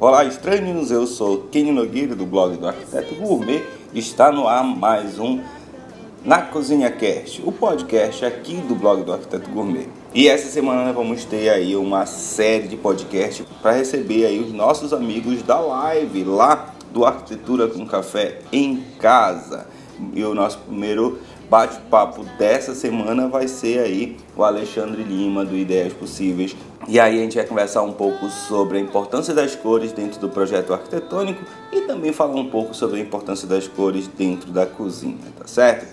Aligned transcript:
Olá, 0.00 0.24
estranhos! 0.24 0.90
Eu 0.90 1.06
sou 1.06 1.42
Kenny 1.52 1.70
Nogueira 1.70 2.16
do 2.16 2.24
blog 2.24 2.56
do 2.56 2.66
Arquiteto 2.66 3.14
Gourmet. 3.14 3.62
Está 3.92 4.32
no 4.32 4.48
ar 4.48 4.64
mais 4.64 5.18
um 5.18 5.42
Na 6.24 6.40
Cozinha 6.40 6.90
Cast, 6.90 7.42
o 7.44 7.52
podcast 7.52 8.24
aqui 8.24 8.54
do 8.54 8.74
blog 8.74 9.04
do 9.04 9.12
Arquiteto 9.12 9.50
Gourmet. 9.50 9.86
E 10.14 10.28
essa 10.28 10.48
semana 10.48 10.94
vamos 10.94 11.26
ter 11.26 11.50
aí 11.50 11.76
uma 11.76 12.06
série 12.06 12.68
de 12.68 12.76
podcasts 12.78 13.44
para 13.60 13.72
receber 13.72 14.24
aí 14.24 14.40
os 14.40 14.50
nossos 14.50 14.94
amigos 14.94 15.42
da 15.42 15.60
live 15.60 16.24
lá 16.24 16.74
do 16.90 17.04
Arquitetura 17.04 17.68
com 17.68 17.84
Café 17.84 18.38
em 18.50 18.82
Casa. 18.98 19.66
E 20.14 20.24
o 20.24 20.34
nosso 20.34 20.58
primeiro 20.60 21.18
bate-papo 21.48 22.24
dessa 22.38 22.74
semana 22.74 23.28
vai 23.28 23.48
ser 23.48 23.80
aí 23.80 24.16
o 24.36 24.42
Alexandre 24.42 25.02
Lima 25.02 25.44
do 25.44 25.56
Ideias 25.56 25.92
Possíveis. 25.92 26.56
E 26.88 27.00
aí 27.00 27.18
a 27.18 27.22
gente 27.22 27.36
vai 27.36 27.46
conversar 27.46 27.82
um 27.82 27.92
pouco 27.92 28.28
sobre 28.28 28.78
a 28.78 28.80
importância 28.80 29.34
das 29.34 29.54
cores 29.54 29.92
dentro 29.92 30.20
do 30.20 30.28
projeto 30.28 30.72
arquitetônico 30.72 31.44
e 31.72 31.82
também 31.82 32.12
falar 32.12 32.36
um 32.36 32.48
pouco 32.48 32.74
sobre 32.74 33.00
a 33.00 33.02
importância 33.02 33.46
das 33.46 33.66
cores 33.66 34.06
dentro 34.06 34.50
da 34.50 34.66
cozinha, 34.66 35.16
tá 35.36 35.46
certo? 35.46 35.86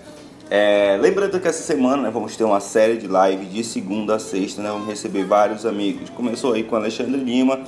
É, 0.50 0.98
lembrando 1.00 1.40
que 1.40 1.48
essa 1.48 1.62
semana 1.62 2.02
né, 2.02 2.10
vamos 2.10 2.36
ter 2.36 2.44
uma 2.44 2.60
série 2.60 2.98
de 2.98 3.08
lives 3.08 3.52
de 3.52 3.64
segunda 3.64 4.16
a 4.16 4.18
sexta, 4.18 4.62
né, 4.62 4.68
vamos 4.70 4.86
receber 4.86 5.24
vários 5.24 5.64
amigos. 5.64 6.10
Começou 6.10 6.52
aí 6.52 6.62
com 6.62 6.76
Alexandre 6.76 7.16
Lima, 7.16 7.60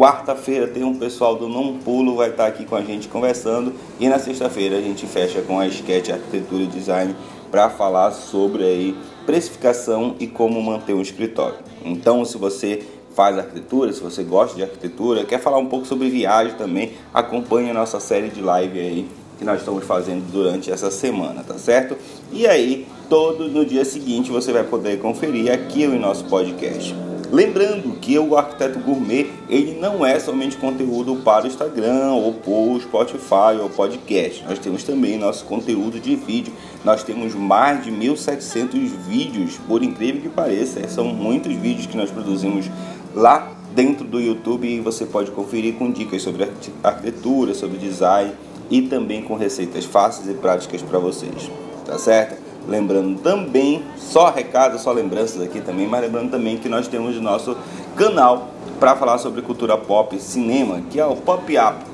Quarta-feira 0.00 0.66
tem 0.66 0.82
um 0.82 0.94
pessoal 0.94 1.36
do 1.36 1.46
Não 1.46 1.76
Pulo 1.76 2.16
vai 2.16 2.30
estar 2.30 2.46
aqui 2.46 2.64
com 2.64 2.74
a 2.74 2.80
gente 2.80 3.06
conversando 3.06 3.74
e 4.00 4.08
na 4.08 4.18
sexta-feira 4.18 4.78
a 4.78 4.80
gente 4.80 5.06
fecha 5.06 5.42
com 5.42 5.60
a 5.60 5.66
Sketch 5.66 6.08
Arquitetura 6.08 6.62
e 6.62 6.66
Design 6.68 7.14
para 7.50 7.68
falar 7.68 8.10
sobre 8.12 8.64
aí 8.64 8.96
precificação 9.26 10.16
e 10.18 10.26
como 10.26 10.62
manter 10.62 10.94
um 10.94 11.02
escritório. 11.02 11.58
Então, 11.84 12.24
se 12.24 12.38
você 12.38 12.82
faz 13.14 13.36
arquitetura, 13.36 13.92
se 13.92 14.00
você 14.00 14.22
gosta 14.22 14.56
de 14.56 14.62
arquitetura, 14.62 15.26
quer 15.26 15.38
falar 15.38 15.58
um 15.58 15.66
pouco 15.66 15.84
sobre 15.84 16.08
viagem 16.08 16.54
também, 16.56 16.92
acompanhe 17.12 17.68
a 17.68 17.74
nossa 17.74 18.00
série 18.00 18.30
de 18.30 18.40
live 18.40 18.80
aí 18.80 19.08
que 19.38 19.44
nós 19.44 19.58
estamos 19.60 19.84
fazendo 19.84 20.24
durante 20.32 20.72
essa 20.72 20.90
semana, 20.90 21.44
tá 21.44 21.58
certo? 21.58 21.94
E 22.32 22.46
aí, 22.46 22.86
todo 23.10 23.48
no 23.48 23.66
dia 23.66 23.84
seguinte 23.84 24.30
você 24.30 24.50
vai 24.50 24.64
poder 24.64 24.98
conferir 24.98 25.52
aqui 25.52 25.86
o 25.86 25.98
nosso 25.98 26.24
podcast. 26.24 27.09
Lembrando 27.32 27.96
que 28.00 28.18
o 28.18 28.36
Arquiteto 28.36 28.80
Gourmet, 28.80 29.30
ele 29.48 29.78
não 29.80 30.04
é 30.04 30.18
somente 30.18 30.56
conteúdo 30.56 31.14
para 31.16 31.44
o 31.44 31.46
Instagram, 31.46 32.10
ou 32.12 32.34
o 32.44 32.80
Spotify, 32.80 33.56
ou 33.60 33.70
podcast. 33.70 34.44
Nós 34.48 34.58
temos 34.58 34.82
também 34.82 35.16
nosso 35.16 35.44
conteúdo 35.44 36.00
de 36.00 36.16
vídeo. 36.16 36.52
Nós 36.84 37.04
temos 37.04 37.32
mais 37.32 37.84
de 37.84 37.92
1.700 37.92 38.72
vídeos, 39.08 39.58
por 39.68 39.80
incrível 39.84 40.22
que 40.22 40.28
pareça. 40.28 40.88
São 40.88 41.04
muitos 41.04 41.54
vídeos 41.54 41.86
que 41.86 41.96
nós 41.96 42.10
produzimos 42.10 42.68
lá 43.14 43.52
dentro 43.76 44.04
do 44.04 44.18
YouTube 44.18 44.66
e 44.66 44.80
você 44.80 45.06
pode 45.06 45.30
conferir 45.30 45.74
com 45.74 45.88
dicas 45.88 46.22
sobre 46.22 46.48
arquitetura, 46.82 47.54
sobre 47.54 47.78
design 47.78 48.32
e 48.68 48.82
também 48.82 49.22
com 49.22 49.36
receitas 49.36 49.84
fáceis 49.84 50.28
e 50.28 50.34
práticas 50.34 50.82
para 50.82 50.98
vocês. 50.98 51.48
Tá 51.86 51.96
certo? 51.96 52.49
Lembrando 52.70 53.20
também, 53.20 53.82
só 53.96 54.30
recado, 54.30 54.78
só 54.78 54.92
lembranças 54.92 55.42
aqui 55.42 55.60
também, 55.60 55.88
mas 55.88 56.02
lembrando 56.02 56.30
também 56.30 56.56
que 56.56 56.68
nós 56.68 56.86
temos 56.86 57.16
o 57.16 57.20
nosso 57.20 57.56
canal 57.96 58.50
para 58.78 58.94
falar 58.94 59.18
sobre 59.18 59.42
cultura 59.42 59.76
pop 59.76 60.14
e 60.14 60.20
cinema, 60.20 60.80
que 60.88 61.00
é 61.00 61.04
o 61.04 61.16
Pop 61.16 61.52
Up, 61.58 61.84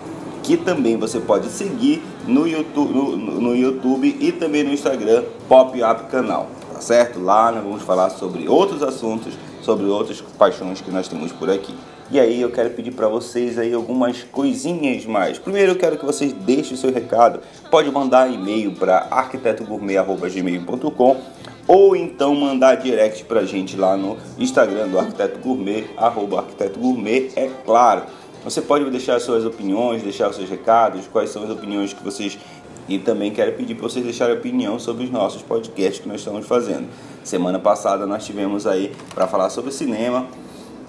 que 0.43 0.55
também 0.55 0.99
você 0.99 1.19
pode 1.19 1.49
seguir 1.49 2.05
no 2.27 2.47
YouTube, 2.47 2.93
no, 2.93 3.17
no 3.17 3.57
YouTube 3.57 4.19
e 4.21 4.31
também 4.31 4.65
no 4.65 4.71
Instagram, 4.71 5.25
Pop 5.49 5.83
Up 5.83 6.11
Canal, 6.11 6.49
tá 6.71 6.81
certo? 6.83 7.21
Lá 7.21 7.51
nós 7.51 7.65
vamos 7.65 7.83
falar 7.83 8.11
sobre 8.11 8.47
outros 8.47 8.83
assuntos, 8.83 9.33
sobre 9.63 9.87
outras 9.87 10.21
paixões 10.21 10.83
que 10.83 10.91
nós 10.91 11.09
temos 11.09 11.33
por 11.33 11.49
aqui. 11.49 11.75
E 12.11 12.19
aí 12.21 12.41
eu 12.41 12.51
quero 12.51 12.71
pedir 12.71 12.93
para 12.93 13.09
vocês 13.09 13.59
aí 13.59 13.75
algumas 13.75 14.23
coisinhas 14.23 15.05
mais. 15.05 15.39
Primeiro 15.39 15.73
eu 15.73 15.77
quero 15.77 15.99
que 15.99 16.05
vocês 16.05 16.33
deixem 16.33 16.75
o 16.75 16.77
seu 16.77 16.93
recado. 16.93 17.41
Pode 17.71 17.91
mandar 17.91 18.33
e-mail 18.33 18.71
para 18.73 19.09
arquitetogourmet@gmail.com 19.11 21.17
ou 21.67 21.97
então 21.97 22.33
mandar 22.35 22.77
direct 22.77 23.25
para 23.25 23.41
a 23.41 23.45
gente 23.45 23.77
lá 23.77 23.97
no 23.97 24.17
Instagram 24.39 24.87
do 24.89 24.97
Arquiteto 24.99 25.41
Gourmet, 25.41 25.87
arroba 25.97 26.39
Arquiteto 26.39 26.79
Gourmet, 26.79 27.33
é 27.35 27.51
claro. 27.65 28.05
Você 28.45 28.63
pode 28.63 28.89
deixar 28.89 29.21
suas 29.21 29.45
opiniões, 29.45 30.05
deixar 30.05 30.33
seus 30.33 30.49
recados, 30.49 31.09
quais 31.09 31.31
são 31.31 31.43
as 31.43 31.51
opiniões 31.51 31.93
que 31.93 32.05
vocês 32.05 32.39
e 32.89 33.01
também 33.01 33.33
quero 33.33 33.53
pedir 33.55 33.75
para 33.75 33.83
vocês 33.83 34.05
deixarem 34.05 34.37
opinião 34.37 34.79
sobre 34.79 35.03
os 35.03 35.11
nossos 35.11 35.43
podcasts 35.43 35.99
que 35.99 36.07
nós 36.09 36.21
estamos 36.21 36.47
fazendo. 36.47 36.87
Semana 37.25 37.59
passada 37.59 38.07
nós 38.07 38.25
tivemos 38.25 38.65
aí 38.65 38.93
para 39.13 39.27
falar 39.27 39.51
sobre 39.51 39.73
cinema, 39.73 40.29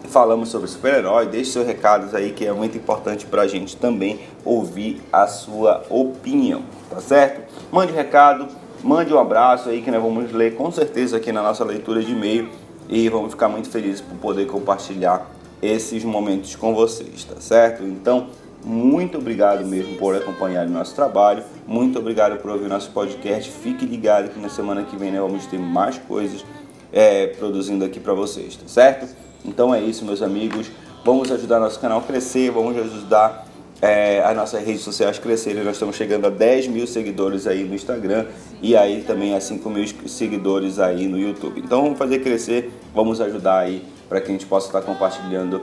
falamos 0.05 0.49
sobre 0.49 0.67
super-herói. 0.67 1.27
Deixe 1.27 1.51
seus 1.51 1.65
recados 1.65 2.13
aí 2.13 2.31
que 2.31 2.45
é 2.45 2.53
muito 2.53 2.77
importante 2.77 3.25
para 3.25 3.43
a 3.43 3.47
gente 3.47 3.75
também 3.75 4.19
ouvir 4.43 5.01
a 5.11 5.27
sua 5.27 5.83
opinião, 5.89 6.63
tá 6.89 6.99
certo? 6.99 7.41
Mande 7.71 7.91
um 7.91 7.95
recado, 7.95 8.47
mande 8.83 9.13
um 9.13 9.19
abraço 9.19 9.69
aí 9.69 9.81
que 9.81 9.91
nós 9.91 10.01
vamos 10.01 10.31
ler 10.31 10.55
com 10.55 10.71
certeza 10.71 11.17
aqui 11.17 11.31
na 11.31 11.41
nossa 11.41 11.63
leitura 11.63 12.01
de 12.01 12.11
e-mail 12.11 12.49
e 12.89 13.09
vamos 13.09 13.31
ficar 13.31 13.49
muito 13.49 13.69
felizes 13.69 14.01
por 14.01 14.17
poder 14.17 14.45
compartilhar 14.47 15.29
esses 15.61 16.03
momentos 16.03 16.55
com 16.55 16.73
vocês, 16.73 17.23
tá 17.23 17.39
certo? 17.39 17.83
Então, 17.83 18.27
muito 18.63 19.17
obrigado 19.17 19.65
mesmo 19.65 19.97
por 19.97 20.15
acompanhar 20.15 20.67
o 20.67 20.69
nosso 20.69 20.95
trabalho. 20.95 21.43
Muito 21.65 21.99
obrigado 21.99 22.37
por 22.37 22.51
ouvir 22.51 22.65
o 22.65 22.69
nosso 22.69 22.91
podcast. 22.91 23.51
Fique 23.51 23.85
ligado 23.85 24.29
que 24.29 24.39
na 24.39 24.49
semana 24.49 24.83
que 24.83 24.95
vem 24.95 25.11
nós 25.11 25.21
vamos 25.21 25.45
ter 25.45 25.59
mais 25.59 25.97
coisas 25.97 26.43
é, 26.91 27.27
produzindo 27.27 27.83
aqui 27.85 27.99
para 27.99 28.13
vocês, 28.13 28.55
tá 28.55 28.67
certo? 28.67 29.07
Então 29.45 29.73
é 29.73 29.81
isso, 29.81 30.05
meus 30.05 30.21
amigos. 30.21 30.69
Vamos 31.03 31.31
ajudar 31.31 31.59
nosso 31.59 31.79
canal 31.79 31.99
a 31.99 32.01
crescer, 32.01 32.51
vamos 32.51 32.77
ajudar 32.77 33.47
é, 33.81 34.21
as 34.23 34.35
nossas 34.35 34.63
redes 34.65 34.81
sociais 34.81 35.19
crescerem. 35.19 35.63
Nós 35.63 35.75
estamos 35.75 35.95
chegando 35.95 36.27
a 36.27 36.29
10 36.29 36.67
mil 36.67 36.87
seguidores 36.87 37.47
aí 37.47 37.63
no 37.63 37.75
Instagram 37.75 38.25
e 38.61 38.75
aí 38.75 39.03
também 39.03 39.35
a 39.35 39.39
5 39.39 39.69
mil 39.69 39.85
seguidores 40.07 40.79
aí 40.79 41.07
no 41.07 41.17
YouTube. 41.17 41.61
Então 41.61 41.83
vamos 41.83 41.97
fazer 41.97 42.19
crescer, 42.19 42.71
vamos 42.93 43.21
ajudar 43.21 43.59
aí 43.59 43.85
para 44.09 44.21
que 44.21 44.29
a 44.29 44.31
gente 44.31 44.45
possa 44.45 44.67
estar 44.67 44.81
compartilhando 44.81 45.61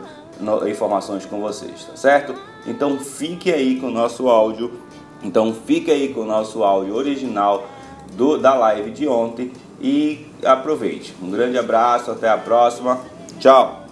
informações 0.68 1.24
com 1.24 1.40
vocês, 1.40 1.84
tá 1.84 1.96
certo? 1.96 2.34
Então 2.66 2.98
fique 2.98 3.52
aí 3.52 3.78
com 3.80 3.86
o 3.86 3.90
nosso 3.90 4.28
áudio. 4.28 4.72
Então 5.22 5.54
fique 5.66 5.90
aí 5.90 6.12
com 6.12 6.20
o 6.20 6.26
nosso 6.26 6.62
áudio 6.62 6.94
original 6.94 7.66
do, 8.12 8.36
da 8.36 8.54
live 8.54 8.90
de 8.90 9.08
ontem 9.08 9.50
e 9.80 10.26
aproveite. 10.44 11.14
Um 11.22 11.30
grande 11.30 11.58
abraço, 11.58 12.10
até 12.10 12.28
a 12.28 12.36
próxima. 12.36 13.00
Tchau! 13.40 13.84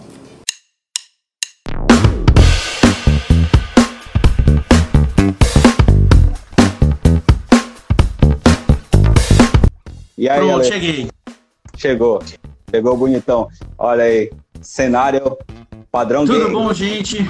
E 10.17 10.29
aí, 10.29 10.39
Pronto, 10.39 10.55
Ale? 10.61 10.65
cheguei. 10.65 11.09
Chegou. 11.77 12.23
Chegou 12.71 12.97
bonitão. 12.97 13.49
Olha 13.77 14.05
aí, 14.05 14.31
cenário 14.61 15.37
padrão 15.91 16.25
Tudo 16.25 16.39
gamer. 16.39 16.53
bom, 16.53 16.73
gente? 16.73 17.29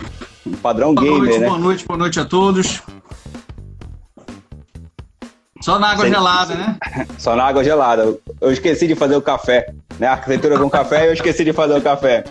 Padrão 0.63 0.95
Boa 0.95 1.07
gamer, 1.07 1.23
noite, 1.23 1.39
né? 1.39 1.47
boa 1.47 1.59
noite, 1.59 1.87
boa 1.87 1.99
noite 1.99 2.21
a 2.21 2.25
todos. 2.25 2.83
Só 5.63 5.79
na 5.79 5.89
água 5.93 6.05
Sem- 6.05 6.13
gelada, 6.13 6.55
né? 6.55 6.77
Só 7.19 7.37
na 7.37 7.45
água 7.45 7.63
gelada. 7.65 8.19
Eu 8.41 8.53
esqueci 8.53 8.87
de 8.87 8.95
fazer 8.95 9.17
o 9.17 9.23
café. 9.23 9.73
Né? 9.99 10.07
Arquitetura 10.07 10.59
com 10.59 10.69
café, 10.69 11.09
eu 11.09 11.13
esqueci 11.13 11.45
de 11.45 11.53
fazer 11.53 11.75
o 11.77 11.81
café. 11.83 12.25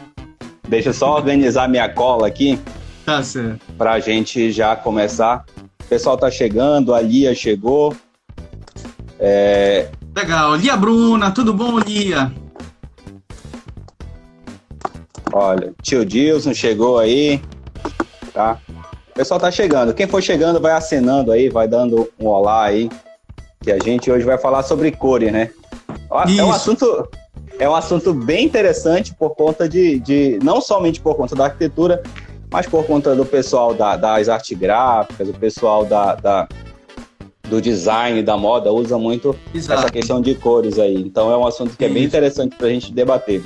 Deixa 0.68 0.90
eu 0.90 0.94
só 0.94 1.16
organizar 1.16 1.68
minha 1.68 1.88
cola 1.90 2.28
aqui 2.28 2.60
Tá 3.06 3.22
certo. 3.24 3.60
pra 3.78 4.00
gente 4.00 4.52
já 4.52 4.76
começar. 4.76 5.44
O 5.84 5.86
pessoal 5.88 6.18
tá 6.18 6.30
chegando, 6.32 6.94
a 6.94 7.02
Lia 7.02 7.34
chegou. 7.36 7.96
É, 9.20 9.90
Legal. 10.16 10.56
Lia 10.56 10.76
Bruna, 10.78 11.32
tudo 11.32 11.54
bom, 11.54 11.78
Lia? 11.80 12.32
olha, 15.34 15.74
tio 15.82 16.06
Dilson 16.06 16.54
chegou 16.54 17.00
aí. 17.00 17.42
Tá? 18.34 18.58
O 19.10 19.14
pessoal 19.14 19.40
tá 19.40 19.52
chegando. 19.52 19.94
Quem 19.94 20.08
for 20.08 20.22
chegando 20.22 20.60
vai 20.60 20.72
acenando 20.74 21.32
aí, 21.32 21.50
vai 21.50 21.68
dando 21.68 22.10
um 22.20 22.28
olá 22.28 22.64
aí. 22.66 22.90
Que 23.62 23.72
a 23.72 23.80
gente 23.80 24.12
hoje 24.12 24.26
vai 24.26 24.38
falar 24.38 24.64
sobre 24.64 24.92
cores, 24.92 25.32
né? 25.32 25.52
Ó, 26.10 26.24
É 26.24 26.26
um 26.26 26.30
Isso. 26.30 26.52
assunto, 26.52 27.10
é 27.60 27.70
um 27.70 27.76
assunto 27.76 28.14
bem 28.14 28.46
interessante 28.46 29.14
por 29.14 29.32
conta 29.36 29.70
de, 29.70 30.00
de 30.00 30.40
não 30.44 30.60
somente 30.60 31.00
por 31.00 31.16
conta 31.16 31.36
da 31.36 31.46
arquitetura, 31.46 32.02
mas 32.52 32.66
por 32.66 32.86
conta 32.86 33.16
do 33.16 33.26
pessoal 33.26 33.74
da- 33.74 33.96
das 33.96 34.28
artes 34.30 34.58
gráficas, 34.58 35.30
o 35.30 35.34
pessoal 35.34 35.86
da, 35.86 36.16
da- 36.16 36.48
do 37.48 37.62
design, 37.62 38.24
da 38.24 38.36
moda, 38.38 38.72
usa 38.72 38.98
muito 38.98 39.36
essa 39.54 39.74
Exato. 39.74 39.92
questão 39.94 40.22
de 40.22 40.34
cores 40.36 40.80
aí. 40.80 40.96
Então 40.96 41.32
é 41.32 41.38
um 41.38 41.46
assunto 41.46 41.78
que 41.78 41.86
é 41.86 41.88
bem 41.90 41.98
Isso. 42.04 42.08
interessante 42.08 42.56
para 42.56 42.68
a 42.68 42.70
gente 42.72 42.92
debater. 42.94 43.44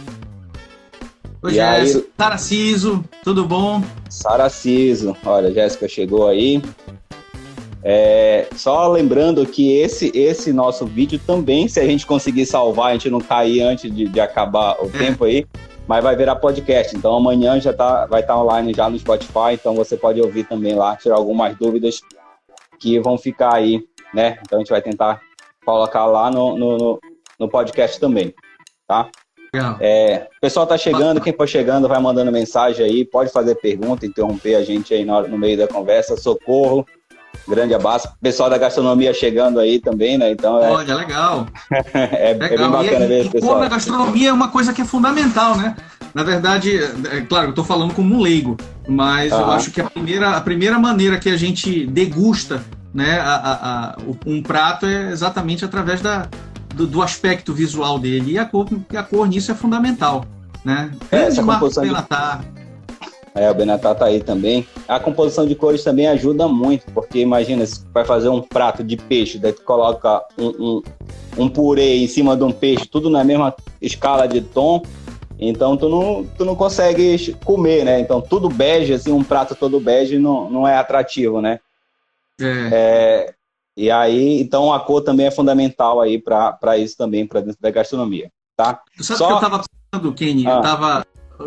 Oi, 1.43 1.53
E 1.53 1.59
aí- 1.59 1.85
Jéssica. 1.87 2.07
Sara 2.17 2.37
Ciso, 2.37 3.03
tudo 3.23 3.45
bom? 3.45 3.83
Sara 4.09 4.49
Ciso, 4.49 5.15
olha, 5.25 5.51
Jéssica 5.53 5.87
chegou 5.87 6.27
aí. 6.27 6.61
É, 7.87 8.47
só 8.55 8.87
lembrando 8.87 9.45
que 9.45 9.77
esse, 9.77 10.11
esse 10.15 10.51
nosso 10.51 10.87
vídeo 10.87 11.19
também, 11.19 11.67
se 11.67 11.79
a 11.79 11.85
gente 11.85 12.03
conseguir 12.03 12.47
salvar, 12.47 12.87
a 12.87 12.93
gente 12.93 13.11
não 13.11 13.21
cair 13.21 13.61
antes 13.61 13.93
de, 13.93 14.07
de 14.07 14.19
acabar 14.19 14.75
o 14.81 14.87
é. 14.87 14.97
tempo 14.97 15.23
aí, 15.23 15.45
mas 15.87 16.03
vai 16.03 16.15
virar 16.15 16.37
podcast. 16.37 16.97
Então 16.97 17.15
amanhã 17.15 17.61
já 17.61 17.71
tá, 17.71 18.07
vai 18.07 18.21
estar 18.21 18.33
tá 18.33 18.41
online 18.41 18.73
já 18.73 18.89
no 18.89 18.97
Spotify, 18.97 19.53
então 19.53 19.75
você 19.75 19.95
pode 19.95 20.19
ouvir 20.19 20.45
também 20.45 20.73
lá, 20.73 20.95
tirar 20.95 21.15
algumas 21.15 21.55
dúvidas 21.57 22.01
que 22.79 22.99
vão 22.99 23.19
ficar 23.19 23.53
aí, 23.53 23.83
né? 24.11 24.39
Então 24.41 24.57
a 24.57 24.61
gente 24.61 24.71
vai 24.71 24.81
tentar 24.81 25.21
colocar 25.63 26.07
lá 26.07 26.31
no, 26.31 26.57
no, 26.57 26.99
no 27.39 27.47
podcast 27.47 27.99
também, 27.99 28.33
tá? 28.87 29.09
É, 29.79 30.27
o 30.37 30.41
pessoal 30.41 30.65
tá 30.65 30.77
chegando, 30.77 31.21
quem 31.21 31.33
for 31.33 31.47
chegando 31.47 31.87
vai 31.87 32.01
mandando 32.01 32.31
mensagem 32.31 32.83
aí, 32.83 33.05
pode 33.05 33.31
fazer 33.31 33.55
pergunta, 33.55 34.05
interromper 34.05 34.55
a 34.55 34.63
gente 34.63 34.93
aí 34.93 35.05
no, 35.05 35.27
no 35.27 35.37
meio 35.37 35.57
da 35.57 35.67
conversa, 35.67 36.17
socorro. 36.17 36.85
Grande 37.47 37.73
abraço. 37.73 38.09
Pessoal 38.21 38.49
da 38.49 38.57
gastronomia 38.57 39.13
chegando 39.13 39.59
aí 39.59 39.79
também, 39.79 40.17
né? 40.17 40.31
Então 40.31 40.61
é. 40.63 40.71
Olha, 40.71 40.95
legal. 40.95 41.47
é, 41.71 42.33
legal. 42.33 42.49
é, 42.49 42.57
bem 42.57 42.71
bacana 42.71 43.05
e, 43.05 43.07
ver 43.07 43.19
esse 43.21 43.29
pessoal. 43.29 43.61
a 43.61 43.67
gastronomia 43.67 44.29
é 44.29 44.33
uma 44.33 44.47
coisa 44.47 44.73
que 44.73 44.81
é 44.81 44.85
fundamental, 44.85 45.55
né? 45.55 45.75
Na 46.13 46.23
verdade, 46.23 46.77
é, 46.77 47.21
claro, 47.21 47.47
eu 47.47 47.49
estou 47.49 47.65
falando 47.65 47.93
como 47.93 48.15
um 48.15 48.21
leigo, 48.21 48.57
mas 48.87 49.31
eu 49.31 49.51
acho 49.51 49.69
que 49.69 49.81
a 49.81 49.89
primeira, 49.89 50.31
a 50.31 50.41
primeira 50.41 50.79
maneira 50.79 51.19
que 51.19 51.29
a 51.29 51.37
gente 51.37 51.85
degusta 51.85 52.63
né, 52.95 53.19
a, 53.19 53.35
a, 53.35 53.89
a, 53.89 53.97
um 54.25 54.41
prato 54.41 54.85
é 54.85 55.11
exatamente 55.11 55.65
através 55.65 55.99
da, 55.99 56.29
do, 56.73 56.87
do, 56.87 57.01
aspecto 57.01 57.53
visual 57.53 57.99
dele. 57.99 58.31
E 58.31 58.39
a 58.39 58.45
cor, 58.45 58.65
a 58.95 59.03
cor 59.03 59.27
nisso 59.27 59.51
é 59.51 59.55
fundamental. 59.55 60.25
Né? 60.63 60.89
É, 61.11 61.23
essa 61.23 61.43
composição 61.43 61.83
de... 61.83 61.93
É, 63.35 63.51
o 63.51 63.53
Benatá 63.53 63.93
tá 63.93 64.05
aí 64.05 64.23
também. 64.23 64.65
A 64.87 64.97
composição 64.97 65.45
de 65.45 65.55
cores 65.55 65.83
também 65.83 66.07
ajuda 66.07 66.47
muito, 66.47 66.85
porque 66.93 67.19
imagina, 67.19 67.65
se 67.65 67.85
vai 67.93 68.05
fazer 68.05 68.29
um 68.29 68.41
prato 68.41 68.81
de 68.81 68.95
peixe, 68.95 69.37
daí 69.37 69.51
tu 69.51 69.61
coloca 69.63 70.23
um, 70.37 70.47
um, 70.47 70.83
um 71.37 71.49
purê 71.49 71.97
em 71.97 72.07
cima 72.07 72.37
de 72.37 72.43
um 72.45 72.51
peixe, 72.51 72.87
tudo 72.87 73.09
na 73.09 73.25
mesma 73.25 73.53
escala 73.81 74.25
de 74.25 74.39
tom, 74.39 74.81
então 75.37 75.75
tu 75.75 75.89
não, 75.89 76.25
tu 76.37 76.45
não 76.45 76.55
consegue 76.55 77.35
comer, 77.43 77.83
né? 77.83 77.99
Então 77.99 78.21
tudo 78.21 78.47
bege, 78.47 78.93
assim, 78.93 79.11
um 79.11 79.23
prato 79.23 79.53
todo 79.53 79.81
bege 79.81 80.17
não, 80.17 80.49
não 80.49 80.65
é 80.65 80.77
atrativo, 80.77 81.41
né? 81.41 81.59
É. 82.39 82.69
é 82.71 83.33
e 83.77 83.91
aí, 83.91 84.39
então 84.41 84.71
a 84.71 84.79
cor 84.79 85.01
também 85.01 85.25
é 85.25 85.31
fundamental 85.31 85.99
aí 85.99 86.17
para 86.17 86.77
isso 86.77 86.95
também, 86.95 87.27
para 87.27 87.41
dentro 87.41 87.61
da 87.61 87.69
gastronomia, 87.69 88.31
tá? 88.55 88.81
Sabe 89.01 89.17
Só... 89.17 89.27
que 89.27 89.33
eu 89.33 89.35
estava 89.35 89.63
pensando, 89.91 90.13
Kenny? 90.13 90.47
Ah. 90.47 90.51
Eu 90.51 90.61
tava 90.61 91.05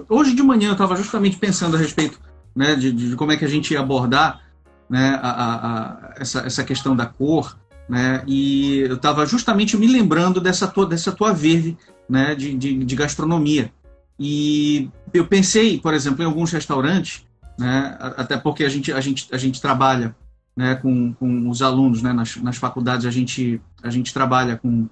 Hoje 0.08 0.35
de 0.35 0.43
manhã 0.43 0.69
eu 0.69 0.73
estava 0.73 0.96
justamente 0.96 1.37
pensando 1.37 1.76
a 1.76 1.79
respeito 1.79 2.20
né, 2.55 2.75
de, 2.75 2.93
de, 2.93 3.17
como 3.17 3.32
é 3.32 3.37
que 3.37 3.44
a 3.44 3.49
gente 3.49 3.73
ia 3.73 3.81
abordar 3.81 4.40
né, 4.88 5.19
a, 5.23 5.31
a, 5.31 5.55
a, 5.55 6.14
essa, 6.19 6.40
essa 6.40 6.64
questão 6.64 6.96
da 6.96 7.06
cor, 7.06 7.56
né, 7.88 8.23
e 8.26 8.81
eu 8.81 8.96
estava 8.96 9.25
justamente 9.26 9.76
me 9.76 9.87
lembrando 9.87 10.40
dessa 10.40 10.67
tua, 10.67 10.87
dessa 10.87 11.12
tua 11.12 11.32
verde 11.32 11.76
né, 12.08 12.35
de, 12.35 12.55
de, 12.55 12.85
de, 12.85 12.96
gastronomia. 12.96 13.73
E 14.19 14.90
eu 15.14 15.26
pensei, 15.26 15.79
por 15.79 15.94
exemplo, 15.94 16.23
em 16.23 16.26
alguns 16.26 16.50
restaurantes, 16.50 17.25
né, 17.58 17.96
até 17.99 18.37
porque 18.37 18.64
a 18.64 18.69
gente, 18.69 18.93
a 18.93 19.00
gente, 19.00 19.29
a 19.32 19.38
gente 19.38 19.61
trabalha 19.61 20.14
né, 20.56 20.75
com, 20.75 21.12
com 21.12 21.49
os 21.49 21.62
alunos 21.62 22.02
né, 22.02 22.12
nas, 22.12 22.37
nas 22.37 22.56
faculdades, 22.56 23.06
a 23.06 23.11
gente, 23.11 23.61
a 23.82 23.90
gente 23.90 24.12
trabalha 24.12 24.56
com, 24.56 24.88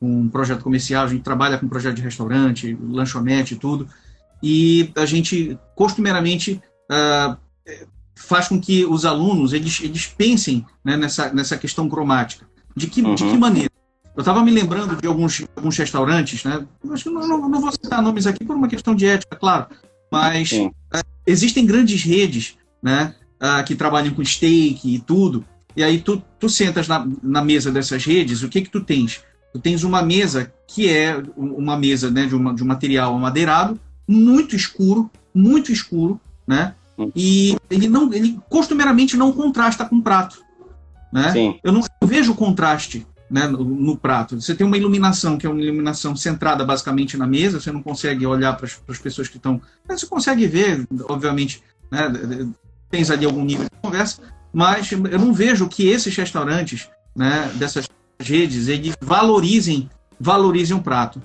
com 0.00 0.22
um 0.22 0.28
projeto 0.28 0.62
comercial, 0.62 1.04
a 1.04 1.08
gente 1.08 1.22
trabalha 1.22 1.58
com 1.58 1.68
projeto 1.68 1.96
de 1.96 2.02
restaurante, 2.02 2.76
lanchonete 2.80 3.54
e 3.54 3.58
tudo 3.58 3.86
e 4.42 4.90
a 4.96 5.04
gente 5.04 5.58
costumeiramente 5.74 6.60
uh, 6.90 7.36
faz 8.14 8.48
com 8.48 8.60
que 8.60 8.84
os 8.84 9.04
alunos 9.04 9.52
eles, 9.52 9.80
eles 9.82 10.06
pensem 10.06 10.64
né, 10.84 10.96
nessa, 10.96 11.32
nessa 11.32 11.56
questão 11.56 11.88
cromática. 11.88 12.46
De 12.76 12.86
que, 12.86 13.02
uhum. 13.02 13.14
de 13.14 13.24
que 13.24 13.36
maneira? 13.36 13.70
Eu 14.16 14.20
estava 14.20 14.42
me 14.42 14.50
lembrando 14.50 14.96
de 14.96 15.06
alguns, 15.06 15.44
alguns 15.56 15.76
restaurantes, 15.76 16.44
né? 16.44 16.66
Acho 16.92 17.04
que 17.04 17.10
não, 17.10 17.26
não, 17.26 17.48
não, 17.48 17.60
vou 17.60 17.72
citar 17.72 18.02
nomes 18.02 18.26
aqui 18.26 18.44
por 18.44 18.56
uma 18.56 18.68
questão 18.68 18.94
de 18.94 19.06
ética, 19.06 19.36
claro, 19.36 19.66
mas 20.10 20.52
uh, 20.52 20.70
existem 21.26 21.64
grandes 21.64 22.02
redes, 22.02 22.56
né? 22.82 23.14
Uh, 23.42 23.64
que 23.64 23.74
trabalham 23.74 24.12
com 24.12 24.24
steak 24.24 24.94
e 24.94 24.98
tudo. 24.98 25.44
E 25.74 25.82
aí 25.82 26.00
tu, 26.00 26.22
tu 26.38 26.48
sentas 26.48 26.86
na, 26.86 27.06
na 27.22 27.42
mesa 27.42 27.70
dessas 27.70 28.04
redes, 28.04 28.42
o 28.42 28.48
que 28.48 28.60
que 28.60 28.70
tu 28.70 28.80
tens? 28.80 29.22
Tu 29.52 29.58
tens 29.58 29.82
uma 29.82 30.02
mesa 30.02 30.52
que 30.66 30.88
é 30.88 31.20
uma 31.36 31.76
mesa 31.76 32.10
né, 32.10 32.26
de, 32.26 32.34
uma, 32.34 32.54
de 32.54 32.62
um 32.62 32.66
material 32.66 33.16
amadeirado, 33.16 33.80
muito 34.10 34.56
escuro, 34.56 35.10
muito 35.32 35.70
escuro, 35.70 36.20
né? 36.46 36.74
Hum. 36.98 37.12
E 37.14 37.56
ele 37.70 37.88
não, 37.88 38.12
ele 38.12 38.38
costumeiramente 38.48 39.16
não 39.16 39.32
contrasta 39.32 39.84
com 39.84 39.96
o 39.96 40.02
prato, 40.02 40.42
né? 41.12 41.30
Sim. 41.32 41.60
Eu 41.62 41.72
não 41.72 41.82
vejo 42.04 42.34
contraste 42.34 43.06
né, 43.30 43.46
no, 43.46 43.62
no, 43.62 43.96
prato. 43.96 44.40
Você 44.40 44.54
tem 44.54 44.66
uma 44.66 44.76
iluminação 44.76 45.38
que 45.38 45.46
é 45.46 45.48
uma 45.48 45.62
iluminação 45.62 46.16
centrada 46.16 46.64
basicamente 46.64 47.16
na 47.16 47.26
mesa, 47.26 47.60
você 47.60 47.70
não 47.70 47.82
consegue 47.82 48.26
olhar 48.26 48.56
para 48.56 48.66
as 48.66 48.98
pessoas 48.98 49.28
que 49.28 49.36
estão. 49.36 49.62
Você 49.88 50.06
consegue 50.06 50.46
ver, 50.48 50.84
obviamente, 51.08 51.62
né, 51.90 52.10
tens 52.90 53.10
ali 53.10 53.24
algum 53.24 53.44
nível 53.44 53.64
de 53.64 53.80
conversa, 53.80 54.20
mas 54.52 54.90
eu 54.90 55.18
não 55.18 55.32
vejo 55.32 55.68
que 55.68 55.86
esses 55.86 56.14
restaurantes, 56.16 56.88
né, 57.14 57.50
dessas 57.54 57.88
redes, 58.20 58.66
eles 58.66 58.96
valorizem, 59.00 59.88
valorizem 60.18 60.76
o 60.76 60.82
prato. 60.82 61.22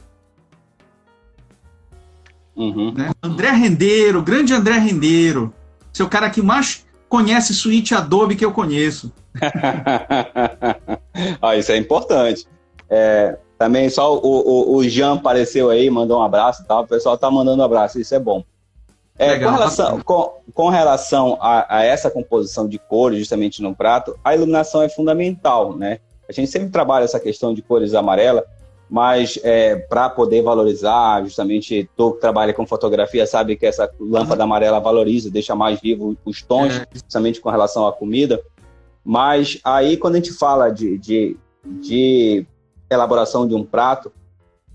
Uhum. 2.56 2.94
Né? 2.94 3.12
André 3.22 3.52
Rendeiro, 3.52 4.22
grande 4.22 4.54
André 4.54 4.78
Rendeiro. 4.78 5.54
Seu 5.92 6.07
cara 6.07 6.30
que 6.30 6.42
mais 6.42 6.86
conhece 7.10 7.54
suíte 7.54 7.94
Adobe 7.94 8.36
que 8.36 8.46
eu 8.46 8.52
conheço. 8.52 9.12
ah, 11.42 11.56
isso 11.56 11.72
é 11.72 11.78
importante. 11.78 12.48
É, 12.90 13.38
também 13.57 13.90
só 13.90 14.16
o, 14.16 14.19
o, 14.19 14.75
o, 14.75 14.84
Jean 14.84 15.16
apareceu 15.16 15.69
aí, 15.69 15.90
mandou 15.90 16.19
um 16.19 16.24
abraço 16.24 16.63
e 16.63 16.66
tal. 16.66 16.84
O 16.84 16.88
pessoal 16.88 17.18
tá 17.18 17.30
mandando 17.30 17.62
um 17.62 17.66
abraço, 17.66 18.00
isso 18.00 18.13
é 18.13 18.19
bom. 18.19 18.44
É, 19.18 19.31
Legal, 19.31 19.51
com 19.51 19.58
relação, 19.58 20.01
com, 20.01 20.34
com 20.54 20.69
relação 20.69 21.38
a, 21.40 21.78
a, 21.78 21.84
essa 21.84 22.12
composição 22.12 22.68
de 22.68 22.78
cores, 22.78 23.19
justamente 23.19 23.62
no 23.62 23.74
prato, 23.74 24.18
a 24.24 24.36
iluminação 24.36 24.81
é 24.81 24.90
fundamental, 24.90 25.75
né? 25.75 26.00
A 26.28 26.34
gente 26.34 26.51
sempre 26.51 26.69
trabalha 26.69 27.06
essa 27.06 27.19
questão 27.19 27.54
de 27.54 27.62
cores 27.62 27.94
amarelas, 27.94 28.44
mas 28.90 29.40
é, 29.44 29.76
para 29.76 30.10
poder 30.10 30.42
valorizar, 30.42 31.24
justamente, 31.24 31.90
tu 31.98 32.12
que 32.14 32.22
trabalha 32.22 32.54
com 32.54 32.68
fotografia 32.68 33.26
sabe 33.26 33.56
que 33.56 33.66
essa 33.66 33.92
lâmpada 34.00 34.44
amarela 34.44 34.80
valoriza, 34.80 35.32
deixa 35.32 35.56
mais 35.56 35.80
vivo 35.80 36.15
os 36.24 36.42
tons, 36.42 36.75
é. 36.75 36.86
justamente 36.94 37.42
com 37.42 37.50
relação 37.50 37.88
à 37.88 37.94
comida. 37.94 38.42
Mas 39.04 39.60
aí, 39.63 39.98
quando 39.98 40.15
a 40.15 40.18
gente 40.18 40.34
fala 40.34 40.70
de, 40.70 40.98
de, 40.98 41.38
de 41.63 42.46
elaboração 42.89 43.48
de 43.48 43.56
um 43.56 43.63
prato, 43.63 44.12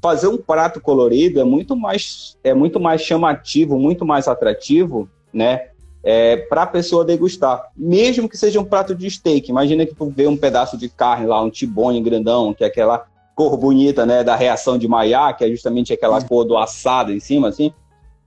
fazer 0.01 0.29
um 0.29 0.39
prato 0.39 0.81
colorido 0.81 1.41
é 1.41 1.45
muito 1.45 1.77
mais, 1.77 2.37
é 2.43 2.55
muito 2.55 2.81
mais 2.81 3.03
chamativo, 3.03 3.79
muito 3.79 4.05
mais 4.05 4.27
atrativo, 4.27 5.09
né? 5.33 5.69
É, 6.03 6.37
para 6.37 6.63
a 6.63 6.67
pessoa 6.67 7.05
degustar, 7.05 7.71
mesmo 7.77 8.27
que 8.27 8.39
seja 8.39 8.59
um 8.59 8.65
prato 8.65 8.95
de 8.95 9.11
steak. 9.11 9.51
Imagina 9.51 9.85
que 9.85 9.95
tu 9.95 10.07
vê 10.07 10.27
um 10.27 10.37
pedaço 10.37 10.79
de 10.79 10.89
carne 10.89 11.27
lá, 11.27 11.43
um 11.43 11.51
tibone 11.51 12.01
grandão, 12.01 12.55
que 12.55 12.65
é 12.65 12.67
aquela 12.67 13.07
cor 13.41 13.57
bonita, 13.57 14.05
né, 14.05 14.23
da 14.23 14.37
reação 14.37 14.77
de 14.77 14.87
Maillard, 14.87 15.39
que 15.39 15.45
é 15.45 15.49
justamente 15.49 15.95
aquela 15.95 16.21
cor 16.21 16.45
do 16.45 16.59
assado 16.59 17.11
em 17.11 17.19
cima, 17.19 17.49
assim. 17.49 17.73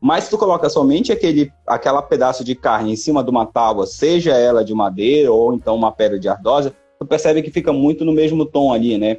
Mas 0.02 0.24
se 0.24 0.32
tu 0.32 0.40
coloca 0.40 0.68
somente 0.72 1.12
aquele 1.12 1.52
aquela 1.68 2.02
pedaço 2.02 2.44
de 2.44 2.56
carne 2.56 2.92
em 2.92 2.96
cima 2.96 3.24
de 3.24 3.30
uma 3.30 3.46
tábua, 3.46 3.86
seja 3.86 4.32
ela 4.32 4.66
de 4.66 4.74
madeira 4.74 5.32
ou 5.32 5.54
então 5.54 5.76
uma 5.76 5.92
pedra 5.92 6.20
de 6.20 6.28
ardosa, 6.28 6.74
tu 7.00 7.06
percebe 7.06 7.44
que 7.44 7.52
fica 7.52 7.72
muito 7.72 8.04
no 8.04 8.12
mesmo 8.12 8.44
tom 8.44 8.74
ali, 8.74 8.98
né? 8.98 9.18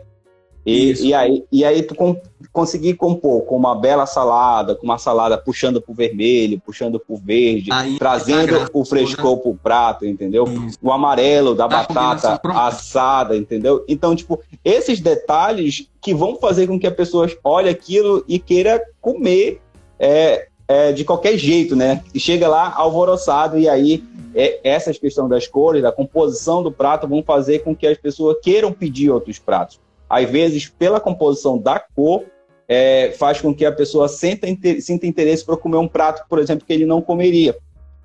E, 0.67 1.09
e, 1.09 1.15
aí, 1.15 1.45
e 1.53 1.63
aí 1.63 1.83
tu 1.83 1.95
com, 1.95 2.19
conseguir 2.51 2.95
compor 2.95 3.43
com 3.43 3.57
uma 3.57 3.75
bela 3.75 4.07
salada, 4.07 4.75
com 4.75 4.85
uma 4.85 4.97
salada 4.97 5.37
puxando 5.37 5.81
pro 5.81 5.93
vermelho, 5.93 6.61
puxando 6.65 6.99
pro 6.99 7.17
verde, 7.17 7.71
aí, 7.71 7.99
trazendo 7.99 8.71
o 8.73 8.85
frescor 8.85 9.39
pro 9.39 9.55
prato, 9.55 10.07
entendeu? 10.07 10.45
Isso. 10.67 10.79
O 10.83 10.91
amarelo 10.91 11.55
da 11.55 11.69
tá 11.69 11.79
batata 11.79 12.41
assada, 12.53 13.37
entendeu? 13.37 13.85
Então, 13.87 14.17
tipo, 14.17 14.41
esses 14.65 15.01
detalhes 15.01 15.87
que 16.01 16.15
vão 16.15 16.37
fazer 16.37 16.67
com 16.67 16.81
que 16.81 16.87
a 16.87 16.93
pessoa 16.93 17.29
olhe 17.43 17.69
aquilo 17.69 18.25
e 18.27 18.39
queira 18.39 18.83
comer 19.03 19.61
é, 19.99 20.49
é, 20.67 20.93
de 20.93 21.05
qualquer 21.05 21.37
jeito, 21.37 21.77
né? 21.77 22.03
E 22.15 22.19
chega 22.19 22.49
lá 22.49 22.73
alvoroçado 22.75 23.59
e 23.59 23.69
aí 23.69 24.03
é, 24.35 24.61
essas 24.65 24.97
questões 24.97 25.29
das 25.29 25.47
cores, 25.47 25.83
da 25.83 25.93
composição 25.93 26.63
do 26.63 26.73
prato 26.73 27.07
vão 27.07 27.23
fazer 27.23 27.59
com 27.59 27.77
que 27.77 27.87
as 27.87 27.99
pessoas 27.99 28.39
queiram 28.43 28.73
pedir 28.73 29.11
outros 29.11 29.39
pratos 29.39 29.84
às 30.09 30.29
vezes, 30.29 30.69
pela 30.69 31.01
composição 31.01 31.59
da 31.59 31.79
cor, 31.79 32.25
é, 32.69 33.13
faz 33.19 33.41
com 33.41 33.55
que 33.55 33.65
a 33.65 33.73
pessoa 33.73 34.09
sinta, 34.09 34.47
sinta 34.81 35.07
interesse 35.07 35.45
para 35.45 35.57
comer 35.57 35.77
um 35.77 35.89
prato, 35.89 36.25
por 36.29 36.39
exemplo, 36.39 36.67
que 36.67 36.73
ele 36.73 36.87
não 36.87 37.03
comeria. 37.03 37.57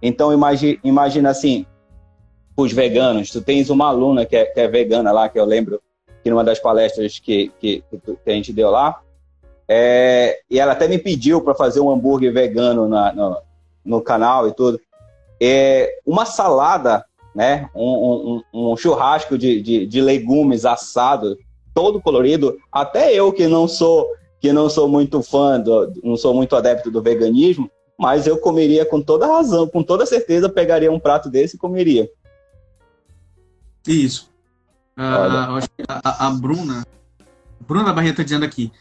Então, 0.01 0.31
imagina 0.83 1.29
assim, 1.29 1.65
os 2.55 2.71
veganos, 2.71 3.29
tu 3.29 3.41
tens 3.41 3.69
uma 3.69 3.87
aluna 3.87 4.25
que 4.25 4.35
é, 4.35 4.45
que 4.45 4.59
é, 4.59 4.67
vegana 4.67 5.11
lá, 5.11 5.29
que 5.29 5.39
eu 5.39 5.45
lembro 5.45 5.81
que 6.23 6.29
numa 6.29 6.43
das 6.43 6.59
palestras 6.59 7.19
que, 7.19 7.51
que, 7.59 7.83
que 8.23 8.29
a 8.29 8.33
gente 8.33 8.51
deu 8.51 8.69
lá, 8.69 9.01
é, 9.67 10.39
e 10.49 10.59
ela 10.59 10.73
até 10.73 10.87
me 10.87 10.97
pediu 10.97 11.41
para 11.41 11.53
fazer 11.53 11.79
um 11.79 11.91
hambúrguer 11.91 12.33
vegano 12.33 12.87
na, 12.87 13.13
no, 13.13 13.37
no 13.85 14.01
canal 14.01 14.47
e 14.47 14.53
tudo. 14.53 14.79
É, 15.41 15.99
uma 16.05 16.25
salada 16.25 17.05
né? 17.33 17.69
Um, 17.75 18.41
um, 18.53 18.71
um 18.71 18.77
churrasco 18.77 19.37
de, 19.37 19.61
de, 19.61 19.85
de, 19.85 20.01
legumes 20.01 20.65
assado, 20.65 21.37
todo 21.79 22.01
colorido. 22.01 22.57
Até 22.69 23.13
eu 23.13 23.31
que 23.31 23.47
não 23.47 23.65
sou 23.65 24.05
que 24.41 24.51
não 24.51 24.69
sou 24.69 24.87
muito 24.87 25.21
fã, 25.21 25.59
do, 25.59 25.93
não 26.03 26.15
sou 26.15 26.33
muito 26.33 26.55
adepto 26.55 26.89
do 26.89 27.01
veganismo, 27.01 27.69
mas 27.97 28.25
eu 28.25 28.37
comeria 28.37 28.85
com 28.85 29.01
toda 29.01 29.27
razão, 29.27 29.67
com 29.67 29.83
toda 29.83 30.05
certeza, 30.05 30.47
pegaria 30.47 30.91
um 30.91 30.99
prato 30.99 31.29
desse 31.29 31.55
e 31.55 31.59
comeria. 31.59 32.09
Isso. 33.85 34.29
Uh, 34.97 35.59
a, 35.89 36.27
a, 36.27 36.29
Bruna, 36.31 36.85
Bruna 37.59 37.91
Barreto 37.91 38.23
dizendo 38.23 38.45
aqui, 38.45 38.71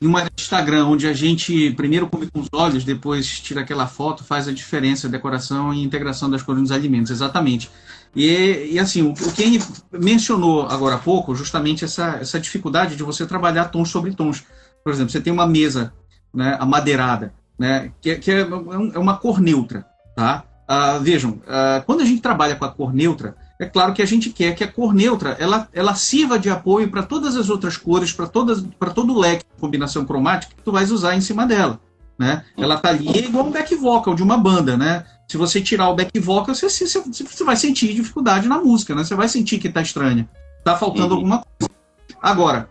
em 0.00 0.06
uma 0.06 0.26
Instagram 0.38 0.86
onde 0.86 1.06
a 1.06 1.14
gente 1.14 1.70
primeiro 1.72 2.06
come 2.06 2.30
com 2.30 2.40
os 2.40 2.48
olhos, 2.52 2.84
depois 2.84 3.40
tira 3.40 3.62
aquela 3.62 3.86
foto, 3.86 4.24
faz 4.24 4.48
a 4.48 4.52
diferença, 4.52 5.06
a 5.06 5.10
decoração 5.10 5.72
e 5.72 5.82
integração 5.82 6.28
das 6.28 6.42
cores 6.42 6.60
nos 6.60 6.72
alimentos, 6.72 7.10
exatamente. 7.10 7.70
E, 8.14 8.70
e 8.72 8.78
assim, 8.78 9.02
o, 9.02 9.12
o 9.12 9.32
Ken 9.32 9.58
mencionou 9.92 10.66
agora 10.66 10.96
há 10.96 10.98
pouco 10.98 11.34
justamente 11.34 11.84
essa, 11.84 12.18
essa 12.20 12.40
dificuldade 12.40 12.96
de 12.96 13.02
você 13.02 13.26
trabalhar 13.26 13.66
tons 13.66 13.90
sobre 13.90 14.14
tons. 14.14 14.44
Por 14.82 14.92
exemplo, 14.92 15.10
você 15.10 15.20
tem 15.20 15.32
uma 15.32 15.46
mesa 15.46 15.92
né, 16.32 16.56
amadeirada, 16.58 17.32
né, 17.58 17.92
que, 18.00 18.16
que 18.16 18.30
é, 18.30 18.40
é 18.40 18.98
uma 18.98 19.16
cor 19.16 19.40
neutra, 19.40 19.86
tá? 20.16 20.44
Uh, 20.70 21.00
vejam, 21.00 21.30
uh, 21.30 21.84
quando 21.84 22.00
a 22.00 22.04
gente 22.04 22.22
trabalha 22.22 22.54
com 22.54 22.64
a 22.64 22.70
cor 22.70 22.94
neutra, 22.94 23.34
é 23.58 23.66
claro 23.66 23.92
que 23.92 24.00
a 24.00 24.06
gente 24.06 24.30
quer 24.30 24.54
que 24.54 24.62
a 24.62 24.70
cor 24.70 24.94
neutra 24.94 25.36
ela, 25.40 25.68
ela 25.72 25.94
sirva 25.94 26.38
de 26.38 26.48
apoio 26.48 26.88
para 26.88 27.02
todas 27.02 27.36
as 27.36 27.50
outras 27.50 27.76
cores, 27.76 28.12
para 28.12 28.28
todo 28.28 29.12
o 29.12 29.18
leque 29.18 29.44
de 29.44 29.60
combinação 29.60 30.04
cromática 30.04 30.54
que 30.56 30.62
tu 30.62 30.70
vais 30.70 30.92
usar 30.92 31.16
em 31.16 31.20
cima 31.20 31.44
dela. 31.44 31.80
Né? 32.20 32.44
Ela 32.54 32.76
tá 32.76 32.90
ali 32.90 33.08
é 33.08 33.24
igual 33.24 33.46
um 33.46 33.50
back 33.50 33.74
vocal 33.74 34.14
de 34.14 34.22
uma 34.22 34.36
banda, 34.36 34.76
né? 34.76 35.06
Se 35.26 35.38
você 35.38 35.58
tirar 35.58 35.88
o 35.88 35.94
back 35.94 36.20
vocal, 36.20 36.54
você, 36.54 36.68
você, 36.68 37.00
você 37.00 37.44
vai 37.44 37.56
sentir 37.56 37.94
dificuldade 37.94 38.46
na 38.46 38.58
música, 38.58 38.94
né? 38.94 39.02
Você 39.02 39.14
vai 39.14 39.26
sentir 39.26 39.58
que 39.58 39.70
tá 39.70 39.80
estranha, 39.80 40.28
tá 40.62 40.76
faltando 40.76 41.14
uhum. 41.14 41.16
alguma 41.16 41.38
coisa. 41.38 41.72
Agora, 42.20 42.68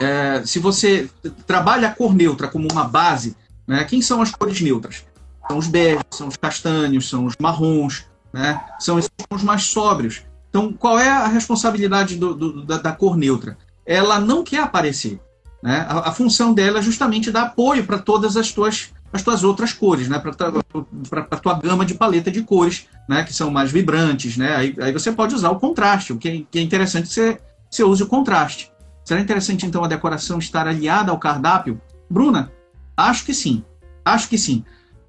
é, 0.00 0.42
se 0.46 0.58
você 0.58 1.10
trabalha 1.46 1.88
a 1.88 1.94
cor 1.94 2.14
neutra 2.14 2.48
como 2.48 2.66
uma 2.72 2.84
base, 2.84 3.36
né? 3.66 3.84
Quem 3.84 4.00
são 4.00 4.22
as 4.22 4.30
cores 4.30 4.58
neutras? 4.62 5.04
São 5.46 5.58
os 5.58 5.66
beges, 5.66 6.04
são 6.10 6.28
os 6.28 6.36
castanhos, 6.38 7.10
são 7.10 7.26
os 7.26 7.36
marrons, 7.38 8.06
né? 8.32 8.58
São 8.80 8.98
esses 8.98 9.10
tons 9.28 9.42
mais 9.42 9.64
sóbrios. 9.64 10.22
Então, 10.48 10.72
qual 10.72 10.98
é 10.98 11.10
a 11.10 11.26
responsabilidade 11.26 12.16
do, 12.16 12.34
do, 12.34 12.64
da, 12.64 12.78
da, 12.78 12.92
cor 12.92 13.18
neutra? 13.18 13.58
Ela 13.84 14.18
não 14.18 14.42
quer 14.42 14.62
aparecer. 14.62 15.20
Né? 15.62 15.86
A, 15.88 16.08
a 16.08 16.12
função 16.12 16.52
dela 16.52 16.80
é 16.80 16.82
justamente 16.82 17.30
dar 17.30 17.42
apoio 17.42 17.84
para 17.86 17.98
todas 17.98 18.36
as 18.36 18.50
tuas, 18.50 18.90
as 19.12 19.22
tuas 19.22 19.44
outras 19.44 19.72
cores, 19.72 20.08
né? 20.08 20.18
para 20.18 21.26
a 21.30 21.36
tua 21.36 21.54
gama 21.54 21.84
de 21.84 21.94
paleta 21.94 22.30
de 22.30 22.42
cores, 22.42 22.86
né? 23.08 23.22
que 23.22 23.32
são 23.32 23.50
mais 23.50 23.70
vibrantes. 23.70 24.36
Né? 24.36 24.56
Aí, 24.56 24.74
aí 24.80 24.92
você 24.92 25.12
pode 25.12 25.34
usar 25.34 25.50
o 25.50 25.60
contraste, 25.60 26.12
o 26.12 26.18
que 26.18 26.28
é, 26.28 26.42
que 26.50 26.58
é 26.58 26.62
interessante 26.62 27.08
que 27.08 27.14
você, 27.14 27.40
você 27.70 27.84
use 27.84 28.02
o 28.02 28.08
contraste. 28.08 28.72
Será 29.04 29.20
interessante, 29.20 29.66
então, 29.66 29.82
a 29.82 29.88
decoração 29.88 30.38
estar 30.38 30.66
aliada 30.66 31.10
ao 31.10 31.18
cardápio? 31.18 31.80
Bruna, 32.08 32.52
acho 32.96 33.24
que 33.24 33.34
sim. 33.34 33.64
Acho 34.04 34.28
que 34.28 34.38
sim. 34.38 34.64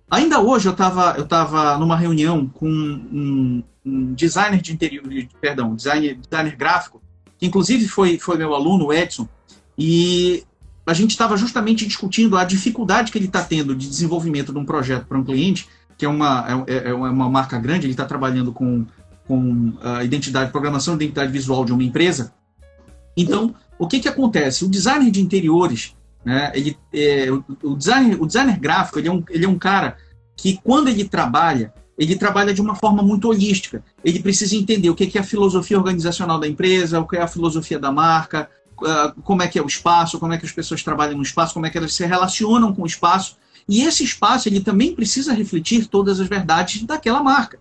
Ainda 0.10 0.40
hoje 0.40 0.68
eu 0.68 0.72
estava 0.72 1.16
eu 1.18 1.28
tava 1.28 1.78
numa 1.78 1.96
reunião 1.96 2.48
com 2.48 2.68
um, 2.68 3.64
um 3.86 4.14
designer 4.14 4.62
de 4.62 4.72
interior, 4.74 5.04
perdão, 5.42 5.76
designer, 5.76 6.16
designer 6.16 6.56
gráfico, 6.56 7.02
que 7.38 7.46
inclusive 7.46 7.88
foi, 7.88 8.20
foi 8.20 8.38
meu 8.38 8.54
aluno, 8.54 8.86
o 8.86 8.94
Edson, 8.94 9.28
e 9.78 10.44
a 10.86 10.94
gente 10.94 11.12
estava 11.12 11.38
justamente 11.38 11.86
discutindo 11.86 12.38
a 12.38 12.44
dificuldade 12.44 13.12
que 13.12 13.18
ele 13.18 13.26
está 13.26 13.44
tendo 13.44 13.76
de 13.76 13.88
desenvolvimento 13.88 14.52
de 14.52 14.60
um 14.60 14.66
projeto 14.66 15.06
para 15.06 15.18
um 15.18 15.24
cliente, 15.24 15.68
que 15.98 16.06
é 16.06 16.10
uma, 16.10 16.66
é, 16.68 16.74
é, 16.74 16.90
é 16.90 16.94
uma 16.94 17.30
marca 17.30 17.58
grande, 17.58 17.86
ele 17.86 17.94
está 17.94 18.06
trabalhando 18.06 18.52
com, 18.52 18.86
com 19.28 19.74
a 19.82 20.04
identidade, 20.04 20.52
programação 20.52 20.98
de 20.98 21.06
identidade 21.06 21.32
visual 21.32 21.64
de 21.64 21.72
uma 21.72 21.84
empresa. 21.84 22.34
Então, 23.16 23.56
o 23.78 23.88
que, 23.88 24.00
que 24.00 24.10
acontece? 24.10 24.66
O 24.66 24.70
designer 24.70 25.10
de 25.10 25.22
interiores, 25.22 25.96
né, 26.26 26.52
ele, 26.54 26.78
é, 26.94 27.32
o, 27.32 27.44
o, 27.64 27.76
designer, 27.76 28.22
o 28.22 28.26
designer 28.26 28.60
gráfico, 28.60 29.00
ele 29.00 29.08
é, 29.08 29.12
um, 29.12 29.24
ele 29.30 29.46
é 29.46 29.50
um 29.50 29.58
cara 29.58 29.98
que 30.36 30.60
quando 30.64 30.90
ele 30.90 31.06
trabalha, 31.06 31.74
ele 31.98 32.16
trabalha 32.16 32.54
de 32.54 32.62
uma 32.62 32.76
forma 32.76 33.04
muito 33.04 33.30
holística. 33.30 33.84
Ele 34.04 34.20
precisa 34.20 34.56
entender 34.56 34.90
o 34.90 34.96
que 34.96 35.18
é 35.18 35.22
a 35.22 35.24
filosofia 35.24 35.78
organizacional 35.78 36.40
da 36.40 36.48
empresa, 36.48 37.00
o 37.00 37.08
que 37.08 37.16
é 37.16 37.22
a 37.22 37.28
filosofia 37.28 37.80
da 37.80 37.92
marca, 37.92 38.50
ah, 38.86 39.14
como 39.24 39.42
é 39.42 39.48
que 39.48 39.60
é 39.60 39.62
o 39.62 39.68
espaço, 39.68 40.20
como 40.20 40.34
é 40.34 40.38
que 40.38 40.46
as 40.46 40.52
pessoas 40.52 40.84
trabalham 40.84 41.18
no 41.18 41.24
espaço, 41.24 41.54
como 41.54 41.66
é 41.66 41.70
que 41.70 41.78
elas 41.78 41.94
se 41.94 42.06
relacionam 42.06 42.74
com 42.74 42.84
o 42.84 42.88
espaço. 42.88 43.38
E 43.68 43.84
esse 43.84 44.04
espaço 44.04 44.50
ele 44.50 44.60
também 44.60 44.94
precisa 44.94 45.34
refletir 45.34 45.88
todas 45.88 46.20
as 46.20 46.28
verdades 46.28 46.84
daquela 46.84 47.24
marca. 47.24 47.60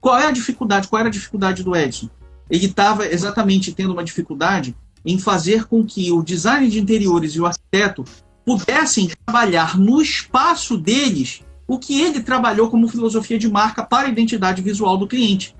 Qual 0.00 0.18
é 0.18 0.26
a 0.26 0.30
dificuldade? 0.30 0.88
Qual 0.88 1.00
era 1.00 1.08
a 1.08 1.12
dificuldade 1.12 1.62
do 1.62 1.74
Edson? 1.74 2.08
Ele 2.50 2.66
estava 2.66 3.06
exatamente 3.06 3.72
tendo 3.72 3.92
uma 3.92 4.04
dificuldade 4.04 4.76
em 5.04 5.18
fazer 5.18 5.64
com 5.64 5.84
que 5.84 6.10
o 6.12 6.22
design 6.22 6.68
de 6.68 6.78
interiores 6.78 7.34
e 7.34 7.40
o 7.40 7.46
arquiteto 7.46 8.04
pudessem 8.44 9.10
trabalhar 9.24 9.78
no 9.78 10.00
espaço 10.00 10.76
deles 10.76 11.42
o 11.66 11.78
que 11.78 12.00
ele 12.00 12.20
trabalhou 12.20 12.70
como 12.70 12.88
filosofia 12.88 13.38
de 13.38 13.48
marca 13.48 13.84
para 13.84 14.08
a 14.08 14.10
identidade 14.10 14.62
visual 14.62 14.96
do 14.96 15.06
cliente. 15.06 15.54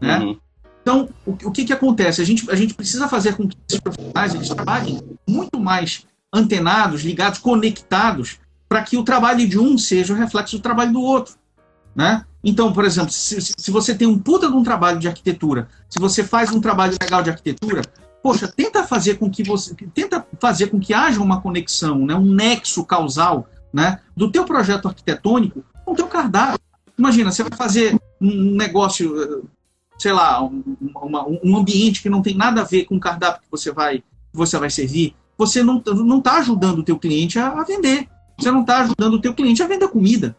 Né? 0.00 0.18
Uhum. 0.18 0.38
Então, 0.86 1.08
o, 1.26 1.32
o, 1.32 1.50
que, 1.50 1.64
que 1.64 1.72
acontece? 1.72 2.22
A 2.22 2.24
gente, 2.24 2.48
a 2.48 2.54
gente 2.54 2.72
precisa 2.72 3.08
fazer 3.08 3.36
com 3.36 3.48
que 3.48 3.58
esses 3.68 3.80
profissionais 3.80 4.32
eles 4.32 4.48
trabalhem 4.48 5.00
muito 5.28 5.58
mais 5.58 6.06
antenados, 6.32 7.02
ligados, 7.02 7.40
conectados, 7.40 8.38
para 8.68 8.82
que 8.82 8.96
o 8.96 9.02
trabalho 9.02 9.48
de 9.48 9.58
um 9.58 9.76
seja 9.76 10.14
o 10.14 10.16
reflexo 10.16 10.56
do 10.56 10.62
trabalho 10.62 10.92
do 10.92 11.02
outro. 11.02 11.34
Né? 11.92 12.24
Então, 12.44 12.72
por 12.72 12.84
exemplo, 12.84 13.10
se, 13.10 13.40
se 13.40 13.70
você 13.72 13.96
tem 13.96 14.06
um 14.06 14.16
puta 14.16 14.48
de 14.48 14.54
um 14.54 14.62
trabalho 14.62 15.00
de 15.00 15.08
arquitetura, 15.08 15.68
se 15.90 15.98
você 15.98 16.22
faz 16.22 16.52
um 16.52 16.60
trabalho 16.60 16.94
legal 17.02 17.20
de 17.20 17.30
arquitetura, 17.30 17.82
poxa, 18.22 18.46
tenta 18.46 18.84
fazer 18.84 19.18
com 19.18 19.28
que 19.28 19.42
você 19.42 19.74
tenta 19.92 20.24
fazer 20.38 20.68
com 20.68 20.78
que 20.78 20.94
haja 20.94 21.20
uma 21.20 21.40
conexão, 21.40 22.06
né, 22.06 22.14
um 22.14 22.32
nexo 22.32 22.84
causal 22.84 23.48
né, 23.72 23.98
do 24.16 24.30
teu 24.30 24.44
projeto 24.44 24.86
arquitetônico 24.86 25.64
com 25.84 25.94
o 25.94 25.96
teu 25.96 26.06
cardápio. 26.06 26.60
Imagina, 26.96 27.32
você 27.32 27.42
vai 27.42 27.58
fazer 27.58 27.98
um 28.20 28.54
negócio, 28.54 29.48
sei 29.98 30.12
lá, 30.12 30.42
um, 30.42 30.62
uma, 30.94 31.26
um 31.26 31.56
ambiente 31.56 32.02
que 32.02 32.10
não 32.10 32.22
tem 32.22 32.36
nada 32.36 32.60
a 32.60 32.64
ver 32.64 32.84
com 32.84 32.96
o 32.96 33.00
cardápio 33.00 33.42
que 33.42 33.50
você 33.50 33.72
vai, 33.72 33.98
que 33.98 34.04
você 34.32 34.58
vai 34.58 34.70
servir. 34.70 35.14
Você 35.38 35.62
não 35.62 35.78
está 36.18 36.38
ajudando 36.38 36.78
o 36.78 36.82
teu 36.82 36.98
cliente 36.98 37.38
a, 37.38 37.48
a 37.48 37.64
vender. 37.64 38.08
Você 38.38 38.50
não 38.50 38.62
está 38.62 38.82
ajudando 38.82 39.14
o 39.14 39.20
teu 39.20 39.34
cliente 39.34 39.62
a 39.62 39.66
vender 39.66 39.88
comida. 39.88 40.36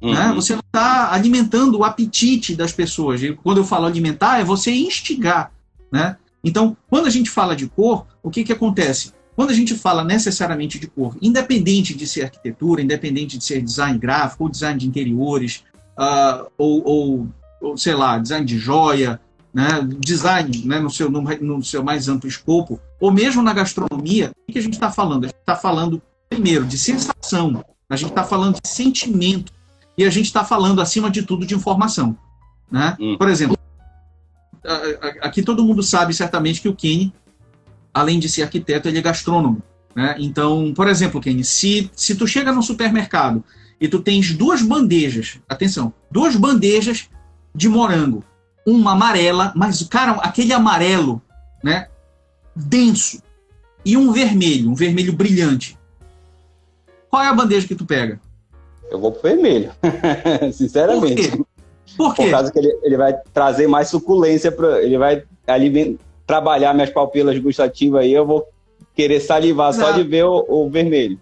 Né? 0.00 0.08
Uhum. 0.08 0.14
Né? 0.14 0.32
Você 0.34 0.52
não 0.54 0.62
está 0.64 1.12
alimentando 1.12 1.78
o 1.78 1.84
apetite 1.84 2.56
das 2.56 2.72
pessoas. 2.72 3.22
E 3.22 3.32
quando 3.34 3.58
eu 3.58 3.64
falo 3.64 3.86
alimentar, 3.86 4.40
é 4.40 4.44
você 4.44 4.72
instigar. 4.72 5.52
Né? 5.92 6.16
Então, 6.42 6.76
quando 6.88 7.06
a 7.06 7.10
gente 7.10 7.30
fala 7.30 7.54
de 7.54 7.68
cor, 7.68 8.06
o 8.22 8.30
que, 8.30 8.44
que 8.44 8.52
acontece? 8.52 9.12
Quando 9.36 9.50
a 9.50 9.54
gente 9.54 9.74
fala 9.74 10.04
necessariamente 10.04 10.78
de 10.78 10.86
cor, 10.86 11.16
independente 11.20 11.94
de 11.94 12.06
ser 12.06 12.24
arquitetura, 12.24 12.82
independente 12.82 13.38
de 13.38 13.44
ser 13.44 13.62
design 13.62 13.98
gráfico, 13.98 14.44
ou 14.44 14.50
design 14.50 14.78
de 14.78 14.86
interiores, 14.86 15.64
uh, 15.98 16.46
ou, 16.58 16.82
ou, 16.84 17.28
ou, 17.60 17.76
sei 17.76 17.94
lá, 17.94 18.18
design 18.18 18.44
de 18.44 18.58
joia, 18.58 19.20
né, 19.52 19.86
design 19.98 20.64
né, 20.64 20.78
no, 20.78 20.90
seu, 20.90 21.10
no, 21.10 21.22
no, 21.22 21.62
seu 21.62 21.82
mais 21.82 22.08
amplo 22.08 22.28
escopo, 22.28 22.80
ou 23.00 23.10
mesmo 23.10 23.42
na 23.42 23.52
gastronomia, 23.52 24.30
o 24.48 24.52
que 24.52 24.58
a 24.58 24.62
gente 24.62 24.74
está 24.74 24.90
falando? 24.90 25.24
A 25.24 25.26
gente 25.28 25.40
está 25.40 25.56
falando, 25.56 26.00
primeiro, 26.28 26.64
de 26.64 26.78
sensação, 26.78 27.64
a 27.88 27.96
gente 27.96 28.10
está 28.10 28.24
falando 28.24 28.60
de 28.62 28.68
sentimento, 28.68 29.52
e 29.98 30.04
a 30.04 30.10
gente 30.10 30.26
está 30.26 30.44
falando, 30.44 30.80
acima 30.80 31.10
de 31.10 31.22
tudo, 31.22 31.44
de 31.44 31.54
informação. 31.54 32.16
Né? 32.70 32.96
Hum. 32.98 33.16
Por 33.18 33.28
exemplo, 33.28 33.58
aqui 35.20 35.42
todo 35.42 35.64
mundo 35.64 35.82
sabe 35.82 36.14
certamente 36.14 36.60
que 36.60 36.68
o 36.68 36.74
Kenny 36.74 37.12
além 37.92 38.18
de 38.18 38.28
ser 38.28 38.42
arquiteto, 38.42 38.88
ele 38.88 38.98
é 38.98 39.02
gastrônomo. 39.02 39.62
Né? 39.94 40.16
Então, 40.18 40.72
por 40.74 40.88
exemplo, 40.88 41.20
Kenny, 41.20 41.44
se, 41.44 41.90
se 41.94 42.14
tu 42.14 42.26
chega 42.26 42.52
no 42.52 42.62
supermercado 42.62 43.44
e 43.80 43.88
tu 43.88 44.00
tens 44.00 44.32
duas 44.32 44.62
bandejas, 44.62 45.38
atenção, 45.48 45.92
duas 46.10 46.36
bandejas 46.36 47.08
de 47.54 47.68
morango, 47.68 48.24
uma 48.66 48.92
amarela, 48.92 49.52
mas, 49.56 49.82
cara, 49.84 50.12
aquele 50.12 50.52
amarelo, 50.52 51.20
né, 51.62 51.88
denso, 52.54 53.22
e 53.84 53.96
um 53.96 54.12
vermelho, 54.12 54.70
um 54.70 54.74
vermelho 54.74 55.12
brilhante. 55.12 55.78
Qual 57.08 57.22
é 57.22 57.28
a 57.28 57.34
bandeja 57.34 57.66
que 57.66 57.74
tu 57.74 57.84
pega? 57.84 58.20
Eu 58.90 58.98
vou 58.98 59.12
pro 59.12 59.22
vermelho, 59.22 59.72
sinceramente. 60.52 61.30
Por 61.30 61.36
quê? 61.36 61.44
Por 61.96 62.14
quê? 62.14 62.22
Por 62.24 62.30
causa 62.30 62.52
que 62.52 62.58
ele, 62.58 62.78
ele 62.82 62.96
vai 62.96 63.14
trazer 63.32 63.66
mais 63.66 63.88
suculência, 63.88 64.52
para 64.52 64.82
ele 64.82 64.98
vai 64.98 65.24
alimentar 65.46 66.10
trabalhar 66.30 66.72
minhas 66.72 66.90
papilas 66.90 67.36
gustativas 67.40 68.02
aí, 68.02 68.12
eu 68.12 68.24
vou 68.24 68.46
querer 68.94 69.18
salivar 69.18 69.70
Exato. 69.70 69.94
só 69.94 69.96
de 69.96 70.08
ver 70.08 70.24
o, 70.24 70.46
o, 70.48 70.70
vermelho. 70.70 71.18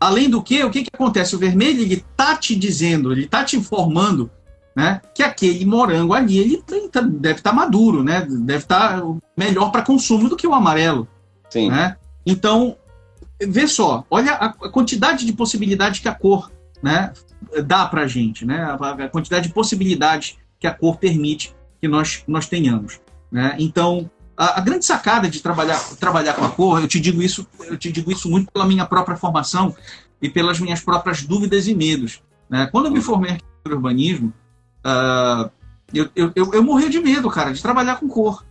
Além 0.00 0.28
do 0.28 0.42
que, 0.42 0.64
o 0.64 0.70
que, 0.70 0.82
que 0.82 0.90
acontece? 0.92 1.36
O 1.36 1.38
vermelho, 1.38 1.82
ele 1.82 2.04
tá 2.16 2.34
te 2.34 2.56
dizendo, 2.56 3.12
ele 3.12 3.28
tá 3.28 3.44
te 3.44 3.56
informando 3.56 4.28
né, 4.74 5.00
que 5.14 5.22
aquele 5.22 5.64
morango 5.64 6.14
ali, 6.14 6.38
ele 6.38 6.62
tá, 6.90 7.00
deve 7.00 7.38
estar 7.38 7.50
tá 7.50 7.56
maduro, 7.56 8.04
né? 8.04 8.26
Deve 8.28 8.64
estar 8.64 9.00
tá 9.00 9.06
melhor 9.36 9.70
para 9.70 9.82
consumo 9.82 10.28
do 10.28 10.36
que 10.36 10.46
o 10.46 10.54
amarelo. 10.54 11.08
Sim. 11.48 11.70
Né? 11.70 11.96
Então, 12.24 12.76
vê 13.40 13.66
só, 13.66 14.04
olha 14.10 14.34
a 14.34 14.70
quantidade 14.70 15.26
de 15.26 15.32
possibilidades 15.32 16.00
que 16.00 16.08
a 16.08 16.14
cor 16.14 16.50
né, 16.82 17.12
dá 17.64 17.86
para 17.86 18.02
a 18.02 18.06
gente, 18.06 18.44
né? 18.44 18.62
a 18.62 19.08
quantidade 19.08 19.48
de 19.48 19.54
possibilidades 19.54 20.38
que 20.58 20.66
a 20.66 20.74
cor 20.74 20.98
permite 20.98 21.54
que 21.80 21.88
nós, 21.88 22.22
nós 22.26 22.46
tenhamos. 22.46 23.00
Né? 23.32 23.56
Então, 23.58 24.10
a, 24.36 24.58
a, 24.58 24.60
grande 24.60 24.84
sacada 24.84 25.28
de 25.28 25.40
trabalhar, 25.40 25.78
trabalhar 25.98 26.34
com 26.34 26.44
a 26.44 26.50
cor, 26.50 26.80
eu 26.80 26.88
te 26.88 27.00
digo 27.00 27.22
isso, 27.22 27.46
eu 27.60 27.76
te 27.76 27.90
digo 27.90 28.12
isso 28.12 28.30
muito 28.30 28.52
pela 28.52 28.66
minha 28.66 28.84
própria 28.84 29.16
formação 29.16 29.74
e 30.20 30.28
pelas 30.28 30.60
minhas 30.60 30.80
próprias 30.80 31.22
dúvidas 31.22 31.66
e 31.66 31.74
medos. 31.74 32.22
Né? 32.48 32.68
Quando 32.70 32.86
eu 32.86 32.92
me 32.92 33.00
formei 33.00 33.32
em 33.32 33.70
urbanismo, 33.72 34.32
uh, 34.84 35.50
eu, 35.92 36.08
eu, 36.14 36.32
eu, 36.34 36.62
morri 36.62 36.88
de 36.88 37.00
medo, 37.00 37.30
cara, 37.30 37.52
de 37.52 37.62
trabalhar 37.62 37.96
com 37.96 38.08
cor. 38.08 38.44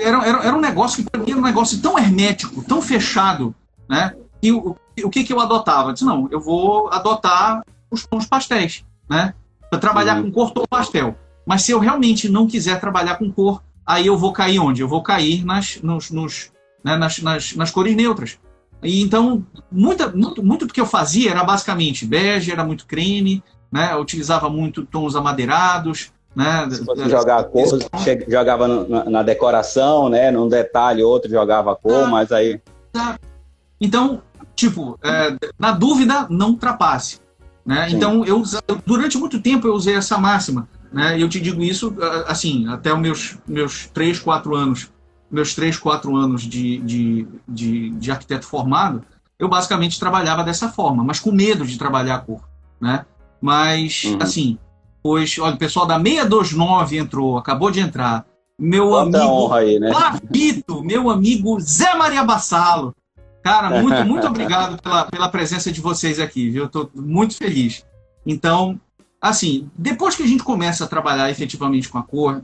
Era, 0.00 0.26
era, 0.26 0.44
era 0.44 0.56
um 0.56 0.60
negócio 0.60 1.02
que 1.02 1.10
para 1.10 1.20
mim 1.20 1.30
era 1.30 1.38
um 1.38 1.44
negócio 1.44 1.80
tão 1.80 1.98
hermético, 1.98 2.64
tão 2.64 2.80
fechado, 2.80 3.54
né? 3.88 4.14
E 4.42 4.50
o, 4.52 4.76
o 5.04 5.10
que, 5.10 5.22
que 5.22 5.32
eu 5.32 5.40
adotava? 5.40 5.90
Eu 5.90 5.92
disse, 5.92 6.04
não, 6.04 6.28
eu 6.30 6.40
vou 6.40 6.90
adotar 6.90 7.62
os 7.90 8.06
tons 8.06 8.26
pastéis, 8.26 8.84
né? 9.08 9.34
Para 9.68 9.78
trabalhar 9.78 10.16
uhum. 10.16 10.24
com 10.24 10.32
cor 10.32 10.52
ou 10.54 10.66
pastel. 10.66 11.16
Mas 11.46 11.62
se 11.62 11.72
eu 11.72 11.78
realmente 11.78 12.28
não 12.28 12.46
quiser 12.46 12.80
trabalhar 12.80 13.16
com 13.16 13.30
cor, 13.30 13.62
aí 13.86 14.06
eu 14.06 14.16
vou 14.16 14.32
cair 14.32 14.58
onde? 14.58 14.80
Eu 14.80 14.88
vou 14.88 15.02
cair 15.02 15.44
nas, 15.44 15.80
nos, 15.82 16.10
nos 16.10 16.50
né, 16.82 16.96
nas, 16.96 17.18
nas, 17.20 17.54
nas, 17.54 17.70
cores 17.70 17.94
neutras. 17.94 18.38
E 18.82 19.02
então, 19.02 19.44
muita, 19.70 20.08
muito, 20.08 20.42
muito 20.42 20.66
do 20.66 20.72
que 20.72 20.80
eu 20.80 20.86
fazia 20.86 21.30
era 21.30 21.44
basicamente 21.44 22.06
bege, 22.06 22.50
era 22.50 22.64
muito 22.64 22.86
creme, 22.86 23.42
né? 23.70 23.94
Utilizava 23.96 24.48
muito 24.48 24.84
tons 24.84 25.14
amadeirados, 25.14 26.12
né? 26.34 26.68
Se 26.70 26.84
você 26.84 27.08
jogar 27.08 27.44
cor, 27.44 27.78
jogava 28.28 28.68
na, 28.68 29.04
na, 29.04 29.22
decoração, 29.22 30.08
né? 30.08 30.30
Num 30.30 30.48
detalhe 30.48 31.02
outro 31.02 31.30
jogava 31.30 31.72
a 31.72 31.76
cor, 31.76 32.04
ah, 32.04 32.06
mas 32.06 32.32
aí. 32.32 32.60
Então, 33.80 34.22
tipo, 34.54 34.98
é, 35.02 35.36
na 35.58 35.72
dúvida, 35.72 36.26
não 36.28 36.50
ultrapasse. 36.50 37.20
Né? 37.64 37.88
Então, 37.90 38.24
eu, 38.24 38.42
durante 38.86 39.18
muito 39.18 39.40
tempo 39.40 39.66
eu 39.66 39.74
usei 39.74 39.94
essa 39.94 40.18
máxima. 40.18 40.68
Né? 40.92 41.20
Eu 41.20 41.28
te 41.28 41.40
digo 41.40 41.62
isso, 41.62 41.94
assim, 42.26 42.68
até 42.68 42.92
os 42.92 42.98
meus, 42.98 43.38
meus 43.46 43.86
3, 43.86 44.18
4 44.18 44.54
anos, 44.54 44.90
meus 45.30 45.54
3, 45.54 45.78
4 45.78 46.16
anos 46.16 46.42
de, 46.42 46.78
de, 46.78 47.28
de, 47.46 47.90
de 47.90 48.10
arquiteto 48.10 48.46
formado, 48.46 49.04
eu 49.38 49.48
basicamente 49.48 49.98
trabalhava 49.98 50.44
dessa 50.44 50.68
forma, 50.68 51.02
mas 51.02 51.20
com 51.20 51.32
medo 51.32 51.64
de 51.64 51.78
trabalhar 51.78 52.16
a 52.16 52.18
cor. 52.18 52.42
Né? 52.80 53.04
Mas, 53.40 54.04
uhum. 54.04 54.18
assim, 54.20 54.58
pois, 55.02 55.38
olha, 55.38 55.54
o 55.54 55.58
pessoal 55.58 55.86
da 55.86 55.98
629 55.98 56.98
entrou, 56.98 57.38
acabou 57.38 57.70
de 57.70 57.80
entrar. 57.80 58.26
Meu 58.58 58.90
Quanta 58.90 59.18
amigo 59.18 59.52
aí, 59.54 59.78
né? 59.78 59.90
meu 60.82 61.08
amigo 61.08 61.58
Zé 61.60 61.94
Maria 61.94 62.22
Bassalo. 62.22 62.94
Cara, 63.42 63.80
muito, 63.82 64.04
muito 64.04 64.26
obrigado 64.26 64.80
pela, 64.82 65.04
pela 65.06 65.28
presença 65.28 65.72
de 65.72 65.80
vocês 65.80 66.20
aqui, 66.20 66.50
viu? 66.50 66.66
Estou 66.66 66.90
muito 66.94 67.34
feliz. 67.36 67.84
Então, 68.26 68.78
assim, 69.20 69.70
depois 69.76 70.14
que 70.14 70.22
a 70.22 70.26
gente 70.26 70.42
começa 70.42 70.84
a 70.84 70.88
trabalhar 70.88 71.30
efetivamente 71.30 71.88
com 71.88 71.96
a 71.96 72.02
cor, 72.02 72.42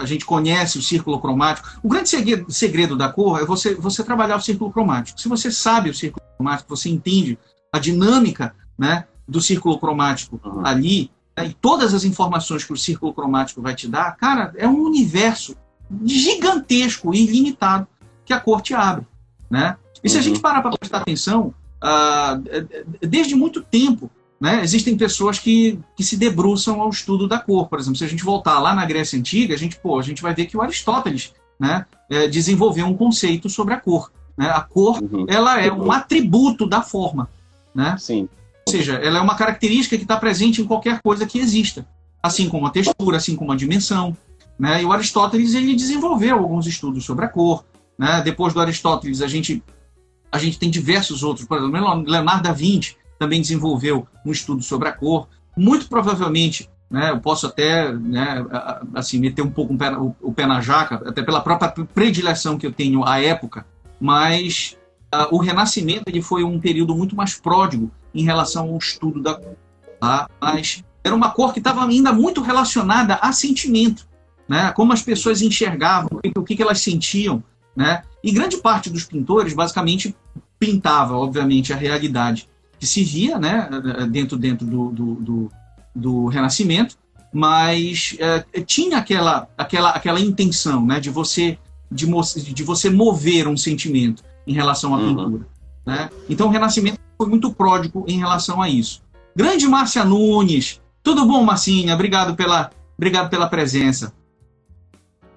a 0.00 0.06
gente 0.06 0.24
conhece 0.24 0.78
o 0.78 0.82
círculo 0.82 1.20
cromático. 1.20 1.68
O 1.82 1.88
grande 1.88 2.08
segredo, 2.08 2.52
segredo 2.52 2.96
da 2.96 3.08
cor 3.08 3.40
é 3.40 3.44
você, 3.44 3.74
você 3.74 4.04
trabalhar 4.04 4.36
o 4.36 4.40
círculo 4.40 4.72
cromático. 4.72 5.20
Se 5.20 5.28
você 5.28 5.50
sabe 5.50 5.90
o 5.90 5.94
círculo 5.94 6.24
cromático, 6.36 6.76
você 6.76 6.88
entende 6.88 7.36
a 7.72 7.78
dinâmica 7.80 8.54
né, 8.78 9.06
do 9.26 9.40
círculo 9.40 9.78
cromático 9.78 10.40
uhum. 10.44 10.64
ali, 10.64 11.10
né, 11.36 11.46
e 11.48 11.54
todas 11.54 11.94
as 11.94 12.04
informações 12.04 12.64
que 12.64 12.72
o 12.72 12.76
círculo 12.76 13.12
cromático 13.12 13.60
vai 13.60 13.74
te 13.74 13.88
dar, 13.88 14.16
cara, 14.16 14.52
é 14.56 14.68
um 14.68 14.82
universo 14.82 15.56
gigantesco 16.04 17.14
e 17.14 17.24
ilimitado 17.24 17.86
que 18.24 18.32
a 18.32 18.40
cor 18.40 18.60
te 18.60 18.74
abre, 18.74 19.06
né? 19.48 19.76
E 20.02 20.08
se 20.08 20.18
a 20.18 20.20
gente 20.20 20.36
uhum. 20.36 20.42
parar 20.42 20.62
para 20.62 20.76
prestar 20.76 20.98
atenção, 20.98 21.54
uh, 21.82 23.06
desde 23.06 23.34
muito 23.34 23.62
tempo, 23.62 24.10
né, 24.40 24.62
existem 24.62 24.96
pessoas 24.96 25.38
que, 25.38 25.78
que 25.96 26.04
se 26.04 26.16
debruçam 26.16 26.80
ao 26.80 26.90
estudo 26.90 27.26
da 27.26 27.38
cor. 27.38 27.68
Por 27.68 27.78
exemplo, 27.78 27.96
se 27.96 28.04
a 28.04 28.08
gente 28.08 28.22
voltar 28.22 28.58
lá 28.60 28.74
na 28.74 28.84
Grécia 28.84 29.18
Antiga, 29.18 29.54
a 29.54 29.58
gente, 29.58 29.78
pô, 29.78 29.98
a 29.98 30.02
gente 30.02 30.22
vai 30.22 30.34
ver 30.34 30.46
que 30.46 30.56
o 30.56 30.62
Aristóteles 30.62 31.32
né, 31.58 31.86
é, 32.10 32.28
desenvolveu 32.28 32.86
um 32.86 32.96
conceito 32.96 33.48
sobre 33.48 33.74
a 33.74 33.80
cor. 33.80 34.12
Né? 34.36 34.48
A 34.48 34.60
cor 34.60 35.02
uhum. 35.02 35.26
ela 35.28 35.60
é 35.60 35.72
um 35.72 35.90
atributo 35.90 36.66
da 36.66 36.82
forma. 36.82 37.28
Né? 37.74 37.96
Sim. 37.98 38.28
Seja, 38.68 38.94
ela 38.94 39.18
é 39.18 39.20
uma 39.20 39.36
característica 39.36 39.96
que 39.96 40.02
está 40.02 40.16
presente 40.16 40.60
em 40.60 40.64
qualquer 40.64 41.00
coisa 41.00 41.26
que 41.26 41.38
exista, 41.38 41.86
assim 42.22 42.48
como 42.48 42.66
a 42.66 42.70
textura, 42.70 43.16
assim 43.16 43.36
como 43.36 43.52
a 43.52 43.56
dimensão. 43.56 44.16
Né? 44.58 44.82
E 44.82 44.84
o 44.84 44.92
Aristóteles 44.92 45.54
ele 45.54 45.74
desenvolveu 45.74 46.38
alguns 46.38 46.66
estudos 46.66 47.04
sobre 47.04 47.24
a 47.24 47.28
cor. 47.28 47.64
Né? 47.96 48.22
Depois 48.22 48.52
do 48.52 48.60
Aristóteles, 48.60 49.22
a 49.22 49.28
gente 49.28 49.62
a 50.30 50.38
gente 50.38 50.58
tem 50.58 50.68
diversos 50.68 51.22
outros, 51.22 51.46
por 51.46 51.56
exemplo, 51.56 52.02
Leonardo 52.04 52.42
da 52.42 52.52
Vinci 52.52 52.96
também 53.18 53.40
desenvolveu 53.40 54.06
um 54.24 54.30
estudo 54.30 54.62
sobre 54.62 54.88
a 54.88 54.92
cor. 54.92 55.28
Muito 55.56 55.88
provavelmente, 55.88 56.68
né, 56.90 57.10
eu 57.10 57.20
posso 57.20 57.46
até 57.46 57.90
né, 57.92 58.44
assim, 58.94 59.18
meter 59.18 59.42
um 59.42 59.50
pouco 59.50 59.74
o 60.20 60.32
pé, 60.32 60.46
na 60.46 60.60
jaca, 60.60 60.96
até 61.08 61.22
pela 61.22 61.40
própria 61.40 61.70
predileção 61.86 62.58
que 62.58 62.66
eu 62.66 62.72
tenho 62.72 63.06
à 63.06 63.20
época, 63.20 63.64
mas 63.98 64.76
uh, 65.14 65.34
o 65.34 65.38
Renascimento 65.38 66.04
ele 66.08 66.20
foi 66.20 66.44
um 66.44 66.60
período 66.60 66.94
muito 66.94 67.16
mais 67.16 67.34
pródigo 67.34 67.90
em 68.16 68.24
relação 68.24 68.70
ao 68.70 68.78
estudo 68.78 69.22
da 69.22 69.34
cor. 69.34 69.56
Tá? 70.00 70.28
Mas 70.40 70.82
era 71.04 71.14
uma 71.14 71.30
cor 71.30 71.52
que 71.52 71.60
estava 71.60 71.84
ainda 71.84 72.12
muito 72.12 72.40
relacionada 72.40 73.16
a 73.16 73.32
sentimento, 73.32 74.08
né? 74.48 74.72
como 74.72 74.92
as 74.92 75.02
pessoas 75.02 75.42
enxergavam, 75.42 76.20
o 76.36 76.42
que, 76.42 76.56
que 76.56 76.62
elas 76.62 76.80
sentiam. 76.80 77.42
Né? 77.76 78.02
E 78.24 78.32
grande 78.32 78.56
parte 78.56 78.88
dos 78.88 79.04
pintores, 79.04 79.52
basicamente, 79.52 80.16
pintava, 80.58 81.14
obviamente, 81.14 81.72
a 81.72 81.76
realidade 81.76 82.48
que 82.78 82.86
se 82.86 83.04
via 83.04 83.38
né, 83.38 83.68
dentro, 84.10 84.36
dentro 84.36 84.66
do, 84.66 84.90
do, 84.90 85.14
do, 85.14 85.52
do 85.94 86.26
Renascimento, 86.26 86.96
mas 87.32 88.16
é, 88.18 88.60
tinha 88.62 88.98
aquela, 88.98 89.48
aquela, 89.56 89.90
aquela 89.90 90.20
intenção 90.20 90.84
né, 90.84 91.00
de, 91.00 91.10
você, 91.10 91.58
de, 91.90 92.06
de 92.54 92.62
você 92.62 92.90
mover 92.90 93.46
um 93.48 93.56
sentimento 93.56 94.22
em 94.46 94.52
relação 94.52 94.94
à 94.94 94.98
uhum. 94.98 95.16
pintura. 95.16 95.46
Né? 95.84 96.10
Então 96.28 96.48
o 96.48 96.50
Renascimento 96.50 96.98
foi 97.16 97.28
muito 97.28 97.52
pródigo 97.52 98.04
em 98.06 98.18
relação 98.18 98.60
a 98.60 98.68
isso. 98.68 99.02
Grande 99.34 99.66
Márcia 99.66 100.04
Nunes, 100.04 100.80
tudo 101.02 101.26
bom, 101.26 101.42
Marcinha? 101.44 101.94
Obrigado 101.94 102.34
pela, 102.34 102.70
obrigado 102.96 103.30
pela 103.30 103.48
presença. 103.48 104.12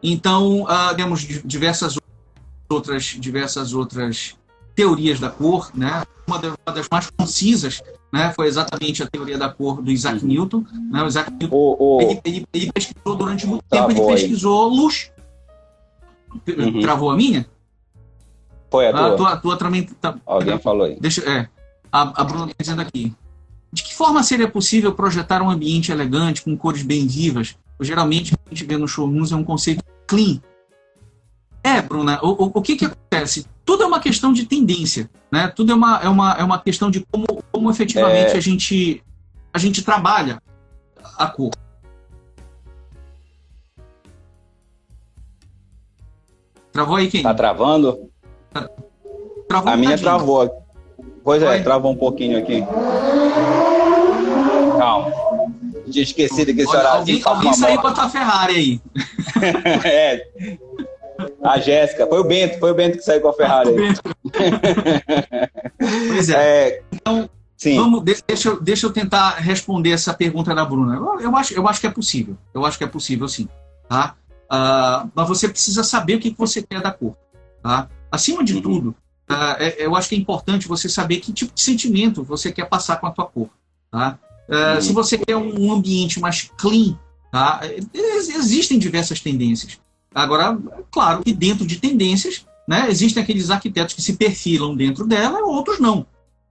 Então, 0.01 0.63
uh, 0.63 0.95
temos 0.95 1.21
diversas 1.21 1.97
outras, 2.69 3.03
diversas 3.19 3.73
outras 3.73 4.35
teorias 4.73 5.19
da 5.19 5.29
cor, 5.29 5.69
né? 5.73 6.03
Uma 6.25 6.39
das 6.39 6.87
mais 6.89 7.09
concisas, 7.09 7.81
né? 8.13 8.31
Foi 8.33 8.47
exatamente 8.47 9.03
a 9.03 9.07
teoria 9.07 9.37
da 9.37 9.49
cor 9.49 9.81
do 9.81 9.91
Isaac 9.91 10.21
uhum. 10.23 10.27
Newton, 10.27 10.65
né? 10.91 11.03
O 11.03 11.07
Isaac 11.07 11.31
Newton, 11.31 11.55
o, 11.55 11.97
o... 11.97 12.01
Ele, 12.01 12.21
ele, 12.23 12.47
ele, 12.53 12.71
pesquisou 12.71 13.15
durante 13.15 13.45
muito 13.45 13.63
tempo, 13.69 13.91
ele 13.91 14.01
pesquisou 14.01 14.71
aí. 14.71 14.77
luz. 14.77 15.11
Uhum. 16.47 16.79
Travou 16.79 17.11
a 17.11 17.17
minha? 17.17 17.45
Foi 18.71 18.87
a 18.87 18.93
tua. 18.93 19.07
A 19.07 19.15
tua, 19.15 19.33
a 19.33 19.37
tua 19.37 19.57
também 19.57 19.83
tá... 19.83 20.15
Alguém 20.25 20.59
falou 20.59 20.85
aí. 20.85 20.97
Deixa, 20.99 21.21
é, 21.29 21.49
a, 21.91 22.21
a 22.21 22.23
Bruna 22.23 22.45
está 22.45 22.55
dizendo 22.59 22.81
aqui. 22.81 23.13
De 23.71 23.83
que 23.83 23.93
forma 23.93 24.23
seria 24.23 24.47
possível 24.47 24.93
projetar 24.93 25.41
um 25.41 25.49
ambiente 25.49 25.91
elegante 25.91 26.41
com 26.41 26.57
cores 26.57 26.81
bem 26.81 27.05
vivas? 27.05 27.55
Geralmente, 27.79 28.33
o 28.33 28.37
que 28.37 28.43
a 28.47 28.49
gente 28.49 28.65
vê 28.65 28.77
no 28.77 28.87
showrooms 28.87 29.31
é 29.31 29.35
um 29.35 29.43
conceito 29.43 29.83
clean, 30.07 30.41
é, 31.63 31.81
Bruna, 31.81 32.19
o, 32.23 32.45
o, 32.45 32.51
o 32.55 32.61
que, 32.61 32.75
que 32.75 32.85
acontece? 32.85 33.45
Tudo 33.65 33.83
é 33.83 33.85
uma 33.85 33.99
questão 33.99 34.31
de 34.31 34.45
tendência, 34.45 35.09
né? 35.31 35.47
Tudo 35.49 35.71
é 35.71 35.75
uma, 35.75 35.99
é 35.99 36.09
uma, 36.09 36.33
é 36.33 36.43
uma 36.43 36.59
questão 36.59 36.89
de 36.89 37.05
como, 37.11 37.25
como 37.51 37.69
efetivamente 37.69 38.33
é... 38.33 38.37
a, 38.37 38.39
gente, 38.39 39.03
a 39.53 39.59
gente 39.59 39.83
trabalha 39.83 40.41
a 41.17 41.27
cor. 41.27 41.51
Travou 46.71 46.95
aí 46.95 47.09
quem? 47.09 47.23
Tá 47.23 47.33
travando? 47.33 48.09
Tá... 48.51 48.69
Travou 49.47 49.71
a 49.71 49.75
minha 49.75 49.91
tadinho. 49.91 50.09
travou. 50.09 50.65
Pois 51.29 51.43
é, 51.43 51.59
travou 51.59 51.91
um 51.91 51.95
pouquinho 51.95 52.39
aqui. 52.39 52.65
Calma. 54.79 55.13
Tinha 55.87 56.03
esquecido 56.03 56.55
que 56.55 56.61
esse 56.61 56.75
horário. 56.75 57.01
Alguém, 57.01 57.21
alguém 57.23 57.53
saiu 57.53 57.79
com 57.79 57.87
a 57.87 57.93
tua 57.93 58.09
Ferrari 58.09 58.55
aí. 58.55 58.81
é. 59.85 60.27
A 61.43 61.59
Jéssica. 61.59 62.07
Foi 62.07 62.17
o 62.17 62.23
Bento, 62.23 62.57
foi 62.57 62.71
o 62.71 62.73
Bento 62.73 62.97
que 62.97 63.03
saiu 63.03 63.21
com 63.21 63.27
a 63.27 63.33
Ferrari. 63.33 63.69
pois 66.07 66.29
é. 66.31 66.33
é. 66.67 66.81
Então, 66.93 67.29
Sim. 67.55 67.77
Vamos, 67.77 68.03
deixa, 68.03 68.49
eu, 68.49 68.59
deixa 68.59 68.87
eu 68.87 68.91
tentar 68.91 69.35
responder 69.35 69.91
essa 69.91 70.15
pergunta 70.15 70.55
da 70.55 70.65
Bruna. 70.65 70.95
Eu, 70.95 71.21
eu, 71.21 71.35
acho, 71.35 71.53
eu 71.53 71.67
acho 71.67 71.79
que 71.79 71.85
é 71.85 71.91
possível. 71.91 72.35
Eu 72.55 72.65
acho 72.65 72.75
que 72.75 72.83
é 72.83 72.87
possível, 72.87 73.27
sim. 73.27 73.47
Tá? 73.87 74.15
Uh, 74.45 75.11
mas 75.13 75.27
você 75.27 75.47
precisa 75.47 75.83
saber 75.83 76.15
o 76.15 76.19
que, 76.19 76.31
que 76.31 76.39
você 76.39 76.63
quer 76.63 76.81
da 76.81 76.91
cor. 76.91 77.15
Tá? 77.61 77.87
Acima 78.11 78.43
de 78.43 78.55
uhum. 78.55 78.61
tudo, 78.63 78.95
uh, 79.31 79.55
é, 79.59 79.85
eu 79.85 79.95
acho 79.95 80.09
que 80.09 80.15
é 80.15 80.17
importante 80.17 80.67
você 80.67 80.89
saber 80.89 81.17
que 81.17 81.33
tipo 81.33 81.53
de 81.53 81.61
sentimento 81.61 82.23
você 82.23 82.51
quer 82.51 82.65
passar 82.65 82.97
com 82.97 83.07
a 83.07 83.11
tua 83.11 83.25
cor. 83.25 83.49
Tá? 83.91 84.17
Uhum. 84.49 84.81
Se 84.81 84.93
você 84.93 85.17
quer 85.17 85.35
um 85.35 85.71
ambiente 85.71 86.19
mais 86.19 86.51
clean, 86.57 86.97
tá? 87.31 87.61
existem 87.93 88.79
diversas 88.79 89.19
tendências. 89.19 89.79
Agora, 90.13 90.57
claro 90.91 91.23
que 91.23 91.31
dentro 91.31 91.65
de 91.65 91.77
tendências, 91.77 92.45
né, 92.67 92.87
existem 92.89 93.21
aqueles 93.21 93.49
arquitetos 93.51 93.93
que 93.93 94.01
se 94.01 94.13
perfilam 94.13 94.75
dentro 94.75 95.05
dela, 95.05 95.39
outros 95.43 95.79
não. 95.79 96.05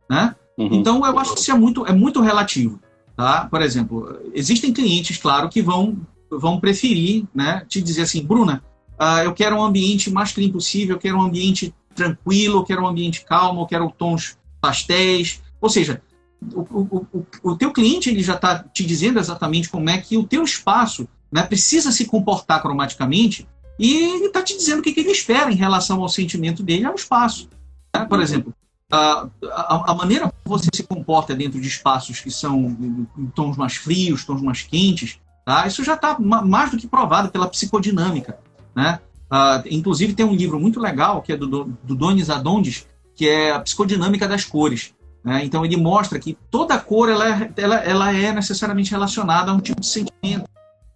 Né? 0.09 0.35
Uhum. 0.57 0.69
Então, 0.73 1.05
eu 1.05 1.19
acho 1.19 1.35
que 1.35 1.41
isso 1.41 1.51
é 1.51 1.55
muito, 1.55 1.87
é 1.87 1.93
muito 1.93 2.21
relativo. 2.21 2.81
Tá? 3.17 3.47
Por 3.51 3.61
exemplo, 3.63 4.21
existem 4.33 4.73
clientes, 4.73 5.17
claro, 5.17 5.49
que 5.49 5.61
vão 5.61 5.99
vão 6.31 6.61
preferir, 6.61 7.25
né, 7.35 7.65
te 7.69 7.81
dizer 7.81 8.03
assim, 8.03 8.23
Bruna, 8.23 8.63
uh, 9.01 9.25
eu 9.25 9.33
quero 9.33 9.57
um 9.57 9.63
ambiente 9.63 10.11
mais 10.11 10.33
clean 10.33 10.51
possível, 10.51 10.97
eu 10.97 11.01
quero 11.01 11.17
um 11.17 11.23
ambiente 11.23 11.75
tranquilo, 11.99 12.61
eu 12.61 12.65
quero 12.65 12.83
um 12.83 12.87
ambiente 12.87 13.25
calmo, 13.25 13.63
eu 13.63 13.67
quero 13.67 13.91
tons 13.91 14.39
pastéis, 14.61 15.43
ou 15.61 15.69
seja, 15.69 16.01
o, 16.55 16.61
o, 16.61 17.07
o, 17.13 17.27
o 17.43 17.57
teu 17.57 17.73
cliente 17.73 18.11
ele 18.11 18.23
já 18.23 18.35
está 18.35 18.63
te 18.63 18.85
dizendo 18.85 19.19
exatamente 19.19 19.69
como 19.69 19.91
é 19.91 19.99
que 19.99 20.17
o 20.17 20.25
teu 20.25 20.43
espaço 20.45 21.09
né, 21.31 21.43
precisa 21.43 21.91
se 21.91 22.05
comportar 22.05 22.63
cromaticamente 22.63 23.47
e 23.79 23.95
ele 23.95 24.27
está 24.27 24.43
te 24.43 24.57
dizendo 24.57 24.81
o 24.81 24.83
que, 24.83 24.93
que, 24.93 25.01
ele 25.01 25.11
espera 25.11 25.53
em 25.53 25.57
relação 25.57 26.01
ao 26.03 26.09
sentimento 26.09 26.63
dele 26.63 26.85
ao 26.85 26.95
espaço. 26.95 27.49
Né? 27.95 28.05
Por 28.05 28.21
exemplo, 28.21 28.55
a, 28.91 29.29
a, 29.45 29.93
a, 29.93 29.95
maneira 29.95 30.33
como 30.45 30.59
você 30.59 30.69
se 30.73 30.83
comporta 30.83 31.35
dentro 31.35 31.61
de 31.61 31.69
espaços 31.69 32.21
que 32.21 32.31
são 32.31 32.77
em 33.17 33.27
tons 33.35 33.57
mais 33.57 33.77
frios, 33.77 34.25
tons 34.25 34.43
mais 34.43 34.63
quentes, 34.63 35.19
tá? 35.45 35.67
isso 35.67 35.85
já 35.85 35.95
está 35.95 36.19
mais 36.19 36.71
do 36.71 36.77
que 36.77 36.87
provado 36.87 37.31
pela 37.31 37.49
psicodinâmica. 37.49 38.39
Né? 38.75 39.01
Uh, 39.31 39.63
inclusive 39.71 40.15
tem 40.15 40.25
um 40.25 40.35
livro 40.35 40.59
muito 40.59 40.81
legal 40.81 41.21
que 41.21 41.33
é 41.33 41.37
do, 41.37 41.47
do 41.47 41.95
Donis 41.95 42.31
Adondes, 42.31 42.87
que 43.15 43.29
é 43.29 43.53
a 43.53 43.61
psicodinâmica 43.61 44.27
das 44.27 44.45
cores. 44.45 44.95
Né? 45.23 45.45
Então 45.45 45.65
ele 45.65 45.77
mostra 45.77 46.19
que 46.19 46.39
toda 46.51 46.79
cor 46.79 47.11
ela 47.11 47.29
é, 47.29 47.53
ela, 47.57 47.77
ela 47.77 48.13
é 48.15 48.33
necessariamente 48.33 48.91
relacionada 48.91 49.51
a 49.51 49.55
um 49.55 49.61
tipo 49.61 49.81
de 49.81 49.87
sentimento. 49.87 50.49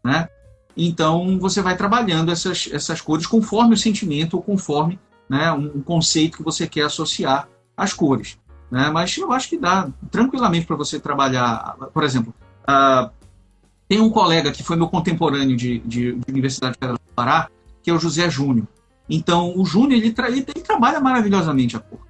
Né? 0.02 0.28
Então 0.76 1.38
você 1.38 1.60
vai 1.60 1.76
trabalhando 1.76 2.32
essas, 2.32 2.68
essas 2.72 3.00
cores 3.00 3.26
conforme 3.26 3.74
o 3.74 3.78
sentimento 3.78 4.34
ou 4.34 4.42
conforme 4.42 4.98
né, 5.28 5.52
um, 5.52 5.82
conceito 5.82 6.38
que 6.38 6.42
você 6.42 6.66
quer 6.66 6.84
associar 6.84 7.48
às 7.76 7.92
cores. 7.92 8.38
Né? 8.70 8.90
Mas 8.90 9.16
eu 9.18 9.32
acho 9.32 9.48
que 9.48 9.58
dá 9.58 9.88
tranquilamente 10.10 10.66
para 10.66 10.76
você 10.76 10.98
trabalhar. 10.98 11.76
Por 11.92 12.02
exemplo, 12.02 12.34
uh, 12.62 13.10
tem 13.88 14.00
um 14.00 14.08
colega 14.08 14.50
que 14.50 14.62
foi 14.62 14.76
meu 14.76 14.88
contemporâneo 14.88 15.56
de, 15.56 15.80
de, 15.80 16.12
de 16.14 16.24
Universidade 16.28 16.74
Federal 16.74 16.96
do 16.96 17.14
Pará, 17.14 17.50
que 17.82 17.90
é 17.90 17.92
o 17.92 17.98
José 17.98 18.30
Júnior. 18.30 18.66
Então, 19.08 19.52
o 19.56 19.64
Júnior 19.64 20.00
ele, 20.00 20.12
tra 20.12 20.30
ele, 20.30 20.42
trabalha 20.42 21.00
maravilhosamente 21.00 21.76
a 21.76 21.80
cor. 21.80 22.00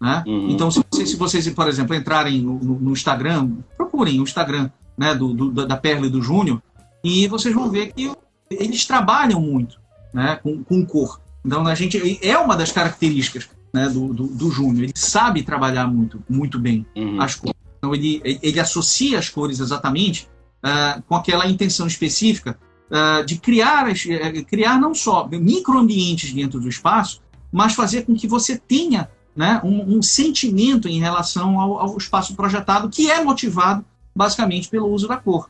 Né? 0.00 0.24
Uhum. 0.26 0.50
Então, 0.50 0.70
se 0.70 0.82
vocês, 0.90 1.10
se 1.10 1.16
vocês, 1.16 1.48
por 1.50 1.68
exemplo, 1.68 1.94
entrarem 1.94 2.40
no, 2.40 2.58
no, 2.58 2.80
no 2.80 2.92
Instagram, 2.92 3.50
procurem 3.76 4.20
o 4.20 4.24
Instagram 4.24 4.70
né, 4.96 5.14
do, 5.14 5.32
do, 5.32 5.66
da 5.66 5.76
Perla 5.76 6.06
e 6.06 6.10
do 6.10 6.22
Júnior, 6.22 6.62
e 7.02 7.26
vocês 7.28 7.54
vão 7.54 7.70
ver 7.70 7.92
que 7.92 8.10
eles 8.50 8.84
trabalham 8.84 9.40
muito 9.40 9.80
né, 10.12 10.38
com, 10.42 10.62
com 10.64 10.84
cor. 10.84 11.20
Então, 11.44 11.66
a 11.66 11.74
gente 11.74 12.18
é 12.22 12.36
uma 12.36 12.56
das 12.56 12.72
características 12.72 13.48
né, 13.72 13.88
do, 13.88 14.12
do, 14.12 14.26
do 14.26 14.50
Júnior. 14.50 14.84
Ele 14.84 14.92
sabe 14.94 15.42
trabalhar 15.42 15.86
muito, 15.86 16.22
muito 16.28 16.58
bem 16.58 16.84
uhum. 16.96 17.20
as 17.20 17.34
cores. 17.34 17.56
Então, 17.78 17.94
ele, 17.94 18.20
ele 18.24 18.60
associa 18.60 19.18
as 19.18 19.30
cores 19.30 19.60
exatamente 19.60 20.28
uh, 20.64 21.02
com 21.08 21.14
aquela 21.14 21.46
intenção 21.46 21.86
específica 21.86 22.58
uh, 22.90 23.24
de 23.24 23.38
criar, 23.38 23.88
uh, 23.88 24.44
criar 24.46 24.78
não 24.78 24.94
só 24.94 25.26
microambientes 25.28 26.32
dentro 26.32 26.60
do 26.60 26.68
espaço, 26.68 27.22
mas 27.52 27.74
fazer 27.74 28.02
com 28.02 28.14
que 28.14 28.26
você 28.26 28.58
tenha 28.58 29.08
né, 29.34 29.60
um, 29.64 29.98
um 29.98 30.02
sentimento 30.02 30.88
em 30.88 31.00
relação 31.00 31.58
ao, 31.58 31.78
ao, 31.78 31.96
espaço 31.96 32.34
projetado 32.34 32.88
que 32.88 33.10
é 33.10 33.22
motivado 33.22 33.84
basicamente 34.14 34.68
pelo 34.68 34.88
uso 34.88 35.08
da 35.08 35.16
cor. 35.16 35.48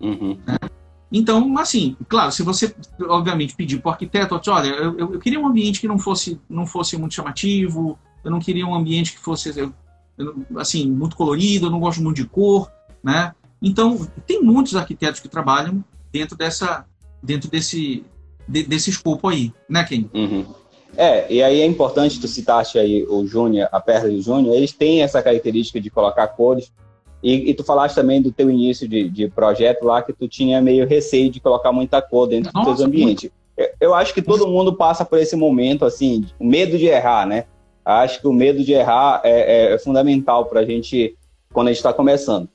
Uhum. 0.00 0.38
Né? 0.46 0.56
Então, 1.10 1.56
assim, 1.58 1.96
claro, 2.08 2.32
se 2.32 2.42
você, 2.42 2.74
obviamente, 3.02 3.54
pedir 3.54 3.80
para 3.80 3.88
o 3.88 3.92
arquiteto, 3.92 4.38
olha, 4.48 4.68
eu, 4.68 4.98
eu, 4.98 5.18
queria 5.18 5.40
um 5.40 5.46
ambiente 5.46 5.80
que 5.80 5.88
não 5.88 5.98
fosse, 5.98 6.40
não 6.48 6.66
fosse 6.66 6.96
muito 6.96 7.14
chamativo, 7.14 7.98
eu 8.24 8.30
não 8.30 8.40
queria 8.40 8.66
um 8.66 8.74
ambiente 8.74 9.12
que 9.12 9.20
fosse, 9.20 9.72
assim, 10.56 10.90
muito 10.90 11.16
colorido, 11.16 11.66
eu 11.66 11.70
não 11.70 11.80
gosto 11.80 12.02
muito 12.02 12.16
de 12.16 12.26
cor, 12.26 12.70
né? 13.02 13.32
Então, 13.62 14.06
tem 14.26 14.42
muitos 14.42 14.74
arquitetos 14.74 15.20
que 15.20 15.28
trabalham 15.28 15.82
dentro 16.18 16.36
dessa, 16.36 16.84
dentro 17.22 17.50
desse, 17.50 18.04
de, 18.48 18.62
desse 18.62 18.90
escopo 18.90 19.28
aí, 19.28 19.52
né, 19.68 19.84
Ken? 19.84 20.08
Uhum. 20.14 20.44
É, 20.96 21.30
e 21.30 21.42
aí 21.42 21.60
é 21.60 21.66
importante 21.66 22.18
tu 22.18 22.26
citaste 22.26 22.78
aí 22.78 23.06
o 23.08 23.26
Júnior, 23.26 23.68
a 23.70 23.80
Perla 23.80 24.10
e 24.10 24.18
o 24.18 24.22
Júnior, 24.22 24.54
eles 24.54 24.72
têm 24.72 25.02
essa 25.02 25.22
característica 25.22 25.78
de 25.80 25.90
colocar 25.90 26.28
cores 26.28 26.72
e, 27.22 27.50
e, 27.50 27.54
tu 27.54 27.64
falaste 27.64 27.94
também 27.94 28.22
do 28.22 28.30
teu 28.30 28.50
início 28.50 28.86
de, 28.86 29.08
de, 29.08 29.28
projeto 29.28 29.84
lá, 29.84 30.02
que 30.02 30.12
tu 30.12 30.28
tinha 30.28 30.60
meio 30.60 30.86
receio 30.86 31.30
de 31.30 31.40
colocar 31.40 31.72
muita 31.72 32.00
cor 32.00 32.28
dentro 32.28 32.52
Nossa, 32.54 32.70
dos 32.70 32.78
teus 32.78 32.86
ambientes. 32.86 33.30
Eu, 33.56 33.68
eu 33.80 33.94
acho 33.94 34.14
que 34.14 34.22
todo 34.22 34.46
mundo 34.46 34.74
passa 34.74 35.04
por 35.04 35.18
esse 35.18 35.34
momento, 35.34 35.84
assim, 35.84 36.24
o 36.38 36.44
medo 36.44 36.78
de 36.78 36.86
errar, 36.86 37.26
né? 37.26 37.44
Acho 37.84 38.20
que 38.20 38.28
o 38.28 38.32
medo 38.32 38.62
de 38.62 38.72
errar 38.72 39.22
é, 39.24 39.70
é, 39.70 39.74
é 39.74 39.78
fundamental 39.78 40.46
para 40.46 40.60
a 40.60 40.64
gente, 40.64 41.16
quando 41.52 41.68
a 41.68 41.70
gente 41.70 41.78
está 41.78 41.92
começando. 41.92 42.48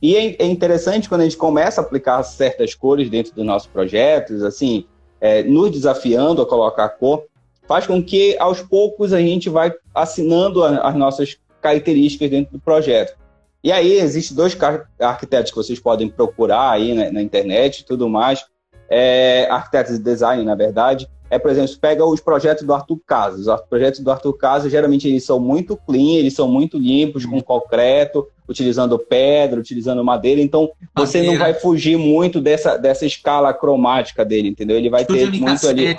E 0.00 0.16
é, 0.16 0.36
é, 0.38 0.46
interessante 0.46 1.08
quando 1.08 1.22
a 1.22 1.24
gente 1.24 1.36
começa 1.36 1.80
a 1.80 1.84
aplicar 1.84 2.22
certas 2.22 2.74
cores 2.74 3.08
dentro 3.08 3.34
dos 3.34 3.44
nossos 3.44 3.68
projetos, 3.68 4.42
assim, 4.42 4.86
é, 5.20 5.42
nos 5.42 5.70
desafiando 5.70 6.42
a 6.42 6.46
colocar 6.46 6.88
cor, 6.90 7.24
faz 7.66 7.86
com 7.86 8.02
que, 8.02 8.36
aos 8.38 8.60
poucos, 8.60 9.12
a 9.12 9.20
gente 9.20 9.48
vai 9.48 9.72
assinando 9.94 10.62
as 10.62 10.94
nossas 10.94 11.38
características 11.60 12.30
dentro 12.30 12.52
do 12.52 12.60
projeto. 12.60 13.16
E 13.64 13.72
aí, 13.72 13.98
existem 13.98 14.36
dois 14.36 14.56
arquitetos 15.00 15.50
que 15.50 15.56
vocês 15.56 15.80
podem 15.80 16.08
procurar 16.08 16.70
aí 16.70 16.94
na, 16.94 17.10
na 17.10 17.22
internet 17.22 17.84
tudo 17.84 18.08
mais. 18.08 18.44
É, 18.88 19.48
arquitetos 19.50 19.98
de 19.98 20.04
design, 20.04 20.44
na 20.44 20.54
verdade. 20.54 21.08
É, 21.28 21.38
por 21.38 21.50
exemplo, 21.50 21.76
pega 21.80 22.04
os 22.04 22.20
projetos 22.20 22.64
do 22.64 22.72
Arthur 22.72 23.00
Casas. 23.04 23.46
Os 23.46 23.60
projetos 23.62 24.00
do 24.00 24.10
Arthur 24.10 24.32
Casas, 24.34 24.70
geralmente, 24.70 25.08
eles 25.08 25.24
são 25.24 25.40
muito 25.40 25.76
clean, 25.76 26.18
eles 26.18 26.34
são 26.34 26.46
muito 26.46 26.78
limpos, 26.78 27.26
com 27.26 27.40
concreto, 27.42 28.28
utilizando 28.48 28.98
pedra, 28.98 29.58
utilizando 29.58 30.04
madeira. 30.04 30.40
Então, 30.40 30.70
você 30.94 31.18
madeira. 31.18 31.32
não 31.32 31.44
vai 31.44 31.54
fugir 31.54 31.98
muito 31.98 32.40
dessa, 32.40 32.76
dessa 32.76 33.04
escala 33.04 33.52
cromática 33.52 34.24
dele, 34.24 34.48
entendeu? 34.48 34.76
Ele 34.76 34.88
vai 34.88 35.02
Estúdio 35.02 35.32
ter 35.32 35.40
muito 35.40 35.68
ali... 35.68 35.96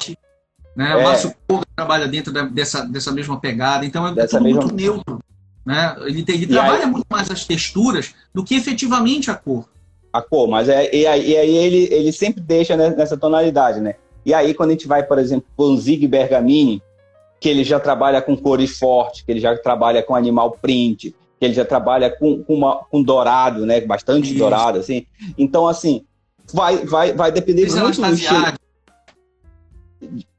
Né? 0.76 0.92
É. 0.92 0.96
O 0.96 1.04
Márcio 1.04 1.34
Porra 1.48 1.64
trabalha 1.76 2.08
dentro 2.08 2.32
dessa, 2.52 2.86
dessa 2.86 3.12
mesma 3.12 3.40
pegada. 3.40 3.86
Então, 3.86 4.08
é 4.08 4.14
dessa 4.14 4.40
mesma... 4.40 4.62
muito 4.62 4.76
neutro. 4.76 5.20
Né? 5.66 5.96
Ele, 6.06 6.24
tem, 6.24 6.36
ele 6.36 6.48
trabalha 6.48 6.86
aí, 6.86 6.92
muito 6.92 7.08
mais 7.10 7.30
as 7.30 7.44
texturas 7.44 8.14
do 8.34 8.44
que 8.44 8.56
efetivamente 8.56 9.30
a 9.30 9.36
cor. 9.36 9.68
A 10.14 10.22
cor, 10.22 10.48
mas 10.48 10.70
é, 10.70 10.96
e 10.96 11.06
aí, 11.06 11.32
e 11.32 11.36
aí 11.36 11.58
ele, 11.58 11.90
ele 11.92 12.12
sempre 12.14 12.40
deixa 12.40 12.78
nessa 12.78 13.18
tonalidade, 13.18 13.82
né? 13.82 13.96
E 14.28 14.34
aí, 14.34 14.54
quando 14.54 14.72
a 14.72 14.74
gente 14.74 14.90
vai, 14.90 15.04
por 15.04 15.18
exemplo, 15.20 15.48
para 15.56 15.66
o 15.66 15.78
Zig 15.78 16.06
Bergamini, 16.06 16.84
que 17.40 17.48
ele 17.48 17.64
já 17.64 17.80
trabalha 17.80 18.22
com 18.22 18.36
cores 18.36 18.78
fortes, 18.78 19.22
que 19.22 19.32
ele 19.32 19.40
já 19.40 19.58
trabalha 19.58 20.04
com 20.04 20.14
animal 20.14 20.58
print, 20.62 21.16
que 21.40 21.46
ele 21.46 21.54
já 21.54 21.64
trabalha 21.64 22.10
com, 22.10 22.44
com, 22.44 22.56
uma, 22.56 22.76
com 22.92 23.02
dourado, 23.02 23.66
né? 23.66 23.80
Bastante 23.80 24.32
Isso. 24.32 24.38
dourado, 24.38 24.80
assim. 24.80 25.06
Então, 25.38 25.66
assim, 25.66 26.04
vai, 26.54 26.86
vai, 26.86 27.14
vai 27.14 27.32
depender 27.32 27.72
muito 27.72 28.02
do 28.02 28.14
estilo 28.14 28.44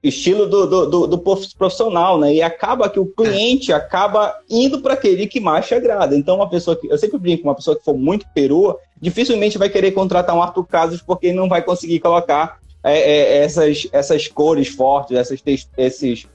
estilo 0.03 0.47
do, 0.47 0.67
do, 0.67 0.87
do, 0.87 1.07
do, 1.07 1.19
profissional, 1.19 2.21
né? 2.21 2.35
E 2.35 2.43
acaba 2.43 2.91
que 2.91 3.01
o 3.01 3.07
cliente 3.07 3.73
acaba 3.73 4.39
indo 4.51 4.83
para 4.83 4.95
aquele 4.95 5.27
que 5.27 5.41
mais 5.41 5.67
te 5.67 5.75
agrada. 5.75 6.15
Então, 6.15 6.37
uma 6.37 6.49
pessoa 6.51 6.77
que. 6.77 6.87
Eu 6.93 6.99
sempre 6.99 7.19
brinco, 7.19 7.45
uma 7.45 7.55
pessoa 7.55 7.75
que 7.75 7.85
for 7.85 7.97
muito 7.97 8.27
perua, 8.35 8.79
dificilmente 9.01 9.57
vai 9.57 9.71
querer 9.71 9.93
contratar 9.93 10.37
um 10.37 10.43
Arthur 10.43 10.67
Casas 10.67 11.01
porque 11.01 11.33
não 11.33 11.49
vai 11.49 11.63
conseguir 11.63 12.01
colocar 12.01 12.59
é, 12.83 12.99
é, 12.99 13.37
essas, 13.45 13.89
essas 13.93 14.29
cores 14.29 14.69
fortes, 14.69 15.17
essas, 15.17 15.43
esses, 15.77 16.27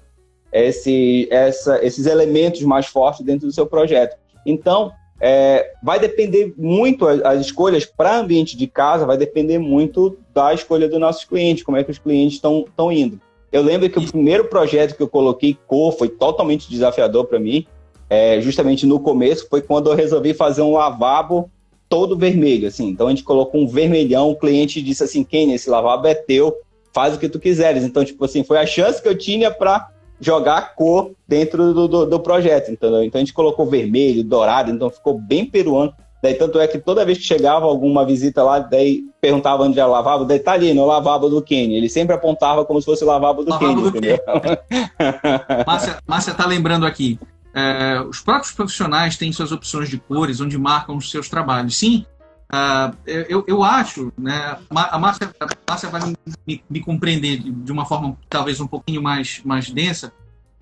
esse, 0.51 1.27
essa, 1.31 1.83
esses 1.85 2.05
elementos 2.05 2.61
mais 2.61 2.85
fortes 2.85 3.25
dentro 3.25 3.47
do 3.47 3.53
seu 3.53 3.65
projeto. 3.65 4.17
Então, 4.45 4.91
é, 5.19 5.71
vai 5.81 5.99
depender 5.99 6.53
muito, 6.57 7.07
as 7.07 7.39
escolhas 7.39 7.85
para 7.85 8.17
ambiente 8.17 8.57
de 8.57 8.67
casa 8.67 9.05
vai 9.05 9.17
depender 9.17 9.57
muito 9.57 10.17
da 10.33 10.53
escolha 10.53 10.87
dos 10.87 10.99
nossos 10.99 11.23
clientes, 11.23 11.63
como 11.63 11.77
é 11.77 11.83
que 11.83 11.91
os 11.91 11.97
clientes 11.97 12.35
estão 12.35 12.91
indo. 12.91 13.19
Eu 13.51 13.61
lembro 13.61 13.89
que 13.89 13.99
o 13.99 14.11
primeiro 14.11 14.45
projeto 14.45 14.95
que 14.95 15.03
eu 15.03 15.07
coloquei 15.07 15.57
cor 15.67 15.93
foi 15.93 16.09
totalmente 16.09 16.69
desafiador 16.69 17.25
para 17.25 17.39
mim, 17.39 17.65
é, 18.09 18.41
justamente 18.41 18.85
no 18.85 18.99
começo, 18.99 19.47
foi 19.49 19.61
quando 19.61 19.89
eu 19.89 19.95
resolvi 19.95 20.33
fazer 20.33 20.61
um 20.61 20.73
lavabo 20.73 21.49
todo 21.89 22.17
vermelho, 22.17 22.67
assim. 22.67 22.89
Então 22.89 23.07
a 23.07 23.09
gente 23.09 23.23
colocou 23.23 23.61
um 23.61 23.67
vermelhão, 23.67 24.29
o 24.29 24.35
cliente 24.35 24.81
disse 24.81 25.03
assim, 25.03 25.23
Kenny, 25.23 25.53
esse 25.53 25.69
lavabo 25.69 26.07
é 26.07 26.15
teu, 26.15 26.55
faz 26.93 27.15
o 27.15 27.19
que 27.19 27.29
tu 27.29 27.39
quiseres. 27.39 27.83
Então, 27.83 28.03
tipo 28.03 28.23
assim, 28.25 28.43
foi 28.43 28.57
a 28.57 28.65
chance 28.65 29.01
que 29.01 29.07
eu 29.07 29.17
tinha 29.17 29.51
para 29.51 29.89
jogar 30.19 30.75
cor 30.75 31.11
dentro 31.27 31.73
do, 31.73 31.87
do, 31.87 32.05
do 32.05 32.19
projeto, 32.19 32.71
entendeu? 32.71 33.03
Então 33.03 33.19
a 33.19 33.23
gente 33.23 33.33
colocou 33.33 33.65
vermelho, 33.65 34.23
dourado, 34.23 34.71
então 34.71 34.89
ficou 34.89 35.19
bem 35.19 35.45
peruano. 35.45 35.93
Daí 36.21 36.35
tanto 36.35 36.57
é 36.57 36.65
que 36.65 36.79
toda 36.79 37.03
vez 37.03 37.17
que 37.17 37.25
chegava 37.25 37.65
alguma 37.65 38.05
visita 38.05 38.41
lá, 38.41 38.57
daí 38.57 39.01
perguntava 39.19 39.63
onde 39.63 39.77
o 39.77 39.87
lavabo, 39.87 40.23
daí 40.23 40.39
tá 40.39 40.53
ali, 40.53 40.73
no 40.73 40.85
lavabo 40.85 41.27
do 41.27 41.41
Kenny. 41.41 41.75
Ele 41.75 41.89
sempre 41.89 42.15
apontava 42.15 42.63
como 42.63 42.79
se 42.79 42.85
fosse 42.85 43.03
o 43.03 43.07
lavabo 43.07 43.43
do 43.43 43.49
lavabo 43.49 43.67
Kenny, 43.67 43.81
do 43.81 43.87
entendeu? 43.89 44.19
Márcia, 45.67 45.97
Márcia 46.07 46.33
tá 46.33 46.45
lembrando 46.47 46.85
aqui. 46.85 47.19
É, 47.53 48.01
os 48.01 48.19
próprios 48.19 48.51
profissionais 48.51 49.15
têm 49.15 49.31
suas 49.31 49.51
opções 49.51 49.89
de 49.89 49.99
cores, 49.99 50.41
onde 50.41 50.57
marcam 50.57 50.97
os 50.97 51.11
seus 51.11 51.29
trabalhos. 51.29 51.77
Sim, 51.77 52.05
uh, 52.51 52.97
eu, 53.05 53.43
eu 53.47 53.63
acho, 53.63 54.11
né, 54.17 54.57
a 54.69 54.97
Márcia, 54.97 55.31
a 55.39 55.47
Márcia 55.69 55.89
vai 55.89 56.01
me, 56.05 56.17
me, 56.47 56.63
me, 56.69 56.79
compreender 56.79 57.39
de 57.39 57.71
uma 57.71 57.85
forma 57.85 58.17
talvez 58.27 58.59
um 58.59 58.67
pouquinho 58.67 59.03
mais, 59.03 59.41
mais 59.45 59.69
densa, 59.69 60.11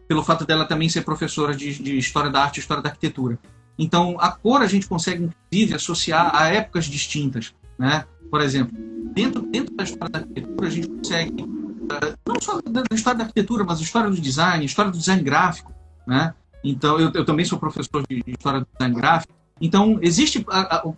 pelo 0.08 0.24
fato 0.24 0.46
dela 0.46 0.66
também 0.66 0.90
ser 0.90 1.04
professora 1.04 1.56
de, 1.56 1.82
de 1.82 1.98
História 1.98 2.30
da 2.30 2.44
Arte 2.44 2.58
e 2.58 2.60
História 2.60 2.84
da 2.84 2.90
Arquitetura. 2.90 3.40
Então, 3.80 4.18
a 4.20 4.30
cor 4.30 4.62
a 4.62 4.68
gente 4.68 4.86
consegue, 4.88 5.24
inclusive, 5.24 5.76
associar 5.76 6.36
a 6.36 6.50
épocas 6.50 6.86
distintas. 6.86 7.54
Né? 7.80 8.04
Por 8.30 8.42
exemplo, 8.42 8.78
dentro, 9.14 9.42
dentro 9.44 9.74
da 9.76 9.84
história 9.84 10.12
da 10.12 10.20
arquitetura, 10.20 10.68
a 10.68 10.70
gente 10.70 10.90
consegue, 10.90 11.42
uh, 11.42 12.18
não 12.28 12.42
só 12.42 12.62
da, 12.62 12.82
da, 12.82 12.96
história 12.96 13.20
da 13.20 13.24
arquitetura, 13.24 13.64
mas 13.64 13.80
a 13.80 13.84
história 13.84 14.10
do 14.10 14.20
design, 14.20 14.66
história 14.66 14.92
do 14.92 14.98
design 14.98 15.24
gráfico. 15.24 15.74
Né? 16.06 16.34
Então, 16.64 17.00
eu, 17.00 17.12
eu 17.14 17.26
também 17.26 17.46
sou 17.46 17.60
professor 17.60 18.04
de 18.10 18.24
história 18.28 18.62
do 18.62 18.68
design 18.74 18.96
gráfico. 18.96 19.34
Então, 19.60 20.00
existe 20.02 20.46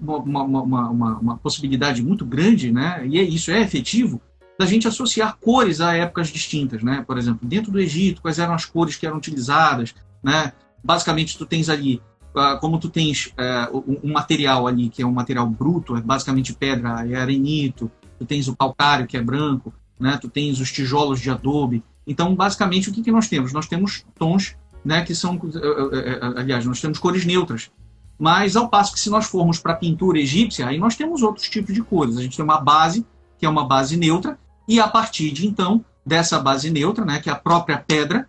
uma, 0.02 0.44
uma, 0.44 0.62
uma, 0.62 1.20
uma, 1.20 1.38
possibilidade 1.38 2.02
muito 2.02 2.26
grande, 2.26 2.72
né? 2.72 3.06
e 3.06 3.20
é 3.20 3.24
isso 3.24 3.52
é 3.52 3.62
efetivo, 3.62 4.22
da 4.58 4.66
gente 4.66 4.88
associar 4.88 5.38
cores 5.40 5.82
a 5.82 5.94
épocas 5.94 6.30
distintas. 6.30 6.82
Né? 6.82 7.04
Por 7.06 7.18
exemplo, 7.18 7.48
dentro 7.48 7.72
do 7.72 7.80
Egito, 7.80 8.22
quais 8.22 8.40
eram 8.40 8.54
as 8.54 8.66
cores 8.66 8.96
que 8.96 9.06
eram 9.06 9.18
utilizadas. 9.18 9.94
Né? 10.24 10.54
Basicamente, 10.84 11.38
tu 11.38 11.46
tens 11.46 11.68
ali 11.70 12.02
ah, 12.36 12.58
como 12.60 12.80
tu 12.80 12.90
tens 12.90 13.28
uh, 13.72 14.00
um 14.04 14.12
material 14.12 14.66
ali 14.66 14.90
que 14.90 15.04
é 15.04 15.06
um 15.06 15.12
material 15.12 15.48
bruto, 15.48 15.96
é 15.96 16.02
basicamente 16.02 16.54
pedra, 16.54 17.08
é 17.08 17.16
arenito, 17.16 17.92
tu 18.18 18.26
tens 18.26 18.48
o 18.48 18.56
calcário 18.56 19.06
que 19.06 19.16
é 19.16 19.22
branco, 19.22 19.72
né? 20.00 20.18
Tu 20.20 20.28
tens 20.28 20.60
os 20.60 20.72
tijolos 20.72 21.22
de 21.22 21.30
adobe. 21.30 21.84
Então, 22.08 22.36
basicamente, 22.36 22.90
o 22.90 22.94
que, 22.94 23.04
que 23.04 23.12
nós 23.12 23.28
temos? 23.28 23.54
Nós 23.54 23.68
temos 23.68 24.04
tons, 24.18 24.56
né? 24.84 25.04
Que 25.04 25.16
são, 25.16 25.36
uh, 25.36 26.38
aliás, 26.38 26.66
nós 26.66 26.82
temos 26.82 27.00
cores 27.00 27.26
neutras. 27.26 27.72
Mas 28.18 28.56
ao 28.56 28.70
passo 28.70 28.94
que 28.94 29.00
se 29.00 29.10
nós 29.10 29.26
formos 29.26 29.60
para 29.60 29.74
a 29.74 29.78
pintura 29.78 30.20
egípcia, 30.20 30.68
aí 30.68 30.78
nós 30.78 30.96
temos 30.96 31.22
outros 31.22 31.50
tipos 31.50 31.74
de 31.74 31.82
cores. 31.82 32.18
A 32.18 32.22
gente 32.22 32.38
tem 32.38 32.46
uma 32.46 32.60
base 32.60 33.06
que 33.38 33.46
é 33.46 33.50
uma 33.50 33.68
base 33.68 33.98
neutra 33.98 34.38
e 34.68 34.80
a 34.80 34.88
partir 34.88 35.32
de 35.32 35.48
então 35.48 35.84
dessa 36.06 36.40
base 36.40 36.70
neutra, 36.70 37.04
né? 37.04 37.20
Que 37.20 37.30
é 37.30 37.34
a 37.34 37.38
própria 37.38 37.78
pedra, 37.78 38.28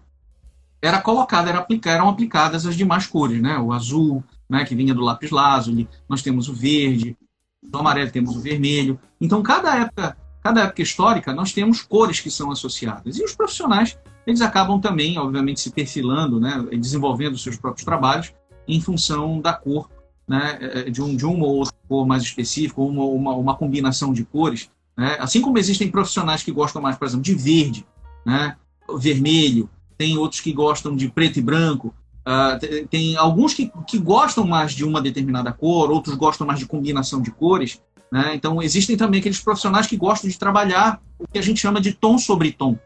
era 0.83 1.01
colocada, 1.01 1.49
era 1.49 1.59
aplicar, 1.59 1.93
eram 1.93 2.09
aplicadas 2.09 2.67
as 2.67 2.77
demais 2.77 3.07
cores, 3.07 3.41
né? 3.41 3.59
O 3.59 3.73
azul, 3.73 4.23
né, 4.49 4.65
que 4.65 4.75
vinha 4.75 4.95
do 4.95 5.03
lápis 5.03 5.31
lazuli, 5.31 5.89
nós 6.09 6.23
temos 6.23 6.49
o 6.49 6.55
verde, 6.55 7.17
o 7.63 7.77
amarelo 7.77 8.11
temos 8.11 8.37
o 8.37 8.41
vermelho. 8.41 8.99
Então, 9.21 9.43
cada 9.43 9.75
época, 9.77 10.17
cada 10.43 10.63
época 10.63 10.83
histórica, 10.83 11.33
nós 11.33 11.53
temos 11.53 11.83
cores 11.83 12.21
que 12.21 12.31
são 12.31 12.51
associadas. 12.51 13.19
E 13.19 13.25
os 13.25 13.35
profissionais, 13.35 13.99
eles 14.27 14.41
acabam 14.41 14.81
também, 14.81 15.19
obviamente, 15.19 15.61
se 15.61 15.71
perfilando, 15.71 16.41
né, 16.41 16.65
desenvolvendo 16.73 17.39
seus 17.39 17.57
próprios 17.57 17.85
trabalhos 17.85 18.33
em 18.67 18.81
função 18.81 19.41
da 19.41 19.53
cor, 19.53 19.91
né, 20.27 20.59
é, 20.61 20.83
de, 20.91 21.03
um, 21.03 21.15
de 21.15 21.27
uma 21.27 21.45
ou 21.45 21.57
outra 21.57 21.75
cor 21.89 22.07
mais 22.07 22.23
específica, 22.23 22.81
ou 22.81 22.89
uma, 22.89 23.05
uma, 23.05 23.37
uma 23.37 23.55
combinação 23.57 24.13
de 24.13 24.25
cores. 24.25 24.71
Né? 24.97 25.17
Assim 25.21 25.41
como 25.41 25.59
existem 25.59 25.91
profissionais 25.91 26.43
que 26.43 26.51
gostam 26.51 26.81
mais, 26.81 26.97
por 26.97 27.07
exemplo, 27.07 27.25
de 27.25 27.35
verde, 27.35 27.87
né, 28.25 28.57
vermelho, 28.99 29.69
tem 29.97 30.17
outros 30.17 30.41
que 30.41 30.53
gostam 30.53 30.97
de 30.97 31.09
preto 31.09 31.39
e 31.39 31.43
branco, 31.43 31.95
uh, 32.27 32.87
tem 32.89 33.17
alguns 33.17 33.55
que, 33.55 33.71
que 33.87 33.99
gostam 33.99 34.47
mais 34.47 34.73
de 34.73 34.85
uma 34.85 35.01
determinada 35.01 35.53
cor, 35.53 35.91
outros 35.91 36.17
gostam 36.17 36.47
mais 36.47 36.59
de 36.59 36.67
combinação 36.67 37.21
de 37.21 37.31
cores. 37.31 37.81
Né? 38.11 38.33
Então, 38.35 38.63
existem 38.63 38.97
também 38.97 39.21
aqueles 39.21 39.41
profissionais 39.41 39.87
que 39.87 39.97
gostam 39.97 40.29
de 40.29 40.39
trabalhar 40.39 41.01
o 41.19 41.27
que 41.27 41.39
a 41.39 41.43
gente 41.43 41.61
chama 41.61 41.81
de 41.81 41.93
tom 41.93 42.19
sobre 42.19 42.53
tom. 42.53 42.79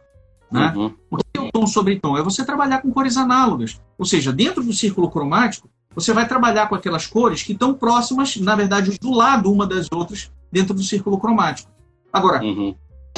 Né? 0.51 0.73
Uhum. 0.75 0.95
O 1.11 1.17
que 1.17 1.25
é 1.37 1.41
o 1.41 1.51
tom 1.51 1.67
sobre 1.67 1.99
tom? 1.99 2.17
É 2.17 2.23
você 2.23 2.45
trabalhar 2.45 2.81
com 2.83 2.91
cores 2.91 3.17
análogas. 3.17 3.81
Ou 3.99 4.05
seja, 4.05 4.33
dentro 4.33 4.63
do 4.63 4.73
círculo 4.73 5.11
cromático, 5.11 5.69
você 5.95 6.13
vai 6.13 6.27
trabalhar 6.27 6.69
com 6.69 6.75
aquelas 6.75 7.07
cores 7.07 7.43
que 7.43 7.53
estão 7.53 7.75
próximas, 7.75 8.37
na 8.37 8.55
verdade, 8.55 8.99
do 9.01 9.13
lado 9.13 9.53
uma 9.53 9.67
das 9.67 9.89
outras 9.91 10.31
dentro 10.51 10.75
do 10.75 10.83
círculo 10.83 11.19
cromático. 11.19 11.71
Agora, 12.13 12.43
uhum. 12.43 12.75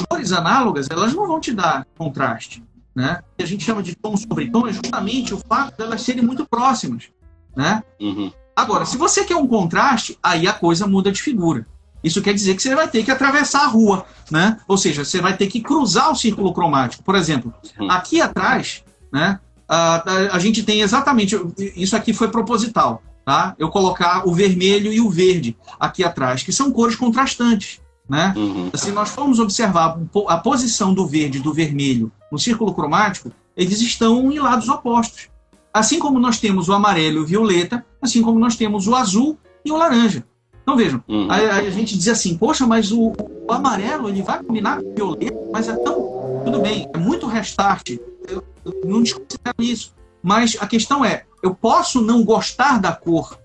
cores 0.09 0.31
análogas, 0.31 0.87
elas 0.89 1.13
não 1.13 1.27
vão 1.27 1.39
te 1.39 1.53
dar 1.53 1.85
contraste 1.97 2.63
né? 2.95 3.21
que 3.37 3.43
a 3.43 3.47
gente 3.47 3.63
chama 3.63 3.81
de 3.81 3.95
tom 3.95 4.15
sobre 4.17 4.49
tom 4.49 4.67
é 4.67 4.73
justamente 4.73 5.33
o 5.33 5.37
fato 5.37 5.77
de 5.77 5.83
elas 5.83 6.01
serem 6.01 6.23
muito 6.23 6.45
próximas. 6.45 7.09
Né? 7.55 7.83
Uhum. 7.99 8.31
Agora, 8.55 8.85
se 8.85 8.97
você 8.97 9.23
quer 9.23 9.35
um 9.35 9.47
contraste, 9.47 10.17
aí 10.21 10.47
a 10.47 10.53
coisa 10.53 10.85
muda 10.85 11.11
de 11.11 11.21
figura. 11.21 11.65
Isso 12.03 12.21
quer 12.21 12.33
dizer 12.33 12.55
que 12.55 12.61
você 12.61 12.75
vai 12.75 12.87
ter 12.87 13.03
que 13.03 13.11
atravessar 13.11 13.63
a 13.63 13.67
rua, 13.67 14.05
né? 14.29 14.57
Ou 14.67 14.77
seja, 14.77 15.05
você 15.05 15.21
vai 15.21 15.35
ter 15.35 15.47
que 15.47 15.61
cruzar 15.61 16.11
o 16.11 16.15
círculo 16.15 16.53
cromático. 16.53 17.03
Por 17.03 17.15
exemplo, 17.15 17.53
aqui 17.89 18.21
atrás, 18.21 18.83
né? 19.11 19.39
A, 19.67 19.95
a, 19.97 20.35
a, 20.35 20.39
gente 20.39 20.63
tem 20.63 20.81
exatamente 20.81 21.39
isso 21.75 21.95
aqui 21.95 22.13
foi 22.13 22.27
proposital, 22.27 23.01
tá? 23.23 23.55
Eu 23.57 23.69
colocar 23.69 24.27
o 24.27 24.33
vermelho 24.33 24.91
e 24.91 24.99
o 24.99 25.09
verde 25.09 25.55
aqui 25.79 26.03
atrás, 26.03 26.43
que 26.43 26.51
são 26.51 26.71
cores 26.71 26.95
contrastantes. 26.95 27.79
Né? 28.09 28.33
Uhum. 28.35 28.69
Se 28.73 28.91
nós 28.91 29.11
formos 29.11 29.39
observar 29.39 29.97
a 30.27 30.37
posição 30.37 30.93
do 30.93 31.07
verde 31.07 31.37
e 31.37 31.41
do 31.41 31.53
vermelho 31.53 32.11
no 32.29 32.37
círculo 32.37 32.73
cromático, 32.73 33.31
eles 33.55 33.79
estão 33.79 34.29
em 34.29 34.37
lados 34.37 34.67
opostos. 34.67 35.29
Assim 35.73 35.97
como 35.97 36.19
nós 36.19 36.37
temos 36.37 36.67
o 36.67 36.73
amarelo 36.73 37.19
e 37.19 37.21
o 37.21 37.25
violeta, 37.25 37.85
assim 38.01 38.21
como 38.21 38.37
nós 38.37 38.57
temos 38.57 38.85
o 38.85 38.95
azul 38.95 39.37
e 39.63 39.71
o 39.71 39.77
laranja. 39.77 40.25
Então 40.61 40.75
vejam, 40.75 41.03
uhum. 41.07 41.27
a, 41.29 41.35
a, 41.35 41.69
gente 41.69 41.97
diz 41.97 42.07
assim, 42.07 42.37
poxa, 42.37 42.67
mas 42.67 42.91
o, 42.91 43.13
o, 43.47 43.51
amarelo 43.51 44.09
ele 44.09 44.21
vai 44.21 44.41
combinar 44.43 44.81
com 44.81 44.89
o 44.89 44.93
violeta, 44.93 45.37
mas 45.51 45.67
é 45.67 45.75
tão. 45.75 46.41
Tudo 46.45 46.59
bem, 46.59 46.89
é 46.93 46.97
muito 46.97 47.27
restart. 47.27 47.97
Eu, 48.27 48.43
eu 48.65 48.81
não 48.85 49.01
desconsidero 49.01 49.55
isso. 49.59 49.93
Mas 50.21 50.55
a 50.59 50.67
questão 50.67 51.03
é, 51.03 51.23
eu 51.41 51.53
posso 51.55 52.01
não 52.01 52.23
gostar 52.23 52.79
da 52.79 52.91
cor, 52.91 53.37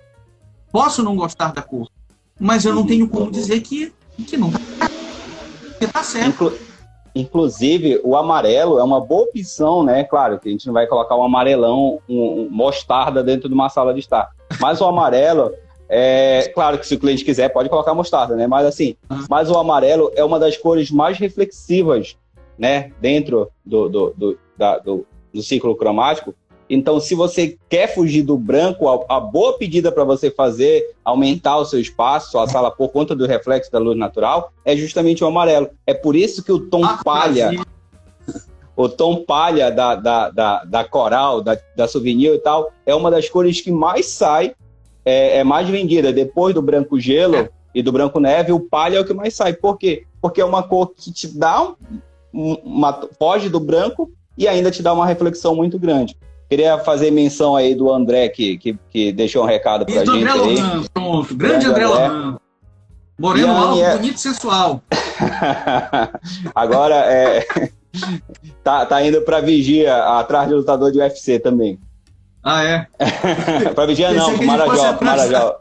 posso 0.71 1.03
não 1.03 1.17
gostar 1.17 1.53
da 1.53 1.63
cor, 1.63 1.89
mas 2.39 2.65
eu 2.65 2.75
não 2.75 2.83
uhum. 2.83 2.87
tenho 2.87 3.09
como 3.09 3.31
dizer 3.31 3.61
que 3.61 3.93
que 4.27 4.37
não 4.37 4.51
tá 5.93 6.03
certo. 6.03 6.29
Inclu 6.29 6.53
inclusive, 7.17 7.99
o 8.05 8.15
amarelo 8.15 8.79
é 8.79 8.85
uma 8.85 9.01
boa 9.01 9.23
opção, 9.23 9.83
né? 9.83 10.05
Claro 10.05 10.39
que 10.39 10.51
a 10.51 10.53
gente 10.53 10.67
não 10.67 10.75
vai 10.75 10.87
colocar 10.87 11.17
um 11.17 11.25
amarelão, 11.25 11.99
um, 12.07 12.43
um 12.43 12.49
mostarda 12.51 13.25
dentro 13.25 13.49
de 13.49 13.55
uma 13.55 13.71
sala 13.71 13.95
de 13.95 14.01
estar. 14.01 14.29
Mas 14.61 14.83
o 14.83 14.85
amarelo, 14.85 15.51
é 15.89 16.51
claro 16.55 16.79
que 16.79 16.87
se 16.87 16.95
o 16.95 16.99
cliente 16.99 17.25
quiser, 17.25 17.49
pode 17.49 17.69
colocar 17.69 17.95
mostarda, 17.95 18.35
né? 18.35 18.47
Mas 18.47 18.67
assim, 18.67 18.97
mas 19.29 19.51
o 19.51 19.59
amarelo 19.59 20.11
é 20.15 20.25
uma 20.25 20.39
das 20.39 20.57
cores 20.57 20.91
mais 20.91 21.19
reflexivas, 21.19 22.17
né? 22.59 22.93
Dentro 23.01 23.51
do, 23.65 23.89
do, 23.89 24.15
do, 24.17 24.39
da, 24.57 24.79
do, 24.79 25.07
do 25.33 25.43
ciclo 25.43 25.77
cromático, 25.77 26.35
então, 26.69 26.99
se 26.99 27.15
você 27.15 27.57
quer 27.69 27.95
fugir 27.95 28.23
do 28.23 28.37
branco, 28.37 28.89
a, 28.89 29.17
a 29.17 29.21
boa 29.21 29.57
pedida 29.57 29.93
para 29.93 30.05
você 30.05 30.31
fazer 30.31 30.95
aumentar 31.05 31.59
o 31.59 31.65
seu 31.65 31.81
espaço, 31.81 32.33
sua 32.33 32.47
sala 32.49 32.71
por 32.71 32.89
conta 32.89 33.15
do 33.15 33.27
reflexo 33.27 33.71
da 33.71 33.79
luz 33.79 33.97
natural, 33.97 34.53
é 34.65 34.77
justamente 34.77 35.23
o 35.23 35.27
amarelo. 35.27 35.71
É 35.87 35.95
por 35.95 36.17
isso 36.17 36.43
que 36.43 36.51
o 36.51 36.59
tom 36.59 36.85
ah, 36.85 37.01
palha, 37.05 37.53
o 38.75 38.89
tom 38.89 39.25
palha 39.25 39.71
da, 39.71 39.95
da, 39.95 40.31
da, 40.31 40.65
da, 40.65 40.85
coral, 40.85 41.41
da, 41.41 41.57
da 41.77 41.87
souvenir 41.87 42.35
e 42.35 42.39
tal, 42.39 42.73
é 42.85 42.95
uma 42.95 43.11
das 43.11 43.29
cores 43.29 43.61
que 43.61 43.71
mais 43.71 44.07
sai, 44.07 44.55
é, 45.07 45.39
é 45.39 45.45
mais 45.45 45.69
vendida. 45.69 46.13
Depois 46.13 46.53
do 46.53 46.61
branco 46.61 46.99
gelo 46.99 47.49
e 47.73 47.81
do 47.81 47.93
branco 47.93 48.19
neve, 48.19 48.51
o 48.51 48.59
palha 48.59 48.97
é 48.97 49.01
o 49.01 49.05
que 49.05 49.15
mais 49.15 49.35
sai. 49.35 49.53
Por 49.53 49.79
quê? 49.79 50.05
Porque 50.21 50.41
é 50.41 50.45
uma 50.45 50.65
cor 50.65 50.93
que 50.97 51.13
te 51.13 51.29
dá 51.29 51.73
um, 52.35 52.55
uma, 52.65 53.09
foge 53.17 53.49
do 53.49 53.61
branco 53.61 54.11
e 54.37 54.49
ainda 54.49 54.71
te 54.71 54.83
dá 54.83 54.93
uma 54.93 55.07
reflexão 55.07 55.55
muito 55.55 55.79
grande. 55.79 56.17
Queria 56.51 56.79
fazer 56.79 57.11
menção 57.11 57.57
aí 57.57 57.75
do 57.75 57.93
André, 57.93 58.29
que, 58.29 58.59
que, 58.59 58.79
que 58.91 59.13
deixou 59.13 59.45
um 59.45 59.47
recado 59.47 59.87
pra 59.87 60.03
Isso, 60.03 60.13
gente. 60.13 60.29
André 60.29 60.33
aí. 60.33 60.57
Lohan, 60.57 60.85
pronto. 60.93 61.35
Grande, 61.35 61.37
Grande 61.37 61.67
André, 61.67 61.85
André 61.85 62.09
Lohan. 62.09 62.39
Moreno 63.19 63.53
alto, 63.53 63.83
é... 63.83 63.97
bonito 63.97 64.17
e 64.17 64.21
sensual. 64.21 64.83
Agora, 66.55 66.97
é... 66.97 67.47
tá, 68.63 68.85
tá 68.85 69.03
indo 69.03 69.23
pra 69.23 69.41
vigia, 69.41 69.97
atrás 70.19 70.49
de 70.49 70.55
lutador 70.55 70.93
de 70.93 70.99
UFC 70.99 71.39
também. 71.39 71.79
Ah, 72.49 72.65
é? 72.65 72.87
pra 73.75 73.87
vigia 73.87 74.13
não, 74.13 74.37
pro 74.37 74.47
Marajó, 74.47 74.99
Marajó. 75.03 75.57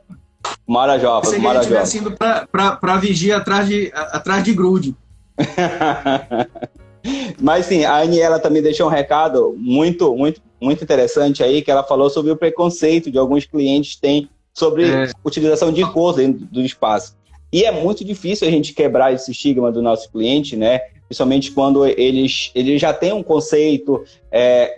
Marajó, 0.68 1.22
pro 1.22 1.42
Marajó. 1.42 1.70
Que 1.70 1.74
ele 1.74 1.98
indo 1.98 2.12
pra, 2.12 2.46
pra, 2.46 2.76
pra 2.76 2.98
vigia 2.98 3.38
atrás 3.38 3.68
de, 3.68 3.92
atrás 3.94 4.44
de 4.44 4.54
grude. 4.54 4.96
Mas 7.42 7.66
sim, 7.66 7.84
a 7.84 7.98
Aniela 7.98 8.40
também 8.40 8.62
deixou 8.62 8.86
um 8.86 8.92
recado 8.92 9.56
muito, 9.58 10.16
muito 10.16 10.40
muito 10.62 10.84
interessante 10.84 11.44
aí, 11.44 11.62
que 11.62 11.72
ela 11.72 11.84
falou 11.84 12.10
sobre 12.10 12.32
o 12.32 12.38
preconceito 12.38 13.12
de 13.12 13.18
alguns 13.18 13.46
clientes 13.46 13.96
têm 13.96 14.30
sobre 14.54 14.90
é. 14.90 15.12
utilização 15.24 15.72
de 15.72 15.84
cor 15.92 16.16
dentro 16.16 16.46
do 16.46 16.62
espaço. 16.62 17.16
E 17.52 17.64
é 17.64 17.72
muito 17.72 18.06
difícil 18.06 18.48
a 18.48 18.52
gente 18.52 18.74
quebrar 18.74 19.14
esse 19.14 19.32
estigma 19.32 19.72
do 19.72 19.82
nosso 19.82 20.12
cliente, 20.12 20.56
né? 20.56 20.80
Principalmente 21.08 21.52
quando 21.52 21.86
eles, 21.86 22.52
eles 22.56 22.82
já 22.82 22.92
têm 22.94 23.14
um 23.14 23.22
conceito, 23.22 24.04
é, 24.32 24.74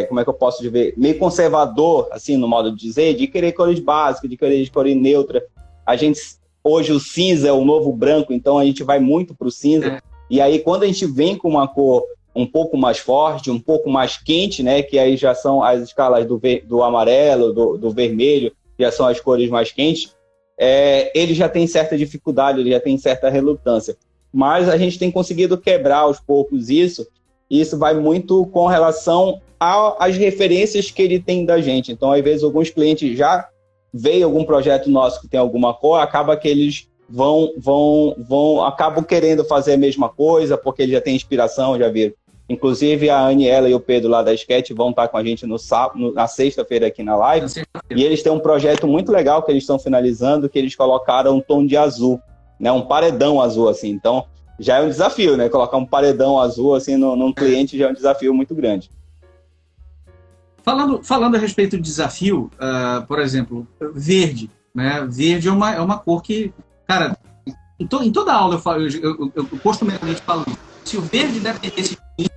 é, 0.00 0.02
como 0.04 0.20
é 0.20 0.24
que 0.24 0.30
eu 0.30 0.34
posso 0.34 0.62
dizer, 0.62 0.94
meio 0.96 1.18
conservador, 1.18 2.08
assim, 2.12 2.36
no 2.36 2.46
modo 2.46 2.70
de 2.70 2.78
dizer, 2.78 3.14
de 3.14 3.26
querer 3.26 3.52
cores 3.52 3.80
básicas, 3.80 4.30
de 4.30 4.36
querer 4.36 4.68
cor 4.70 4.84
neutra. 4.86 5.44
A 5.84 5.96
gente, 5.96 6.20
hoje 6.62 6.92
o 6.92 7.00
cinza 7.00 7.48
é 7.48 7.52
o 7.52 7.64
novo 7.64 7.92
branco, 7.92 8.32
então 8.32 8.58
a 8.58 8.64
gente 8.64 8.84
vai 8.84 9.00
muito 9.00 9.34
para 9.34 9.48
o 9.48 9.50
cinza. 9.50 9.86
É. 9.86 10.00
E 10.30 10.40
aí, 10.40 10.60
quando 10.60 10.84
a 10.84 10.86
gente 10.86 11.06
vem 11.06 11.36
com 11.36 11.48
uma 11.48 11.66
cor 11.66 12.04
um 12.34 12.46
pouco 12.46 12.76
mais 12.76 12.98
forte, 12.98 13.50
um 13.50 13.60
pouco 13.60 13.88
mais 13.88 14.16
quente, 14.16 14.62
né? 14.62 14.82
Que 14.82 14.98
aí 14.98 15.16
já 15.16 15.34
são 15.34 15.62
as 15.62 15.82
escalas 15.82 16.26
do, 16.26 16.38
ver, 16.38 16.64
do 16.66 16.82
amarelo, 16.82 17.52
do, 17.52 17.78
do, 17.78 17.90
vermelho, 17.90 18.52
já 18.78 18.90
são 18.90 19.06
as 19.06 19.20
cores 19.20 19.48
mais 19.48 19.70
quentes. 19.70 20.14
É, 20.58 21.12
ele 21.18 21.34
já 21.34 21.48
tem 21.48 21.66
certa 21.66 21.96
dificuldade, 21.96 22.60
ele 22.60 22.70
já 22.70 22.80
tem 22.80 22.98
certa 22.98 23.28
relutância. 23.28 23.96
Mas 24.34 24.68
a 24.68 24.76
gente 24.76 24.98
tem 24.98 25.12
conseguido 25.12 25.56
quebrar 25.56 25.98
aos 25.98 26.18
poucos 26.18 26.68
isso, 26.68 27.06
e 27.48 27.60
isso 27.60 27.78
vai 27.78 27.94
muito 27.94 28.44
com 28.46 28.66
relação 28.66 29.40
às 29.60 30.16
referências 30.16 30.90
que 30.90 31.00
ele 31.00 31.20
tem 31.20 31.44
da 31.44 31.60
gente. 31.60 31.92
Então, 31.92 32.10
às 32.10 32.20
vezes, 32.20 32.42
alguns 32.42 32.68
clientes 32.68 33.16
já 33.16 33.48
veem 33.92 34.24
algum 34.24 34.44
projeto 34.44 34.90
nosso 34.90 35.20
que 35.20 35.28
tem 35.28 35.38
alguma 35.38 35.72
cor, 35.72 36.00
acaba 36.00 36.36
que 36.36 36.48
eles 36.48 36.88
vão, 37.08 37.52
vão, 37.56 38.16
vão, 38.28 38.64
acabam 38.64 39.04
querendo 39.04 39.44
fazer 39.44 39.74
a 39.74 39.78
mesma 39.78 40.08
coisa, 40.08 40.58
porque 40.58 40.82
ele 40.82 40.92
já 40.92 41.00
tem 41.00 41.14
inspiração, 41.14 41.78
já 41.78 41.88
viram. 41.88 42.12
Inclusive, 42.48 43.08
a 43.08 43.26
Aniela 43.26 43.70
e 43.70 43.74
o 43.74 43.80
Pedro 43.80 44.10
lá 44.10 44.20
da 44.20 44.34
Sketch 44.34 44.70
vão 44.72 44.90
estar 44.90 45.06
com 45.08 45.16
a 45.16 45.24
gente 45.24 45.46
no, 45.46 45.58
sábado, 45.58 46.12
na 46.12 46.26
sexta-feira 46.26 46.88
aqui 46.88 47.04
na 47.04 47.16
live. 47.16 47.46
Na 47.46 47.96
e 47.96 48.02
eles 48.02 48.22
têm 48.22 48.32
um 48.32 48.40
projeto 48.40 48.86
muito 48.86 49.12
legal 49.12 49.42
que 49.42 49.52
eles 49.52 49.62
estão 49.62 49.78
finalizando, 49.78 50.48
que 50.48 50.58
eles 50.58 50.74
colocaram 50.74 51.36
um 51.36 51.40
tom 51.40 51.64
de 51.64 51.76
azul, 51.76 52.20
né? 52.58 52.70
Um 52.72 52.82
paredão 52.82 53.40
azul, 53.40 53.68
assim. 53.68 53.90
Então, 53.90 54.26
já 54.58 54.78
é 54.78 54.82
um 54.82 54.88
desafio, 54.88 55.36
né? 55.36 55.48
Colocar 55.48 55.76
um 55.76 55.86
paredão 55.86 56.38
azul, 56.38 56.74
assim, 56.74 56.96
no, 56.96 57.16
num 57.16 57.32
cliente 57.32 57.78
já 57.78 57.86
é 57.86 57.90
um 57.90 57.94
desafio 57.94 58.32
muito 58.32 58.54
grande. 58.54 58.90
Falando, 60.62 61.02
falando 61.02 61.34
a 61.34 61.38
respeito 61.38 61.76
do 61.76 61.82
desafio, 61.82 62.50
uh, 62.54 63.06
por 63.06 63.18
exemplo, 63.18 63.66
verde. 63.94 64.50
Né? 64.74 65.06
Verde 65.10 65.48
é 65.48 65.52
uma, 65.52 65.74
é 65.74 65.80
uma 65.80 65.98
cor 65.98 66.22
que, 66.22 66.54
cara, 66.86 67.18
em, 67.78 67.86
to, 67.86 68.02
em 68.02 68.10
toda 68.10 68.32
aula 68.32 68.54
eu, 68.54 68.58
falo, 68.58 68.82
eu, 68.82 68.88
eu, 69.02 69.32
eu, 69.34 69.48
eu 69.52 69.58
costumeiramente 69.58 70.22
falo 70.22 70.44
Se 70.84 70.96
o 70.96 71.02
verde 71.02 71.38
dependesse 71.38 71.90
de 71.90 71.98
mim, 72.18 72.28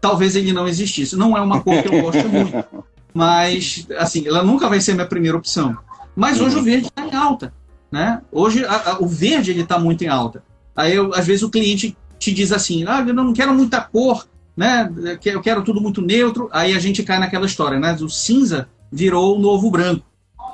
talvez 0.00 0.34
ele 0.34 0.52
não 0.52 0.66
existisse. 0.66 1.14
Não 1.16 1.36
é 1.36 1.40
uma 1.40 1.62
cor 1.62 1.80
que 1.82 1.88
eu 1.88 2.02
gosto 2.02 2.28
muito, 2.28 2.64
mas, 3.14 3.86
assim, 3.96 4.26
ela 4.26 4.42
nunca 4.42 4.68
vai 4.68 4.80
ser 4.80 4.94
minha 4.94 5.06
primeira 5.06 5.36
opção. 5.36 5.76
Mas 6.16 6.40
hoje 6.40 6.56
o 6.56 6.62
verde 6.62 6.88
está 6.88 7.06
em 7.06 7.14
alta, 7.14 7.52
né? 7.96 8.20
Hoje 8.30 8.62
a, 8.66 8.90
a, 8.90 8.98
o 8.98 9.08
verde 9.08 9.52
ele 9.52 9.62
está 9.62 9.78
muito 9.78 10.04
em 10.04 10.08
alta. 10.08 10.42
Aí, 10.76 10.94
eu, 10.94 11.14
às 11.14 11.26
vezes, 11.26 11.42
o 11.42 11.48
cliente 11.48 11.96
te 12.18 12.30
diz 12.30 12.52
assim, 12.52 12.84
ah, 12.86 13.02
eu 13.06 13.14
não 13.14 13.32
quero 13.32 13.54
muita 13.54 13.80
cor, 13.80 14.28
né? 14.54 14.92
Eu 15.24 15.40
quero 15.40 15.62
tudo 15.62 15.80
muito 15.80 16.02
neutro. 16.02 16.50
Aí 16.52 16.76
a 16.76 16.78
gente 16.78 17.02
cai 17.02 17.18
naquela 17.18 17.46
história, 17.46 17.80
né? 17.80 17.96
O 17.98 18.10
cinza 18.10 18.68
virou 18.92 19.38
o 19.38 19.40
novo 19.40 19.70
branco, 19.70 20.04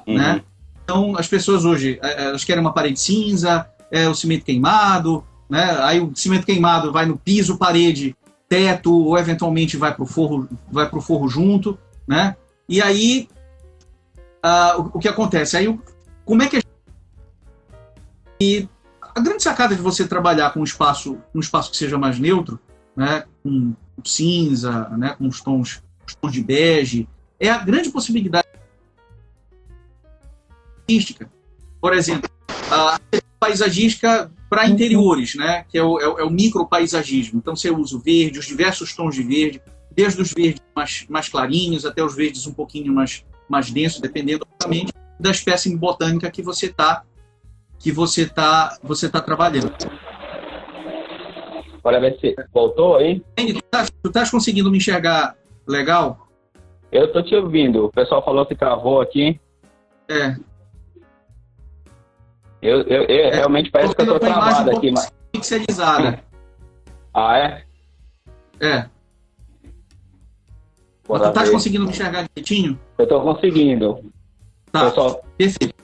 uhum. 0.07 0.17
né? 0.17 0.41
Então, 0.85 1.17
as 1.19 1.27
pessoas 1.27 1.65
hoje, 1.65 1.99
é, 2.01 2.23
é, 2.23 2.25
elas 2.27 2.45
querem 2.45 2.61
uma 2.61 2.73
parede 2.73 3.01
cinza, 3.01 3.67
é, 3.91 4.09
o 4.09 4.15
cimento 4.15 4.45
queimado, 4.45 5.25
né? 5.51 5.79
Aí 5.81 5.99
o 5.99 6.15
cimento 6.15 6.47
queimado 6.47 6.93
vai 6.93 7.07
no 7.07 7.17
piso, 7.17 7.59
parede, 7.59 8.15
teto, 8.49 8.95
ou 8.95 9.19
eventualmente 9.19 9.77
vai 9.77 9.93
para 9.93 10.05
o 10.05 10.07
forro, 10.07 10.49
vai 10.71 10.89
pro 10.89 11.01
forro 11.01 11.29
junto, 11.29 11.77
né? 12.07 12.37
E 12.69 12.81
aí, 12.81 13.29
uh, 14.45 14.81
o, 14.81 14.91
o, 14.95 14.99
que 15.01 15.09
acontece? 15.09 15.57
Aí, 15.57 15.77
como 16.25 16.41
é 16.45 16.49
que 16.49 16.59
a 16.59 16.63
e 18.43 18.69
a 19.01 19.21
grande 19.21 19.43
sacada 19.43 19.75
de 19.77 19.81
você 19.81 20.07
trabalhar 20.07 20.53
com 20.53 20.61
um 20.61 20.65
espaço, 20.65 21.19
um 21.35 21.39
espaço 21.39 21.71
que 21.71 21.77
seja 21.77 21.97
mais 21.97 22.19
neutro, 22.19 22.59
né, 22.97 23.25
com 23.43 23.75
cinza, 24.05 24.89
né, 24.91 25.15
com 25.17 25.29
os 25.29 25.41
tons, 25.41 25.83
os 26.07 26.15
tons 26.15 26.33
de 26.33 26.43
bege, 26.43 27.09
é 27.39 27.49
a 27.49 27.59
grande 27.59 27.91
possibilidade 27.91 28.49
paisagística. 30.87 31.31
Por 31.81 31.95
exemplo, 31.95 32.29
a 32.71 32.99
paisagística 33.39 34.31
para 34.49 34.69
interiores, 34.69 35.35
né? 35.35 35.65
que 35.69 35.79
é 35.79 35.83
o, 35.83 35.99
é, 35.99 36.09
o, 36.09 36.19
é 36.19 36.25
o 36.25 36.31
micropaisagismo. 36.31 37.39
Então 37.39 37.57
você 37.57 37.71
usa 37.71 37.97
o 37.97 38.01
verde, 38.01 38.39
os 38.39 38.47
diversos 38.47 38.95
tons 38.95 39.15
de 39.15 39.23
verde, 39.23 39.63
desde 39.91 40.21
os 40.21 40.33
verdes 40.33 40.63
mais, 40.75 41.07
mais 41.09 41.29
clarinhos 41.29 41.85
até 41.85 42.05
os 42.05 42.15
verdes 42.15 42.47
um 42.47 42.53
pouquinho 42.53 42.93
mais, 42.93 43.25
mais 43.49 43.71
densos, 43.71 44.01
dependendo, 44.01 44.47
obviamente, 44.55 44.93
da 45.19 45.31
espécie 45.31 45.75
botânica 45.77 46.31
que 46.31 46.43
você 46.43 46.67
está 46.67 47.03
que 47.83 47.93
você 47.93 48.27
tá, 48.27 48.79
você 48.83 49.09
tá 49.09 49.21
trabalhando. 49.21 49.73
Bora 51.83 52.01
ver 52.01 52.19
se 52.21 52.35
voltou 52.53 52.97
aí. 52.97 53.21
Tu 53.37 53.59
estás 53.59 53.91
tá 54.13 54.31
conseguindo 54.31 54.71
me 54.71 54.79
enxergar 54.79 55.37
legal? 55.67 56.29
Eu 56.93 57.13
tô 57.13 57.23
te 57.23 57.35
ouvindo. 57.35 57.87
O 57.87 57.91
pessoal 57.91 58.25
falou 58.25 58.47
que 58.47 58.55
travou 58.55 59.01
aqui. 59.01 59.41
É, 60.09 60.37
eu, 62.63 62.83
eu, 62.83 63.03
eu 63.03 63.25
é, 63.25 63.35
realmente 63.35 63.71
parece 63.73 63.93
que 63.93 64.03
eu 64.03 64.07
tô 64.07 64.21
travado 64.21 64.71
um 64.71 64.77
aqui. 64.77 64.93
Mas... 64.93 65.13
Pixelizada. 65.33 66.23
Ah, 67.13 67.37
é? 67.37 67.65
É. 68.61 68.87
Mas 71.09 71.23
tu 71.23 71.33
tá 71.33 71.51
conseguindo 71.51 71.85
me 71.85 71.91
enxergar 71.91 72.29
direitinho? 72.29 72.79
Eu 72.97 73.09
tô 73.09 73.21
conseguindo. 73.21 74.13
Tá, 74.71 74.85
Pessoal... 74.85 75.25
perfeito. 75.37 75.82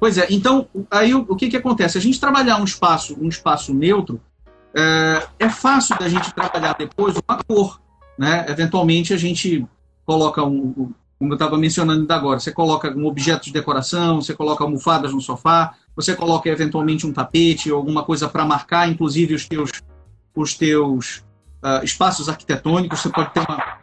Pois 0.00 0.16
é, 0.16 0.26
então, 0.30 0.68
aí 0.90 1.14
o, 1.14 1.26
o, 1.28 1.36
que 1.36 1.48
que 1.48 1.56
acontece? 1.56 1.98
A 1.98 2.00
gente 2.00 2.20
trabalhar 2.20 2.60
um 2.60 2.64
espaço, 2.64 3.16
um 3.20 3.28
espaço 3.28 3.74
neutro, 3.74 4.20
é, 4.74 5.26
é 5.40 5.48
fácil 5.48 5.98
da 5.98 6.08
gente 6.08 6.32
trabalhar 6.32 6.76
depois 6.78 7.16
uma 7.16 7.42
cor, 7.42 7.80
né? 8.16 8.46
Eventualmente 8.48 9.12
a 9.12 9.16
gente 9.16 9.66
coloca 10.04 10.44
um, 10.44 10.92
como 11.18 11.32
eu 11.32 11.34
estava 11.34 11.58
mencionando 11.58 12.00
ainda 12.00 12.14
agora, 12.14 12.38
você 12.38 12.52
coloca 12.52 12.96
um 12.96 13.06
objeto 13.06 13.46
de 13.46 13.52
decoração, 13.52 14.22
você 14.22 14.34
coloca 14.34 14.62
almofadas 14.62 15.12
no 15.12 15.20
sofá, 15.20 15.74
você 15.96 16.14
coloca 16.14 16.48
eventualmente 16.48 17.06
um 17.06 17.12
tapete 17.12 17.72
ou 17.72 17.76
alguma 17.76 18.04
coisa 18.04 18.28
para 18.28 18.44
marcar, 18.44 18.88
inclusive 18.88 19.34
os 19.34 19.48
teus, 19.48 19.70
os 20.34 20.54
teus 20.54 21.24
uh, 21.62 21.82
espaços 21.82 22.28
arquitetônicos. 22.28 23.00
Você 23.00 23.08
pode 23.08 23.32
ter 23.32 23.40
uma, 23.40 23.78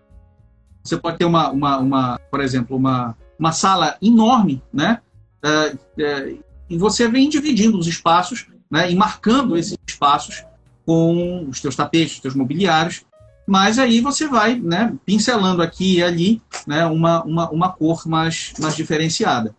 você 0.81 0.97
pode 0.97 1.17
ter 1.17 1.25
uma, 1.25 1.49
uma, 1.49 1.77
uma 1.77 2.19
por 2.31 2.39
exemplo, 2.39 2.77
uma, 2.77 3.17
uma 3.37 3.51
sala 3.51 3.97
enorme, 4.01 4.63
né? 4.71 5.01
Uh, 5.45 5.75
uh, 5.75 6.43
e 6.67 6.77
você 6.77 7.07
vem 7.07 7.29
dividindo 7.29 7.77
os 7.77 7.85
espaços, 7.85 8.47
né? 8.69 8.91
E 8.91 8.95
marcando 8.95 9.55
esses 9.55 9.77
espaços 9.87 10.43
com 10.85 11.47
os 11.47 11.61
teus 11.61 11.75
tapetes, 11.75 12.15
os 12.15 12.19
teus 12.19 12.35
mobiliários, 12.35 13.05
mas 13.45 13.77
aí 13.77 14.01
você 14.01 14.27
vai 14.27 14.55
né, 14.55 14.95
pincelando 15.05 15.61
aqui 15.61 15.97
e 15.97 16.03
ali 16.03 16.41
né, 16.65 16.85
uma, 16.85 17.23
uma, 17.23 17.49
uma 17.51 17.71
cor 17.71 18.07
mais, 18.07 18.53
mais 18.59 18.75
diferenciada. 18.75 19.55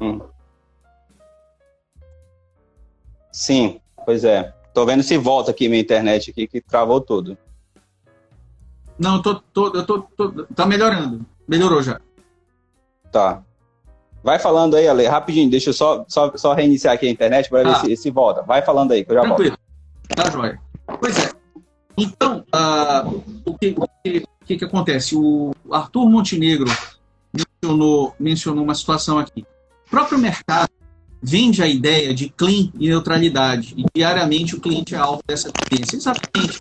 Hum. 0.00 0.20
Sim, 3.30 3.80
pois 4.04 4.24
é. 4.24 4.54
Tô 4.72 4.86
vendo 4.86 5.02
se 5.02 5.18
volta 5.18 5.50
aqui 5.50 5.68
minha 5.68 5.80
internet 5.80 6.30
aqui, 6.30 6.46
que 6.46 6.60
travou 6.60 7.00
tudo. 7.00 7.36
Não, 8.98 9.16
eu 9.16 9.22
tô, 9.22 9.34
tô, 9.34 9.66
eu 9.74 9.86
tô, 9.86 10.02
tô, 10.02 10.44
tá 10.54 10.66
melhorando. 10.66 11.24
Melhorou 11.46 11.82
já. 11.82 12.00
Tá. 13.12 13.42
Vai 14.22 14.38
falando 14.38 14.76
aí, 14.76 14.88
Ale, 14.88 15.06
rapidinho, 15.06 15.50
deixa 15.50 15.70
eu 15.70 15.74
só, 15.74 16.04
só, 16.08 16.32
só 16.36 16.54
reiniciar 16.54 16.94
aqui 16.94 17.06
a 17.06 17.10
internet 17.10 17.48
para 17.48 17.60
ah. 17.60 17.78
ver 17.78 17.96
se, 17.96 18.02
se 18.02 18.10
volta. 18.10 18.42
Vai 18.42 18.62
falando 18.62 18.92
aí, 18.92 19.04
que 19.04 19.10
eu 19.10 19.16
já 19.16 19.22
Tranquilo. 19.22 19.50
volto. 19.50 19.60
Tá, 20.16 20.30
joia. 20.30 20.60
Pois 21.00 21.18
é. 21.18 21.30
Então, 21.96 22.44
uh, 22.54 23.22
o, 23.44 23.58
que, 23.58 23.74
o, 23.76 23.88
que, 24.44 24.56
que, 24.56 24.64
acontece? 24.64 25.16
O 25.16 25.52
Arthur 25.70 26.08
Montenegro 26.08 26.70
mencionou, 27.32 28.14
mencionou 28.18 28.64
uma 28.64 28.74
situação 28.74 29.18
aqui. 29.18 29.44
O 29.86 29.90
próprio 29.90 30.18
mercado 30.18 30.70
vende 31.20 31.62
a 31.62 31.66
ideia 31.66 32.14
de 32.14 32.28
clean 32.28 32.70
e 32.78 32.88
neutralidade, 32.88 33.74
e 33.76 33.84
diariamente 33.92 34.54
o 34.54 34.60
cliente 34.60 34.94
é 34.94 34.98
alvo 34.98 35.22
dessa 35.26 35.50
tendência. 35.50 35.96
Exatamente. 35.96 36.60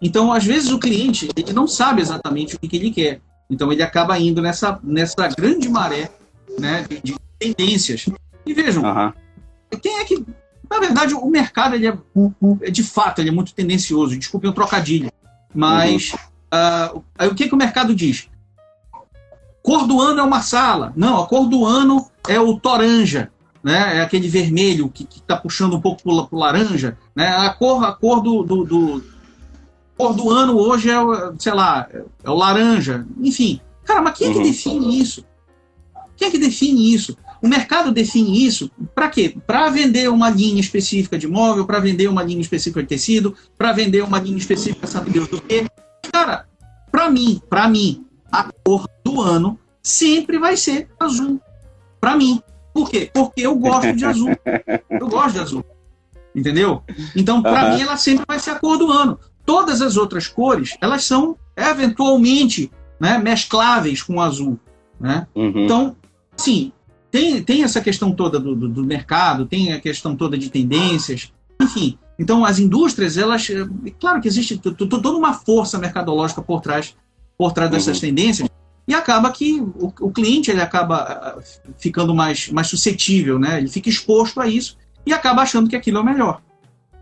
Então, 0.00 0.32
às 0.32 0.44
vezes, 0.44 0.70
o 0.70 0.78
cliente 0.78 1.28
ele 1.34 1.52
não 1.52 1.66
sabe 1.66 2.02
exatamente 2.02 2.54
o 2.54 2.58
que, 2.58 2.68
que 2.68 2.76
ele 2.76 2.90
quer. 2.90 3.20
Então, 3.48 3.72
ele 3.72 3.82
acaba 3.82 4.18
indo 4.18 4.42
nessa, 4.42 4.78
nessa 4.82 5.28
grande 5.28 5.68
maré 5.68 6.10
né, 6.58 6.86
de, 6.88 7.00
de 7.00 7.16
tendências. 7.38 8.06
E 8.44 8.54
vejam, 8.54 8.82
uhum. 8.82 9.12
quem 9.80 9.98
é 9.98 10.04
que 10.04 10.24
na 10.68 10.80
verdade, 10.80 11.14
o 11.14 11.26
mercado, 11.26 11.74
ele 11.74 11.86
é, 11.86 11.96
é 12.62 12.70
de 12.70 12.82
fato, 12.82 13.20
ele 13.20 13.28
é 13.28 13.32
muito 13.32 13.54
tendencioso. 13.54 14.18
Desculpe 14.18 14.48
o 14.48 14.52
trocadilho. 14.52 15.10
Mas 15.54 16.12
uhum. 16.12 16.96
uh, 17.26 17.30
o 17.30 17.34
que, 17.34 17.48
que 17.48 17.54
o 17.54 17.58
mercado 17.58 17.94
diz? 17.94 18.28
Cor 19.62 19.86
do 19.86 20.00
ano 20.00 20.20
é 20.20 20.22
uma 20.22 20.42
sala. 20.42 20.92
Não, 20.96 21.22
a 21.22 21.26
cor 21.26 21.48
do 21.48 21.64
ano 21.64 22.08
é 22.28 22.38
o 22.38 22.58
toranja. 22.58 23.30
Né? 23.62 23.98
É 23.98 24.00
aquele 24.00 24.28
vermelho 24.28 24.88
que 24.88 25.08
está 25.10 25.36
puxando 25.36 25.76
um 25.76 25.80
pouco 25.80 26.02
para 26.02 26.12
o 26.12 26.38
laranja. 26.38 26.98
Né? 27.14 27.26
A 27.26 27.50
cor, 27.50 27.84
a 27.84 27.92
cor 27.92 28.20
do, 28.20 28.42
do, 28.42 28.64
do 28.64 29.04
cor 29.96 30.14
do 30.14 30.30
ano 30.30 30.56
hoje 30.56 30.90
é, 30.90 30.96
sei 31.38 31.54
lá, 31.54 31.88
é 32.22 32.30
o 32.30 32.34
laranja. 32.34 33.06
Enfim. 33.20 33.60
Cara, 33.84 34.02
mas 34.02 34.18
quem 34.18 34.28
é 34.28 34.32
que 34.32 34.38
uhum. 34.38 34.44
define 34.44 35.00
isso? 35.00 35.24
Quem 36.16 36.28
é 36.28 36.30
que 36.30 36.38
define 36.38 36.94
isso? 36.94 37.16
O 37.42 37.48
mercado 37.48 37.92
define 37.92 38.44
isso 38.44 38.70
para 38.94 39.08
quê? 39.08 39.36
Para 39.46 39.68
vender 39.68 40.08
uma 40.08 40.30
linha 40.30 40.60
específica 40.60 41.18
de 41.18 41.28
móvel, 41.28 41.66
para 41.66 41.78
vender 41.78 42.08
uma 42.08 42.22
linha 42.22 42.40
específica 42.40 42.82
de 42.82 42.88
tecido, 42.88 43.34
para 43.56 43.72
vender 43.72 44.02
uma 44.02 44.18
linha 44.18 44.38
específica, 44.38 44.86
sabe 44.86 45.10
Deus 45.10 45.28
do 45.28 45.40
quê? 45.40 45.66
Cara, 46.10 46.46
para 46.90 47.10
mim, 47.10 47.40
para 47.48 47.68
mim, 47.68 48.06
a 48.32 48.50
cor 48.64 48.88
do 49.04 49.20
ano 49.20 49.58
sempre 49.82 50.38
vai 50.38 50.56
ser 50.56 50.88
azul. 50.98 51.40
Para 52.00 52.16
mim. 52.16 52.40
Por 52.72 52.90
quê? 52.90 53.10
Porque 53.12 53.42
eu 53.42 53.54
gosto 53.56 53.94
de 53.94 54.04
azul. 54.04 54.30
Eu 54.90 55.08
gosto 55.08 55.32
de 55.32 55.40
azul. 55.40 55.64
Entendeu? 56.34 56.82
Então, 57.14 57.42
para 57.42 57.68
uhum. 57.68 57.74
mim, 57.74 57.82
ela 57.82 57.96
sempre 57.96 58.24
vai 58.26 58.38
ser 58.38 58.50
a 58.50 58.54
cor 58.56 58.76
do 58.76 58.90
ano. 58.90 59.18
Todas 59.46 59.80
as 59.80 59.96
outras 59.96 60.26
cores, 60.26 60.76
elas 60.80 61.04
são 61.04 61.36
eventualmente 61.56 62.70
né, 63.00 63.16
mescláveis 63.16 64.02
com 64.02 64.16
o 64.16 64.20
azul. 64.20 64.58
Né? 65.00 65.26
Uhum. 65.34 65.64
Então, 65.64 65.96
sim, 66.36 66.72
tem, 67.10 67.42
tem 67.42 67.62
essa 67.62 67.80
questão 67.80 68.12
toda 68.12 68.38
do, 68.38 68.54
do, 68.54 68.68
do 68.68 68.84
mercado, 68.84 69.46
tem 69.46 69.72
a 69.72 69.80
questão 69.80 70.16
toda 70.16 70.36
de 70.36 70.50
tendências, 70.50 71.32
enfim. 71.60 71.98
Então, 72.18 72.44
as 72.44 72.58
indústrias, 72.58 73.16
elas. 73.16 73.48
É 73.50 73.90
claro 73.98 74.20
que 74.20 74.28
existe 74.28 74.58
toda 74.58 75.10
uma 75.10 75.34
força 75.34 75.78
mercadológica 75.78 76.40
por 76.40 76.60
trás, 76.60 76.96
por 77.36 77.52
trás 77.52 77.70
dessas 77.70 77.96
uhum. 77.96 78.00
tendências, 78.00 78.48
e 78.88 78.94
acaba 78.94 79.30
que 79.30 79.60
o, 79.60 79.92
o, 80.00 80.10
cliente 80.10 80.50
ele 80.50 80.60
acaba 80.60 81.42
ficando 81.76 82.14
mais, 82.14 82.48
mais 82.50 82.68
suscetível, 82.68 83.38
né? 83.38 83.58
ele 83.58 83.68
fica 83.68 83.88
exposto 83.88 84.40
a 84.40 84.46
isso, 84.46 84.78
e 85.04 85.12
acaba 85.12 85.42
achando 85.42 85.68
que 85.68 85.76
aquilo 85.76 85.98
é 85.98 86.00
o 86.00 86.04
melhor. 86.04 86.40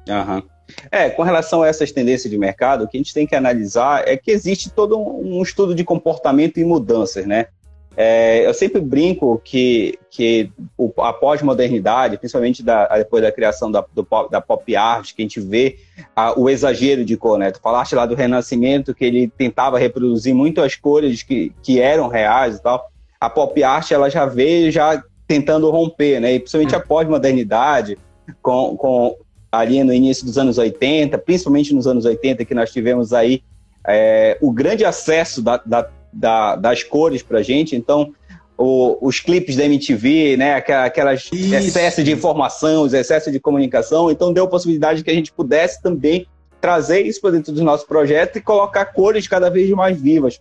Uhum. 0.09 0.43
É, 0.91 1.11
com 1.11 1.23
relação 1.23 1.63
a 1.63 1.69
essas 1.69 1.93
tendências 1.93 2.31
de 2.31 2.39
mercado, 2.39 2.85
o 2.85 2.89
que 2.89 2.97
a 2.97 3.01
gente 3.01 3.13
tem 3.13 3.27
que 3.27 3.35
analisar 3.35 4.09
é 4.09 4.17
que 4.17 4.31
existe 4.31 4.71
todo 4.71 4.99
um 4.99 5.43
estudo 5.43 5.75
de 5.75 5.85
comportamento 5.85 6.59
e 6.59 6.65
mudanças, 6.65 7.27
né? 7.27 7.49
É, 7.97 8.45
eu 8.47 8.53
sempre 8.53 8.81
brinco 8.81 9.41
que, 9.45 9.99
que 10.11 10.51
a 10.99 11.13
pós-modernidade, 11.13 12.19
principalmente 12.19 12.63
da, 12.63 12.87
depois 12.99 13.23
da 13.23 13.31
criação 13.31 13.71
da, 13.71 13.85
do, 13.95 14.07
da 14.31 14.41
pop 14.41 14.75
art, 14.75 15.15
que 15.15 15.23
a 15.23 15.25
gente 15.25 15.41
vê 15.41 15.79
a, 16.15 16.39
o 16.39 16.51
exagero 16.51 17.05
de 17.05 17.17
cor, 17.17 17.39
né? 17.39 17.53
Tu 17.53 17.61
falaste 17.61 17.95
lá 17.95 18.05
do 18.05 18.15
Renascimento, 18.15 18.95
que 18.95 19.05
ele 19.05 19.29
tentava 19.29 19.79
reproduzir 19.79 20.35
muito 20.35 20.61
as 20.61 20.75
cores 20.75 21.23
que, 21.23 21.53
que 21.63 21.81
eram 21.81 22.09
reais 22.09 22.57
e 22.57 22.63
tal. 22.63 22.91
A 23.21 23.31
pop 23.31 23.63
art, 23.63 23.91
ela 23.93 24.11
já 24.11 24.27
veio 24.27 24.73
já 24.73 25.03
tentando 25.27 25.71
romper, 25.71 26.21
né? 26.21 26.35
E 26.35 26.41
principalmente 26.41 26.75
a 26.75 26.81
pós-modernidade, 26.81 27.97
com, 28.43 28.77
com 28.77 29.17
ali 29.53 29.85
no 29.85 29.93
início 29.93 30.27
dos 30.27 30.37
anos 30.37 30.59
80, 30.59 31.17
principalmente 31.19 31.73
nos 31.73 31.87
anos 31.87 32.05
80, 32.05 32.45
que 32.45 32.55
nós 32.55 32.73
tivemos 32.73 33.13
aí 33.13 33.43
é, 33.87 34.37
o 34.41 34.51
grande 34.51 34.85
acesso 34.85 35.41
da, 35.41 35.61
da 35.65 35.89
da, 36.15 36.57
das 36.57 36.83
cores 36.83 37.23
pra 37.23 37.43
gente. 37.43 37.75
Então, 37.77 38.13
o, 38.57 38.99
os 39.07 39.21
clipes 39.21 39.57
da 39.57 39.65
MTV, 39.65 40.37
né, 40.37 40.55
aquelas 40.55 41.29
Isso. 41.33 41.55
excesso 41.55 42.03
de 42.03 42.13
informação, 42.13 42.83
os 42.83 42.95
excessos 42.95 43.33
de 43.33 43.41
comunicação, 43.41 44.11
então 44.11 44.33
deu 44.33 44.45
a 44.45 44.49
possibilidade 44.49 45.03
que 45.03 45.11
a 45.11 45.15
gente 45.15 45.33
pudesse 45.33 45.83
também 45.83 46.27
trazer 46.61 47.03
isso 47.03 47.21
para 47.21 47.33
dentro 47.33 47.53
do 47.53 47.63
nosso 47.63 47.87
projeto 47.87 48.37
e 48.37 48.41
colocar 48.41 48.87
cores 48.87 49.29
cada 49.29 49.51
vez 49.51 49.69
mais 49.71 50.01
vivas. 50.01 50.41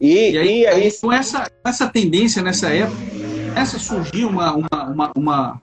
E, 0.00 0.32
e, 0.32 0.38
aí, 0.38 0.60
e 0.60 0.66
aí, 0.66 0.92
com 1.00 1.12
essa, 1.12 1.50
essa 1.64 1.88
tendência 1.88 2.42
nessa 2.42 2.68
época, 2.68 2.98
essa 3.56 3.78
surgiu 3.78 4.28
uma, 4.28 4.52
uma, 4.52 4.84
uma, 4.90 5.12
uma, 5.16 5.62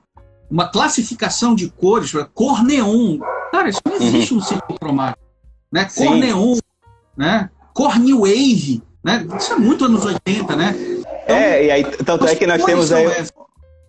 uma 0.49 0.67
classificação 0.69 1.53
de 1.53 1.69
cores, 1.69 2.11
cor 2.33 2.63
neon. 2.63 3.19
Cara, 3.51 3.69
isso 3.69 3.81
não 3.85 3.95
existe 3.95 4.33
uhum. 4.33 4.39
no 4.39 4.45
círculo 4.45 4.79
cromático. 4.79 5.23
Né? 5.71 5.83
Cor 5.83 6.13
Sim. 6.13 6.19
neon, 6.19 6.57
né? 7.15 7.49
cor 7.73 7.99
new 7.99 8.21
wave. 8.21 8.81
Né? 9.03 9.27
Isso 9.37 9.53
é 9.53 9.55
muito 9.57 9.85
anos 9.85 10.05
80, 10.05 10.55
né? 10.55 10.75
Então, 11.23 11.35
é, 11.35 11.65
e 11.65 11.71
aí, 11.71 11.83
tanto 11.83 12.27
é 12.27 12.35
que 12.35 12.45
nós 12.45 12.63
temos 12.63 12.91
aí 12.91 13.07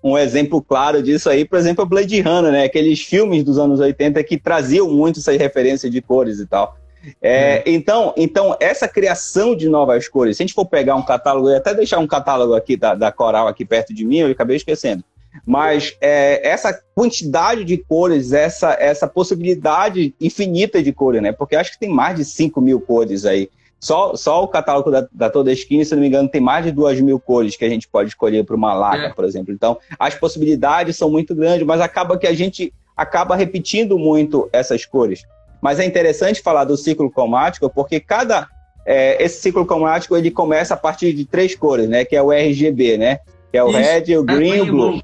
um 0.03 0.19
exemplo 0.19 0.61
claro 0.61 1.03
disso 1.03 1.31
aí, 1.31 1.45
por 1.45 1.59
exemplo, 1.59 1.85
o 1.85 1.87
Blade 1.87 2.21
Runner, 2.21 2.51
né? 2.51 2.65
Aqueles 2.65 3.01
filmes 3.01 3.45
dos 3.45 3.59
anos 3.59 3.79
80 3.79 4.23
que 4.25 4.39
traziam 4.39 4.89
muito 4.89 5.21
essas 5.21 5.37
referências 5.37 5.93
de 5.93 6.01
cores 6.01 6.41
e 6.41 6.47
tal. 6.47 6.77
É, 7.21 7.59
é. 7.59 7.63
Então, 7.67 8.13
então, 8.17 8.57
essa 8.61 8.89
criação 8.89 9.57
de 9.57 9.69
novas 9.69 10.09
cores, 10.09 10.37
se 10.37 10.43
a 10.43 10.47
gente 10.47 10.55
for 10.55 10.67
pegar 10.67 10.95
um 10.95 11.03
catálogo, 11.03 11.49
eu 11.49 11.57
até 11.57 11.75
deixar 11.75 11.99
um 11.99 12.07
catálogo 12.07 12.55
aqui 12.55 12.77
da, 12.77 12.95
da 12.95 13.13
Coral 13.13 13.49
aqui 13.49 13.65
perto 13.65 13.93
de 13.93 14.05
mim, 14.05 14.19
eu 14.19 14.31
acabei 14.31 14.57
esquecendo. 14.57 15.05
Mas 15.47 15.97
é, 16.01 16.47
essa 16.47 16.79
quantidade 16.95 17.65
de 17.65 17.79
cores, 17.79 18.33
essa, 18.33 18.77
essa 18.79 19.09
possibilidade 19.09 20.15
infinita 20.21 20.83
de 20.83 20.93
cores, 20.93 21.23
né? 21.23 21.33
Porque 21.33 21.57
acho 21.57 21.73
que 21.73 21.79
tem 21.79 21.89
mais 21.89 22.17
de 22.17 22.25
5 22.25 22.61
mil 22.61 22.81
cores 22.81 23.25
aí. 23.25 23.49
Só, 23.83 24.15
só 24.15 24.45
o 24.45 24.47
catálogo 24.47 24.93
da, 24.93 25.09
da 25.13 25.29
Toda 25.29 25.53
Esquina, 25.53 25.85
se 25.85 25.93
não 25.93 26.01
me 26.01 26.07
engano, 26.07 26.29
tem 26.29 26.41
mais 26.41 26.65
de 26.65 26.71
duas 26.71 27.01
mil 27.01 27.19
cores 27.19 27.57
que 27.57 27.65
a 27.65 27.69
gente 27.69 27.89
pode 27.89 28.11
escolher 28.11 28.45
para 28.45 28.55
uma 28.55 28.73
laca, 28.73 29.07
é. 29.07 29.13
por 29.13 29.25
exemplo. 29.25 29.53
Então, 29.53 29.77
as 29.99 30.15
possibilidades 30.15 30.97
são 30.97 31.11
muito 31.11 31.35
grandes, 31.35 31.67
mas 31.67 31.81
acaba 31.81 32.17
que 32.17 32.29
a 32.29 32.33
gente 32.33 32.73
acaba 32.97 33.35
repetindo 33.35 33.99
muito 33.99 34.49
essas 34.53 34.87
cores. 34.87 35.25
Mas 35.61 35.81
é 35.81 35.85
interessante 35.85 36.41
falar 36.41 36.63
do 36.63 36.77
ciclo 36.77 37.11
cromático, 37.11 37.69
porque 37.69 37.99
cada 37.99 38.47
é, 38.87 39.21
esse 39.23 39.41
ciclo 39.41 39.67
cromático 39.67 40.17
ele 40.17 40.31
começa 40.31 40.75
a 40.75 40.77
partir 40.77 41.13
de 41.13 41.25
três 41.25 41.57
cores, 41.57 41.89
né? 41.89 42.05
Que 42.05 42.15
é 42.15 42.23
o 42.23 42.31
RGB, 42.31 42.97
né? 42.97 43.19
Que 43.51 43.59
é 43.59 43.65
o 43.65 43.69
Isso. 43.69 43.79
red, 43.79 44.17
o 44.17 44.23
green 44.23 44.59
e 44.59 44.61
o 44.61 44.67
blue. 44.67 45.03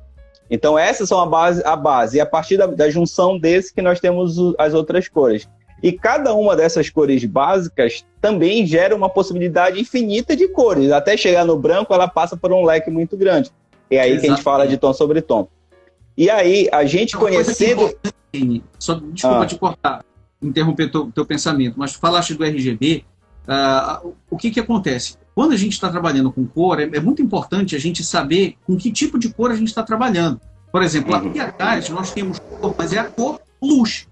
Então 0.49 0.79
essas 0.79 1.09
são 1.09 1.21
a 1.21 1.27
base, 1.27 1.63
a 1.65 1.75
base. 1.75 2.19
E 2.19 2.21
a 2.21 2.27
partir 2.27 2.57
da, 2.57 2.67
da 2.67 2.89
junção 2.89 3.39
desse 3.39 3.75
que 3.75 3.83
nós 3.83 3.99
temos 3.99 4.37
as 4.57 4.73
outras 4.73 5.09
cores. 5.09 5.49
E 5.83 5.93
cada 5.93 6.35
uma 6.35 6.57
dessas 6.57 6.91
cores 6.91 7.25
básicas 7.25 8.05
também 8.21 8.67
gera 8.67 8.95
uma 8.95 9.09
possibilidade 9.09 9.81
infinita 9.81 10.35
de 10.35 10.49
cores. 10.49 10.91
Até 10.91 11.17
chegar 11.17 11.45
no 11.45 11.57
branco, 11.57 11.95
ela 11.95 12.09
passa 12.09 12.37
por 12.37 12.53
um 12.53 12.65
leque 12.65 12.91
muito 12.91 13.17
grande. 13.17 13.51
É 13.91 14.01
aí 14.01 14.11
Exatamente. 14.11 14.21
que 14.21 14.27
a 14.27 14.35
gente 14.35 14.43
fala 14.43 14.67
de 14.67 14.77
tom 14.77 14.93
sobre 14.93 15.23
tom. 15.23 15.49
E 16.17 16.29
aí, 16.29 16.69
a 16.73 16.85
gente 16.85 17.17
Uma 17.17 17.27
conhecendo. 17.27 17.97
Só, 18.79 18.95
desculpa 18.95 19.43
ah. 19.43 19.47
te 19.47 19.57
cortar, 19.57 20.05
interromper 20.43 20.91
teu, 20.91 21.13
teu 21.13 21.25
pensamento, 21.25 21.79
mas 21.79 21.93
tu 21.93 22.01
falaste 22.01 22.35
do 22.35 22.45
RGB. 22.45 23.05
Uh, 23.47 23.51
ah, 23.51 24.03
o 24.29 24.37
que, 24.37 24.51
que 24.51 24.61
acontece? 24.61 25.17
Quando 25.35 25.53
a 25.53 25.57
gente 25.57 25.73
está 25.73 25.89
trabalhando 25.89 26.33
com 26.33 26.45
cor, 26.45 26.81
é, 26.81 26.83
é, 26.83 27.01
muito 27.01 27.23
importante 27.23 27.77
a 27.77 27.79
gente 27.79 28.03
saber 28.03 28.57
com 28.67 28.77
que 28.77 28.91
tipo 28.91 29.19
de 29.19 29.33
cor 29.33 29.53
a 29.53 29.55
gente 29.55 29.69
está 29.69 29.83
trabalhando. 29.85 30.41
Por 30.73 30.83
exemplo, 30.83 31.15
uhum. 31.15 31.29
aqui 31.29 31.39
atrás 31.39 31.89
nós 31.89 32.13
temos 32.13 32.41
cor, 32.41 32.75
mas 32.77 32.93
é 32.93 32.99
a 32.99 33.05
cor 33.05 33.41
luz. 33.63 34.09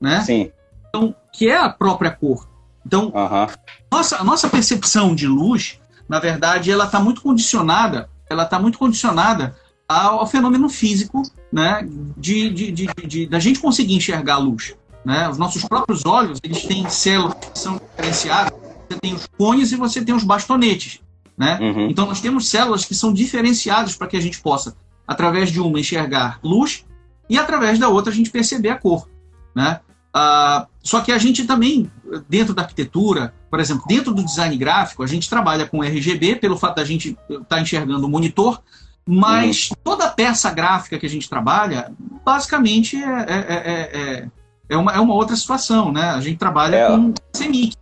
Né? 0.00 0.22
Sim. 0.22 0.50
Então, 0.90 1.14
que 1.32 1.48
é 1.48 1.56
a 1.56 1.68
própria 1.70 2.10
cor. 2.10 2.48
Então, 2.84 3.12
uhum. 3.14 3.46
nossa, 3.90 4.16
a 4.18 4.24
nossa 4.24 4.48
percepção 4.48 5.14
de 5.14 5.26
luz, 5.26 5.78
na 6.08 6.18
verdade, 6.18 6.70
ela 6.70 6.84
está 6.84 6.98
muito 6.98 7.22
condicionada, 7.22 8.10
ela 8.28 8.42
está 8.42 8.58
muito 8.58 8.78
condicionada 8.78 9.56
ao, 9.88 10.20
ao, 10.20 10.26
fenômeno 10.26 10.68
físico, 10.68 11.22
né, 11.52 11.86
de, 12.16 12.50
de, 12.50 12.72
de, 12.72 12.86
de, 13.06 13.26
da 13.26 13.38
gente 13.38 13.60
conseguir 13.60 13.94
enxergar 13.94 14.34
a 14.34 14.38
luz. 14.38 14.74
Né? 15.04 15.28
Os 15.28 15.38
nossos 15.38 15.64
próprios 15.64 16.04
olhos, 16.04 16.38
eles 16.42 16.62
têm 16.64 16.88
células 16.88 17.34
que 17.34 17.58
são 17.58 17.78
diferenciadas. 17.78 18.52
Você 18.88 19.00
tem 19.00 19.14
os 19.14 19.26
cones 19.38 19.72
e 19.72 19.76
você 19.76 20.04
tem 20.04 20.14
os 20.14 20.24
bastonetes. 20.24 21.00
Né? 21.36 21.58
Uhum. 21.60 21.88
Então, 21.88 22.06
nós 22.06 22.20
temos 22.20 22.48
células 22.48 22.84
que 22.84 22.94
são 22.94 23.12
diferenciadas 23.12 23.96
para 23.96 24.06
que 24.06 24.16
a 24.16 24.20
gente 24.20 24.40
possa, 24.40 24.76
através 25.06 25.50
de 25.50 25.60
uma, 25.60 25.80
enxergar 25.80 26.38
luz 26.42 26.84
e 27.28 27.38
através 27.38 27.78
da 27.78 27.88
outra 27.88 28.12
a 28.12 28.14
gente 28.14 28.30
perceber 28.30 28.70
a 28.70 28.78
cor. 28.78 29.08
Né? 29.54 29.80
Uh, 30.14 30.66
só 30.82 31.00
que 31.00 31.12
a 31.12 31.18
gente 31.18 31.44
também, 31.44 31.90
dentro 32.28 32.52
da 32.52 32.62
arquitetura, 32.62 33.32
por 33.48 33.60
exemplo, 33.60 33.84
dentro 33.86 34.12
do 34.12 34.24
design 34.24 34.56
gráfico, 34.56 35.02
a 35.02 35.06
gente 35.06 35.30
trabalha 35.30 35.66
com 35.66 35.82
RGB, 35.82 36.36
pelo 36.36 36.56
fato 36.56 36.76
da 36.76 36.84
gente 36.84 37.16
estar 37.28 37.44
tá 37.44 37.60
enxergando 37.60 38.06
o 38.06 38.10
monitor, 38.10 38.60
mas 39.06 39.70
uhum. 39.70 39.76
toda 39.82 40.08
peça 40.08 40.50
gráfica 40.50 40.98
que 40.98 41.06
a 41.06 41.08
gente 41.08 41.28
trabalha, 41.28 41.92
basicamente, 42.24 42.96
é, 42.96 43.26
é, 43.28 43.38
é, 43.38 44.28
é, 44.68 44.76
uma, 44.76 44.92
é 44.92 45.00
uma 45.00 45.14
outra 45.14 45.36
situação, 45.36 45.92
né? 45.92 46.10
A 46.10 46.20
gente 46.20 46.38
trabalha 46.38 46.76
é, 46.76 46.86
com 46.88 47.12
CMYK, 47.36 47.76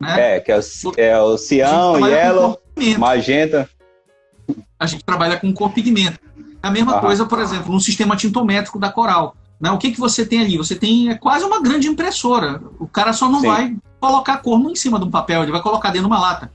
né? 0.00 0.36
É, 0.36 0.40
que 0.40 0.52
é 0.52 0.58
o, 0.58 0.62
é 0.96 1.20
o 1.20 1.36
cião, 1.36 2.08
yellow, 2.08 2.60
magenta. 2.98 3.68
A 4.78 4.86
gente 4.86 5.04
trabalha 5.04 5.36
com 5.36 5.52
cor 5.52 5.72
pigmento. 5.72 6.18
É 6.62 6.68
a 6.68 6.70
mesma 6.70 6.96
uhum. 6.96 7.00
coisa, 7.00 7.26
por 7.26 7.40
exemplo, 7.40 7.72
no 7.72 7.80
sistema 7.80 8.16
tintométrico 8.16 8.78
da 8.78 8.90
Coral. 8.90 9.36
Né? 9.60 9.70
O 9.70 9.78
que, 9.78 9.90
que 9.90 10.00
você 10.00 10.24
tem 10.24 10.40
ali? 10.40 10.56
Você 10.56 10.74
tem 10.74 11.10
é 11.10 11.14
quase 11.16 11.44
uma 11.44 11.60
grande 11.60 11.88
impressora. 11.88 12.62
O 12.78 12.86
cara 12.86 13.12
só 13.12 13.28
não 13.28 13.40
Sim. 13.40 13.46
vai 13.46 13.76
colocar 14.00 14.34
a 14.34 14.38
cor 14.38 14.60
em 14.60 14.76
cima 14.76 14.98
de 14.98 15.04
um 15.04 15.10
papel, 15.10 15.42
ele 15.42 15.52
vai 15.52 15.62
colocar 15.62 15.88
dentro 15.88 16.08
de 16.08 16.14
uma 16.14 16.20
lata. 16.20 16.52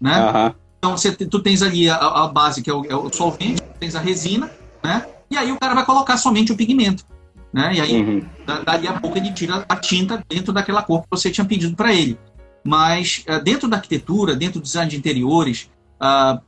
Né? 0.00 0.18
Uhum. 0.18 0.54
Então 0.78 0.96
você, 0.96 1.12
tu 1.12 1.40
tens 1.40 1.62
ali 1.62 1.88
a, 1.90 1.96
a 1.96 2.28
base, 2.28 2.62
que 2.62 2.70
é 2.70 2.74
o, 2.74 2.84
é 2.84 2.94
o, 2.94 3.12
solvente, 3.12 3.62
tens 3.78 3.94
a 3.94 4.00
resina, 4.00 4.50
né? 4.82 5.06
e 5.30 5.36
aí 5.36 5.50
o 5.52 5.58
cara 5.58 5.74
vai 5.74 5.84
colocar 5.84 6.16
somente 6.16 6.52
o 6.52 6.56
pigmento. 6.56 7.04
Né? 7.52 7.74
E 7.74 7.80
aí, 7.80 8.02
uhum. 8.02 8.26
dali 8.64 8.86
a 8.86 9.00
pouco, 9.00 9.16
ele 9.16 9.32
tira 9.32 9.64
a 9.68 9.76
tinta 9.76 10.22
dentro 10.28 10.52
daquela 10.52 10.82
cor 10.82 11.02
que 11.02 11.08
você 11.10 11.30
tinha 11.30 11.44
pedido 11.44 11.74
para 11.74 11.92
ele. 11.92 12.18
Mas 12.62 13.24
uh, 13.28 13.42
dentro 13.42 13.68
da 13.68 13.76
arquitetura, 13.76 14.34
dentro 14.34 14.60
do 14.60 14.64
design 14.64 14.90
de 14.90 14.96
interiores, 14.96 15.70
uh, 16.00 16.40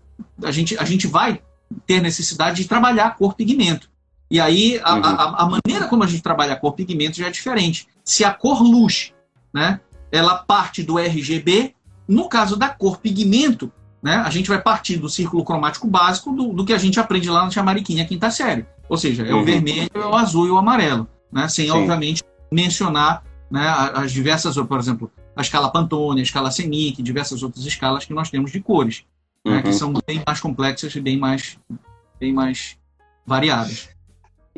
a, 0.44 0.50
gente, 0.50 0.76
a 0.78 0.84
gente 0.84 1.06
vai 1.06 1.40
ter 1.86 2.02
necessidade 2.02 2.62
de 2.62 2.68
trabalhar 2.68 3.06
a 3.06 3.10
cor 3.10 3.34
pigmento. 3.34 3.88
E 4.30 4.40
aí 4.40 4.80
a, 4.84 4.94
uhum. 4.94 5.02
a, 5.04 5.42
a, 5.42 5.48
maneira 5.48 5.88
como 5.88 6.04
a 6.04 6.06
gente 6.06 6.22
trabalha 6.22 6.52
a 6.52 6.56
cor 6.56 6.74
pigmento 6.74 7.16
já 7.16 7.26
é 7.26 7.30
diferente. 7.30 7.88
Se 8.04 8.24
a 8.24 8.32
cor 8.32 8.62
luz, 8.62 9.12
né, 9.52 9.80
ela 10.12 10.36
parte 10.36 10.82
do 10.82 10.98
RGB, 10.98 11.74
no 12.06 12.28
caso 12.28 12.56
da 12.56 12.68
cor 12.68 12.98
pigmento, 12.98 13.72
né, 14.02 14.16
a 14.16 14.30
gente 14.30 14.48
vai 14.48 14.60
partir 14.60 14.96
do 14.96 15.08
círculo 15.08 15.44
cromático 15.44 15.86
básico 15.86 16.32
do, 16.32 16.52
do 16.52 16.64
que 16.64 16.72
a 16.72 16.78
gente 16.78 17.00
aprende 17.00 17.28
lá 17.30 17.44
na 17.44 17.50
Chamariquinha 17.50 18.06
quinta 18.06 18.30
série. 18.30 18.66
Ou 18.88 18.96
seja, 18.96 19.26
é 19.26 19.34
uhum. 19.34 19.40
o 19.40 19.44
vermelho, 19.44 19.90
é 19.94 19.98
o 19.98 20.14
azul 20.14 20.46
e 20.46 20.50
o 20.50 20.58
amarelo, 20.58 21.08
né, 21.32 21.48
sem 21.48 21.66
Sim. 21.66 21.72
obviamente 21.72 22.22
mencionar 22.52 23.22
né, 23.50 23.66
as 23.94 24.12
diversas, 24.12 24.56
por 24.56 24.78
exemplo, 24.78 25.10
a 25.34 25.40
escala 25.40 25.70
Pantone, 25.70 26.20
a 26.20 26.22
escala 26.22 26.50
Senic, 26.50 27.02
diversas 27.02 27.42
outras 27.42 27.64
escalas 27.64 28.04
que 28.04 28.12
nós 28.12 28.30
temos 28.30 28.52
de 28.52 28.60
cores, 28.60 29.04
uhum. 29.44 29.54
né, 29.54 29.62
que 29.62 29.68
uhum. 29.68 29.74
são 29.74 29.92
bem 30.06 30.22
mais 30.26 30.40
complexas 30.40 30.94
e 30.94 31.00
bem 31.00 31.18
mais, 31.18 31.58
bem 32.20 32.32
mais 32.32 32.76
variadas. 33.26 33.88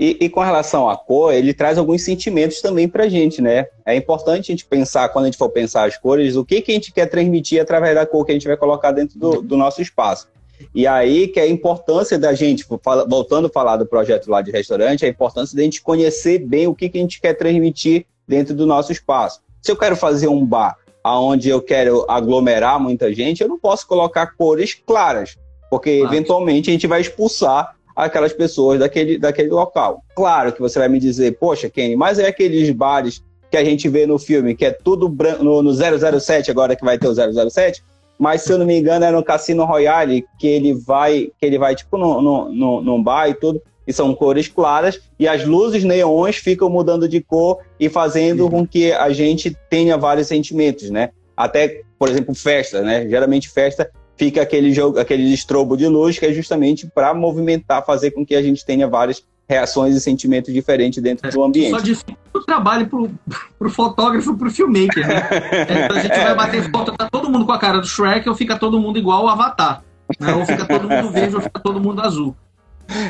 E, 0.01 0.17
e, 0.19 0.31
com 0.31 0.41
relação 0.41 0.89
à 0.89 0.97
cor, 0.97 1.31
ele 1.31 1.53
traz 1.53 1.77
alguns 1.77 2.03
sentimentos 2.03 2.63
também 2.63 2.89
para 2.89 3.05
a 3.05 3.09
gente, 3.11 3.43
né? 3.43 3.67
É 3.85 3.95
importante 3.95 4.51
a 4.51 4.55
gente 4.55 4.65
pensar, 4.65 5.11
quando 5.11 5.27
a 5.27 5.29
gente 5.29 5.37
for 5.37 5.51
pensar 5.51 5.87
as 5.87 5.99
cores, 5.99 6.37
o 6.37 6.43
que, 6.43 6.63
que 6.63 6.73
a 6.73 6.75
gente 6.75 6.91
quer 6.91 7.05
transmitir 7.05 7.61
através 7.61 7.95
da 7.95 8.07
cor 8.07 8.25
que 8.25 8.33
a 8.33 8.35
gente 8.35 8.47
vai 8.47 8.57
colocar 8.57 8.93
dentro 8.93 9.19
do, 9.19 9.43
do 9.43 9.59
nosso 9.59 9.83
espaço. 9.83 10.27
E 10.75 10.87
aí 10.87 11.29
que 11.29 11.39
é 11.39 11.43
a 11.43 11.47
importância 11.47 12.19
da 12.19 12.33
gente, 12.33 12.65
voltando 13.07 13.49
a 13.49 13.51
falar 13.51 13.77
do 13.77 13.85
projeto 13.85 14.31
lá 14.31 14.41
de 14.41 14.51
restaurante, 14.51 15.05
a 15.05 15.09
importância 15.09 15.55
da 15.55 15.63
gente 15.63 15.83
conhecer 15.83 16.39
bem 16.39 16.67
o 16.67 16.75
que, 16.75 16.89
que 16.89 16.97
a 16.97 17.01
gente 17.03 17.21
quer 17.21 17.35
transmitir 17.35 18.07
dentro 18.27 18.55
do 18.55 18.65
nosso 18.65 18.91
espaço. 18.93 19.43
Se 19.61 19.71
eu 19.71 19.77
quero 19.77 19.97
fazer 19.97 20.29
um 20.29 20.47
bar 20.47 20.79
onde 21.05 21.51
eu 21.51 21.61
quero 21.61 22.07
aglomerar 22.09 22.81
muita 22.81 23.13
gente, 23.13 23.43
eu 23.43 23.49
não 23.49 23.59
posso 23.59 23.87
colocar 23.87 24.29
cores 24.29 24.73
claras, 24.75 25.37
porque 25.69 25.99
claro. 25.99 26.15
eventualmente 26.15 26.71
a 26.71 26.73
gente 26.73 26.87
vai 26.87 27.03
expulsar 27.03 27.77
aquelas 28.05 28.33
pessoas 28.33 28.79
daquele, 28.79 29.19
daquele 29.19 29.51
local. 29.51 30.03
Claro 30.15 30.53
que 30.53 30.61
você 30.61 30.79
vai 30.79 30.89
me 30.89 30.99
dizer, 30.99 31.37
poxa, 31.39 31.69
Kenny, 31.69 31.97
mas 31.97 32.19
é 32.19 32.27
aqueles 32.27 32.71
bares 32.71 33.23
que 33.51 33.57
a 33.57 33.65
gente 33.65 33.89
vê 33.89 34.07
no 34.07 34.19
filme, 34.19 34.55
que 34.55 34.65
é 34.65 34.71
tudo 34.71 35.09
branco, 35.09 35.43
no, 35.43 35.63
no 35.63 35.73
007, 35.73 36.51
agora 36.51 36.77
que 36.77 36.85
vai 36.85 36.99
ter 36.99 37.09
o 37.09 37.15
007, 37.51 37.83
mas 38.19 38.43
se 38.43 38.53
eu 38.53 38.59
não 38.59 38.67
me 38.67 38.79
engano 38.79 39.05
é 39.05 39.11
no 39.11 39.25
Cassino 39.25 39.65
Royale 39.65 40.25
que 40.39 40.47
ele 40.47 40.75
vai, 40.75 41.31
que 41.39 41.47
ele 41.47 41.59
vai 41.59 41.75
tipo 41.75 41.97
no, 41.97 42.21
no, 42.21 42.53
no, 42.53 42.81
num 42.81 43.03
bar 43.03 43.29
e 43.29 43.35
tudo, 43.35 43.61
e 43.87 43.93
são 43.93 44.15
cores 44.15 44.47
claras, 44.47 45.01
e 45.19 45.27
as 45.27 45.45
luzes 45.45 45.83
neons 45.83 46.37
ficam 46.37 46.71
mudando 46.71 47.09
de 47.09 47.21
cor 47.21 47.59
e 47.79 47.89
fazendo 47.89 48.49
com 48.49 48.65
que 48.67 48.93
a 48.93 49.11
gente 49.11 49.57
tenha 49.69 49.97
vários 49.97 50.29
sentimentos, 50.29 50.91
né? 50.91 51.11
Até, 51.37 51.81
por 51.99 52.09
exemplo, 52.09 52.35
festa, 52.35 52.83
né? 52.83 53.09
Geralmente 53.09 53.49
festa 53.49 53.91
fica 54.21 54.43
aquele 54.43 54.71
jogo, 54.71 54.99
aquele 54.99 55.33
estrobo 55.33 55.79
de 55.79 55.89
luz 55.89 56.19
que 56.19 56.27
é 56.27 56.33
justamente 56.35 56.87
para 56.87 57.15
movimentar, 57.15 57.83
fazer 57.87 58.11
com 58.11 58.25
que 58.25 58.35
a 58.35 58.43
gente 58.43 58.67
tenha 58.67 58.87
várias 58.87 59.25
reações 59.49 59.97
e 59.97 60.01
sentimentos 60.01 60.53
diferentes 60.53 61.03
dentro 61.03 61.27
é, 61.27 61.31
do 61.31 61.43
ambiente. 61.43 61.71
Só 61.71 61.81
dificulta 61.81 62.21
o 62.35 62.45
trabalho 62.45 62.87
para 62.87 63.67
o 63.67 63.71
fotógrafo, 63.71 64.37
para 64.37 64.49
o 64.49 64.51
filmmaker, 64.51 65.09
né? 65.09 65.27
Então 65.87 65.97
a 65.97 66.01
gente 66.01 66.15
vai 66.15 66.35
bater 66.35 66.71
foto, 66.71 66.93
tá 66.93 67.09
todo 67.11 67.31
mundo 67.31 67.47
com 67.47 67.53
a 67.53 67.59
cara 67.59 67.79
do 67.79 67.87
Shrek 67.87 68.29
ou 68.29 68.35
fica 68.35 68.59
todo 68.59 68.79
mundo 68.79 68.99
igual 68.99 69.25
o 69.25 69.29
Avatar, 69.29 69.83
né? 70.21 70.35
Ou 70.35 70.45
fica 70.45 70.67
todo 70.67 70.87
mundo 70.87 71.11
verde 71.11 71.37
ou 71.37 71.41
fica 71.41 71.59
todo 71.59 71.81
mundo 71.81 72.03
azul. 72.03 72.37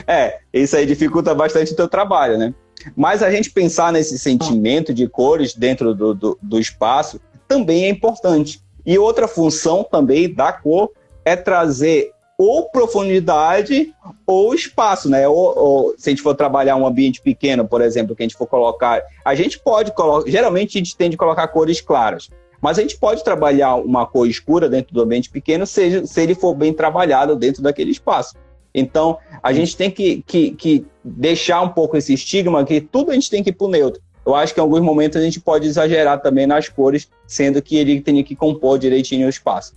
É, 0.07 0.39
isso 0.53 0.77
aí 0.77 0.87
dificulta 0.87 1.35
bastante 1.35 1.73
o 1.73 1.77
teu 1.77 1.89
trabalho, 1.89 2.39
né? 2.39 2.55
Mas 2.97 3.21
a 3.21 3.33
gente 3.33 3.51
pensar 3.51 3.93
nesse 3.93 4.17
sentimento 4.17 4.95
de 4.95 5.09
cores 5.09 5.55
dentro 5.55 5.93
do, 5.93 6.15
do, 6.15 6.39
do 6.41 6.61
espaço 6.61 7.21
também 7.49 7.87
é 7.87 7.89
importante. 7.89 8.63
E 8.87 8.97
outra 8.97 9.27
função 9.27 9.85
também 9.85 10.33
da 10.33 10.53
cor 10.53 10.91
é 11.25 11.37
trazer 11.37 12.13
ou 12.39 12.71
profundidade 12.71 13.93
ou 14.27 14.55
espaço, 14.55 15.11
né? 15.11 15.29
Ou, 15.29 15.59
ou, 15.59 15.95
se 15.99 16.09
a 16.09 16.11
gente 16.11 16.23
for 16.23 16.35
trabalhar 16.35 16.75
um 16.77 16.87
ambiente 16.87 17.21
pequeno, 17.21 17.69
por 17.69 17.83
exemplo, 17.83 18.17
que 18.17 18.23
a 18.23 18.25
gente 18.25 18.37
for 18.37 18.47
colocar, 18.47 19.03
a 19.23 19.35
gente 19.35 19.59
pode 19.59 19.93
colocar, 19.93 20.31
geralmente 20.31 20.79
a 20.79 20.81
gente 20.81 20.97
tende 20.97 21.17
a 21.17 21.19
colocar 21.19 21.47
cores 21.49 21.83
claras, 21.83 22.31
mas 22.59 22.79
a 22.79 22.83
gente 22.83 22.97
pode 22.97 23.23
trabalhar 23.23 23.75
uma 23.75 24.07
cor 24.07 24.27
escura 24.27 24.71
dentro 24.71 24.95
do 24.95 25.03
ambiente 25.03 25.29
pequeno, 25.29 25.67
seja 25.67 26.07
se 26.07 26.21
ele 26.23 26.35
for 26.35 26.55
bem 26.55 26.73
trabalhado 26.73 27.37
dentro 27.37 27.63
daquele 27.63 27.91
espaço. 27.91 28.35
Então, 28.75 29.19
a 29.43 29.53
gente 29.53 29.77
tem 29.77 29.91
que, 29.91 30.23
que, 30.27 30.53
que 30.53 30.87
deixar 31.05 31.61
um 31.61 31.69
pouco 31.69 31.97
esse 31.97 32.15
estigma 32.15 32.65
que 32.65 32.81
tudo 32.81 33.11
a 33.11 33.15
gente 33.15 33.29
tem 33.29 33.43
que 33.43 33.51
ir 33.51 33.55
para 33.55 33.67
o 33.67 33.71
neutro. 33.71 34.01
Eu 34.25 34.35
acho 34.35 34.55
que 34.55 34.61
em 34.61 34.63
alguns 34.63 34.81
momentos 34.81 35.17
a 35.17 35.25
gente 35.25 35.41
pode 35.41 35.67
exagerar 35.67 36.21
também 36.23 36.47
nas 36.47 36.69
cores, 36.69 37.09
sendo 37.27 37.61
que 37.61 37.77
ele 37.77 38.01
tem 38.01 38.23
que 38.23 38.37
compor 38.37 38.79
direitinho 38.79 39.27
o 39.27 39.31
espaço. 39.31 39.75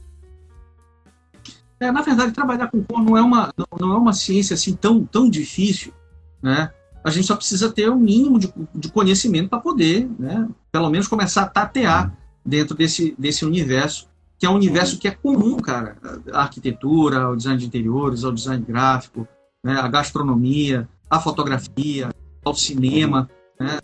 É, 1.80 1.92
na 1.92 2.02
verdade, 2.02 2.32
trabalhar 2.32 2.70
com 2.70 2.84
cor 2.84 3.02
não 3.02 3.18
é 3.18 3.22
uma, 3.22 3.54
não 3.80 3.94
é 3.94 3.98
uma 3.98 4.14
ciência 4.14 4.54
assim 4.54 4.74
tão, 4.74 5.04
tão 5.04 5.30
difícil, 5.30 5.94
né? 6.42 6.72
A 7.04 7.10
gente 7.10 7.28
só 7.28 7.36
precisa 7.36 7.70
ter 7.70 7.90
o 7.90 7.94
um 7.94 8.00
mínimo 8.00 8.40
de, 8.40 8.54
de 8.74 8.90
conhecimento 8.90 9.50
para 9.50 9.60
poder, 9.60 10.10
né, 10.18 10.48
pelo 10.72 10.90
menos 10.90 11.08
começar 11.08 11.44
a 11.44 11.48
tatear 11.48 12.16
dentro 12.46 12.76
desse, 12.76 13.14
desse 13.20 13.46
universo, 13.46 14.08
que 14.40 14.46
é 14.46 14.50
um 14.50 14.56
universo 14.56 14.98
que 14.98 15.08
é 15.08 15.12
comum, 15.12 15.58
cara. 15.58 15.98
A 16.32 16.42
arquitetura, 16.44 17.30
o 17.30 17.36
design 17.36 17.60
de 17.60 17.66
interiores, 17.66 18.24
o 18.24 18.32
design 18.32 18.64
gráfico, 18.66 19.28
né, 19.64 19.74
a 19.74 19.88
gastronomia, 19.88 20.88
a 21.10 21.20
fotografia, 21.20 22.10
o 22.44 22.54
cinema. 22.54 23.30
Né? 23.60 23.80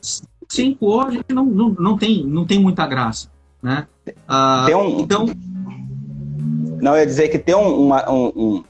Sem 0.47 0.73
cor, 0.73 1.07
a 1.07 1.11
gente 1.11 1.33
não, 1.33 1.45
não, 1.45 1.69
não, 1.69 1.97
tem, 1.97 2.25
não 2.25 2.45
tem 2.45 2.59
muita 2.59 2.87
graça. 2.87 3.29
Né? 3.61 3.85
Ah, 4.27 4.67
um... 4.75 5.01
Então 5.01 5.25
não, 6.81 6.93
eu 6.93 6.99
ia 6.99 7.05
dizer 7.05 7.29
que 7.29 7.37
tem 7.37 7.55
um, 7.55 7.85
uma, 7.85 8.11
um, 8.11 8.27
um, 8.35 8.63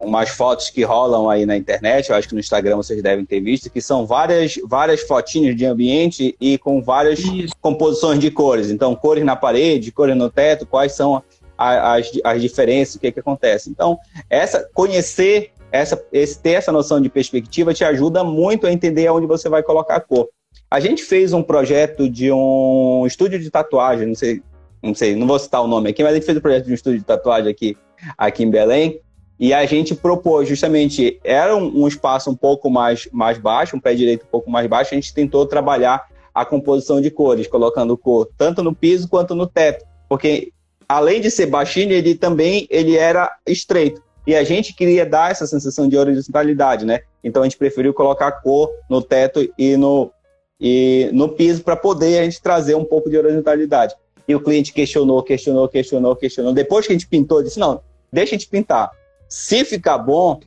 umas 0.00 0.30
fotos 0.30 0.70
que 0.70 0.82
rolam 0.82 1.30
aí 1.30 1.46
na 1.46 1.56
internet, 1.56 2.10
eu 2.10 2.16
acho 2.16 2.28
que 2.28 2.34
no 2.34 2.40
Instagram 2.40 2.76
vocês 2.76 3.02
devem 3.02 3.24
ter 3.24 3.40
visto, 3.40 3.70
que 3.70 3.80
são 3.80 4.04
várias, 4.06 4.54
várias 4.68 5.00
fotinhas 5.02 5.56
de 5.56 5.64
ambiente 5.64 6.36
e 6.40 6.58
com 6.58 6.82
várias 6.82 7.20
Isso. 7.20 7.54
composições 7.60 8.18
de 8.18 8.30
cores. 8.30 8.70
Então, 8.70 8.94
cores 8.94 9.24
na 9.24 9.36
parede, 9.36 9.92
cores 9.92 10.16
no 10.16 10.30
teto, 10.30 10.66
quais 10.66 10.92
são 10.92 11.22
as, 11.56 12.10
as 12.24 12.42
diferenças, 12.42 12.96
o 12.96 13.00
que, 13.00 13.12
que 13.12 13.20
acontece. 13.20 13.70
Então, 13.70 13.98
essa 14.28 14.68
conhecer, 14.74 15.52
essa, 15.70 16.02
esse, 16.12 16.40
ter 16.40 16.52
essa 16.52 16.72
noção 16.72 17.00
de 17.00 17.08
perspectiva 17.08 17.72
te 17.72 17.84
ajuda 17.84 18.24
muito 18.24 18.66
a 18.66 18.72
entender 18.72 19.08
onde 19.10 19.26
você 19.26 19.48
vai 19.48 19.62
colocar 19.62 19.96
a 19.96 20.00
cor. 20.00 20.28
A 20.70 20.80
gente 20.80 21.02
fez 21.02 21.32
um 21.32 21.42
projeto 21.42 22.08
de 22.08 22.32
um 22.32 23.04
estúdio 23.06 23.38
de 23.38 23.50
tatuagem, 23.50 24.08
não 24.08 24.14
sei 24.14 24.42
não 24.82 24.94
sei, 24.94 25.14
não 25.14 25.26
vou 25.26 25.38
citar 25.38 25.62
o 25.62 25.66
nome 25.66 25.90
aqui, 25.90 26.02
mas 26.02 26.12
a 26.12 26.14
gente 26.16 26.26
fez 26.26 26.36
um 26.36 26.40
projeto 26.40 26.64
de 26.64 26.72
um 26.72 26.74
estúdio 26.74 26.98
de 26.98 27.04
tatuagem 27.04 27.50
aqui, 27.50 27.76
aqui 28.18 28.42
em 28.42 28.50
Belém, 28.50 29.00
e 29.38 29.52
a 29.52 29.64
gente 29.66 29.94
propôs 29.94 30.48
justamente, 30.48 31.20
era 31.24 31.56
um, 31.56 31.82
um 31.82 31.88
espaço 31.88 32.30
um 32.30 32.36
pouco 32.36 32.70
mais, 32.70 33.08
mais 33.12 33.38
baixo, 33.38 33.76
um 33.76 33.80
pé 33.80 33.94
direito 33.94 34.24
um 34.24 34.30
pouco 34.30 34.50
mais 34.50 34.66
baixo, 34.66 34.92
a 34.92 34.94
gente 34.94 35.14
tentou 35.14 35.46
trabalhar 35.46 36.06
a 36.34 36.44
composição 36.44 37.00
de 37.00 37.10
cores, 37.10 37.46
colocando 37.46 37.96
cor 37.96 38.28
tanto 38.36 38.62
no 38.62 38.74
piso 38.74 39.08
quanto 39.08 39.34
no 39.34 39.46
teto, 39.46 39.84
porque 40.08 40.52
além 40.88 41.20
de 41.20 41.30
ser 41.30 41.46
baixinho, 41.46 41.92
ele 41.92 42.14
também 42.14 42.66
ele 42.70 42.96
era 42.96 43.30
estreito. 43.46 44.02
E 44.26 44.36
a 44.36 44.44
gente 44.44 44.74
queria 44.74 45.04
dar 45.04 45.30
essa 45.30 45.46
sensação 45.46 45.88
de 45.88 45.96
horizontalidade, 45.96 46.84
né? 46.84 47.00
Então 47.24 47.42
a 47.42 47.44
gente 47.44 47.56
preferiu 47.56 47.92
colocar 47.92 48.30
cor 48.32 48.70
no 48.88 49.02
teto 49.02 49.48
e 49.58 49.76
no, 49.76 50.12
e 50.60 51.10
no 51.12 51.28
piso 51.28 51.64
para 51.64 51.74
poder 51.74 52.20
a 52.20 52.24
gente 52.24 52.40
trazer 52.40 52.76
um 52.76 52.84
pouco 52.84 53.10
de 53.10 53.18
horizontalidade. 53.18 53.94
E 54.32 54.34
o 54.34 54.40
cliente 54.40 54.72
questionou, 54.72 55.22
questionou, 55.22 55.68
questionou, 55.68 56.16
questionou. 56.16 56.54
Depois 56.54 56.86
que 56.86 56.92
a 56.92 56.96
gente 56.96 57.06
pintou, 57.06 57.42
disse: 57.42 57.58
não, 57.60 57.82
deixa 58.10 58.34
a 58.34 58.38
gente 58.38 58.48
pintar. 58.48 58.90
Se 59.28 59.62
ficar 59.62 59.98
bom, 59.98 60.40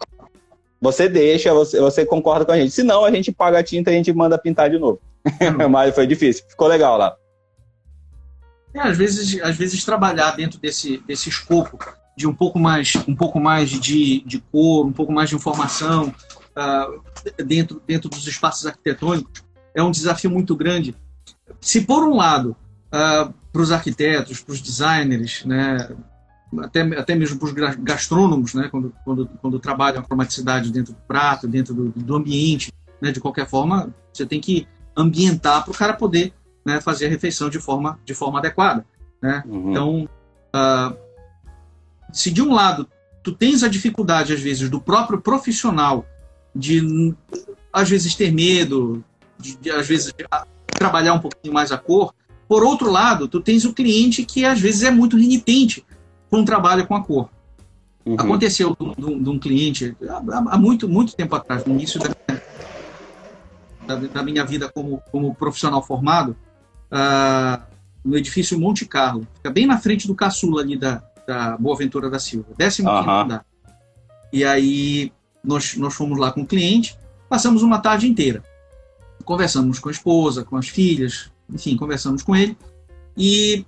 você 0.82 1.08
deixa, 1.08 1.54
você, 1.54 1.80
você 1.80 2.04
concorda 2.04 2.46
com 2.46 2.52
a 2.52 2.58
gente. 2.58 2.72
Se 2.72 2.82
não, 2.82 3.06
a 3.06 3.12
gente 3.12 3.32
paga 3.32 3.60
a 3.60 3.64
tinta 3.64 3.92
e 3.92 3.94
a 3.94 3.98
gente 3.98 4.12
manda 4.12 4.40
pintar 4.40 4.72
de 4.72 4.80
novo. 4.80 5.00
Mas 5.70 5.94
foi 5.94 6.08
difícil, 6.08 6.46
ficou 6.50 6.68
legal 6.68 6.98
lá. 6.98 7.16
É, 8.74 8.80
às 8.80 8.98
vezes, 8.98 9.40
às 9.42 9.56
vezes 9.56 9.86
trabalhar 9.86 10.32
dentro 10.32 10.60
desse, 10.60 10.98
desse 11.06 11.30
escopo 11.30 11.78
de 12.18 12.28
um 12.28 12.34
pouco 12.34 12.58
mais, 12.58 12.94
um 13.08 13.16
pouco 13.16 13.40
mais 13.40 13.70
de, 13.70 14.22
de 14.26 14.40
cor, 14.52 14.88
um 14.88 14.92
pouco 14.92 15.12
mais 15.12 15.30
de 15.30 15.36
informação 15.36 16.12
uh, 16.58 17.44
dentro, 17.44 17.82
dentro 17.86 18.10
dos 18.10 18.26
espaços 18.26 18.66
arquitetônicos 18.66 19.44
é 19.76 19.84
um 19.84 19.92
desafio 19.92 20.32
muito 20.32 20.56
grande. 20.56 20.96
Se 21.62 21.82
por 21.82 22.04
um 22.04 22.16
lado 22.16 22.56
uh, 22.92 23.34
para 23.56 23.62
os 23.62 23.72
arquitetos, 23.72 24.42
para 24.42 24.52
os 24.52 24.60
designers, 24.60 25.46
né, 25.46 25.90
até, 26.60 26.82
até 26.82 27.16
mesmo 27.16 27.40
para 27.40 27.48
os 27.48 27.76
gastrônomos, 27.78 28.54
né, 28.54 28.68
quando, 28.70 28.94
quando, 29.06 29.30
quando 29.42 29.60
trabalham 29.60 30.02
a 30.02 30.04
cromaticidade 30.04 30.74
dentro 30.74 30.92
do 30.92 31.00
prato, 31.08 31.48
dentro 31.48 31.74
do, 31.74 31.90
do 31.90 32.16
ambiente, 32.18 32.74
né, 33.02 33.14
de 33.14 33.22
qualquer 33.22 33.48
forma, 33.48 33.96
você 34.12 34.26
tem 34.26 34.42
que 34.42 34.68
ambientar 34.94 35.64
para 35.64 35.72
o 35.72 35.74
cara 35.74 35.94
poder 35.94 36.34
né, 36.66 36.82
fazer 36.82 37.06
a 37.06 37.10
refeição 37.10 37.50
de 37.50 37.58
forma, 37.58 37.98
de 38.04 38.14
forma 38.14 38.40
adequada. 38.40 38.86
Né? 39.22 39.42
Uhum. 39.46 39.72
Então, 39.72 40.10
uh, 40.54 40.98
se 42.12 42.32
de 42.32 42.42
um 42.42 42.54
lado 42.54 42.90
tu 43.24 43.32
tens 43.32 43.64
a 43.64 43.70
dificuldade, 43.70 44.34
às 44.34 44.42
vezes, 44.42 44.70
do 44.70 44.82
próprio 44.82 45.22
profissional 45.22 46.06
de, 46.54 47.16
às 47.72 47.90
vezes, 47.90 48.16
ter 48.16 48.34
medo, 48.34 49.02
de, 49.40 49.56
de 49.56 49.72
às 49.72 49.88
vezes, 49.88 50.14
trabalhar 50.66 51.14
um 51.14 51.20
pouquinho 51.20 51.54
mais 51.54 51.72
a 51.72 51.78
cor, 51.78 52.14
por 52.48 52.64
outro 52.64 52.92
lado, 52.92 53.28
tu 53.28 53.42
tens 53.42 53.66
o 53.66 53.74
cliente 53.74 54.24
que 54.24 54.46
às 54.46 54.60
vezes 54.60 54.84
é 54.84 54.92
muito 54.92 55.18
renitente 55.18 55.86
com 56.30 56.42
o 56.42 56.46
trabalho 56.46 56.86
com 56.86 56.96
a 56.96 57.04
cor. 57.04 57.30
Uhum. 58.06 58.16
Aconteceu 58.20 58.78
de 58.98 59.30
um 59.30 59.40
cliente 59.40 59.96
há, 60.50 60.58
muito, 60.58 60.88
muito 60.88 61.16
tempo 61.16 61.36
atrás, 61.36 61.66
no 61.66 61.74
início 61.74 62.00
da, 62.00 62.14
da, 63.88 63.96
da 63.96 64.24
minha 64.24 64.46
vida 64.46 64.70
como, 64.70 65.02
como 65.12 65.34
profissional 65.34 65.82
formado, 65.82 66.36
uh, 66.92 67.62
no 68.04 68.16
edifício 68.16 68.60
Monte 68.60 68.86
Carlo, 68.86 69.28
fica 69.36 69.50
bem 69.50 69.66
na 69.66 69.80
frente 69.80 70.06
do 70.06 70.14
caçula 70.14 70.62
ali 70.62 70.78
da, 70.78 71.02
da 71.28 71.58
Boa 71.58 71.76
Ventura 71.76 72.10
da 72.10 72.20
Silva, 72.20 72.50
décimo 72.56 72.90
uhum. 72.90 73.22
andar. 73.22 73.44
E 74.32 74.44
aí 74.44 75.12
nós, 75.44 75.76
nós 75.76 75.96
fomos 75.96 76.20
lá 76.20 76.32
com 76.32 76.42
o 76.42 76.46
cliente, 76.46 76.96
passamos 77.28 77.64
uma 77.64 77.80
tarde 77.80 78.08
inteira. 78.08 78.44
Conversamos 79.24 79.80
com 79.80 79.90
a 79.90 79.92
esposa, 79.92 80.44
com 80.44 80.58
as 80.58 80.68
filhas, 80.68 81.32
enfim, 81.52 81.76
conversamos 81.76 82.24
com 82.24 82.36
ele 82.36 82.58
e 83.18 83.66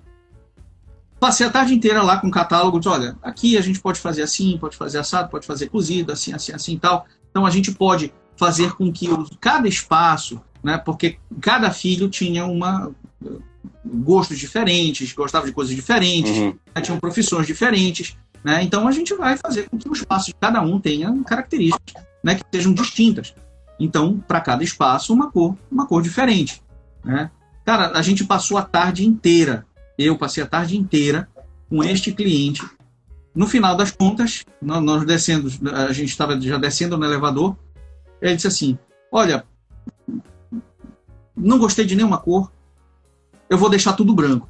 passei 1.18 1.46
a 1.46 1.50
tarde 1.50 1.74
inteira 1.74 2.02
lá 2.02 2.18
com 2.18 2.28
o 2.28 2.30
catálogo, 2.30 2.78
de 2.78 2.88
olha, 2.88 3.16
aqui 3.22 3.56
a 3.56 3.60
gente 3.60 3.80
pode 3.80 3.98
fazer 3.98 4.22
assim, 4.22 4.56
pode 4.58 4.76
fazer 4.76 4.98
assado, 4.98 5.30
pode 5.30 5.46
fazer 5.46 5.68
cozido, 5.68 6.12
assim, 6.12 6.32
assim, 6.32 6.52
assim 6.52 6.74
e 6.74 6.78
tal. 6.78 7.06
Então 7.30 7.44
a 7.44 7.50
gente 7.50 7.72
pode 7.72 8.12
fazer 8.36 8.72
com 8.74 8.92
que 8.92 9.08
cada 9.40 9.68
espaço, 9.68 10.40
né, 10.62 10.78
porque 10.78 11.18
cada 11.40 11.70
filho 11.70 12.08
tinha 12.08 12.46
uma 12.46 12.90
gostos 13.84 14.38
diferentes, 14.38 15.12
gostava 15.12 15.46
de 15.46 15.52
coisas 15.52 15.74
diferentes, 15.74 16.36
uhum. 16.36 16.54
né, 16.74 16.82
tinham 16.82 17.00
profissões 17.00 17.46
diferentes, 17.46 18.16
né? 18.44 18.62
Então 18.62 18.86
a 18.86 18.92
gente 18.92 19.14
vai 19.14 19.36
fazer 19.36 19.68
com 19.68 19.78
que 19.78 19.88
o 19.88 19.92
espaço 19.92 20.26
de 20.26 20.34
cada 20.34 20.60
um 20.60 20.78
tenha 20.78 21.12
características, 21.24 22.02
né, 22.22 22.34
que 22.34 22.44
sejam 22.52 22.72
distintas. 22.72 23.34
Então, 23.80 24.18
para 24.26 24.40
cada 24.40 24.62
espaço, 24.62 25.12
uma 25.12 25.30
cor, 25.30 25.56
uma 25.70 25.86
cor 25.86 26.02
diferente, 26.02 26.62
né? 27.04 27.30
Cara, 27.68 27.98
a 27.98 28.00
gente 28.00 28.24
passou 28.24 28.56
a 28.56 28.62
tarde 28.62 29.06
inteira, 29.06 29.66
eu 29.98 30.16
passei 30.16 30.42
a 30.42 30.46
tarde 30.46 30.74
inteira 30.74 31.28
com 31.68 31.84
este 31.84 32.12
cliente. 32.12 32.66
No 33.34 33.46
final 33.46 33.76
das 33.76 33.90
contas, 33.90 34.42
nós 34.58 35.04
descendo, 35.04 35.50
a 35.74 35.92
gente 35.92 36.08
estava 36.08 36.40
já 36.40 36.56
descendo 36.56 36.96
no 36.96 37.04
elevador, 37.04 37.54
Ele 38.22 38.36
disse 38.36 38.46
assim: 38.46 38.78
Olha, 39.12 39.44
não 41.36 41.58
gostei 41.58 41.84
de 41.84 41.94
nenhuma 41.94 42.16
cor, 42.16 42.50
eu 43.50 43.58
vou 43.58 43.68
deixar 43.68 43.92
tudo 43.92 44.14
branco. 44.14 44.48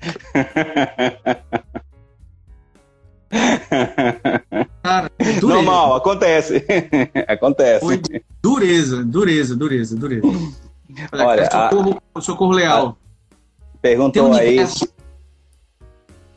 Cara, 4.84 5.10
Normal, 5.42 5.96
acontece. 5.96 6.64
acontece. 7.26 7.80
Foi 7.80 8.00
dureza, 8.40 9.04
dureza, 9.04 9.56
dureza, 9.56 9.96
dureza. 9.96 10.28
Olha, 11.12 11.50
socorro, 11.50 12.02
a... 12.14 12.20
socorro 12.20 12.52
leal. 12.52 12.98
Perguntou 13.80 14.28
um 14.28 14.32
aí. 14.34 14.58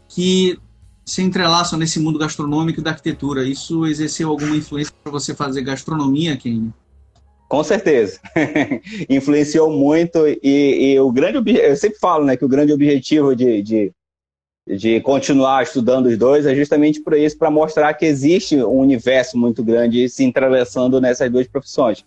Que 0.07 0.57
se 1.05 1.21
entrelaçam 1.21 1.77
nesse 1.77 1.99
mundo 1.99 2.17
gastronômico 2.17 2.79
e 2.79 2.83
da 2.83 2.91
arquitetura. 2.91 3.47
Isso 3.47 3.85
exerceu 3.85 4.29
alguma 4.29 4.55
influência 4.55 4.93
para 5.03 5.11
você 5.11 5.35
fazer 5.35 5.61
gastronomia, 5.61 6.35
Kenny? 6.35 6.73
Com 7.47 7.63
certeza. 7.63 8.19
Influenciou 9.07 9.69
muito 9.69 10.27
e, 10.27 10.39
e, 10.93 10.99
o 10.99 11.11
grande 11.11 11.57
eu 11.57 11.75
sempre 11.75 11.99
falo 11.99 12.25
né, 12.25 12.35
que 12.35 12.43
o 12.43 12.49
grande 12.49 12.73
objetivo 12.73 13.35
de, 13.35 13.61
de, 13.61 13.91
de 14.67 14.99
continuar 15.01 15.61
estudando 15.61 16.07
os 16.07 16.17
dois 16.17 16.47
é 16.47 16.55
justamente 16.55 16.99
por 17.01 17.13
isso, 17.13 17.37
para 17.37 17.51
mostrar 17.51 17.93
que 17.93 18.05
existe 18.05 18.55
um 18.57 18.79
universo 18.79 19.37
muito 19.37 19.63
grande 19.63 20.09
se 20.09 20.23
entrelaçando 20.23 20.99
nessas 20.99 21.31
duas 21.31 21.47
profissões. 21.47 22.03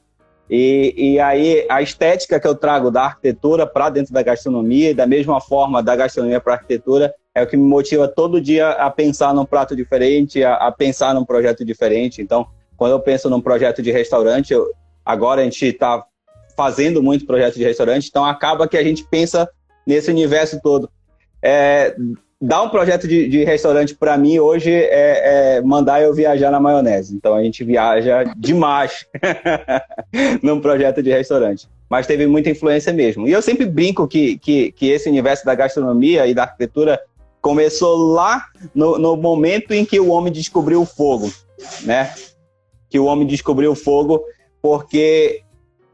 E, 0.51 0.95
e 0.97 1.21
aí 1.21 1.67
a 1.69 1.83
estética 1.83 2.41
que 2.41 2.47
eu 2.47 2.55
trago 2.55 2.91
da 2.91 3.03
arquitetura 3.05 3.67
para 3.67 3.91
dentro 3.91 4.15
da 4.15 4.23
gastronomia 4.23 4.91
e 4.91 4.95
da 4.95 5.07
mesma 5.07 5.41
forma 5.41 5.83
da 5.83 5.95
gastronomia 5.95 6.41
para 6.41 6.55
a 6.55 6.57
arquitetura 6.57 7.15
é 7.35 7.43
o 7.43 7.47
que 7.47 7.57
me 7.57 7.65
motiva 7.65 8.09
todo 8.09 8.41
dia 8.41 8.71
a 8.71 8.91
pensar 8.91 9.35
num 9.35 9.45
prato 9.45 9.77
diferente, 9.77 10.43
a, 10.43 10.55
a, 10.55 10.73
pensar 10.73 11.15
num 11.15 11.25
projeto 11.25 11.65
diferente. 11.65 12.23
Então, 12.23 12.47
quando 12.77 12.93
eu 12.93 13.01
penso 13.01 13.29
num 13.29 13.41
projeto 13.41 13.83
de 13.83 13.93
restaurante, 13.93 14.53
eu, 14.53 14.67
agora 15.05 15.43
a 15.43 15.45
gente 15.45 15.67
está 15.67 16.05
fazendo 16.57 17.03
muito 17.03 17.27
projeto 17.27 17.55
de 17.55 17.63
restaurante, 17.63 18.09
então 18.09 18.25
acaba 18.25 18.67
que 18.67 18.77
a 18.77 18.83
gente 18.83 19.05
pensa 19.05 19.49
nesse 19.87 20.11
universo 20.11 20.61
todo. 20.61 20.91
É, 21.41 21.95
dar 22.41 22.63
um 22.63 22.69
projeto 22.69 23.09
de, 23.09 23.29
de 23.29 23.45
restaurante 23.45 23.95
para 23.95 24.17
mim 24.17 24.39
hoje 24.39 24.71
é, 24.71 25.57
é, 25.57 25.63
mandar 25.63 26.01
eu 26.01 26.15
viajar 26.15 26.51
na 26.51 26.61
maionese. 26.61 27.15
Então 27.15 27.35
a 27.35 27.43
gente 27.43 27.65
viaja 27.65 28.25
demais 28.37 29.07
num 30.43 30.61
projeto 30.61 31.03
de 31.03 31.11
restaurante. 31.11 31.69
Mas 31.91 32.07
teve 32.07 32.27
muita 32.27 32.51
influência 32.51 32.93
mesmo. 32.93 33.27
E 33.27 33.33
eu 33.33 33.43
sempre 33.43 33.67
brinco 33.67 34.07
que, 34.07 34.39
que, 34.39 34.73
que 34.73 34.91
esse 34.91 35.09
universo 35.09 35.45
da 35.45 35.55
gastronomia 35.55 36.27
e 36.27 36.35
da 36.35 36.43
arquitetura 36.43 37.01
começou 37.41 37.97
lá 38.13 38.45
no, 38.75 38.99
no 38.99 39.17
momento 39.17 39.73
em 39.73 39.85
que 39.85 39.99
o 39.99 40.09
homem 40.09 40.33
descobriu 40.33 40.83
o 40.83 40.87
fogo, 40.87 41.33
né? 41.83 42.13
Que 42.91 42.99
o 42.99 43.07
homem 43.07 43.27
descobriu 43.27 43.73
o 43.73 43.77
fogo 43.77 44.23
porque, 44.61 45.43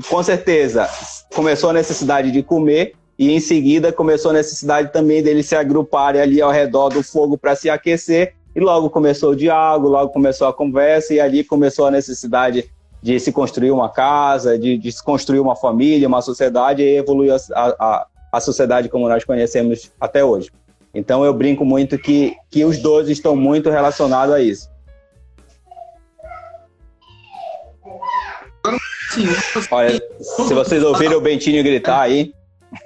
com 0.08 0.22
certeza, 0.22 0.88
começou 1.32 1.70
a 1.70 1.74
necessidade 1.74 2.30
de 2.32 2.42
comer 2.42 2.94
e 3.18 3.32
em 3.32 3.40
seguida 3.40 3.92
começou 3.92 4.30
a 4.30 4.34
necessidade 4.34 4.92
também 4.92 5.22
deles 5.22 5.46
se 5.46 5.54
agruparem 5.54 6.20
ali 6.20 6.42
ao 6.42 6.50
redor 6.50 6.88
do 6.88 7.02
fogo 7.02 7.38
para 7.38 7.54
se 7.54 7.70
aquecer 7.70 8.34
e 8.54 8.60
logo 8.60 8.90
começou 8.90 9.30
o 9.30 9.36
diálogo, 9.36 9.88
logo 9.88 10.12
começou 10.12 10.46
a 10.46 10.52
conversa 10.52 11.14
e 11.14 11.20
ali 11.20 11.42
começou 11.42 11.86
a 11.86 11.90
necessidade 11.90 12.70
de 13.02 13.20
se 13.20 13.32
construir 13.32 13.70
uma 13.70 13.88
casa, 13.88 14.58
de, 14.58 14.78
de 14.78 14.90
se 14.90 15.02
construir 15.02 15.40
uma 15.40 15.54
família, 15.54 16.08
uma 16.08 16.22
sociedade 16.22 16.82
e 16.82 16.96
evoluiu 16.96 17.34
a, 17.34 17.38
a, 17.54 18.06
a 18.32 18.40
sociedade 18.40 18.88
como 18.88 19.08
nós 19.08 19.24
conhecemos 19.24 19.90
até 20.00 20.24
hoje. 20.24 20.50
Então 20.94 21.24
eu 21.24 21.34
brinco 21.34 21.64
muito 21.64 21.98
que, 21.98 22.36
que 22.50 22.64
os 22.64 22.78
dois 22.78 23.08
estão 23.08 23.34
muito 23.34 23.68
relacionados 23.68 24.34
a 24.34 24.40
isso. 24.40 24.70
Olha, 29.70 30.00
se 30.20 30.54
vocês 30.54 30.82
ouvirem 30.82 31.16
o 31.16 31.20
Bentinho 31.20 31.62
gritar 31.62 32.00
aí. 32.00 32.32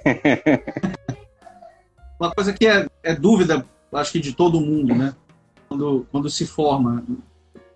Uma 2.18 2.32
coisa 2.32 2.52
que 2.52 2.66
é, 2.66 2.86
é, 3.02 3.14
dúvida, 3.14 3.64
acho 3.92 4.12
que 4.12 4.18
de 4.18 4.32
todo 4.32 4.60
mundo, 4.60 4.94
né? 4.94 5.14
Quando, 5.68 6.06
quando 6.10 6.28
se 6.28 6.46
forma. 6.46 7.04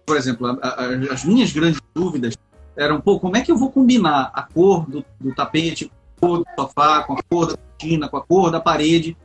Por 0.04 0.16
exemplo, 0.16 0.48
a, 0.48 0.66
a, 0.66 0.86
as 1.12 1.24
minhas 1.24 1.52
grandes 1.52 1.80
dúvidas 1.94 2.36
eram, 2.76 3.00
pô, 3.00 3.20
como 3.20 3.36
é 3.36 3.40
que 3.40 3.52
eu 3.52 3.56
vou 3.56 3.70
combinar 3.70 4.32
a 4.34 4.42
cor 4.42 4.88
do, 4.90 5.04
do 5.20 5.34
tapete, 5.34 5.92
a 6.16 6.20
cor 6.20 6.38
do 6.38 6.44
sofá, 6.58 7.04
com 7.04 7.12
a 7.12 7.22
cor 7.22 7.46
da 7.46 7.56
cortina, 7.56 8.08
com 8.08 8.16
a 8.16 8.22
cor 8.22 8.50
da 8.50 8.60
parede, 8.60 9.16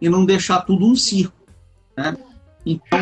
e 0.00 0.08
não 0.08 0.24
deixar 0.24 0.62
tudo 0.62 0.86
um 0.86 0.96
circo, 0.96 1.36
né? 1.96 2.16
Então, 2.66 2.98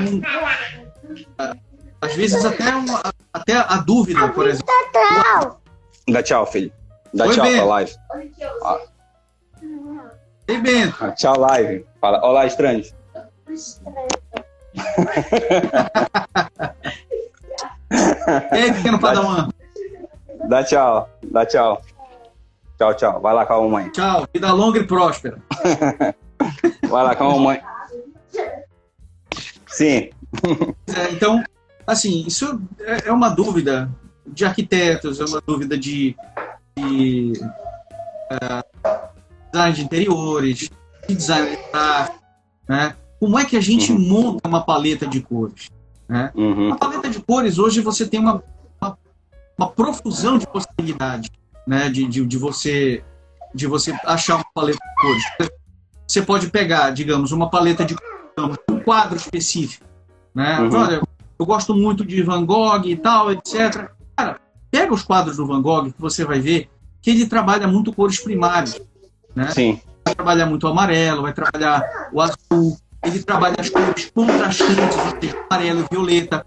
às 2.01 2.15
vezes 2.15 2.45
até, 2.45 2.75
uma, 2.75 3.01
até 3.33 3.55
a 3.55 3.77
dúvida, 3.77 4.29
por 4.31 4.47
exemplo. 4.47 4.67
Dá 6.09 6.23
tchau, 6.23 6.47
filho. 6.47 6.73
Dá 7.15 7.27
Oi, 7.27 7.35
tchau 7.35 7.45
Ben. 7.45 7.57
pra 7.57 7.65
Ei, 10.49 10.61
Bento. 10.61 11.13
Tchau, 11.17 11.39
live. 11.39 11.87
Fala, 12.01 12.21
olá, 12.25 12.47
estranhos. 12.47 12.93
Ei, 18.53 18.73
pequeno 18.73 18.99
padawan. 18.99 19.51
Dá 20.49 20.65
tchau, 20.65 21.09
dá 21.31 21.47
tchau. 21.47 21.81
Tchau, 22.77 22.95
tchau. 22.95 23.21
Vai 23.21 23.35
lá 23.35 23.47
com 23.47 23.55
a 23.55 23.61
mamãe. 23.61 23.89
Tchau, 23.91 24.27
vida 24.33 24.53
longa 24.53 24.81
e 24.81 24.87
próspera. 24.87 25.39
Vai 26.89 27.05
lá 27.05 27.15
com 27.15 27.25
a 27.25 27.31
mamãe. 27.31 27.63
Sim. 29.69 30.11
É, 30.95 31.13
então, 31.13 31.45
assim, 31.87 32.25
isso 32.27 32.61
é, 32.81 33.09
é 33.09 33.13
uma 33.13 33.29
dúvida 33.29 33.91
de 34.27 34.47
arquitetos, 34.47 35.21
é 35.21 35.25
uma 35.25 35.43
dúvida 35.43 35.77
de, 35.77 36.17
de 36.75 37.33
uh, 38.33 38.65
design 39.53 39.75
de 39.75 39.83
interiores, 39.83 40.71
de 41.09 41.15
design 41.15 41.59
né? 42.69 42.97
Como 43.21 43.39
é 43.39 43.45
que 43.45 43.57
a 43.57 43.61
gente 43.61 43.93
uhum. 43.93 43.99
monta 43.99 44.49
uma 44.49 44.63
paleta 44.63 45.07
de 45.07 45.21
cores? 45.21 45.71
Né? 46.09 46.33
Uhum. 46.35 46.73
A 46.73 46.77
paleta 46.77 47.09
de 47.09 47.21
cores, 47.21 47.59
hoje 47.59 47.81
você 47.81 48.07
tem 48.07 48.19
uma, 48.19 48.43
uma, 48.81 48.99
uma 49.57 49.69
profusão 49.71 50.39
de 50.39 50.47
possibilidades 50.47 51.31
né? 51.67 51.89
de, 51.89 52.07
de, 52.07 52.27
de, 52.27 52.39
você, 52.39 53.05
de 53.55 53.67
você 53.67 53.93
achar 54.05 54.37
uma 54.37 54.45
paleta 54.53 54.79
de 54.79 55.03
cores. 55.03 55.53
Você 56.09 56.23
pode 56.23 56.51
pegar, 56.51 56.91
digamos, 56.91 57.31
uma 57.31 57.49
paleta 57.49 57.85
de 57.85 57.95
cores, 57.95 58.59
um 58.71 58.81
quadro 58.81 59.17
específico. 59.17 59.87
Né? 60.35 60.59
Uhum. 60.61 60.75
Olha, 60.75 61.03
eu 61.39 61.47
gosto 61.47 61.75
muito 61.75 62.05
de 62.05 62.23
Van 62.23 62.45
Gogh 62.45 62.87
e 62.87 62.97
tal, 62.97 63.31
etc. 63.31 63.91
Cara, 64.17 64.41
pega 64.71 64.93
os 64.93 65.03
quadros 65.03 65.37
do 65.37 65.47
Van 65.47 65.63
Gogh 65.63 65.93
que 65.93 66.01
você 66.01 66.25
vai 66.25 66.41
ver 66.41 66.69
que 67.01 67.11
ele 67.11 67.27
trabalha 67.27 67.67
muito 67.67 67.93
cores 67.93 68.21
primárias. 68.21 68.81
Né? 69.35 69.51
Sim. 69.51 69.81
Vai 70.05 70.15
trabalhar 70.15 70.47
muito 70.47 70.65
o 70.65 70.71
amarelo, 70.71 71.23
vai 71.23 71.33
trabalhar 71.33 72.09
o 72.13 72.21
azul, 72.21 72.77
ele 73.03 73.23
trabalha 73.23 73.57
as 73.59 73.69
cores 73.69 74.11
contrastantes, 74.15 74.97
ou 74.97 75.21
seja, 75.21 75.47
amarelo 75.51 75.81
e 75.81 75.95
violeta. 75.95 76.47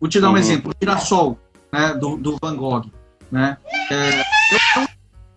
Vou 0.00 0.08
te 0.08 0.20
dar 0.20 0.28
um 0.28 0.32
uhum. 0.32 0.38
exemplo, 0.38 0.72
o 0.72 0.74
girassol 0.80 1.38
né, 1.72 1.94
do, 1.94 2.16
do 2.16 2.38
Van 2.40 2.56
Gogh. 2.56 2.84
Né? 3.30 3.56
É, 3.90 4.20
é 4.20 4.78
um 4.78 4.86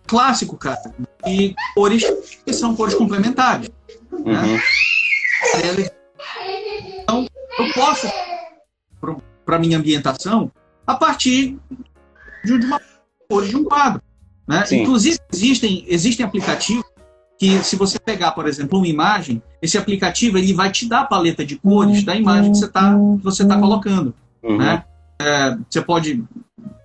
clássico, 0.06 0.56
cara, 0.56 0.80
e 1.26 1.54
cores 1.74 2.04
que 2.44 2.52
são 2.52 2.74
cores 2.74 2.94
complementares. 2.94 3.70
Né? 4.10 4.42
Uhum. 4.42 4.54
Né? 4.54 5.90
Então, 7.00 7.26
eu 7.58 7.72
posso, 7.72 8.06
para 9.44 9.58
minha 9.58 9.78
ambientação, 9.78 10.50
a 10.86 10.94
partir 10.94 11.58
de 12.44 12.52
uma 12.52 12.80
cor 13.28 13.46
de 13.46 13.56
um 13.56 13.64
quadro. 13.64 14.02
Né? 14.46 14.64
Inclusive, 14.72 15.18
existem, 15.32 15.84
existem 15.88 16.24
aplicativos 16.24 16.84
que, 17.38 17.62
se 17.62 17.76
você 17.76 17.98
pegar, 17.98 18.32
por 18.32 18.46
exemplo, 18.46 18.78
uma 18.78 18.86
imagem, 18.86 19.42
esse 19.60 19.76
aplicativo 19.76 20.38
ele 20.38 20.54
vai 20.54 20.70
te 20.70 20.88
dar 20.88 21.00
a 21.00 21.04
paleta 21.04 21.44
de 21.44 21.56
cores 21.56 22.02
da 22.04 22.14
imagem 22.14 22.52
que 22.52 22.58
você 22.58 22.66
está 22.66 23.54
tá 23.54 23.60
colocando. 23.60 24.14
Uhum. 24.42 24.56
Né? 24.56 24.84
É, 25.20 25.56
você 25.68 25.82
pode, 25.82 26.24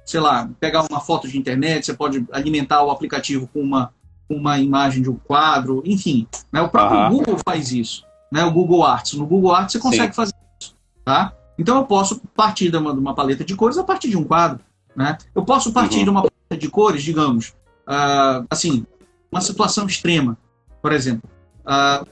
sei 0.05 0.19
lá, 0.19 0.49
pegar 0.59 0.85
uma 0.89 0.99
foto 0.99 1.27
de 1.27 1.37
internet, 1.37 1.85
você 1.85 1.93
pode 1.93 2.25
alimentar 2.31 2.83
o 2.83 2.91
aplicativo 2.91 3.47
com 3.53 3.61
uma, 3.61 3.93
uma 4.29 4.59
imagem 4.59 5.01
de 5.01 5.09
um 5.09 5.15
quadro, 5.15 5.81
enfim. 5.85 6.27
Né? 6.51 6.61
O 6.61 6.69
próprio 6.69 6.99
uhum. 6.99 7.09
Google 7.09 7.37
faz 7.45 7.71
isso. 7.71 8.03
Né? 8.31 8.43
O 8.43 8.51
Google 8.51 8.83
Arts. 8.83 9.13
No 9.13 9.25
Google 9.25 9.53
Arts 9.53 9.73
você 9.73 9.79
consegue 9.79 10.07
Sim. 10.07 10.15
fazer 10.15 10.33
isso. 10.59 10.75
Tá? 11.05 11.33
Então 11.57 11.77
eu 11.77 11.85
posso 11.85 12.21
partir 12.35 12.69
de 12.69 12.77
uma, 12.77 12.93
de 12.93 12.99
uma 12.99 13.13
paleta 13.13 13.45
de 13.45 13.55
cores 13.55 13.77
a 13.77 13.83
partir 13.83 14.09
de 14.09 14.17
um 14.17 14.23
quadro. 14.23 14.59
Né? 14.95 15.17
Eu 15.33 15.43
posso 15.43 15.71
partir 15.71 15.99
uhum. 15.99 16.03
de 16.03 16.09
uma 16.09 16.21
paleta 16.21 16.57
de 16.57 16.69
cores, 16.69 17.03
digamos, 17.03 17.49
uh, 17.87 18.45
assim, 18.49 18.85
uma 19.31 19.41
situação 19.41 19.85
extrema. 19.85 20.37
Por 20.81 20.91
exemplo, 20.91 21.29
uh, 21.61 22.05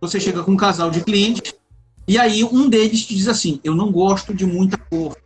você 0.00 0.18
chega 0.18 0.42
com 0.42 0.52
um 0.52 0.56
casal 0.56 0.90
de 0.90 1.02
clientes 1.02 1.54
e 2.06 2.18
aí 2.18 2.44
um 2.44 2.68
deles 2.68 3.06
te 3.06 3.14
diz 3.14 3.28
assim: 3.28 3.60
Eu 3.62 3.74
não 3.74 3.90
gosto 3.90 4.34
de 4.34 4.44
muita 4.44 4.76
cor, 4.76 5.16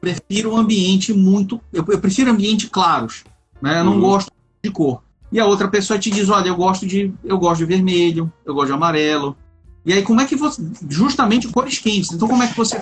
prefiro 0.00 0.52
um 0.52 0.56
ambiente 0.56 1.12
muito. 1.12 1.60
Eu, 1.72 1.84
eu 1.88 1.98
prefiro 1.98 2.30
ambientes 2.30 2.68
claros, 2.68 3.24
né? 3.60 3.80
eu 3.80 3.84
não 3.84 3.94
uhum. 3.94 4.00
gosto 4.00 4.32
de 4.62 4.70
cor. 4.70 5.02
E 5.30 5.40
a 5.40 5.46
outra 5.46 5.68
pessoa 5.68 5.98
te 5.98 6.10
diz: 6.10 6.28
Olha, 6.28 6.48
eu 6.48 6.56
gosto 6.56 6.86
de, 6.86 7.12
eu 7.24 7.38
gosto 7.38 7.58
de 7.58 7.66
vermelho, 7.66 8.32
eu 8.44 8.54
gosto 8.54 8.68
de 8.68 8.72
amarelo. 8.72 9.36
E 9.84 9.92
aí, 9.92 10.02
como 10.02 10.20
é 10.20 10.24
que 10.24 10.36
você. 10.36 10.62
Justamente 10.88 11.48
cores 11.48 11.78
quentes. 11.78 12.12
Então, 12.12 12.26
como 12.26 12.42
é 12.42 12.48
que 12.48 12.56
você 12.56 12.80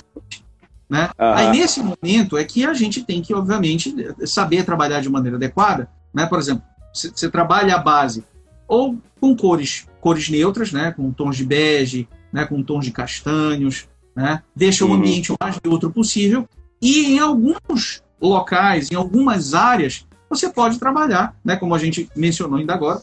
Né? 0.92 1.08
Uhum. 1.18 1.32
Aí, 1.34 1.50
nesse 1.50 1.80
momento, 1.82 2.36
é 2.36 2.44
que 2.44 2.66
a 2.66 2.74
gente 2.74 3.02
tem 3.02 3.22
que, 3.22 3.32
obviamente, 3.32 3.94
saber 4.26 4.62
trabalhar 4.62 5.00
de 5.00 5.08
maneira 5.08 5.38
adequada. 5.38 5.88
Né? 6.12 6.26
Por 6.26 6.38
exemplo, 6.38 6.62
você 6.92 7.30
trabalha 7.30 7.76
a 7.76 7.78
base 7.78 8.22
ou 8.68 8.98
com 9.18 9.34
cores, 9.34 9.86
cores 10.02 10.28
neutras, 10.28 10.70
né? 10.70 10.92
com 10.92 11.10
tons 11.10 11.38
de 11.38 11.46
bege, 11.46 12.06
né? 12.30 12.44
com 12.44 12.62
tons 12.62 12.84
de 12.84 12.90
castanhos, 12.90 13.88
né? 14.14 14.42
deixa 14.54 14.84
uhum. 14.84 14.90
o 14.90 14.94
ambiente 14.94 15.32
o 15.32 15.36
mais 15.40 15.58
neutro 15.64 15.90
possível. 15.90 16.46
E 16.78 17.14
em 17.14 17.18
alguns 17.18 18.02
locais, 18.20 18.90
em 18.90 18.94
algumas 18.94 19.54
áreas, 19.54 20.06
você 20.28 20.50
pode 20.50 20.78
trabalhar, 20.78 21.34
né? 21.42 21.56
como 21.56 21.74
a 21.74 21.78
gente 21.78 22.06
mencionou 22.14 22.58
ainda 22.58 22.74
agora, 22.74 23.00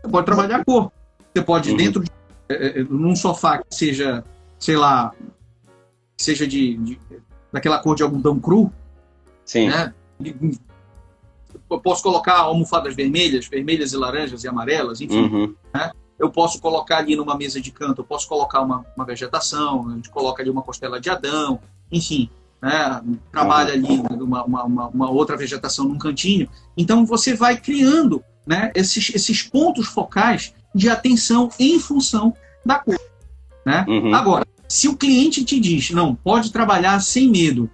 você 0.00 0.08
pode 0.08 0.26
trabalhar 0.26 0.60
a 0.60 0.64
cor. 0.64 0.92
Você 1.34 1.42
pode, 1.42 1.72
uhum. 1.72 1.76
dentro 1.76 2.04
de 2.04 2.10
é, 2.48 2.82
é, 2.82 2.84
num 2.84 3.16
sofá 3.16 3.58
que 3.58 3.74
seja, 3.74 4.22
sei 4.60 4.76
lá, 4.76 5.12
seja 6.16 6.46
de, 6.46 6.76
de 6.78 6.98
daquela 7.52 7.78
cor 7.78 7.94
de 7.96 8.02
algodão 8.02 8.38
cru, 8.38 8.72
Sim. 9.46 9.68
Né? 9.68 9.94
Eu 11.70 11.80
posso 11.80 12.02
colocar 12.02 12.34
almofadas 12.38 12.94
vermelhas, 12.94 13.46
vermelhas 13.46 13.92
e 13.92 13.96
laranjas 13.96 14.44
e 14.44 14.48
amarelas, 14.48 15.00
enfim. 15.00 15.22
Uhum. 15.22 15.54
Né? 15.72 15.92
Eu 16.18 16.30
posso 16.30 16.60
colocar 16.60 16.98
ali 16.98 17.14
numa 17.14 17.36
mesa 17.36 17.60
de 17.60 17.70
canto, 17.70 18.00
eu 18.00 18.04
posso 18.04 18.28
colocar 18.28 18.60
uma, 18.60 18.84
uma 18.96 19.06
vegetação, 19.06 19.88
a 19.88 19.94
gente 19.94 20.10
coloca 20.10 20.42
ali 20.42 20.50
uma 20.50 20.62
costela 20.62 21.00
de 21.00 21.08
Adão, 21.08 21.60
enfim. 21.90 22.28
Né? 22.60 23.00
Trabalha 23.30 23.74
ali 23.74 24.00
uma, 24.20 24.44
uma, 24.44 24.86
uma, 24.88 25.10
outra 25.10 25.36
vegetação 25.36 25.86
num 25.86 25.98
cantinho. 25.98 26.48
Então 26.76 27.06
você 27.06 27.34
vai 27.34 27.56
criando 27.56 28.22
né, 28.46 28.72
esses, 28.74 29.14
esses 29.14 29.42
pontos 29.42 29.86
focais 29.86 30.54
de 30.74 30.88
atenção 30.88 31.48
em 31.58 31.78
função 31.78 32.34
da 32.64 32.78
cor. 32.78 32.98
Né? 33.64 33.84
Uhum. 33.88 34.14
Agora, 34.14 34.46
se 34.68 34.88
o 34.88 34.96
cliente 34.96 35.44
te 35.44 35.60
diz, 35.60 35.90
não, 35.90 36.14
pode 36.14 36.50
trabalhar 36.50 37.00
sem 37.00 37.30
medo, 37.30 37.70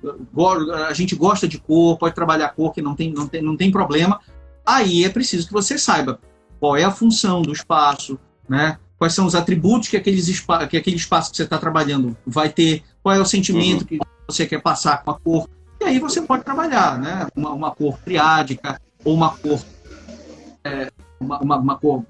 a 0.87 0.93
gente 0.93 1.15
gosta 1.15 1.49
de 1.49 1.59
cor, 1.59 1.97
pode 1.97 2.15
trabalhar 2.15 2.51
cor 2.51 2.73
que 2.73 2.83
não 2.83 2.95
tem, 2.95 3.13
não 3.13 3.27
tem, 3.27 3.43
não 3.43 3.57
tem 3.57 3.71
problema, 3.71 4.21
aí 4.65 5.05
é 5.05 5.09
preciso 5.09 5.47
que 5.47 5.53
você 5.53 5.79
saiba 5.79 6.21
qual 6.61 6.77
é 6.77 6.85
a 6.85 6.91
função 6.91 7.43
do 7.43 7.53
espaço, 7.53 8.19
né? 8.49 8.79
quais 8.99 9.15
são 9.15 9.27
os 9.27 9.35
atributos 9.35 9.89
que, 9.89 9.97
aqueles 9.97 10.29
que 10.71 10.77
aquele 10.77 10.97
espaço 10.97 11.31
que 11.31 11.37
você 11.37 11.43
está 11.43 11.59
trabalhando 11.59 12.17
vai 12.25 12.49
ter, 12.49 12.85
qual 13.03 13.15
é 13.15 13.21
o 13.21 13.25
sentimento 13.25 13.81
uhum. 13.81 13.87
que 13.87 13.99
você 14.29 14.47
quer 14.47 14.63
passar 14.63 15.03
com 15.03 15.11
a 15.11 15.19
cor. 15.19 15.49
E 15.81 15.85
aí 15.85 15.99
você 15.99 16.23
pode 16.23 16.45
trabalhar 16.45 17.01
né? 17.01 17.27
uma, 17.35 17.51
uma 17.51 17.71
cor 17.73 17.99
triádica 17.99 18.81
ou 19.05 19.15
uma 19.15 19.31
cor, 19.37 19.61
é, 20.63 20.93
uma, 21.19 21.41
uma, 21.41 21.57
uma 21.57 21.77
cor 21.77 22.05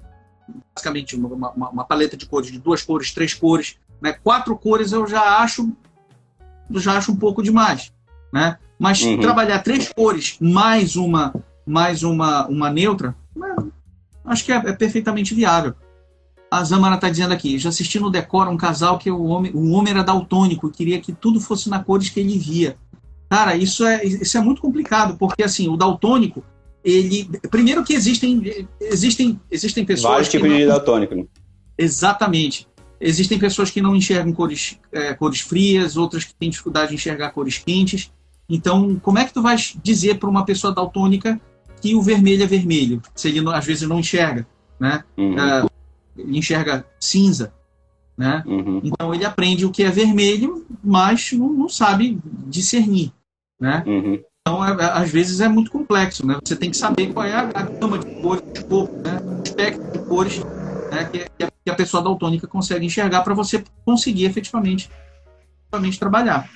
basicamente 0.75 1.15
uma, 1.15 1.29
uma, 1.29 1.69
uma, 1.69 1.85
paleta 1.85 2.17
de 2.17 2.25
cores 2.25 2.51
de 2.51 2.59
duas 2.59 2.83
cores, 2.83 3.11
três 3.11 3.33
cores, 3.33 3.77
né? 4.03 4.13
Quatro 4.21 4.55
cores 4.57 4.91
eu 4.91 5.07
já 5.07 5.39
acho 5.39 5.71
já 6.71 6.97
acho 6.97 7.11
um 7.11 7.15
pouco 7.15 7.41
demais, 7.41 7.93
né? 8.31 8.57
Mas 8.77 9.01
uhum. 9.01 9.19
trabalhar 9.19 9.59
três 9.59 9.91
cores 9.93 10.35
mais 10.41 10.97
uma 10.97 11.33
mais 11.65 12.03
uma 12.03 12.45
uma 12.47 12.69
neutra, 12.69 13.15
né? 13.33 13.55
acho 14.25 14.43
que 14.43 14.51
é, 14.51 14.57
é, 14.57 14.73
perfeitamente 14.73 15.33
viável. 15.33 15.73
A 16.51 16.63
Zamara 16.63 16.95
está 16.95 17.09
dizendo 17.09 17.33
aqui, 17.33 17.57
já 17.57 17.69
assisti 17.69 17.99
no 17.99 18.11
Decora 18.11 18.49
um 18.49 18.57
casal 18.57 18.99
que 18.99 19.09
o 19.09 19.23
homem, 19.23 19.51
o 19.55 19.71
homem 19.71 19.93
era 19.93 20.03
daltônico 20.03 20.67
e 20.67 20.71
queria 20.71 20.99
que 20.99 21.13
tudo 21.13 21.39
fosse 21.39 21.69
na 21.69 21.83
cores 21.83 22.09
que 22.09 22.19
ele 22.19 22.37
via. 22.37 22.75
Cara, 23.29 23.55
isso 23.55 23.85
é, 23.85 24.03
isso 24.03 24.37
é 24.37 24.41
muito 24.41 24.61
complicado, 24.61 25.17
porque 25.17 25.41
assim, 25.41 25.67
o 25.69 25.77
daltônico, 25.77 26.43
ele 26.83 27.29
primeiro 27.49 27.83
que 27.83 27.93
existem 27.93 28.67
existem 28.81 29.39
existem 29.49 29.85
pessoas 29.85 30.11
vários 30.11 30.29
tipos 30.29 30.49
não... 30.49 30.57
de 30.57 30.65
daltônico 30.67 31.15
né? 31.15 31.25
exatamente 31.77 32.67
existem 33.03 33.37
pessoas 33.37 33.69
que 33.69 33.81
não 33.81 33.95
enxergam 33.95 34.33
cores 34.33 34.79
é, 34.91 35.13
cores 35.13 35.41
frias 35.41 35.97
outras 35.97 36.23
que 36.23 36.33
têm 36.33 36.49
dificuldade 36.49 36.89
de 36.89 36.95
enxergar 36.95 37.31
cores 37.31 37.57
quentes 37.57 38.11
então 38.49 38.99
como 38.99 39.19
é 39.19 39.25
que 39.25 39.33
tu 39.33 39.41
vai 39.41 39.55
dizer 39.83 40.17
para 40.17 40.29
uma 40.29 40.45
pessoa 40.45 40.73
daltônica 40.73 41.39
que 41.81 41.95
o 41.95 42.01
vermelho 42.01 42.43
é 42.43 42.47
vermelho 42.47 43.01
se 43.13 43.27
ele 43.27 43.47
às 43.49 43.65
vezes 43.65 43.87
não 43.87 43.99
enxerga 43.99 44.47
né 44.79 45.03
uhum. 45.17 45.37
é, 45.37 45.65
ele 46.17 46.37
enxerga 46.37 46.85
cinza 46.99 47.53
né 48.17 48.41
uhum. 48.45 48.81
então 48.83 49.13
ele 49.13 49.25
aprende 49.25 49.65
o 49.65 49.71
que 49.71 49.83
é 49.83 49.91
vermelho 49.91 50.65
mas 50.83 51.33
não, 51.33 51.51
não 51.51 51.69
sabe 51.69 52.19
discernir 52.47 53.11
né 53.59 53.83
uhum. 53.85 54.23
Então, 54.45 54.65
é, 54.65 54.71
é, 54.71 54.85
às 54.85 55.09
vezes 55.09 55.39
é 55.39 55.47
muito 55.47 55.71
complexo, 55.71 56.27
né? 56.27 56.37
Você 56.43 56.53
tem 56.57 56.69
que 56.69 56.75
saber 56.75 57.13
qual 57.13 57.25
é 57.25 57.33
a, 57.33 57.45
gama 57.45 57.97
de 57.97 58.21
cores, 58.21 58.43
de 58.51 58.59
né? 59.01 59.21
o 59.23 59.41
espectro 59.41 59.91
de 59.91 59.99
cores 59.99 60.39
né? 60.91 61.05
que, 61.05 61.19
que, 61.37 61.43
a, 61.45 61.52
que 61.63 61.71
a 61.71 61.75
pessoa 61.75 62.03
daltônica 62.03 62.47
consegue 62.47 62.85
enxergar 62.85 63.21
para 63.21 63.33
você 63.33 63.63
conseguir 63.85 64.25
efetivamente, 64.25 64.89
efetivamente 65.61 65.99
trabalhar. 65.99 66.49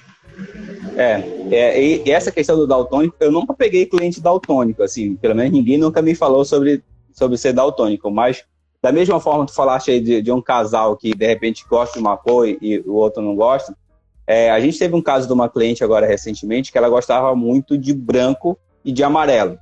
É, 0.96 1.24
é, 1.52 1.84
e 1.84 2.12
essa 2.12 2.32
questão 2.32 2.58
do 2.58 2.68
daltônico, 2.68 3.16
eu 3.20 3.32
nunca 3.32 3.54
peguei 3.54 3.86
cliente 3.86 4.22
daltônico, 4.22 4.84
assim, 4.84 5.16
pelo 5.16 5.36
menos 5.36 5.52
ninguém 5.52 5.78
nunca 5.78 6.02
me 6.02 6.14
falou 6.14 6.44
sobre, 6.44 6.84
sobre 7.12 7.38
ser 7.38 7.54
daltônico, 7.54 8.12
mas 8.12 8.44
da 8.82 8.92
mesma 8.92 9.20
forma 9.20 9.46
que 9.46 9.52
tu 9.52 9.56
falaste 9.56 9.92
aí 9.92 10.00
de, 10.00 10.22
de 10.22 10.32
um 10.32 10.42
casal 10.42 10.96
que 10.96 11.14
de 11.14 11.26
repente 11.26 11.66
gosta 11.68 11.94
de 11.94 12.00
uma 12.00 12.18
cor 12.18 12.48
e, 12.48 12.84
o 12.86 12.94
outro 12.94 13.22
não 13.22 13.36
gosta, 13.36 13.76
é, 14.26 14.52
a 14.52 14.60
gente 14.60 14.78
teve 14.78 14.96
um 14.96 15.02
caso 15.02 15.26
de 15.26 15.34
uma 15.34 15.50
cliente 15.50 15.84
agora 15.84 16.06
recentemente 16.06 16.72
que 16.72 16.78
ela 16.78 16.90
gostava 16.90 17.36
muito 17.36 17.78
de 17.78 17.94
branco 17.94 18.58
e 18.84 18.92
de 18.92 19.04
amarelo. 19.04 19.58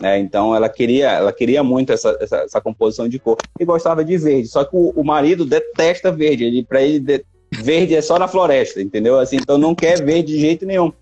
Né? 0.00 0.18
Então 0.18 0.54
ela 0.54 0.68
queria, 0.68 1.10
ela 1.10 1.32
queria 1.32 1.62
muito 1.62 1.92
essa, 1.92 2.16
essa, 2.20 2.36
essa, 2.38 2.60
composição 2.60 3.08
de 3.08 3.18
cor 3.18 3.36
e 3.58 3.64
gostava 3.64 4.04
de 4.04 4.16
verde. 4.16 4.48
Só 4.48 4.64
que 4.64 4.76
o, 4.76 4.90
o 4.90 5.04
marido 5.04 5.44
detesta 5.44 6.12
verde. 6.12 6.44
Ele, 6.44 6.64
para 6.64 6.82
ele, 6.82 7.00
de, 7.00 7.24
verde 7.52 7.94
é 7.94 8.00
só 8.00 8.18
na 8.18 8.28
floresta, 8.28 8.80
entendeu? 8.80 9.18
Assim, 9.18 9.36
então 9.36 9.58
não 9.58 9.74
quer 9.74 10.02
verde 10.02 10.34
de 10.34 10.40
jeito 10.40 10.64
nenhum. 10.64 10.92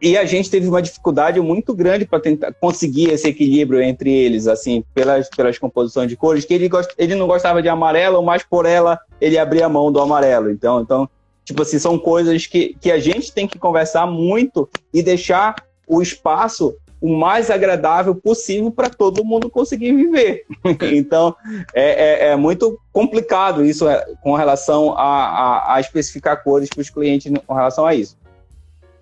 E 0.00 0.16
a 0.16 0.26
gente 0.26 0.50
teve 0.50 0.68
uma 0.68 0.82
dificuldade 0.82 1.40
muito 1.40 1.74
grande 1.74 2.04
para 2.04 2.20
tentar 2.20 2.52
conseguir 2.54 3.10
esse 3.10 3.28
equilíbrio 3.28 3.80
entre 3.80 4.12
eles, 4.12 4.46
assim, 4.46 4.84
pelas, 4.94 5.28
pelas 5.30 5.58
composições 5.58 6.08
de 6.08 6.16
cores, 6.16 6.44
que 6.44 6.52
ele, 6.52 6.68
gost, 6.68 6.92
ele 6.98 7.14
não 7.14 7.26
gostava 7.26 7.62
de 7.62 7.68
amarelo, 7.68 8.22
mas 8.22 8.42
por 8.42 8.66
ela 8.66 9.00
ele 9.18 9.38
abria 9.38 9.68
mão 9.70 9.90
do 9.90 10.00
amarelo. 10.00 10.50
Então, 10.50 10.82
então 10.82 11.08
Tipo 11.46 11.62
assim, 11.62 11.78
são 11.78 11.96
coisas 11.96 12.44
que, 12.44 12.76
que 12.80 12.90
a 12.90 12.98
gente 12.98 13.32
tem 13.32 13.46
que 13.46 13.56
conversar 13.56 14.04
muito 14.04 14.68
e 14.92 15.00
deixar 15.00 15.54
o 15.86 16.02
espaço 16.02 16.76
o 17.00 17.16
mais 17.16 17.50
agradável 17.50 18.14
possível 18.14 18.70
para 18.70 18.88
todo 18.88 19.24
mundo 19.24 19.50
conseguir 19.50 19.94
viver. 19.94 20.44
então, 20.92 21.34
é, 21.74 22.26
é, 22.26 22.28
é, 22.28 22.36
muito 22.36 22.78
complicado 22.92 23.64
isso 23.64 23.88
é, 23.88 24.04
com 24.22 24.34
relação 24.34 24.92
a, 24.92 25.02
a, 25.02 25.74
a 25.74 25.80
especificar 25.80 26.42
cores 26.42 26.68
para 26.68 26.80
os 26.80 26.90
clientes 26.90 27.32
com 27.46 27.54
relação 27.54 27.86
a 27.86 27.94
isso. 27.94 28.16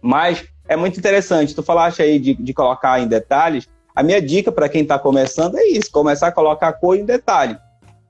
Mas 0.02 0.44
é 0.68 0.76
muito 0.76 0.98
interessante. 0.98 1.54
Tu 1.54 1.62
falaste 1.62 2.02
aí 2.02 2.18
de, 2.18 2.34
de 2.34 2.52
colocar 2.52 3.00
em 3.00 3.06
detalhes. 3.06 3.68
A 3.94 4.02
minha 4.02 4.20
dica 4.20 4.50
para 4.50 4.68
quem 4.68 4.82
está 4.82 4.98
começando 4.98 5.56
é 5.56 5.64
isso: 5.64 5.90
começar 5.90 6.28
a 6.28 6.32
colocar 6.32 6.72
cor 6.74 6.96
em 6.96 7.04
detalhe. 7.04 7.56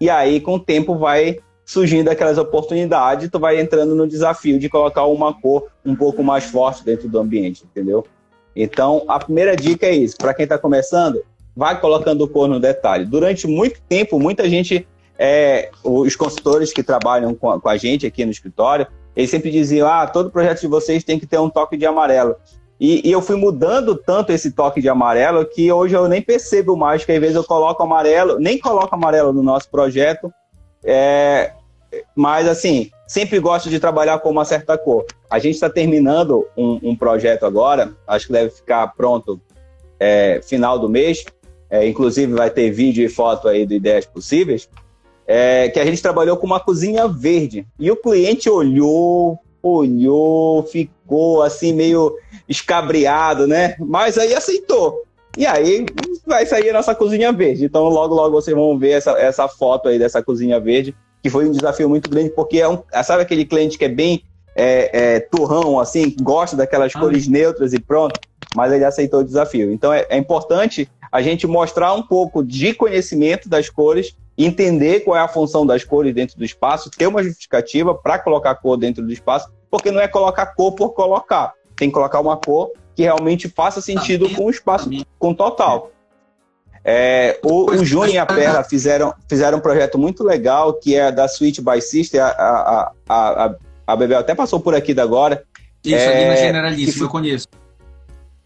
E 0.01 0.11
aí, 0.11 0.41
com 0.41 0.55
o 0.55 0.61
tempo, 0.61 0.97
vai 0.97 1.39
surgindo 1.65 2.11
aquelas 2.11 2.37
oportunidades, 2.37 3.31
tu 3.31 3.39
vai 3.39 3.59
entrando 3.59 3.95
no 3.95 4.07
desafio 4.07 4.59
de 4.59 4.69
colocar 4.69 5.05
uma 5.07 5.33
cor 5.33 5.69
um 5.85 5.97
pouco 5.97 6.23
mais 6.23 6.45
forte 6.45 6.85
dentro 6.85 7.09
do 7.09 7.19
ambiente, 7.19 7.65
entendeu? 7.65 8.07
Então, 8.55 9.05
a 9.09 9.19
primeira 9.19 9.57
dica 9.57 9.87
é 9.87 9.95
isso. 9.95 10.17
Para 10.17 10.35
quem 10.35 10.45
está 10.45 10.59
começando, 10.59 11.23
vai 11.57 11.81
colocando 11.81 12.29
cor 12.29 12.49
no 12.49 12.61
detalhe. 12.61 13.05
Durante 13.05 13.47
muito 13.47 13.81
tempo, 13.89 14.19
muita 14.19 14.49
gente, 14.49 14.87
é, 15.19 15.71
os 15.83 16.15
consultores 16.17 16.73
que 16.73 16.83
trabalham 16.83 17.35
com 17.35 17.51
a, 17.51 17.61
com 17.61 17.69
a 17.69 17.77
gente 17.77 18.07
aqui 18.07 18.25
no 18.25 18.31
escritório, 18.31 18.87
eles 19.17 19.31
sempre 19.31 19.51
diziam: 19.51 19.89
ah, 19.89 20.07
todo 20.07 20.31
projeto 20.31 20.61
de 20.61 20.67
vocês 20.67 21.05
tem 21.05 21.19
que 21.19 21.27
ter 21.27 21.39
um 21.39 21.51
toque 21.51 21.77
de 21.77 21.87
amarelo. 21.87 22.37
E, 22.79 23.09
e, 23.09 23.13
eu 23.13 23.23
fui 23.23 23.37
mudando 23.37 23.95
tanto 23.95 24.33
esse 24.33 24.51
toque 24.51 24.81
de 24.81 24.89
amarelo 24.89 25.47
que 25.47 25.71
hoje 25.71 25.95
eu 25.95 26.09
nem 26.09 26.21
percebo 26.21 26.77
mais 26.77 27.05
que 27.05 27.13
às 27.13 27.21
vezes 27.21 27.37
eu 27.37 27.45
coloco 27.45 27.81
amarelo, 27.83 28.39
nem 28.39 28.59
coloco 28.59 28.93
amarelo 28.93 29.33
no 29.33 29.45
nosso 29.45 29.71
projeto, 29.71 30.33
é, 30.83 31.53
mas, 32.15 32.49
assim, 32.49 32.91
sempre 33.07 33.39
gosto 33.39 33.69
de 33.69 33.81
trabalhar 33.81 34.19
com 34.19 34.31
uma 34.31 34.45
certa 34.45 34.77
cor. 34.79 35.05
A 35.31 35.39
gente 35.39 35.55
está 35.55 35.69
terminando 35.69 36.47
um, 36.57 36.81
um, 36.83 36.97
projeto 36.97 37.45
agora, 37.45 37.95
acho 38.07 38.27
que 38.27 38.33
deve 38.33 38.51
ficar 38.51 38.89
pronto 38.89 39.41
é, 39.99 40.41
final 40.43 40.79
do 40.79 40.89
mês. 40.89 41.25
É, 41.71 41.87
inclusive, 41.87 42.33
vai 42.33 42.51
ter 42.51 42.71
vídeo 42.71 43.05
e 43.05 43.09
foto 43.09 43.49
aí 43.49 43.67
do 43.67 43.75
Ideias 43.75 44.07
Possíveis. 44.07 44.69
É, 45.27 45.69
que 45.71 45.81
a 45.81 45.85
gente 45.85 46.03
trabalhou 46.03 46.37
com 46.37 46.47
uma 46.47 46.61
cozinha 46.61 47.09
verde. 47.09 47.67
E 47.79 47.91
o 47.91 47.97
cliente 47.97 48.49
olhou, 48.49 49.39
olhou, 49.63 50.63
ficou 50.65 51.43
assim 51.43 51.73
meio 51.73 52.15
escabriado, 52.49 53.47
né? 53.47 53.75
Mas 53.79 54.19
aí 54.19 54.35
aceitou. 54.35 55.03
E 55.37 55.47
aí 55.47 55.87
vai 56.27 56.47
sair 56.47 56.71
a 56.71 56.75
nossa 56.75 56.95
cozinha 56.95 57.33
verde. 57.33 57.65
Então 57.65 57.89
logo, 57.89 58.15
logo 58.15 58.41
vocês 58.41 58.57
vão 58.57 58.79
ver 58.79 58.91
essa, 58.91 59.13
essa 59.13 59.49
foto 59.49 59.89
aí 59.89 59.99
dessa 59.99 60.23
cozinha 60.23 60.61
verde, 60.61 60.95
que 61.25 61.31
foi 61.31 61.49
um 61.49 61.53
desafio 61.53 61.89
muito 61.89 62.11
grande, 62.11 62.29
porque 62.29 62.59
é 62.59 62.69
um, 62.69 62.83
sabe 63.03 63.23
aquele 63.23 63.47
cliente 63.47 63.79
que 63.79 63.87
é 63.87 63.89
bem 63.89 64.23
é, 64.55 65.15
é, 65.15 65.21
turrão, 65.21 65.81
assim, 65.81 66.15
gosta 66.21 66.55
daquelas 66.55 66.95
ah. 66.95 67.01
cores 67.01 67.27
neutras 67.27 67.73
e 67.73 67.81
pronto, 67.81 68.21
mas 68.55 68.71
ele 68.71 68.85
aceitou 68.85 69.21
o 69.21 69.25
desafio. 69.25 69.73
Então 69.73 69.91
é, 69.91 70.05
é 70.11 70.19
importante 70.19 70.87
a 71.11 71.23
gente 71.23 71.47
mostrar 71.47 71.95
um 71.95 72.03
pouco 72.03 72.45
de 72.45 72.75
conhecimento 72.75 73.49
das 73.49 73.71
cores, 73.71 74.15
entender 74.37 75.01
qual 75.01 75.17
é 75.17 75.21
a 75.21 75.27
função 75.27 75.65
das 75.65 75.83
cores 75.83 76.15
dentro 76.15 76.37
do 76.37 76.45
espaço, 76.45 76.91
ter 76.91 77.07
uma 77.07 77.23
justificativa 77.23 77.95
para 77.95 78.19
colocar 78.19 78.55
cor 78.57 78.77
dentro 78.77 79.03
do 79.03 79.11
espaço, 79.11 79.51
porque 79.71 79.91
não 79.91 80.03
é 80.03 80.07
colocar 80.07 80.45
cor 80.55 80.73
por 80.73 80.91
colocar. 80.91 81.55
tem 81.75 81.89
que 81.89 81.95
colocar 81.95 82.21
uma 82.21 82.37
cor 82.37 82.71
que 82.95 83.03
realmente 83.03 83.49
faça 83.49 83.81
sentido 83.81 84.29
com 84.35 84.45
o 84.45 84.51
espaço, 84.51 84.91
com 85.19 85.33
total. 85.33 85.91
É, 86.85 87.41
o, 87.43 87.71
o 87.71 87.85
Júnior 87.85 88.15
e 88.15 88.19
a 88.19 88.27
Perla 88.27 88.63
fizeram, 88.63 89.15
fizeram 89.27 89.57
um 89.57 89.61
projeto 89.61 89.99
muito 89.99 90.23
legal, 90.23 90.75
que 90.75 90.95
é 90.95 91.11
da 91.11 91.27
Switch 91.27 91.61
by 91.61 91.81
Sister, 91.81 92.23
a, 92.23 92.29
a, 92.29 92.93
a, 93.09 93.45
a, 93.47 93.55
a 93.87 93.97
Bebel 93.97 94.19
até 94.19 94.35
passou 94.35 94.61
por 94.61 94.75
aqui 94.75 94.93
da 94.93 95.03
agora. 95.03 95.43
Isso, 95.83 95.97
é, 95.97 96.17
ali 96.17 96.29
na 96.29 96.37
Generalíssima, 96.37 97.07
eu 97.07 97.09
conheço. 97.09 97.49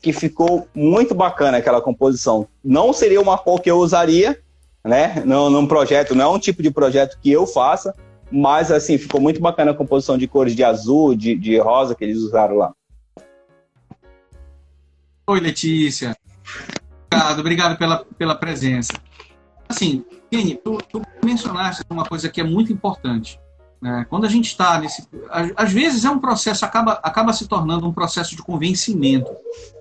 Que 0.01 0.12
ficou 0.12 0.68
muito 0.72 1.14
bacana 1.14 1.59
aquela 1.59 1.80
composição. 1.80 2.47
Não 2.62 2.93
seria 2.93 3.20
uma 3.20 3.36
cor 3.36 3.61
que 3.61 3.70
eu 3.70 3.78
usaria, 3.78 4.39
né, 4.84 5.20
num, 5.26 5.51
num 5.51 5.66
projeto, 5.66 6.14
não 6.14 6.24
é 6.24 6.28
um 6.28 6.39
tipo 6.39 6.62
de 6.62 6.70
projeto 6.70 7.18
que 7.20 7.32
eu 7.32 7.45
faça, 7.45 7.93
mas 8.30 8.70
assim, 8.70 8.97
ficou 8.99 9.20
muito 9.20 9.41
bacana 9.41 9.72
a 9.72 9.74
composição 9.74 10.16
de 10.16 10.28
cores 10.28 10.55
de 10.55 10.62
azul, 10.62 11.16
de, 11.16 11.34
de 11.34 11.59
rosa 11.59 11.95
que 11.95 12.05
eles 12.05 12.18
usaram 12.18 12.55
lá. 12.55 12.72
Oi, 15.26 15.41
Letícia. 15.41 16.16
Obrigado, 17.11 17.39
obrigado 17.41 17.79
pela, 17.79 18.05
pela 18.17 18.35
presença. 18.35 18.93
Assim, 19.69 20.05
Kenny, 20.31 20.57
tu, 20.57 20.79
tu 20.91 21.03
mencionaste 21.25 21.83
uma 21.91 22.05
coisa 22.05 22.29
que 22.29 22.41
é 22.41 22.45
muito 22.45 22.73
importante. 22.73 23.39
Né? 23.81 24.07
Quando 24.09 24.25
a 24.25 24.29
gente 24.29 24.47
está 24.47 24.79
nesse. 24.79 25.09
Às 25.57 25.73
vezes 25.73 26.05
é 26.05 26.11
um 26.11 26.19
processo, 26.19 26.65
acaba, 26.65 26.95
acaba 27.03 27.33
se 27.33 27.47
tornando 27.47 27.87
um 27.87 27.93
processo 27.93 28.35
de 28.35 28.43
convencimento. 28.43 29.31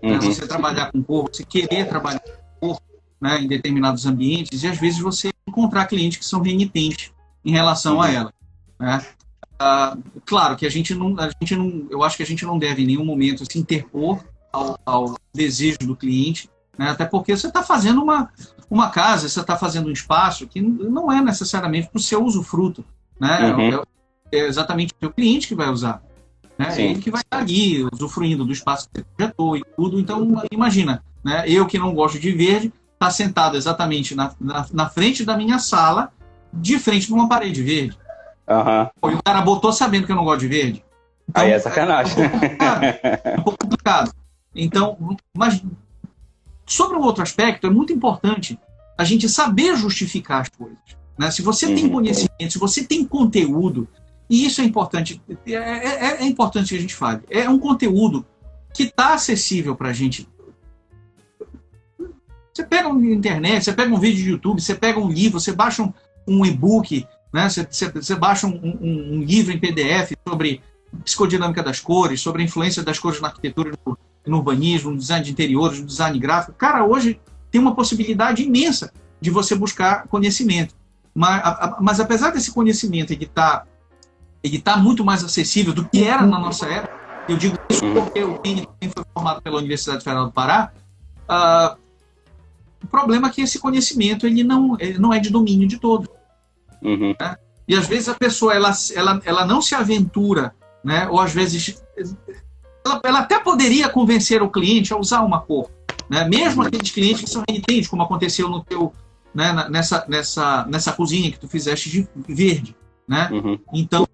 Né? 0.02 0.12
Uhum. 0.12 0.20
Né? 0.20 0.20
Você 0.20 0.48
trabalhar 0.48 0.92
com 0.92 1.02
cor, 1.02 1.30
você 1.32 1.44
querer 1.44 1.88
trabalhar 1.88 2.20
com 2.20 2.68
cor 2.68 2.82
né, 3.20 3.40
em 3.42 3.48
determinados 3.48 4.06
ambientes, 4.06 4.64
e 4.64 4.68
às 4.68 4.78
vezes 4.78 5.00
você 5.00 5.32
encontrar 5.48 5.88
clientes 5.88 6.20
que 6.20 6.26
são 6.26 6.42
renitentes 6.42 7.12
em 7.44 7.52
relação 7.52 7.96
uhum. 7.96 8.02
a 8.02 8.12
ela. 8.12 8.34
Né? 8.80 9.06
Ah, 9.60 9.98
claro 10.26 10.56
que 10.56 10.68
a 10.68 10.70
gente 10.70 10.94
não, 10.94 11.20
a 11.20 11.30
gente 11.30 11.56
não, 11.56 11.88
eu 11.90 12.04
acho 12.04 12.16
que 12.18 12.24
a 12.24 12.26
gente 12.26 12.46
não 12.46 12.60
deve 12.60 12.84
em 12.84 12.86
nenhum 12.86 13.06
momento 13.06 13.44
se 13.52 13.58
interpor 13.58 14.24
ao, 14.54 14.80
ao 14.86 15.16
desejo 15.34 15.80
do 15.80 15.96
cliente, 15.96 16.48
né? 16.78 16.90
até 16.90 17.06
porque 17.06 17.36
você 17.36 17.48
está 17.48 17.64
fazendo 17.64 18.02
uma, 18.02 18.30
uma 18.70 18.90
casa, 18.90 19.28
você 19.28 19.40
está 19.40 19.58
fazendo 19.58 19.90
um 19.90 19.92
espaço 19.92 20.48
que 20.48 20.62
não 20.62 21.12
é 21.12 21.22
necessariamente 21.22 21.90
para 21.90 21.98
o 21.98 22.02
seu 22.02 22.24
usufruto. 22.24 22.86
Né? 23.20 23.54
Uhum. 23.54 23.84
É, 24.32 24.38
é, 24.38 24.48
exatamente 24.48 24.94
o 25.02 25.10
cliente 25.10 25.48
que 25.48 25.56
vai 25.56 25.70
usar. 25.70 26.02
Né? 26.58 26.74
Ele 26.78 27.00
que 27.00 27.12
vai 27.12 27.22
estar 27.22 27.40
ali 27.40 27.88
usufruindo 27.92 28.46
do 28.46 28.52
espaço 28.52 28.90
que 28.90 29.00
você 29.00 29.06
projetou 29.16 29.58
e 29.58 29.64
tudo. 29.76 30.00
Então, 30.00 30.44
imagina, 30.52 31.04
né? 31.24 31.44
eu 31.48 31.66
que 31.66 31.80
não 31.80 31.94
gosto 31.94 32.20
de 32.20 32.32
verde, 32.32 32.72
está 32.94 33.10
sentado 33.10 33.56
exatamente 33.58 34.16
na, 34.16 34.34
na, 34.40 34.66
na, 34.72 34.90
frente 34.90 35.24
da 35.24 35.38
minha 35.38 35.60
sala, 35.60 36.12
de 36.52 36.80
frente 36.80 37.08
para 37.08 37.16
uma 37.16 37.30
parede 37.30 37.62
verde. 37.62 37.98
Uhum. 38.48 39.12
E 39.12 39.16
o 39.16 39.24
cara 39.24 39.42
botou 39.42 39.72
sabendo 39.72 40.06
que 40.06 40.12
eu 40.12 40.16
não 40.16 40.24
gosto 40.24 40.40
de 40.42 40.48
verde. 40.48 40.84
Então, 41.30 41.44
Aí 41.44 41.52
é 41.52 41.60
sacanagem. 41.60 42.16
É 42.16 42.20
um 42.20 42.24
pouco 42.24 42.40
complicado. 42.80 43.24
É 43.24 43.40
um 43.40 43.44
pouco 43.44 43.60
complicado. 43.60 44.14
Então, 44.56 44.98
mas 45.36 45.62
sobre 46.68 46.97
um 46.97 47.01
outro 47.01 47.24
aspecto, 47.24 47.65
é 47.65 47.70
muito 47.70 47.93
importante 47.93 48.59
a 48.97 49.03
gente 49.03 49.30
saber 49.30 49.76
justificar 49.78 50.41
as 50.41 50.49
coisas. 50.49 50.78
Né? 51.18 51.32
Se 51.32 51.41
você 51.41 51.68
tem 51.74 51.86
uhum. 51.86 51.91
conhecimento, 51.91 52.51
se 52.51 52.59
você 52.59 52.84
tem 52.84 53.05
conteúdo, 53.05 53.88
e 54.30 54.45
isso 54.45 54.59
é 54.61 54.65
importante, 54.65 55.22
é, 55.45 55.53
é, 55.53 56.22
é 56.22 56.26
importante 56.26 56.70
que 56.70 56.76
a 56.76 56.82
gente 56.82 56.93
fale. 56.93 57.22
É 57.30 57.49
um 57.49 57.57
conteúdo 57.57 58.26
que 58.74 58.84
está 58.84 59.13
acessível 59.13 59.76
para 59.76 59.89
a 59.89 59.93
gente. 59.93 60.28
Você 62.53 62.63
pega 62.63 62.89
uma 62.89 63.05
internet, 63.05 63.63
você 63.63 63.74
pega 63.74 63.93
um 63.93 63.99
vídeo 63.99 64.24
de 64.24 64.30
YouTube, 64.32 64.61
você 64.61 64.76
pega 64.76 64.99
um 64.99 65.09
livro, 65.09 65.39
você 65.39 65.53
baixa 65.53 65.84
um, 65.84 65.93
um 66.28 66.45
e-book, 66.45 67.07
né? 67.34 67.49
você, 67.49 67.65
você, 67.70 67.89
você 67.89 68.15
baixa 68.15 68.45
um, 68.45 68.55
um, 68.55 69.13
um, 69.13 69.24
livro 69.24 69.53
em 69.53 69.59
PDF 69.59 70.13
sobre 70.28 70.61
psicodinâmica 71.03 71.63
das 71.63 71.80
cores, 71.80 72.20
sobre 72.20 72.41
a 72.41 72.45
influência 72.45 72.84
das 72.84 72.99
cores 72.99 73.22
na 73.22 73.28
arquitetura 73.28 73.72
no, 73.86 73.97
no 74.28 74.38
urbanismo, 74.38 74.92
no 74.92 74.98
design 74.98 75.24
de 75.24 75.32
interiores, 75.32 75.80
no 75.80 75.86
design 75.86 76.18
gráfico. 76.20 76.54
Cara, 76.58 76.86
hoje 76.86 77.20
tem 77.52 77.60
uma 77.60 77.76
possibilidade 77.76 78.44
imensa 78.44 78.92
de 79.20 79.30
você 79.30 79.56
buscar 79.56 80.08
conhecimento. 80.08 80.76
Mas, 81.14 81.42
a, 81.44 81.78
mas 81.82 82.00
apesar 82.00 82.32
desse 82.32 82.52
conhecimento 82.52 83.12
ele 83.12 83.24
está 83.24 83.66
ele 84.44 84.60
tá 84.60 84.78
muito 84.78 85.04
mais 85.04 85.24
acessível 85.24 85.74
do 85.74 85.88
que 85.90 86.04
era 86.04 86.26
na 86.26 86.40
nossa 86.40 86.68
época, 86.68 86.94
eu 87.28 87.36
digo 87.36 87.58
isso 87.70 87.84
uhum. 87.84 87.94
porque 87.96 88.24
o 88.24 88.38
PN 88.38 88.66
foi 88.94 89.04
formado 89.14 89.42
pela 89.42 89.58
Universidade 89.58 90.04
Federal 90.04 90.28
do 90.28 90.32
Pará, 90.32 90.72
uh, 91.28 91.78
o 92.84 92.88
problema 92.88 93.28
é 93.28 93.32
que 93.32 93.42
esse 93.42 93.60
conhecimento 93.60 94.26
ele 94.26 94.44
não, 94.44 94.78
ele 94.80 95.00
não 95.00 95.14
é 95.14 95.20
de 95.20 95.30
domínio 95.30 95.68
de 95.68 95.80
todos. 95.80 96.08
Uhum. 96.82 97.16
Né? 97.20 97.36
E 97.68 97.76
às 97.76 97.88
vezes 97.88 98.08
a 98.08 98.14
pessoa 98.14 98.54
ela, 98.54 98.72
ela, 98.96 99.22
ela 99.26 99.46
não 99.46 99.62
se 99.62 99.76
aventura, 99.76 100.54
né? 100.84 101.08
ou 101.10 101.20
às 101.20 101.34
vezes 101.34 101.84
ela, 102.88 103.02
ela 103.04 103.20
até 103.20 103.40
poderia 103.40 103.90
convencer 103.90 104.42
o 104.42 104.50
cliente 104.50 104.94
a 104.94 104.98
usar 104.98 105.22
uma 105.22 105.42
cor. 105.42 105.70
Né? 106.10 106.28
Mesmo 106.28 106.64
aqueles 106.64 106.92
clientes 106.92 107.22
que 107.22 107.30
são 107.30 107.44
renitentes, 107.48 107.90
como 107.90 108.02
aconteceu 108.02 108.50
no 108.50 108.64
teu, 108.64 108.94
né, 109.34 109.68
nessa, 109.70 110.06
nessa, 110.08 110.66
nessa 110.66 110.94
cozinha 110.94 111.32
que 111.32 111.40
tu 111.40 111.48
fizeste 111.48 111.90
de 111.90 112.08
verde. 112.28 112.76
Né? 113.08 113.30
Uhum. 113.32 113.60
Então, 113.74 114.08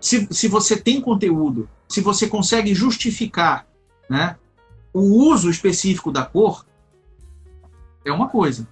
se, 0.00 0.26
se 0.30 0.48
você 0.48 0.76
tem 0.76 1.00
conteúdo, 1.00 1.68
se 1.88 2.00
você 2.00 2.28
consegue 2.28 2.74
justificar 2.74 3.66
né, 4.08 4.36
o 4.92 5.00
uso 5.00 5.50
específico 5.50 6.12
da 6.12 6.24
cor, 6.24 6.64
é 8.04 8.12
uma 8.12 8.28
coisa. 8.28 8.68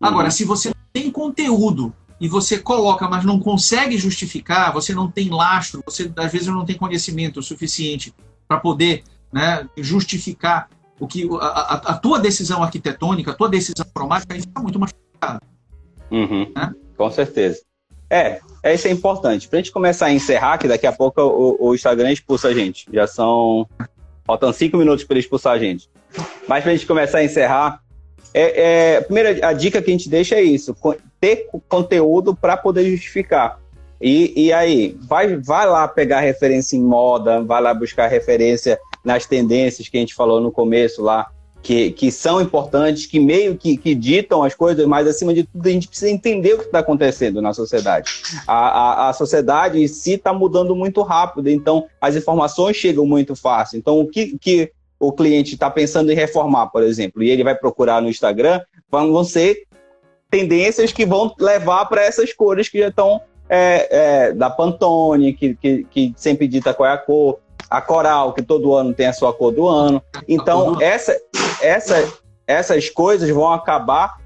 Agora, 0.00 0.26
uhum. 0.26 0.30
se 0.30 0.44
você 0.44 0.72
tem 0.92 1.10
conteúdo 1.10 1.92
e 2.20 2.28
você 2.28 2.58
coloca, 2.58 3.08
mas 3.08 3.24
não 3.24 3.40
consegue 3.40 3.96
justificar, 3.98 4.72
você 4.72 4.94
não 4.94 5.10
tem 5.10 5.30
lastro, 5.30 5.82
você 5.84 6.10
às 6.16 6.32
vezes 6.32 6.48
não 6.48 6.64
tem 6.64 6.76
conhecimento 6.76 7.42
suficiente 7.42 8.14
para 8.48 8.58
poder 8.58 9.04
né, 9.30 9.68
justificar 9.76 10.68
o 10.98 11.06
que 11.06 11.28
a, 11.40 11.46
a, 11.46 11.74
a, 11.74 11.94
tua 11.96 12.18
decisão 12.18 12.62
arquitetônica, 12.62 13.30
a 13.30 13.34
tua 13.34 13.48
decisão 13.48 13.86
cromática, 13.94 14.34
aí 14.34 14.40
fica 14.40 14.60
muito 14.60 14.80
mais 14.80 14.92
complicado. 14.92 15.40
Uhum, 16.10 16.50
né? 16.56 16.74
Com 16.96 17.10
certeza. 17.10 17.60
É, 18.10 18.40
é 18.62 18.74
isso 18.74 18.88
é 18.88 18.90
importante. 18.90 19.46
Para 19.48 19.58
a 19.58 19.62
gente 19.62 19.70
começar 19.70 20.06
a 20.06 20.12
encerrar, 20.12 20.58
que 20.58 20.66
daqui 20.66 20.86
a 20.86 20.92
pouco 20.92 21.20
o, 21.20 21.68
o 21.68 21.74
Instagram 21.74 22.10
expulsa 22.10 22.48
a 22.48 22.54
gente. 22.54 22.86
Já 22.92 23.06
são. 23.06 23.68
Faltam 24.24 24.52
cinco 24.52 24.76
minutos 24.76 25.04
para 25.04 25.14
ele 25.14 25.20
expulsar 25.20 25.54
a 25.54 25.58
gente. 25.58 25.88
Mas 26.48 26.62
para 26.62 26.72
a 26.72 26.74
gente 26.74 26.86
começar 26.86 27.18
a 27.18 27.24
encerrar, 27.24 27.80
é, 28.34 28.94
é, 28.94 28.96
a 28.98 29.02
primeira 29.02 29.46
a 29.46 29.52
dica 29.52 29.80
que 29.80 29.90
a 29.90 29.92
gente 29.92 30.08
deixa 30.08 30.36
é 30.36 30.42
isso: 30.42 30.74
ter 31.20 31.48
conteúdo 31.68 32.34
para 32.34 32.56
poder 32.56 32.90
justificar. 32.90 33.60
E, 34.00 34.46
e 34.46 34.52
aí, 34.52 34.96
vai, 35.08 35.36
vai 35.36 35.66
lá 35.66 35.88
pegar 35.88 36.20
referência 36.20 36.76
em 36.76 36.82
moda, 36.82 37.42
vai 37.42 37.60
lá 37.60 37.74
buscar 37.74 38.06
referência 38.06 38.78
nas 39.04 39.26
tendências 39.26 39.88
que 39.88 39.96
a 39.96 40.00
gente 40.00 40.14
falou 40.14 40.40
no 40.40 40.52
começo 40.52 41.02
lá, 41.02 41.28
que, 41.62 41.90
que 41.90 42.10
são 42.12 42.40
importantes, 42.40 43.06
que 43.06 43.18
meio 43.18 43.56
que, 43.56 43.76
que 43.76 43.94
ditam 43.94 44.42
as 44.44 44.54
coisas, 44.54 44.86
mas 44.86 45.06
acima 45.06 45.34
de 45.34 45.44
tudo 45.44 45.66
a 45.66 45.70
gente 45.70 45.88
precisa 45.88 46.10
entender 46.10 46.54
o 46.54 46.58
que 46.58 46.66
está 46.66 46.78
acontecendo 46.78 47.42
na 47.42 47.52
sociedade. 47.52 48.10
A, 48.46 48.54
a, 48.54 49.08
a 49.08 49.12
sociedade 49.12 49.82
em 49.82 49.88
si 49.88 50.12
está 50.12 50.32
mudando 50.32 50.74
muito 50.76 51.02
rápido, 51.02 51.50
então 51.50 51.86
as 52.00 52.14
informações 52.14 52.76
chegam 52.76 53.04
muito 53.04 53.34
fácil. 53.34 53.78
Então, 53.78 53.98
o 53.98 54.06
que, 54.06 54.38
que 54.38 54.72
o 55.00 55.12
cliente 55.12 55.54
está 55.54 55.70
pensando 55.70 56.10
em 56.10 56.14
reformar, 56.14 56.68
por 56.68 56.82
exemplo, 56.82 57.22
e 57.22 57.30
ele 57.30 57.44
vai 57.44 57.54
procurar 57.54 58.00
no 58.00 58.08
Instagram, 58.08 58.60
vão 58.90 59.24
ser 59.24 59.64
tendências 60.30 60.92
que 60.92 61.06
vão 61.06 61.34
levar 61.38 61.86
para 61.86 62.04
essas 62.04 62.32
cores 62.32 62.68
que 62.68 62.78
já 62.78 62.88
estão 62.88 63.20
é, 63.48 63.88
é, 64.28 64.32
da 64.32 64.50
Pantone, 64.50 65.32
que, 65.32 65.54
que, 65.54 65.84
que, 65.84 66.14
sempre 66.16 66.46
dita 66.46 66.74
qual 66.74 66.88
é 66.88 66.92
a 66.92 66.98
cor, 66.98 67.38
a 67.70 67.80
Coral, 67.80 68.32
que 68.32 68.42
todo 68.42 68.74
ano 68.74 68.92
tem 68.92 69.06
a 69.06 69.12
sua 69.12 69.32
cor 69.32 69.52
do 69.52 69.66
ano. 69.66 70.02
Então, 70.26 70.80
essa, 70.80 71.16
essa, 71.60 72.12
essas 72.46 72.88
coisas 72.90 73.28
vão 73.30 73.52
acabar 73.52 74.18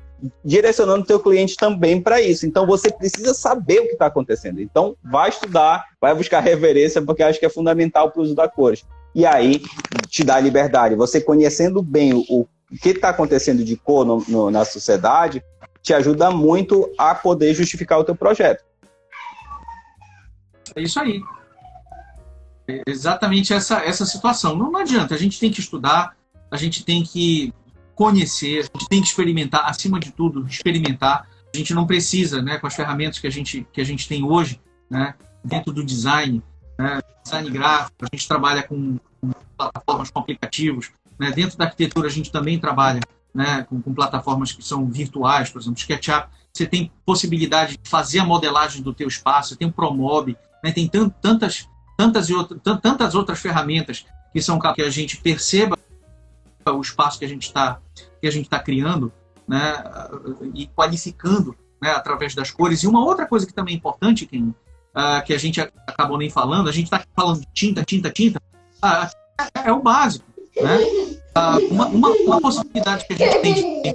direcionando 0.44 1.02
o 1.02 1.06
teu 1.06 1.18
cliente 1.18 1.56
também 1.56 2.00
para 2.00 2.20
isso. 2.20 2.46
Então, 2.46 2.66
você 2.66 2.92
precisa 2.92 3.34
saber 3.34 3.80
o 3.80 3.86
que 3.86 3.92
está 3.92 4.06
acontecendo. 4.06 4.60
Então, 4.60 4.96
vai 5.02 5.28
estudar, 5.28 5.84
vai 6.00 6.14
buscar 6.14 6.40
referência, 6.40 7.02
porque 7.02 7.22
acho 7.22 7.40
que 7.40 7.46
é 7.46 7.50
fundamental 7.50 8.10
para 8.10 8.20
o 8.20 8.24
uso 8.24 8.34
da 8.34 8.48
cores. 8.48 8.84
E 9.14 9.26
aí, 9.26 9.60
te 10.08 10.24
dá 10.24 10.38
liberdade. 10.38 10.94
Você 10.94 11.20
conhecendo 11.20 11.82
bem 11.82 12.14
o, 12.14 12.24
o 12.28 12.46
que 12.80 12.90
está 12.90 13.08
acontecendo 13.08 13.64
de 13.64 13.76
cor 13.76 14.04
no, 14.04 14.24
no, 14.28 14.50
na 14.50 14.64
sociedade, 14.64 15.42
te 15.82 15.92
ajuda 15.92 16.30
muito 16.30 16.88
a 16.96 17.14
poder 17.14 17.52
justificar 17.52 17.98
o 17.98 18.04
teu 18.04 18.14
projeto. 18.14 18.64
É 20.74 20.82
isso 20.82 21.00
aí. 21.00 21.22
É 22.68 22.82
exatamente 22.86 23.52
essa, 23.52 23.80
essa 23.80 24.06
situação. 24.06 24.56
Não, 24.56 24.70
não 24.70 24.80
adianta, 24.80 25.14
a 25.14 25.18
gente 25.18 25.38
tem 25.38 25.50
que 25.50 25.60
estudar, 25.60 26.16
a 26.50 26.56
gente 26.56 26.84
tem 26.84 27.02
que 27.02 27.52
conhecer, 27.94 28.60
a 28.60 28.78
gente 28.78 28.88
tem 28.88 29.00
que 29.00 29.08
experimentar, 29.08 29.68
acima 29.68 29.98
de 29.98 30.10
tudo, 30.10 30.46
experimentar. 30.46 31.28
A 31.54 31.56
gente 31.56 31.74
não 31.74 31.86
precisa, 31.86 32.40
né, 32.40 32.58
com 32.58 32.66
as 32.66 32.74
ferramentas 32.74 33.18
que 33.18 33.26
a 33.26 33.30
gente, 33.30 33.66
que 33.72 33.80
a 33.80 33.84
gente 33.84 34.08
tem 34.08 34.24
hoje, 34.24 34.60
né, 34.88 35.14
dentro 35.44 35.72
do 35.72 35.84
design, 35.84 36.42
né, 36.78 37.00
design 37.22 37.50
gráfico, 37.50 37.96
a 38.02 38.16
gente 38.16 38.26
trabalha 38.26 38.62
com, 38.62 38.98
com 39.20 39.30
plataformas, 39.56 40.10
com 40.10 40.18
aplicativos. 40.18 40.90
Né, 41.18 41.30
dentro 41.30 41.58
da 41.58 41.66
arquitetura, 41.66 42.08
a 42.08 42.10
gente 42.10 42.32
também 42.32 42.58
trabalha 42.58 43.00
né, 43.34 43.64
com, 43.68 43.80
com, 43.80 43.94
plataformas 43.94 44.52
que 44.52 44.64
são 44.64 44.86
virtuais, 44.86 45.50
por 45.50 45.60
exemplo, 45.60 45.78
SketchUp. 45.78 46.28
Você 46.52 46.66
tem 46.66 46.90
possibilidade 47.04 47.78
de 47.78 47.88
fazer 47.88 48.18
a 48.18 48.24
modelagem 48.24 48.82
do 48.82 48.92
teu 48.92 49.08
espaço, 49.08 49.56
tem 49.56 49.68
o 49.68 49.72
Promob, 49.72 50.36
né? 50.62 50.72
tem 50.72 50.86
tantas, 50.88 51.68
tantas, 51.96 52.28
e 52.28 52.34
outra, 52.34 52.58
tantas 52.76 53.14
outras 53.14 53.40
ferramentas 53.40 54.04
que 54.32 54.40
são 54.40 54.58
que 54.58 54.82
a 54.82 54.90
gente 54.90 55.18
perceba 55.18 55.78
o 56.64 56.80
espaço 56.80 57.18
que 57.18 57.24
a 57.24 57.28
gente 57.28 57.42
está 57.42 57.80
que 58.20 58.28
a 58.28 58.30
gente 58.30 58.44
está 58.44 58.60
criando, 58.60 59.12
né, 59.48 59.82
e 60.54 60.68
qualificando, 60.68 61.56
né, 61.80 61.90
através 61.90 62.34
das 62.36 62.52
cores. 62.52 62.84
E 62.84 62.86
uma 62.86 63.04
outra 63.04 63.26
coisa 63.26 63.44
que 63.44 63.52
também 63.52 63.74
é 63.74 63.76
importante, 63.76 64.26
Ken, 64.26 64.44
uh, 64.44 65.24
que 65.26 65.34
a 65.34 65.38
gente 65.38 65.60
acabou 65.60 66.16
nem 66.16 66.30
falando, 66.30 66.68
a 66.68 66.72
gente 66.72 66.84
está 66.84 67.02
falando 67.16 67.40
de 67.40 67.48
tinta, 67.52 67.82
tinta, 67.82 68.10
tinta, 68.10 68.40
uh, 68.82 69.10
é 69.64 69.72
o 69.72 69.82
básico, 69.82 70.24
né? 70.56 70.78
Uh, 71.34 71.72
uma, 71.72 71.86
uma, 71.86 72.08
uma, 72.10 72.40
possibilidade 72.40 73.06
que 73.06 73.14
a 73.14 73.16
gente 73.16 73.38
tem 73.40 73.54
de 73.54 73.88
é 73.88 73.94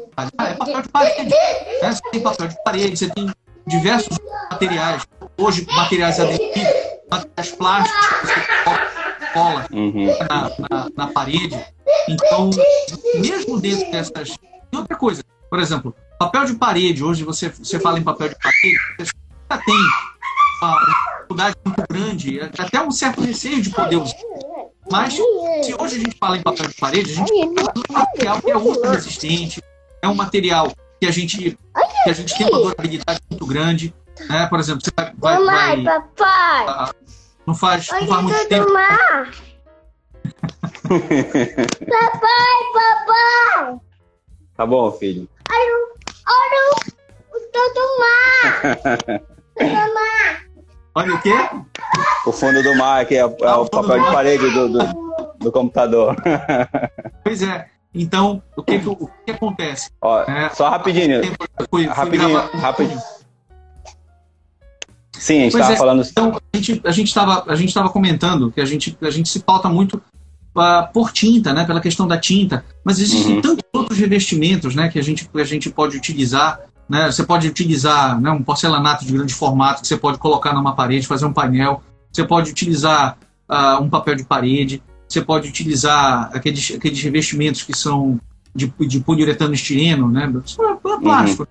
papel 0.55 0.81
de 0.81 0.89
parede. 0.89 1.29
Né? 1.29 1.91
Você 1.93 2.01
tem 2.11 2.21
papel 2.21 2.47
de 2.47 2.63
parede, 2.63 2.97
você 2.97 3.09
tem 3.09 3.31
diversos 3.67 4.17
materiais. 4.51 5.07
Hoje, 5.37 5.65
materiais 5.69 6.19
adesivos, 6.19 6.73
materiais 7.09 7.51
plásticos, 7.51 8.29
cola 9.33 9.67
uhum. 9.71 10.07
na, 10.29 10.51
na, 10.69 10.89
na, 10.95 11.07
parede. 11.07 11.63
Então, 12.09 12.49
mesmo 13.19 13.59
dentro 13.59 13.91
dessas. 13.91 14.35
E 14.71 14.77
outra 14.77 14.95
coisa, 14.95 15.23
por 15.49 15.59
exemplo, 15.59 15.95
papel 16.19 16.45
de 16.45 16.55
parede, 16.55 17.03
hoje 17.03 17.23
você, 17.23 17.49
você 17.49 17.79
fala 17.79 17.99
em 17.99 18.03
papel 18.03 18.29
de 18.29 18.35
parede, 18.35 18.77
você 18.97 19.11
já 19.51 19.57
tem 19.59 19.75
uma 20.61 20.79
dificuldade 20.85 21.55
muito 21.65 21.83
grande, 21.87 22.39
até 22.57 22.81
um 22.81 22.91
certo 22.91 23.21
receio 23.21 23.61
de 23.61 23.69
poder 23.69 23.97
usar. 23.97 24.15
Mas, 24.89 25.13
se 25.13 25.75
hoje 25.79 25.97
a 25.97 25.99
gente 25.99 26.17
fala 26.17 26.37
em 26.37 26.41
papel 26.41 26.67
de 26.67 26.75
parede, 26.75 27.11
a 27.11 27.15
gente 27.15 27.53
fala 27.55 27.73
de 27.73 27.81
um 27.89 27.93
material 27.93 28.41
que 28.41 28.51
é 28.51 28.57
ultra 28.57 28.91
resistente, 28.91 29.61
é 30.01 30.07
um 30.07 30.15
material 30.15 30.71
que 30.99 31.05
a 31.05 31.11
gente, 31.11 31.57
que 32.03 32.09
a 32.09 32.13
gente 32.13 32.35
tem 32.35 32.47
uma 32.47 32.59
durabilidade 32.59 33.19
muito 33.29 33.45
grande. 33.45 33.93
Né? 34.29 34.47
Por 34.47 34.59
exemplo, 34.59 34.81
você 34.81 34.91
vai. 35.17 35.43
vai, 35.43 35.83
vai 35.83 35.83
papai! 35.83 36.89
Uh, 36.89 36.93
não 37.45 37.55
faz, 37.55 37.87
não 37.89 38.07
faz 38.07 38.23
muito 38.23 38.47
tempo. 38.47 38.71
papai, 41.87 42.57
papai! 42.73 43.79
Tá 44.55 44.65
bom, 44.65 44.91
filho. 44.93 45.29
Olha, 45.49 45.75
olha 46.27 46.75
o 47.31 47.39
todo 47.51 47.79
mar! 49.59 50.47
Olha 50.95 51.13
o 51.13 51.21
quê? 51.21 51.35
O 52.25 52.31
fundo 52.31 52.63
do 52.63 52.75
mar, 52.75 53.05
que 53.05 53.15
é, 53.15 53.19
é 53.19 53.23
ah, 53.43 53.59
o, 53.59 53.69
papel 53.69 54.03
de 54.03 54.11
parede 54.11 54.49
do, 54.49 54.67
do, 54.67 54.79
do 55.37 55.51
computador. 55.51 56.15
Pois 57.23 57.41
é. 57.43 57.67
Então, 57.93 58.41
o 58.55 58.63
que, 58.63 58.79
que, 58.79 58.87
o 58.87 59.09
que 59.25 59.31
acontece? 59.31 59.89
Ó, 60.01 60.21
é, 60.21 60.49
só 60.49 60.69
rapidinho. 60.69 61.21
Fui, 61.69 61.85
rapidinho, 61.85 62.37
rapidinho. 62.53 63.01
Sim, 65.19 65.39
a 65.39 65.41
gente 65.43 65.53
estava 65.53 65.73
é, 65.73 65.77
falando. 65.77 66.07
Então, 66.09 66.41
a 66.53 66.57
gente 66.57 66.81
a 66.85 66.91
estava 66.91 67.43
a 67.47 67.55
gente 67.55 67.73
comentando 67.91 68.51
que 68.51 68.61
a 68.61 68.65
gente 68.65 68.97
a 69.01 69.09
gente 69.09 69.29
se 69.29 69.39
pauta 69.39 69.69
muito 69.69 70.01
uh, 70.55 70.91
por 70.93 71.11
tinta, 71.11 71.53
né, 71.53 71.65
pela 71.65 71.79
questão 71.79 72.07
da 72.07 72.17
tinta, 72.17 72.65
mas 72.83 72.99
existem 72.99 73.35
uhum. 73.35 73.41
tantos 73.41 73.63
outros 73.73 73.97
revestimentos, 73.97 74.75
né, 74.75 74.89
que 74.89 74.99
a 74.99 75.03
gente 75.03 75.29
a 75.33 75.43
gente 75.43 75.69
pode 75.69 75.97
utilizar. 75.97 76.59
Né? 76.89 77.11
Você 77.11 77.23
pode 77.23 77.47
utilizar 77.47 78.19
né, 78.19 78.31
um 78.31 78.41
porcelanato 78.41 79.05
de 79.05 79.11
grande 79.11 79.33
formato 79.33 79.81
que 79.81 79.87
você 79.87 79.97
pode 79.97 80.17
colocar 80.17 80.53
numa 80.53 80.73
parede, 80.73 81.05
fazer 81.05 81.25
um 81.25 81.33
painel. 81.33 81.83
Você 82.11 82.23
pode 82.23 82.49
utilizar 82.49 83.17
uh, 83.49 83.83
um 83.83 83.89
papel 83.89 84.15
de 84.15 84.23
parede. 84.23 84.81
Você 85.07 85.21
pode 85.21 85.49
utilizar 85.49 86.29
aqueles, 86.33 86.71
aqueles 86.75 87.01
revestimentos 87.01 87.63
que 87.63 87.75
são 87.75 88.19
de, 88.55 88.73
de 88.87 88.99
poliuretano 89.01 89.53
estireno, 89.53 90.09
né? 90.09 90.31
Plástico. 91.01 91.47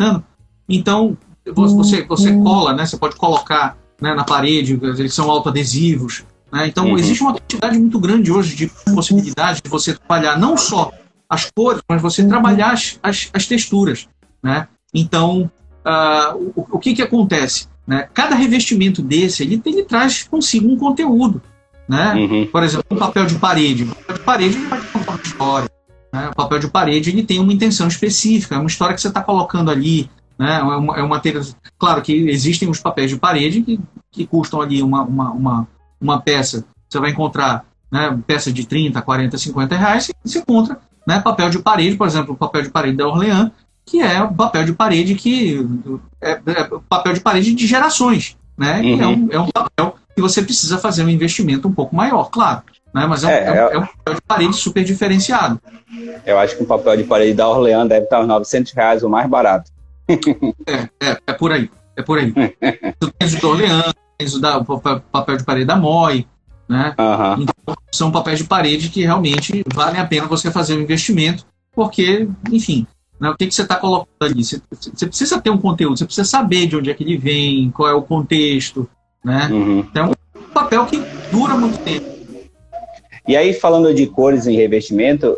Uhum. 0.00 0.22
Então, 0.68 1.16
você, 1.52 2.02
você 2.02 2.32
cola, 2.32 2.72
né? 2.72 2.86
Você 2.86 2.96
pode 2.96 3.16
colocar 3.16 3.76
né, 4.00 4.14
na 4.14 4.24
parede, 4.24 4.78
eles 4.82 5.14
são 5.14 5.30
autoadesivos. 5.30 6.24
Né? 6.52 6.66
Então, 6.68 6.86
uhum. 6.86 6.98
existe 6.98 7.22
uma 7.22 7.32
quantidade 7.32 7.78
muito 7.78 7.98
grande 7.98 8.30
hoje 8.30 8.54
de 8.54 8.70
possibilidades 8.94 9.60
de 9.60 9.68
você 9.68 9.94
trabalhar 9.94 10.38
não 10.38 10.56
só 10.56 10.92
as 11.28 11.50
cores, 11.50 11.82
mas 11.88 12.00
você 12.00 12.26
trabalhar 12.26 12.72
as, 12.72 12.98
as, 13.02 13.30
as 13.32 13.46
texturas. 13.46 14.08
Né? 14.42 14.68
Então, 14.94 15.50
uh, 15.84 16.52
o, 16.54 16.66
o, 16.72 16.78
que, 16.78 16.94
que 16.94 17.02
acontece? 17.02 17.68
Né? 17.86 18.08
Cada 18.14 18.34
revestimento 18.34 19.02
desse, 19.02 19.42
ele, 19.42 19.60
ele 19.64 19.84
traz 19.84 20.24
consigo 20.24 20.68
um 20.68 20.76
conteúdo. 20.76 21.42
Né? 21.88 22.14
Uhum. 22.14 22.46
Por 22.46 22.62
exemplo, 22.62 22.84
um 22.90 22.96
papel 22.96 23.26
de 23.26 23.36
parede. 23.36 23.84
O 23.84 23.94
papel 23.94 24.16
de 24.16 24.22
parede 24.22 24.56
ele 24.56 24.66
vai 24.66 24.80
contar 24.80 25.12
uma 25.12 25.22
história. 25.22 25.70
Né? 26.12 26.28
O 26.30 26.34
papel 26.34 26.58
de 26.58 26.68
parede 26.68 27.10
ele 27.10 27.22
tem 27.22 27.38
uma 27.38 27.52
intenção 27.52 27.88
específica, 27.88 28.54
é 28.54 28.58
uma 28.58 28.66
história 28.66 28.94
que 28.94 29.00
você 29.00 29.08
está 29.08 29.22
colocando 29.22 29.70
ali. 29.70 30.10
Né? 30.38 30.58
É, 30.58 30.62
uma, 30.62 30.98
é 30.98 31.02
uma 31.02 31.22
Claro 31.78 32.02
que 32.02 32.12
existem 32.28 32.68
os 32.68 32.80
papéis 32.80 33.10
de 33.10 33.16
parede 33.16 33.62
que, 33.62 33.80
que 34.10 34.26
custam 34.26 34.60
ali 34.60 34.82
uma, 34.82 35.02
uma, 35.02 35.30
uma, 35.30 35.68
uma 36.00 36.20
peça. 36.20 36.64
Você 36.88 37.00
vai 37.00 37.10
encontrar 37.10 37.64
né, 37.90 38.18
peça 38.26 38.52
de 38.52 38.66
30, 38.66 39.00
40, 39.00 39.38
50 39.38 39.76
reais 39.76 40.08
e 40.08 40.14
você 40.24 40.38
encontra 40.38 40.78
né, 41.06 41.20
papel 41.20 41.50
de 41.50 41.58
parede, 41.58 41.96
por 41.96 42.06
exemplo, 42.06 42.34
o 42.34 42.36
papel 42.36 42.62
de 42.62 42.70
parede 42.70 42.96
da 42.96 43.06
Orleans, 43.06 43.50
que 43.84 44.02
é 44.02 44.20
o 44.22 44.34
papel 44.34 44.64
de 44.64 44.72
parede 44.72 45.14
que 45.14 45.64
é, 46.20 46.32
é 46.32 46.70
papel 46.88 47.12
de 47.12 47.20
parede 47.20 47.54
de 47.54 47.66
gerações, 47.66 48.36
né? 48.58 48.80
Uhum. 48.80 49.00
É, 49.00 49.06
um, 49.06 49.28
é 49.32 49.40
um 49.40 49.48
papel 49.48 49.94
que 50.14 50.20
você 50.20 50.42
precisa 50.42 50.78
fazer 50.78 51.04
um 51.04 51.08
investimento 51.08 51.68
um 51.68 51.72
pouco 51.72 51.94
maior, 51.94 52.24
claro. 52.30 52.62
Né? 52.92 53.06
Mas 53.06 53.22
é, 53.22 53.28
é, 53.28 53.48
é, 53.48 53.74
é 53.74 53.78
um 53.78 53.86
papel 53.86 54.14
de 54.14 54.22
parede 54.22 54.56
super 54.56 54.82
diferenciado. 54.82 55.60
Eu 56.24 56.38
acho 56.38 56.56
que 56.56 56.62
o 56.62 56.66
papel 56.66 56.96
de 56.96 57.04
parede 57.04 57.34
da 57.34 57.48
Orleans 57.48 57.88
deve 57.88 58.04
estar 58.04 58.20
uns 58.20 58.26
900 58.26 58.72
reais 58.72 59.02
o 59.02 59.08
mais 59.08 59.28
barato. 59.28 59.70
É, 60.66 60.88
é, 61.00 61.18
é 61.26 61.32
por 61.32 61.52
aí. 61.52 61.70
É 61.96 62.02
por 62.02 62.18
aí. 62.18 62.32
tu 63.00 63.10
tens 63.18 63.34
o 63.34 63.40
da 63.40 63.48
Orleans, 63.48 63.94
tens 64.18 64.34
o, 64.34 64.40
da, 64.40 64.58
o 64.58 64.80
papel 65.00 65.36
de 65.36 65.44
parede 65.44 65.66
da 65.66 65.76
Moi, 65.76 66.26
né? 66.68 66.94
Uhum. 66.98 67.42
Então, 67.42 67.76
são 67.92 68.10
papéis 68.10 68.38
de 68.38 68.44
parede 68.44 68.90
que 68.90 69.02
realmente 69.02 69.64
valem 69.72 70.00
a 70.00 70.06
pena 70.06 70.26
você 70.26 70.50
fazer 70.50 70.76
um 70.76 70.82
investimento, 70.82 71.46
porque, 71.74 72.28
enfim, 72.50 72.86
né, 73.20 73.30
o 73.30 73.36
que, 73.36 73.46
que 73.46 73.54
você 73.54 73.62
está 73.62 73.76
colocando 73.76 74.08
ali? 74.20 74.44
Você, 74.44 74.60
você, 74.70 75.06
precisa 75.06 75.40
ter 75.40 75.50
um 75.50 75.58
conteúdo, 75.58 75.96
você 75.96 76.04
precisa 76.04 76.28
saber 76.28 76.66
de 76.66 76.76
onde 76.76 76.90
é 76.90 76.94
que 76.94 77.04
ele 77.04 77.16
vem, 77.16 77.70
qual 77.70 77.88
é 77.88 77.94
o 77.94 78.02
contexto, 78.02 78.88
né? 79.24 79.48
Uhum. 79.50 79.80
Então, 79.80 80.12
é 80.34 80.38
um 80.38 80.52
papel 80.52 80.86
que 80.86 80.98
dura 81.30 81.56
muito 81.56 81.78
tempo. 81.78 82.15
E 83.26 83.36
aí, 83.36 83.52
falando 83.52 83.92
de 83.92 84.06
cores 84.06 84.46
em 84.46 84.54
revestimento, 84.54 85.36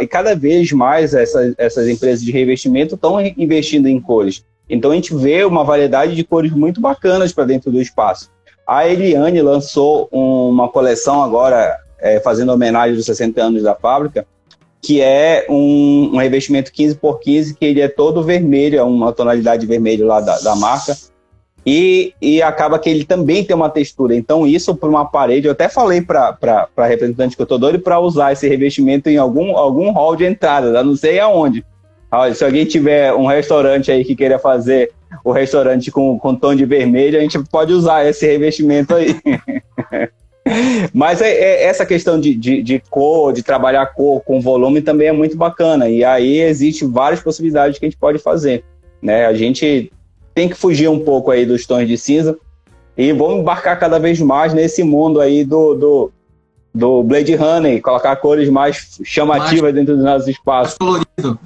e 0.00 0.06
cada 0.06 0.34
vez 0.34 0.72
mais 0.72 1.12
essa, 1.12 1.54
essas 1.58 1.86
empresas 1.86 2.24
de 2.24 2.32
revestimento 2.32 2.94
estão 2.94 3.20
investindo 3.36 3.86
em 3.86 4.00
cores. 4.00 4.44
Então, 4.68 4.90
a 4.90 4.94
gente 4.94 5.14
vê 5.14 5.44
uma 5.44 5.62
variedade 5.62 6.14
de 6.14 6.24
cores 6.24 6.52
muito 6.52 6.80
bacanas 6.80 7.32
para 7.32 7.44
dentro 7.44 7.70
do 7.70 7.80
espaço. 7.80 8.30
A 8.66 8.86
Eliane 8.86 9.40
lançou 9.40 10.08
uma 10.10 10.68
coleção 10.68 11.22
agora, 11.22 11.76
é, 11.98 12.20
fazendo 12.20 12.52
homenagem 12.52 12.96
aos 12.96 13.06
60 13.06 13.42
anos 13.42 13.62
da 13.62 13.74
fábrica, 13.74 14.26
que 14.80 15.00
é 15.00 15.46
um, 15.48 16.10
um, 16.14 16.16
revestimento 16.16 16.72
15 16.72 16.96
por 16.96 17.18
15 17.18 17.54
que 17.54 17.64
ele 17.64 17.80
é 17.80 17.88
todo 17.88 18.22
vermelho, 18.22 18.78
é 18.78 18.82
uma 18.82 19.12
tonalidade 19.12 19.66
vermelho 19.66 20.06
lá 20.06 20.20
da, 20.20 20.38
da 20.38 20.54
marca, 20.54 20.96
e, 21.70 22.14
e 22.18 22.40
acaba 22.40 22.78
que 22.78 22.88
ele 22.88 23.04
também 23.04 23.44
tem 23.44 23.54
uma 23.54 23.68
textura. 23.68 24.16
Então, 24.16 24.46
isso 24.46 24.74
para 24.74 24.88
uma 24.88 25.04
parede, 25.04 25.48
eu 25.48 25.52
até 25.52 25.68
falei 25.68 26.00
para 26.00 26.66
representante 26.78 27.36
que 27.36 27.42
eu 27.42 27.44
estou 27.44 27.58
doido 27.58 27.78
para 27.78 28.00
usar 28.00 28.32
esse 28.32 28.48
revestimento 28.48 29.10
em 29.10 29.18
algum, 29.18 29.54
algum 29.54 29.90
hall 29.90 30.16
de 30.16 30.24
entrada, 30.24 30.82
não 30.82 30.96
sei 30.96 31.20
aonde. 31.20 31.62
Olha, 32.10 32.34
se 32.34 32.42
alguém 32.42 32.64
tiver 32.64 33.12
um 33.12 33.26
restaurante 33.26 33.92
aí 33.92 34.02
que 34.02 34.16
queira 34.16 34.38
fazer 34.38 34.92
o 35.22 35.30
restaurante 35.30 35.90
com, 35.90 36.18
com 36.18 36.34
tom 36.34 36.54
de 36.54 36.64
vermelho, 36.64 37.18
a 37.18 37.20
gente 37.20 37.38
pode 37.50 37.70
usar 37.70 38.06
esse 38.06 38.26
revestimento 38.26 38.94
aí. 38.94 39.14
Mas 40.94 41.20
é, 41.20 41.30
é, 41.30 41.64
essa 41.64 41.84
questão 41.84 42.18
de, 42.18 42.34
de, 42.34 42.62
de, 42.62 42.82
cor, 42.88 43.34
de 43.34 43.42
trabalhar 43.42 43.84
cor 43.88 44.22
com 44.22 44.40
volume 44.40 44.80
também 44.80 45.08
é 45.08 45.12
muito 45.12 45.36
bacana. 45.36 45.86
E 45.90 46.02
aí 46.02 46.40
existe 46.40 46.86
várias 46.86 47.20
possibilidades 47.20 47.78
que 47.78 47.84
a 47.84 47.88
gente 47.90 47.98
pode 47.98 48.18
fazer. 48.18 48.64
Né? 49.02 49.26
A 49.26 49.34
gente 49.34 49.92
tem 50.38 50.48
que 50.48 50.54
fugir 50.54 50.88
um 50.88 51.00
pouco 51.00 51.32
aí 51.32 51.44
dos 51.44 51.66
tons 51.66 51.88
de 51.88 51.98
cinza 51.98 52.38
e 52.96 53.12
vamos 53.12 53.40
embarcar 53.40 53.76
cada 53.76 53.98
vez 53.98 54.20
mais 54.20 54.54
nesse 54.54 54.84
mundo 54.84 55.20
aí 55.20 55.42
do, 55.42 55.74
do, 55.74 56.12
do 56.72 57.02
Blade 57.02 57.34
Runner, 57.34 57.82
colocar 57.82 58.14
cores 58.14 58.48
mais 58.48 59.00
chamativas 59.02 59.62
mais, 59.62 59.74
dentro 59.74 59.96
dos 59.96 60.04
nossos 60.04 60.28
espaços. 60.28 60.76
Mais 60.80 61.04
colorido. 61.16 61.40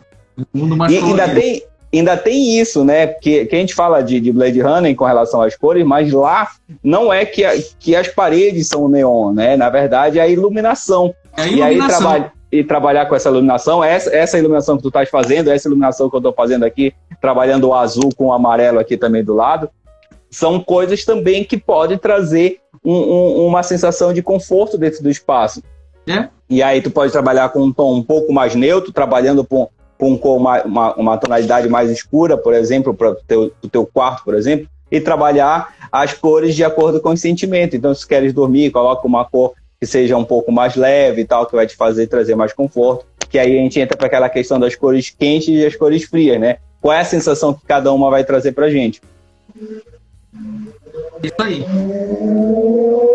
mundo 0.52 0.76
mais 0.76 0.92
e 0.92 0.98
colorido. 0.98 1.22
ainda 1.22 1.34
tem 1.34 1.62
ainda 1.94 2.16
tem 2.18 2.60
isso, 2.60 2.84
né? 2.84 3.06
Que, 3.06 3.46
que 3.46 3.56
a 3.56 3.58
gente 3.58 3.74
fala 3.74 4.02
de, 4.02 4.20
de 4.20 4.30
Blade 4.30 4.60
Runner 4.60 4.94
com 4.94 5.06
relação 5.06 5.40
às 5.40 5.56
cores, 5.56 5.86
mas 5.86 6.12
lá 6.12 6.50
não 6.84 7.10
é 7.10 7.24
que, 7.24 7.46
a, 7.46 7.52
que 7.78 7.96
as 7.96 8.08
paredes 8.08 8.68
são 8.68 8.88
neon, 8.88 9.32
né? 9.32 9.56
Na 9.56 9.70
verdade, 9.70 10.18
é 10.18 10.22
a 10.22 10.28
iluminação. 10.28 11.14
É 11.34 11.42
a 11.42 11.46
iluminação. 11.46 11.72
E 11.72 11.82
aí 11.82 11.88
trabalha, 11.88 12.32
e 12.52 12.62
trabalhar 12.62 13.06
com 13.06 13.16
essa 13.16 13.30
iluminação, 13.30 13.82
essa, 13.82 14.14
essa 14.14 14.38
iluminação 14.38 14.76
que 14.76 14.82
tu 14.82 14.88
estás 14.88 15.08
fazendo, 15.08 15.50
essa 15.50 15.66
iluminação 15.66 16.10
que 16.10 16.16
eu 16.16 16.18
estou 16.18 16.34
fazendo 16.34 16.64
aqui, 16.64 16.92
trabalhando 17.18 17.68
o 17.68 17.74
azul 17.74 18.10
com 18.14 18.26
o 18.26 18.32
amarelo 18.32 18.78
aqui 18.78 18.94
também 18.98 19.24
do 19.24 19.32
lado, 19.32 19.70
são 20.30 20.60
coisas 20.60 21.02
também 21.02 21.44
que 21.44 21.56
podem 21.56 21.96
trazer 21.96 22.58
um, 22.84 22.92
um, 22.92 23.46
uma 23.46 23.62
sensação 23.62 24.12
de 24.12 24.22
conforto 24.22 24.76
dentro 24.76 25.02
do 25.02 25.08
espaço. 25.08 25.62
É. 26.06 26.28
E 26.50 26.62
aí 26.62 26.82
tu 26.82 26.90
pode 26.90 27.10
trabalhar 27.10 27.48
com 27.48 27.62
um 27.62 27.72
tom 27.72 27.94
um 27.94 28.02
pouco 28.02 28.30
mais 28.34 28.54
neutro, 28.54 28.92
trabalhando 28.92 29.44
com, 29.44 29.70
com 29.96 30.36
uma, 30.36 30.62
uma, 30.62 30.94
uma 30.94 31.16
tonalidade 31.16 31.70
mais 31.70 31.90
escura, 31.90 32.36
por 32.36 32.52
exemplo, 32.52 32.92
para 32.92 33.12
o 33.12 33.14
teu, 33.14 33.50
teu 33.70 33.86
quarto, 33.86 34.24
por 34.24 34.34
exemplo, 34.34 34.68
e 34.90 35.00
trabalhar 35.00 35.74
as 35.90 36.12
cores 36.12 36.54
de 36.54 36.62
acordo 36.62 37.00
com 37.00 37.10
o 37.10 37.16
sentimento. 37.16 37.74
Então, 37.74 37.94
se 37.94 38.06
queres 38.06 38.34
dormir, 38.34 38.70
coloca 38.70 39.06
uma 39.06 39.24
cor 39.24 39.54
que 39.82 39.86
seja 39.86 40.16
um 40.16 40.24
pouco 40.24 40.52
mais 40.52 40.76
leve 40.76 41.22
e 41.22 41.24
tal, 41.24 41.44
que 41.44 41.56
vai 41.56 41.66
te 41.66 41.74
fazer 41.74 42.06
trazer 42.06 42.36
mais 42.36 42.52
conforto. 42.52 43.04
Que 43.28 43.36
aí 43.36 43.58
a 43.58 43.62
gente 43.62 43.80
entra 43.80 43.96
para 43.96 44.06
aquela 44.06 44.28
questão 44.28 44.60
das 44.60 44.76
cores 44.76 45.10
quentes 45.10 45.48
e 45.48 45.66
as 45.66 45.74
cores 45.74 46.04
frias, 46.04 46.38
né? 46.38 46.58
Qual 46.80 46.94
é 46.94 47.00
a 47.00 47.04
sensação 47.04 47.52
que 47.52 47.66
cada 47.66 47.92
uma 47.92 48.08
vai 48.08 48.22
trazer 48.22 48.52
para 48.52 48.70
gente? 48.70 49.02
Isso 51.20 51.34
aí. 51.40 51.66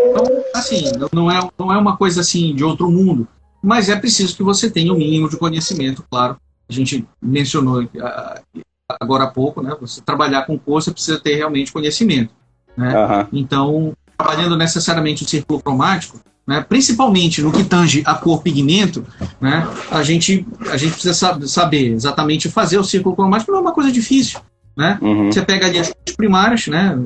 Então, 0.10 0.26
assim, 0.54 0.92
não 1.14 1.32
é, 1.32 1.50
não 1.58 1.72
é 1.72 1.78
uma 1.78 1.96
coisa 1.96 2.20
assim 2.20 2.54
de 2.54 2.66
outro 2.66 2.92
mundo, 2.92 3.26
mas 3.64 3.88
é 3.88 3.96
preciso 3.96 4.36
que 4.36 4.44
você 4.44 4.70
tenha 4.70 4.92
o 4.92 4.96
um 4.98 5.00
mínimo 5.00 5.30
de 5.30 5.38
conhecimento, 5.38 6.04
claro. 6.12 6.36
A 6.68 6.74
gente 6.74 7.08
mencionou 7.22 7.88
ah, 8.02 8.42
agora 9.00 9.24
há 9.24 9.28
pouco, 9.28 9.62
né? 9.62 9.74
Você 9.80 10.02
trabalhar 10.02 10.46
com 10.46 10.60
cor, 10.60 10.84
você 10.84 10.92
precisa 10.92 11.18
ter 11.18 11.36
realmente 11.36 11.72
conhecimento. 11.72 12.34
Né? 12.76 12.94
Uhum. 12.94 13.28
Então, 13.32 13.94
trabalhando 14.18 14.58
necessariamente 14.58 15.24
o 15.24 15.28
círculo 15.28 15.62
cromático, 15.62 16.20
né, 16.48 16.66
principalmente 16.68 17.42
no 17.42 17.52
que 17.52 17.64
tange 17.64 18.02
a 18.06 18.16
cor 18.16 18.42
pigmento, 18.42 19.06
né, 19.42 19.68
a, 19.92 20.02
gente, 20.02 20.48
a 20.72 20.78
gente 20.78 20.94
precisa 20.94 21.46
saber 21.46 21.92
exatamente 21.92 22.50
fazer 22.50 22.78
o 22.78 22.84
círculo 22.84 23.16
cromático, 23.16 23.52
não 23.52 23.60
é 23.60 23.62
uma 23.62 23.74
coisa 23.74 23.92
difícil. 23.92 24.40
Né? 24.76 24.98
Uhum. 25.02 25.32
Você 25.32 25.42
pega 25.42 25.66
ali 25.66 25.80
as 25.80 25.90
cores 25.90 26.16
primárias, 26.16 26.68
né, 26.68 26.98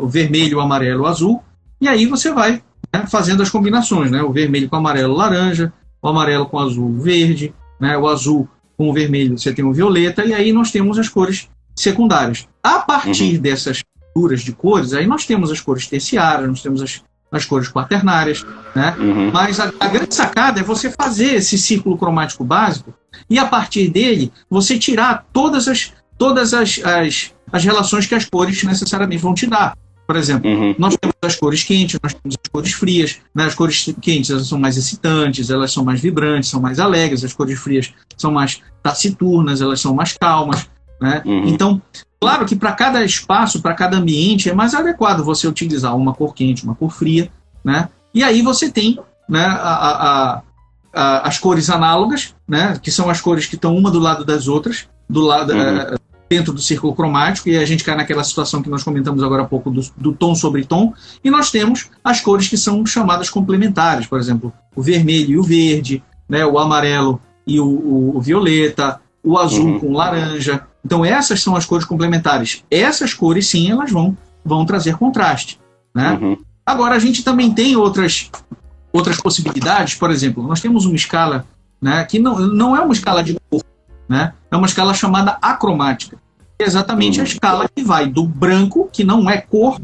o 0.00 0.08
vermelho, 0.08 0.58
o 0.58 0.60
amarelo, 0.60 1.02
o 1.02 1.06
azul, 1.06 1.42
e 1.80 1.88
aí 1.88 2.06
você 2.06 2.32
vai 2.32 2.62
né, 2.92 3.06
fazendo 3.06 3.42
as 3.42 3.50
combinações, 3.50 4.10
né, 4.10 4.22
o 4.22 4.32
vermelho 4.32 4.68
com 4.68 4.76
o 4.76 4.78
amarelo, 4.78 5.14
laranja, 5.14 5.72
o 6.00 6.08
amarelo 6.08 6.46
com 6.46 6.56
o 6.56 6.60
azul, 6.60 6.98
verde, 6.98 7.52
né, 7.78 7.98
o 7.98 8.08
azul 8.08 8.48
com 8.78 8.88
o 8.88 8.94
vermelho, 8.94 9.38
você 9.38 9.52
tem 9.52 9.64
o 9.64 9.72
violeta, 9.72 10.24
e 10.24 10.32
aí 10.32 10.52
nós 10.52 10.70
temos 10.70 10.98
as 10.98 11.08
cores 11.08 11.50
secundárias. 11.76 12.46
A 12.62 12.78
partir 12.78 13.36
uhum. 13.36 13.42
dessas 13.42 13.82
figuras 14.08 14.40
de 14.40 14.52
cores, 14.52 14.94
aí 14.94 15.06
nós 15.06 15.26
temos 15.26 15.50
as 15.50 15.60
cores 15.60 15.86
terciárias, 15.86 16.48
nós 16.48 16.62
temos 16.62 16.80
as, 16.80 17.02
as 17.30 17.44
cores 17.44 17.68
quaternárias, 17.68 18.44
né? 18.74 18.94
Uhum. 18.98 19.30
Mas 19.32 19.60
a, 19.60 19.72
a, 19.78 19.88
grande 19.88 20.14
sacada 20.14 20.60
é 20.60 20.62
você 20.62 20.90
fazer 20.90 21.34
esse 21.34 21.56
círculo 21.56 21.96
cromático 21.96 22.44
básico 22.44 22.92
e 23.28 23.38
a 23.38 23.46
partir 23.46 23.88
dele 23.88 24.32
você 24.48 24.78
tirar 24.78 25.26
todas 25.32 25.68
as 25.68 25.92
todas 26.18 26.52
as, 26.52 26.78
as, 26.84 27.32
as 27.50 27.64
relações 27.64 28.06
que 28.06 28.14
as 28.14 28.26
cores 28.26 28.62
necessariamente 28.62 29.22
vão 29.22 29.32
te 29.32 29.46
dar. 29.46 29.74
Por 30.06 30.16
exemplo, 30.16 30.50
uhum. 30.50 30.74
nós 30.76 30.96
temos 31.00 31.14
as 31.22 31.36
cores 31.36 31.62
quentes, 31.62 31.98
nós 32.02 32.12
temos 32.12 32.36
as 32.36 32.50
cores 32.50 32.72
frias. 32.72 33.18
Né? 33.32 33.44
As 33.44 33.54
cores 33.54 33.94
quentes 34.02 34.28
elas 34.28 34.48
são 34.48 34.58
mais 34.58 34.76
excitantes, 34.76 35.50
elas 35.50 35.72
são 35.72 35.84
mais 35.84 36.00
vibrantes, 36.00 36.50
são 36.50 36.60
mais 36.60 36.80
alegres. 36.80 37.24
As 37.24 37.32
cores 37.32 37.58
frias 37.60 37.94
são 38.16 38.32
mais 38.32 38.60
taciturnas, 38.82 39.62
elas 39.62 39.80
são 39.80 39.94
mais 39.94 40.12
calmas. 40.18 40.68
Né? 41.00 41.22
Uhum. 41.24 41.48
Então, 41.48 41.82
Claro 42.20 42.44
que 42.44 42.54
para 42.54 42.72
cada 42.72 43.02
espaço, 43.02 43.62
para 43.62 43.72
cada 43.72 43.96
ambiente, 43.96 44.50
é 44.50 44.52
mais 44.52 44.74
adequado 44.74 45.24
você 45.24 45.48
utilizar 45.48 45.96
uma 45.96 46.12
cor 46.12 46.34
quente, 46.34 46.64
uma 46.64 46.74
cor 46.74 46.90
fria, 46.90 47.30
né? 47.64 47.88
E 48.12 48.22
aí 48.22 48.42
você 48.42 48.70
tem 48.70 48.98
né, 49.26 49.42
a, 49.42 49.72
a, 49.72 50.42
a, 50.92 51.28
as 51.28 51.38
cores 51.38 51.70
análogas, 51.70 52.34
né, 52.46 52.78
que 52.82 52.90
são 52.90 53.08
as 53.08 53.20
cores 53.20 53.46
que 53.46 53.54
estão 53.54 53.74
uma 53.74 53.90
do 53.90 53.98
lado 53.98 54.24
das 54.24 54.48
outras, 54.48 54.86
do 55.08 55.20
lado 55.20 55.52
uhum. 55.52 55.60
é, 55.60 55.94
dentro 56.28 56.52
do 56.52 56.60
círculo 56.60 56.94
cromático, 56.94 57.48
e 57.48 57.56
a 57.56 57.64
gente 57.64 57.84
cai 57.84 57.96
naquela 57.96 58.22
situação 58.22 58.60
que 58.60 58.68
nós 58.68 58.82
comentamos 58.82 59.22
agora 59.22 59.42
há 59.42 59.46
pouco 59.46 59.70
do, 59.70 59.80
do, 59.96 60.12
tom 60.12 60.34
sobre 60.34 60.64
tom, 60.64 60.92
e 61.24 61.30
nós 61.30 61.50
temos 61.50 61.88
as 62.04 62.20
cores 62.20 62.48
que 62.48 62.56
são 62.56 62.84
chamadas 62.84 63.30
complementares, 63.30 64.06
por 64.06 64.18
exemplo, 64.18 64.52
o 64.76 64.82
vermelho 64.82 65.30
e 65.30 65.38
o 65.38 65.42
verde, 65.42 66.02
né, 66.28 66.44
o 66.44 66.58
amarelo 66.58 67.20
e 67.46 67.58
o, 67.60 67.66
o, 67.66 68.16
o 68.16 68.20
violeta, 68.20 69.00
o 69.22 69.38
azul 69.38 69.66
uhum. 69.66 69.80
com 69.80 69.92
laranja, 69.92 70.66
então 70.84 71.04
essas 71.04 71.42
são 71.42 71.54
as 71.56 71.64
cores 71.64 71.84
complementares. 71.84 72.64
Essas 72.70 73.14
cores, 73.14 73.46
sim, 73.46 73.70
elas 73.70 73.90
vão, 73.90 74.16
vão 74.44 74.64
trazer 74.64 74.96
contraste. 74.96 75.58
Né? 75.94 76.18
Uhum. 76.20 76.38
Agora, 76.64 76.94
a 76.94 76.98
gente 76.98 77.22
também 77.22 77.52
tem 77.52 77.76
outras, 77.76 78.30
outras 78.92 79.18
possibilidades. 79.18 79.94
Por 79.94 80.10
exemplo, 80.10 80.42
nós 80.42 80.60
temos 80.60 80.86
uma 80.86 80.96
escala 80.96 81.44
né, 81.80 82.04
que 82.04 82.18
não, 82.18 82.38
não 82.38 82.76
é 82.76 82.80
uma 82.80 82.92
escala 82.92 83.22
de 83.22 83.36
cor, 83.48 83.62
né? 84.08 84.32
é 84.50 84.56
uma 84.56 84.66
escala 84.66 84.94
chamada 84.94 85.38
acromática. 85.40 86.18
É 86.58 86.64
exatamente 86.64 87.18
uhum. 87.18 87.24
a 87.24 87.28
escala 87.28 87.68
que 87.74 87.82
vai 87.82 88.06
do 88.06 88.24
branco, 88.24 88.88
que 88.92 89.02
não 89.02 89.28
é 89.28 89.38
cor, 89.38 89.80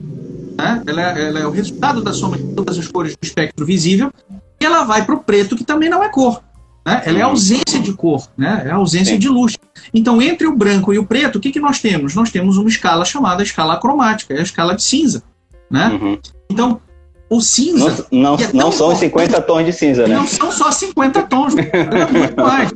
né? 0.56 0.82
ela, 0.86 1.02
é, 1.02 1.28
ela 1.28 1.38
é 1.40 1.46
o 1.46 1.50
resultado 1.50 2.02
da 2.02 2.12
soma 2.12 2.36
de 2.36 2.54
todas 2.54 2.78
as 2.78 2.86
cores 2.86 3.16
do 3.16 3.24
espectro 3.24 3.64
visível, 3.64 4.12
e 4.60 4.64
ela 4.64 4.84
vai 4.84 5.04
para 5.04 5.14
o 5.14 5.20
preto, 5.20 5.56
que 5.56 5.64
também 5.64 5.88
não 5.88 6.02
é 6.02 6.08
cor. 6.08 6.42
Né? 6.86 7.02
Ela 7.04 7.18
é 7.18 7.22
ausência 7.22 7.80
de 7.80 7.92
cor, 7.92 8.28
né? 8.38 8.62
é 8.64 8.70
ausência 8.70 9.14
Sim. 9.14 9.18
de 9.18 9.28
luz. 9.28 9.58
Então, 9.92 10.22
entre 10.22 10.46
o 10.46 10.54
branco 10.54 10.94
e 10.94 10.98
o 11.00 11.04
preto, 11.04 11.36
o 11.36 11.40
que, 11.40 11.50
que 11.50 11.58
nós 11.58 11.80
temos? 11.80 12.14
Nós 12.14 12.30
temos 12.30 12.56
uma 12.56 12.68
escala 12.68 13.04
chamada 13.04 13.42
escala 13.42 13.76
cromática, 13.80 14.32
é 14.32 14.38
a 14.38 14.42
escala 14.42 14.76
de 14.76 14.84
cinza. 14.84 15.24
Né? 15.68 15.88
Uhum. 15.88 16.18
Então, 16.48 16.80
o 17.28 17.40
cinza. 17.40 18.06
Não, 18.12 18.20
não, 18.20 18.34
é 18.36 18.52
não 18.52 18.70
são 18.70 18.94
50 18.94 19.42
tons 19.42 19.64
de 19.64 19.72
cinza, 19.72 20.06
né? 20.06 20.14
Não 20.14 20.28
são 20.28 20.52
só 20.52 20.70
50 20.70 21.22
tons, 21.24 21.54
é 21.56 22.06
muito 22.06 22.36
mais. 22.40 22.72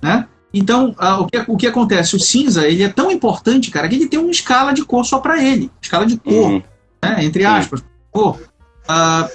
Né? 0.00 0.26
Então, 0.54 0.96
o, 1.20 1.26
que, 1.26 1.44
o 1.46 1.56
que 1.58 1.66
acontece? 1.66 2.16
O 2.16 2.18
cinza 2.18 2.66
ele 2.66 2.82
é 2.82 2.88
tão 2.88 3.10
importante, 3.10 3.70
cara, 3.70 3.86
que 3.86 3.96
ele 3.96 4.08
tem 4.08 4.18
uma 4.18 4.30
escala 4.30 4.72
de 4.72 4.82
cor 4.86 5.04
só 5.04 5.18
para 5.18 5.42
ele 5.42 5.70
escala 5.82 6.06
de 6.06 6.16
cor, 6.16 6.52
uhum. 6.52 6.62
né? 7.04 7.22
entre 7.22 7.44
aspas, 7.44 7.84
cor. 8.10 8.40
Uh, 8.88 9.28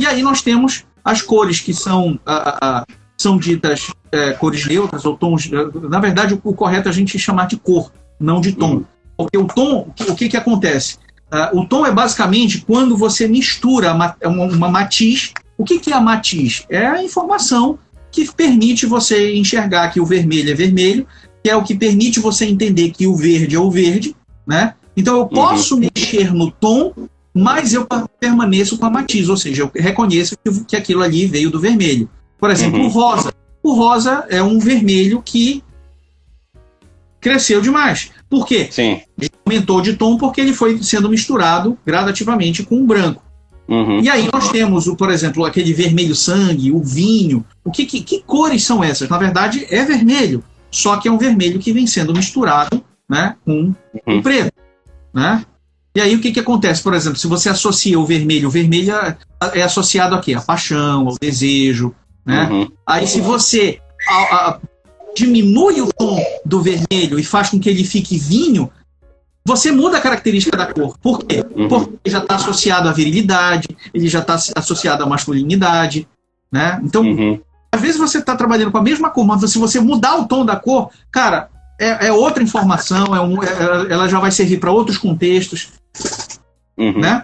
e 0.00 0.04
aí 0.04 0.20
nós 0.20 0.42
temos 0.42 0.84
as 1.04 1.22
cores 1.22 1.60
que 1.60 1.72
são 1.72 2.18
uh, 2.26 2.84
são 3.18 3.36
ditas 3.36 3.88
é, 4.12 4.32
cores 4.32 4.64
neutras 4.66 5.04
ou 5.04 5.16
tons. 5.16 5.50
Na 5.90 5.98
verdade, 5.98 6.34
o, 6.34 6.40
o, 6.42 6.54
correto 6.54 6.88
é 6.88 6.90
a 6.90 6.94
gente 6.94 7.18
chamar 7.18 7.48
de 7.48 7.56
cor, 7.56 7.92
não 8.18 8.40
de 8.40 8.52
tom. 8.52 8.76
Uhum. 8.76 8.84
Porque 9.16 9.36
o 9.36 9.46
tom, 9.46 9.92
o 10.08 10.14
que, 10.14 10.28
que 10.28 10.36
acontece? 10.36 10.96
Uh, 11.32 11.58
o 11.60 11.66
tom 11.66 11.84
é 11.84 11.92
basicamente 11.92 12.60
quando 12.60 12.96
você 12.96 13.26
mistura 13.26 13.92
uma, 13.92 14.16
uma 14.24 14.68
matiz. 14.68 15.32
O 15.58 15.64
que, 15.64 15.78
que 15.78 15.92
é 15.92 15.96
a 15.96 16.00
matiz? 16.00 16.64
É 16.70 16.86
a 16.86 17.02
informação 17.02 17.78
que 18.10 18.32
permite 18.32 18.86
você 18.86 19.34
enxergar 19.34 19.88
que 19.88 20.00
o 20.00 20.06
vermelho 20.06 20.50
é 20.50 20.54
vermelho, 20.54 21.06
que 21.42 21.50
é 21.50 21.56
o 21.56 21.64
que 21.64 21.74
permite 21.74 22.20
você 22.20 22.46
entender 22.46 22.90
que 22.90 23.06
o 23.06 23.16
verde 23.16 23.56
é 23.56 23.58
o 23.58 23.70
verde, 23.70 24.14
né? 24.46 24.74
Então 24.96 25.16
eu 25.16 25.26
posso 25.26 25.74
uhum. 25.74 25.88
mexer 25.94 26.32
no 26.32 26.50
tom, 26.50 26.92
mas 27.34 27.74
eu 27.74 27.86
permaneço 28.18 28.78
com 28.78 28.86
a 28.86 28.90
matiz, 28.90 29.28
ou 29.28 29.36
seja, 29.36 29.62
eu 29.62 29.70
reconheço 29.74 30.36
que, 30.42 30.64
que 30.64 30.76
aquilo 30.76 31.02
ali 31.02 31.26
veio 31.26 31.50
do 31.50 31.60
vermelho. 31.60 32.08
Por 32.38 32.50
exemplo, 32.50 32.80
uhum. 32.80 32.86
o 32.86 32.88
rosa. 32.88 33.32
O 33.62 33.74
rosa 33.74 34.24
é 34.28 34.42
um 34.42 34.58
vermelho 34.58 35.20
que 35.22 35.62
cresceu 37.20 37.60
demais. 37.60 38.10
Por 38.30 38.46
quê? 38.46 38.68
Sim. 38.70 39.00
Ele 39.18 39.30
aumentou 39.44 39.80
de 39.80 39.94
tom 39.94 40.16
porque 40.16 40.40
ele 40.40 40.52
foi 40.52 40.82
sendo 40.82 41.08
misturado 41.08 41.76
gradativamente 41.84 42.62
com 42.62 42.80
o 42.80 42.86
branco. 42.86 43.22
Uhum. 43.68 44.00
E 44.00 44.08
aí 44.08 44.28
nós 44.32 44.50
temos, 44.50 44.86
por 44.96 45.10
exemplo, 45.10 45.44
aquele 45.44 45.72
vermelho 45.74 46.14
sangue, 46.14 46.72
o 46.72 46.82
vinho. 46.82 47.44
O 47.64 47.70
que, 47.70 47.84
que, 47.84 48.00
que, 48.00 48.22
cores 48.22 48.64
são 48.64 48.82
essas? 48.82 49.08
Na 49.08 49.18
verdade, 49.18 49.66
é 49.68 49.84
vermelho. 49.84 50.42
Só 50.70 50.96
que 50.96 51.08
é 51.08 51.12
um 51.12 51.18
vermelho 51.18 51.58
que 51.58 51.72
vem 51.72 51.86
sendo 51.86 52.14
misturado 52.14 52.82
né, 53.08 53.36
com 53.44 53.74
uhum. 54.06 54.18
o 54.18 54.22
preto. 54.22 54.52
Né? 55.12 55.44
E 55.94 56.00
aí 56.00 56.14
o 56.14 56.20
que, 56.20 56.32
que 56.32 56.40
acontece? 56.40 56.82
Por 56.82 56.94
exemplo, 56.94 57.18
se 57.18 57.26
você 57.26 57.48
associa 57.48 57.98
o 57.98 58.06
vermelho, 58.06 58.48
o 58.48 58.50
vermelho 58.50 58.94
é, 58.94 59.16
é 59.54 59.62
associado 59.62 60.14
a 60.14 60.20
quê? 60.20 60.34
A 60.34 60.40
paixão, 60.40 61.08
ao 61.08 61.16
desejo, 61.20 61.94
né? 62.28 62.46
Uhum. 62.50 62.68
Aí 62.86 63.06
se 63.06 63.22
você 63.22 63.80
a, 64.06 64.36
a, 64.36 64.60
diminui 65.16 65.80
o 65.80 65.88
tom 65.90 66.22
do 66.44 66.60
vermelho 66.60 67.18
e 67.18 67.24
faz 67.24 67.48
com 67.48 67.58
que 67.58 67.70
ele 67.70 67.82
fique 67.84 68.18
vinho, 68.18 68.70
você 69.46 69.72
muda 69.72 69.96
a 69.96 70.00
característica 70.00 70.54
da 70.54 70.66
cor. 70.66 70.98
Por 70.98 71.24
quê? 71.24 71.42
Uhum. 71.56 71.68
Porque 71.68 71.94
ele 72.04 72.12
já 72.12 72.18
está 72.18 72.34
associado 72.34 72.86
à 72.86 72.92
virilidade, 72.92 73.68
ele 73.94 74.08
já 74.08 74.18
está 74.18 74.34
associado 74.56 75.02
à 75.02 75.06
masculinidade. 75.06 76.06
Né? 76.52 76.78
Então, 76.84 77.02
uhum. 77.02 77.40
às 77.72 77.80
vezes 77.80 77.96
você 77.96 78.18
está 78.18 78.36
trabalhando 78.36 78.72
com 78.72 78.78
a 78.78 78.82
mesma 78.82 79.08
cor, 79.08 79.26
mas 79.26 79.50
se 79.50 79.58
você 79.58 79.80
mudar 79.80 80.16
o 80.16 80.28
tom 80.28 80.44
da 80.44 80.56
cor, 80.56 80.90
cara, 81.10 81.48
é, 81.80 82.08
é 82.08 82.12
outra 82.12 82.42
informação, 82.42 83.16
é 83.16 83.20
um, 83.22 83.42
é, 83.42 83.90
ela 83.90 84.06
já 84.06 84.20
vai 84.20 84.30
servir 84.30 84.60
para 84.60 84.70
outros 84.70 84.98
contextos. 84.98 85.68
Uhum. 86.76 87.00
Né? 87.00 87.22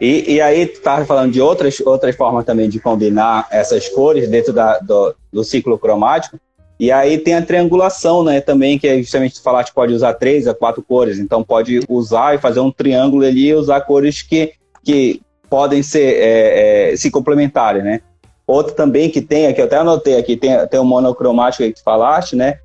E, 0.00 0.34
e 0.34 0.40
aí, 0.40 0.66
tu 0.66 0.74
estava 0.74 1.04
falando 1.04 1.32
de 1.32 1.40
outras, 1.40 1.80
outras 1.80 2.14
formas 2.14 2.44
também 2.44 2.68
de 2.68 2.78
combinar 2.78 3.48
essas 3.50 3.88
cores 3.88 4.28
dentro 4.28 4.52
da, 4.52 4.78
do, 4.78 5.14
do 5.32 5.42
ciclo 5.42 5.78
cromático. 5.78 6.38
E 6.78 6.92
aí 6.92 7.16
tem 7.16 7.34
a 7.34 7.42
triangulação, 7.42 8.22
né? 8.22 8.40
Também, 8.40 8.78
que 8.78 8.86
é 8.86 8.98
justamente 8.98 9.40
falar 9.40 9.64
que 9.64 9.72
pode 9.72 9.94
usar 9.94 10.12
três 10.14 10.46
a 10.46 10.54
quatro 10.54 10.82
cores. 10.82 11.18
Então 11.18 11.42
pode 11.42 11.80
usar 11.88 12.34
e 12.34 12.38
fazer 12.38 12.60
um 12.60 12.70
triângulo 12.70 13.24
ali 13.24 13.48
e 13.48 13.54
usar 13.54 13.80
cores 13.80 14.20
que, 14.20 14.52
que 14.84 15.22
podem 15.48 15.82
ser 15.82 16.16
é, 16.16 16.92
é, 16.92 16.96
se 16.96 17.10
complementarem, 17.10 17.82
né? 17.82 18.00
Outro 18.46 18.74
também 18.74 19.10
que 19.10 19.22
tem, 19.22 19.46
aqui 19.46 19.60
eu 19.60 19.64
até 19.64 19.76
anotei 19.76 20.16
aqui, 20.18 20.36
tem, 20.36 20.66
tem 20.68 20.78
o 20.78 20.84
monocromático 20.84 21.64
que 21.64 21.72
tu 21.72 21.82
falaste, 21.82 22.36
né? 22.36 22.58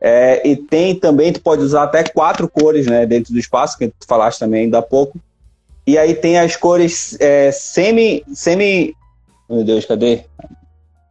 É, 0.00 0.46
e 0.48 0.56
tem 0.56 0.94
também, 0.94 1.32
tu 1.32 1.40
pode 1.40 1.62
usar 1.62 1.82
até 1.82 2.04
quatro 2.04 2.48
cores, 2.48 2.86
né? 2.86 3.04
Dentro 3.04 3.32
do 3.32 3.38
espaço, 3.38 3.76
que 3.76 3.88
tu 3.88 4.06
falaste 4.06 4.38
também 4.38 4.64
ainda 4.64 4.78
há 4.78 4.82
pouco. 4.82 5.18
E 5.86 5.96
aí 5.96 6.14
tem 6.14 6.38
as 6.38 6.56
cores 6.56 7.16
é, 7.20 7.52
semi, 7.52 8.24
semi. 8.34 8.94
Meu 9.48 9.62
Deus, 9.62 9.84
cadê? 9.84 10.24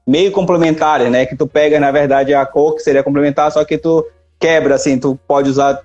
Meio 0.06 0.32
complementares, 0.32 1.10
né? 1.10 1.26
Que 1.26 1.36
tu 1.36 1.48
pega, 1.48 1.80
na 1.80 1.92
verdade, 1.92 2.34
a 2.34 2.46
cor 2.46 2.76
que 2.76 2.82
seria 2.82 3.02
complementar, 3.02 3.52
só 3.52 3.64
que 3.64 3.78
tu 3.78 4.06
quebra, 4.38 4.76
assim, 4.76 5.00
tu 5.00 5.18
pode 5.28 5.50
usar 5.50 5.82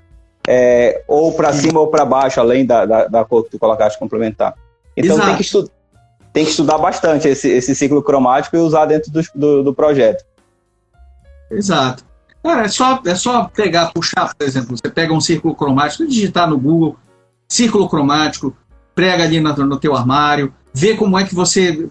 é, 0.46 1.04
ou 1.06 1.32
para 1.32 1.52
cima 1.52 1.80
ou 1.80 1.86
para 1.86 2.04
baixo, 2.04 2.40
além 2.40 2.66
da, 2.66 2.84
da, 2.84 3.06
da, 3.06 3.24
cor 3.24 3.44
que 3.44 3.50
tu 3.50 3.58
colocaste 3.58 3.98
complementar. 3.98 4.54
Então 4.96 5.14
Exato. 5.14 5.28
tem 5.28 5.36
que 5.36 5.42
estudar. 5.42 5.70
tem 6.32 6.44
que 6.44 6.50
estudar 6.50 6.78
bastante 6.78 7.28
esse, 7.28 7.48
esse 7.48 7.74
ciclo 7.74 8.02
cromático 8.02 8.56
e 8.56 8.58
usar 8.58 8.86
dentro 8.86 9.12
do, 9.12 9.22
do, 9.34 9.62
do 9.62 9.74
projeto. 9.74 10.24
Exato. 11.50 12.04
Cara, 12.42 12.64
é 12.64 12.68
só, 12.68 13.00
é 13.06 13.14
só 13.14 13.44
pegar, 13.54 13.92
puxar, 13.92 14.34
por 14.34 14.46
exemplo, 14.46 14.76
você 14.76 14.90
pega 14.90 15.12
um 15.12 15.20
círculo 15.20 15.54
cromático, 15.54 16.06
digitar 16.06 16.48
no 16.48 16.58
Google, 16.58 16.96
círculo 17.48 17.88
cromático, 17.88 18.56
prega 19.00 19.24
ali 19.24 19.40
no, 19.40 19.54
no 19.64 19.78
teu 19.78 19.96
armário, 19.96 20.52
vê 20.74 20.94
como 20.94 21.18
é 21.18 21.24
que 21.24 21.34
você. 21.34 21.88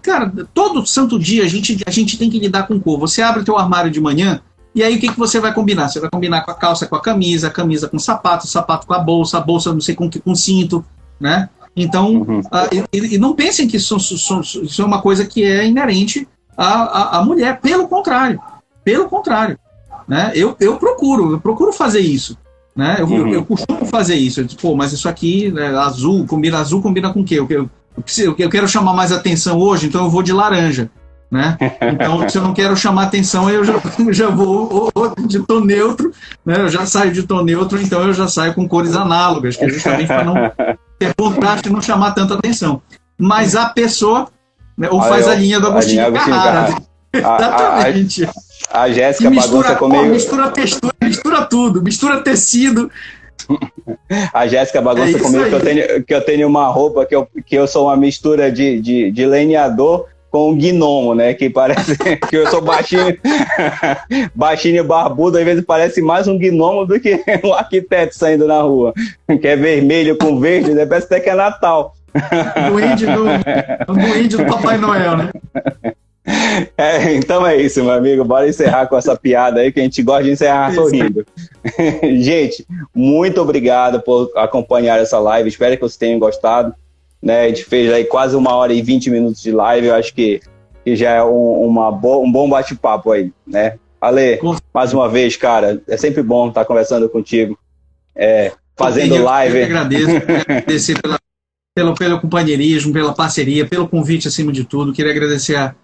Cara, 0.00 0.32
todo 0.54 0.86
santo 0.86 1.18
dia 1.18 1.42
a 1.42 1.48
gente, 1.48 1.82
a 1.84 1.90
gente 1.90 2.16
tem 2.16 2.30
que 2.30 2.38
lidar 2.38 2.68
com 2.68 2.78
cor. 2.78 3.00
Você 3.00 3.20
abre 3.20 3.42
o 3.42 3.44
teu 3.44 3.58
armário 3.58 3.90
de 3.90 4.00
manhã, 4.00 4.40
e 4.72 4.80
aí 4.80 4.94
o 4.94 5.00
que, 5.00 5.08
que 5.08 5.18
você 5.18 5.40
vai 5.40 5.52
combinar? 5.52 5.88
Você 5.88 5.98
vai 5.98 6.08
combinar 6.08 6.42
com 6.42 6.52
a 6.52 6.54
calça 6.54 6.86
com 6.86 6.94
a 6.94 7.00
camisa, 7.00 7.48
a 7.48 7.50
camisa 7.50 7.88
com 7.88 7.96
o 7.96 8.00
sapato, 8.00 8.44
o 8.44 8.48
sapato 8.48 8.86
com 8.86 8.94
a 8.94 9.00
bolsa, 9.00 9.38
a 9.38 9.40
bolsa 9.40 9.72
não 9.72 9.80
sei 9.80 9.96
com 9.96 10.08
que 10.08 10.20
com 10.20 10.32
cinto, 10.32 10.84
né? 11.18 11.48
Então, 11.74 12.22
uhum. 12.22 12.38
uh, 12.38 12.86
e, 12.92 13.16
e, 13.16 13.18
não 13.18 13.34
pensem 13.34 13.66
que 13.66 13.78
isso, 13.78 13.96
isso, 13.96 14.40
isso, 14.62 14.80
é 14.80 14.84
uma 14.84 15.02
coisa 15.02 15.26
que 15.26 15.42
é 15.42 15.66
inerente 15.66 16.28
à, 16.56 16.82
à, 16.82 17.18
à 17.18 17.24
mulher. 17.24 17.60
Pelo 17.60 17.88
contrário, 17.88 18.40
pelo 18.84 19.08
contrário. 19.08 19.58
Né? 20.06 20.30
Eu, 20.36 20.54
eu 20.60 20.76
procuro, 20.76 21.32
eu 21.32 21.40
procuro 21.40 21.72
fazer 21.72 21.98
isso. 21.98 22.38
Né? 22.74 22.96
Eu, 22.98 23.06
uhum. 23.06 23.28
eu, 23.28 23.34
eu 23.34 23.44
costumo 23.44 23.84
fazer 23.86 24.16
isso. 24.16 24.40
Eu 24.40 24.44
digo, 24.44 24.60
pô, 24.60 24.74
mas 24.74 24.92
isso 24.92 25.08
aqui, 25.08 25.50
né, 25.50 25.68
azul, 25.76 26.26
combina 26.26 26.58
azul, 26.58 26.82
combina 26.82 27.12
com 27.12 27.20
o 27.20 27.24
quê? 27.24 27.38
Eu, 27.38 27.48
eu, 27.48 27.70
eu 28.38 28.50
quero 28.50 28.66
chamar 28.66 28.92
mais 28.92 29.12
atenção 29.12 29.58
hoje, 29.58 29.86
então 29.86 30.04
eu 30.04 30.10
vou 30.10 30.22
de 30.22 30.32
laranja. 30.32 30.90
Né? 31.30 31.56
Então, 31.92 32.28
se 32.28 32.38
eu 32.38 32.42
não 32.42 32.54
quero 32.54 32.76
chamar 32.76 33.04
atenção, 33.04 33.50
eu 33.50 33.64
já, 33.64 33.74
já 34.12 34.28
vou 34.28 34.92
de 35.26 35.40
tom 35.40 35.60
neutro, 35.60 36.12
né? 36.44 36.60
eu 36.60 36.68
já 36.68 36.86
saio 36.86 37.12
de 37.12 37.24
tom 37.24 37.42
neutro, 37.42 37.80
então 37.80 38.02
eu 38.02 38.12
já 38.12 38.28
saio 38.28 38.54
com 38.54 38.68
cores 38.68 38.94
análogas, 38.94 39.56
que 39.56 39.64
é 39.64 39.68
justamente 39.68 40.06
para 40.06 40.24
não 40.24 40.34
ter 40.98 41.12
contraste 41.14 41.68
e 41.68 41.72
não 41.72 41.82
chamar 41.82 42.12
tanta 42.12 42.34
atenção. 42.34 42.80
Mas 43.18 43.56
a 43.56 43.66
pessoa, 43.66 44.28
né, 44.76 44.88
ou 44.90 45.00
faz 45.02 45.26
a 45.26 45.34
linha 45.34 45.58
do 45.58 45.68
Agostinho 45.68 46.12
Carrara. 46.12 46.74
Exatamente. 47.12 48.28
A, 48.72 48.78
a, 48.78 48.82
a 48.84 48.90
Jéssica 48.90 49.30
bagunça 49.30 49.76
comigo. 49.76 50.06
Mistura 50.06 50.50
textura, 50.50 50.93
mistura 51.04 51.44
tudo, 51.44 51.82
mistura 51.82 52.20
tecido. 52.22 52.90
A 54.32 54.46
Jéssica 54.46 54.80
bagunça 54.80 55.16
é 55.16 55.20
comigo 55.20 55.44
que 55.44 55.54
eu, 55.54 55.60
tenho, 55.60 56.04
que 56.04 56.14
eu 56.14 56.20
tenho 56.20 56.48
uma 56.48 56.68
roupa 56.68 57.04
que 57.04 57.14
eu, 57.14 57.28
que 57.44 57.54
eu 57.54 57.66
sou 57.66 57.86
uma 57.86 57.96
mistura 57.96 58.50
de, 58.50 58.80
de, 58.80 59.10
de 59.10 59.26
lenhador 59.26 60.06
com 60.30 60.50
um 60.50 60.58
gnomo, 60.58 61.14
né? 61.14 61.34
Que 61.34 61.48
parece 61.48 61.96
que 62.28 62.36
eu 62.36 62.48
sou 62.48 62.60
baixinho, 62.60 63.16
baixinho 64.34 64.80
e 64.80 64.82
barbudo, 64.82 65.38
às 65.38 65.44
vezes 65.44 65.64
parece 65.64 66.02
mais 66.02 66.26
um 66.26 66.38
gnomo 66.38 66.86
do 66.86 66.98
que 66.98 67.22
um 67.44 67.52
arquiteto 67.52 68.16
saindo 68.16 68.46
na 68.46 68.60
rua. 68.60 68.92
Que 69.40 69.48
é 69.48 69.56
vermelho 69.56 70.16
com 70.16 70.40
verde, 70.40 70.74
né? 70.74 70.86
Parece 70.86 71.06
até 71.06 71.20
que 71.20 71.30
é 71.30 71.34
Natal. 71.34 71.94
Duende 72.70 73.06
do, 73.06 73.94
duende 73.94 74.36
do 74.36 74.46
Papai 74.46 74.78
Noel, 74.78 75.16
né? 75.16 75.30
É, 76.76 77.14
então 77.14 77.46
é 77.46 77.56
isso, 77.56 77.82
meu 77.82 77.92
amigo. 77.92 78.24
Bora 78.24 78.48
encerrar 78.48 78.86
com 78.86 78.96
essa 78.96 79.16
piada 79.16 79.60
aí 79.60 79.72
que 79.72 79.80
a 79.80 79.82
gente 79.82 80.02
gosta 80.02 80.24
de 80.24 80.30
encerrar 80.30 80.70
isso. 80.72 80.80
sorrindo. 80.80 81.26
gente, 82.22 82.66
muito 82.94 83.40
obrigado 83.40 84.00
por 84.00 84.30
acompanhar 84.36 84.98
essa 84.98 85.18
live. 85.18 85.48
Espero 85.48 85.74
que 85.74 85.82
vocês 85.82 85.96
tenham 85.96 86.18
gostado. 86.18 86.74
Né? 87.22 87.42
A 87.44 87.48
gente 87.48 87.64
fez 87.64 87.92
aí 87.92 88.04
quase 88.04 88.36
uma 88.36 88.54
hora 88.54 88.72
e 88.72 88.82
vinte 88.82 89.10
minutos 89.10 89.42
de 89.42 89.52
live. 89.52 89.88
Eu 89.88 89.94
acho 89.94 90.14
que, 90.14 90.40
que 90.84 90.96
já 90.96 91.10
é 91.10 91.22
um, 91.22 91.66
uma 91.66 91.90
bo 91.90 92.22
um 92.22 92.30
bom 92.30 92.48
bate-papo 92.48 93.12
aí, 93.12 93.32
né? 93.46 93.78
Ale, 94.00 94.38
mais 94.72 94.92
uma 94.92 95.08
vez, 95.08 95.34
cara, 95.34 95.80
é 95.88 95.96
sempre 95.96 96.22
bom 96.22 96.48
estar 96.48 96.66
conversando 96.66 97.08
contigo, 97.08 97.58
é, 98.14 98.52
fazendo 98.76 99.16
eu, 99.16 99.24
live. 99.24 99.58
Eu 99.58 99.64
agradeço, 99.64 100.16
agradecer 100.46 101.00
pela, 101.00 101.18
pelo, 101.74 101.94
pelo 101.94 102.20
companheirismo, 102.20 102.92
pela 102.92 103.14
parceria, 103.14 103.66
pelo 103.66 103.88
convite 103.88 104.28
acima 104.28 104.52
de 104.52 104.64
tudo. 104.64 104.92
Queria 104.92 105.10
agradecer 105.10 105.56
a, 105.56 105.74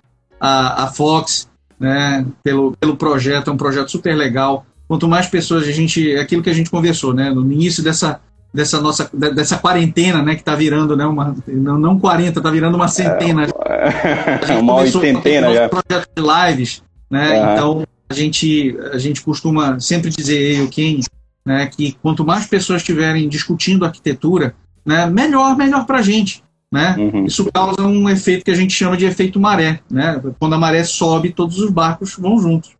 a, 0.41 0.85
a 0.85 0.87
Fox 0.89 1.49
né, 1.79 2.27
pelo, 2.43 2.77
pelo 2.79 2.97
projeto, 2.97 3.51
é 3.51 3.53
um 3.53 3.57
projeto 3.57 3.91
super 3.91 4.15
legal. 4.15 4.67
Quanto 4.89 5.07
mais 5.07 5.27
pessoas 5.27 5.69
a 5.69 5.73
gente, 5.73 6.15
é 6.15 6.21
aquilo 6.21 6.43
que 6.43 6.51
a 6.51 6.55
gente 6.55 6.71
conversou, 6.71 7.15
né, 7.15 7.31
no 7.31 7.51
início 7.53 7.83
dessa 7.83 8.21
dessa 8.53 8.81
nossa 8.81 9.09
dessa 9.12 9.57
quarentena, 9.57 10.23
né, 10.23 10.35
que 10.35 10.41
está 10.41 10.57
virando, 10.57 10.97
né, 10.97 11.07
uma 11.07 11.37
não, 11.47 11.79
não 11.79 11.99
40, 12.01 12.41
está 12.41 12.51
virando 12.51 12.75
uma 12.75 12.89
centena. 12.89 13.47
É, 13.47 14.55
uma 14.59 14.75
oitentena 14.75 15.55
já. 15.55 15.69
projeto 15.69 16.09
de 16.17 16.23
lives, 16.23 16.83
né? 17.09 17.31
Uhum. 17.31 17.53
Então 17.53 17.87
a 18.09 18.15
gente 18.15 18.77
a 18.93 18.99
gente 18.99 19.23
costuma 19.23 19.79
sempre 19.79 20.11
dizer 20.11 20.59
eu 20.59 20.69
quem, 20.69 21.01
né, 21.47 21.67
que 21.67 21.97
quanto 22.03 22.25
mais 22.25 22.47
pessoas 22.47 22.83
estiverem 22.83 23.29
discutindo 23.29 23.85
arquitetura, 23.85 24.55
né, 24.85 25.07
melhor 25.07 25.57
melhor 25.57 25.87
para 25.87 25.99
a 25.99 26.03
gente. 26.03 26.43
Né? 26.73 26.95
Uhum. 26.99 27.25
Isso 27.25 27.51
causa 27.53 27.83
um 27.83 28.09
efeito 28.09 28.45
que 28.45 28.51
a 28.51 28.55
gente 28.55 28.73
chama 28.73 28.97
de 28.97 29.05
efeito 29.05 29.41
maré. 29.41 29.81
Né? 29.91 30.21
Quando 30.39 30.55
a 30.55 30.59
maré 30.59 30.85
sobe, 30.85 31.33
todos 31.33 31.59
os 31.59 31.71
barcos 31.71 32.15
vão 32.17 32.39
juntos. 32.39 32.71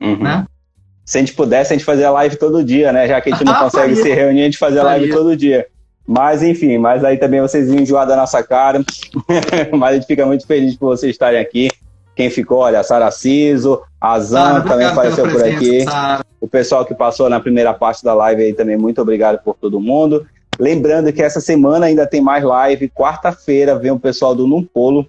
Uhum. 0.00 0.18
Né? 0.18 0.46
se 1.10 1.18
a 1.18 1.20
gente 1.20 1.32
pudesse, 1.32 1.72
a 1.72 1.76
gente 1.76 1.84
fazia 1.84 2.08
live 2.08 2.36
todo 2.36 2.62
dia, 2.62 2.92
né? 2.92 3.08
Já 3.08 3.20
que 3.20 3.30
a 3.30 3.32
gente 3.32 3.44
não 3.44 3.52
ah, 3.52 3.64
consegue 3.66 3.96
se 3.96 4.08
reunir, 4.12 4.42
a 4.42 4.44
gente 4.44 4.58
fazia 4.58 4.84
live 4.84 5.10
todo 5.10 5.36
dia. 5.36 5.66
Mas 6.06 6.40
enfim, 6.40 6.78
mas 6.78 7.02
aí 7.02 7.16
também 7.18 7.40
vocês 7.40 7.68
enjoar 7.68 8.06
da 8.06 8.14
nossa 8.14 8.40
cara. 8.44 8.80
mas 9.76 9.90
a 9.90 9.94
gente 9.94 10.06
fica 10.06 10.24
muito 10.24 10.46
feliz 10.46 10.76
por 10.76 10.96
vocês 10.96 11.10
estarem 11.10 11.40
aqui. 11.40 11.68
Quem 12.14 12.30
ficou, 12.30 12.58
olha, 12.58 12.78
a 12.78 12.84
Sara 12.84 13.10
Ciso, 13.10 13.82
a 14.00 14.20
Zan 14.20 14.60
também 14.60 14.86
apareceu 14.86 15.28
por 15.28 15.42
aqui. 15.42 15.82
Sarah. 15.82 16.24
O 16.40 16.46
pessoal 16.46 16.84
que 16.84 16.94
passou 16.94 17.28
na 17.28 17.40
primeira 17.40 17.74
parte 17.74 18.04
da 18.04 18.14
live 18.14 18.44
aí 18.44 18.52
também, 18.52 18.76
muito 18.76 19.02
obrigado 19.02 19.42
por 19.42 19.56
todo 19.56 19.80
mundo. 19.80 20.24
Lembrando 20.60 21.10
que 21.10 21.22
essa 21.22 21.40
semana 21.40 21.86
ainda 21.86 22.06
tem 22.06 22.20
mais 22.20 22.44
live. 22.44 22.90
Quarta-feira 22.90 23.78
vem 23.78 23.90
o 23.90 23.98
pessoal 23.98 24.34
do 24.34 24.46
Numpolo. 24.46 25.06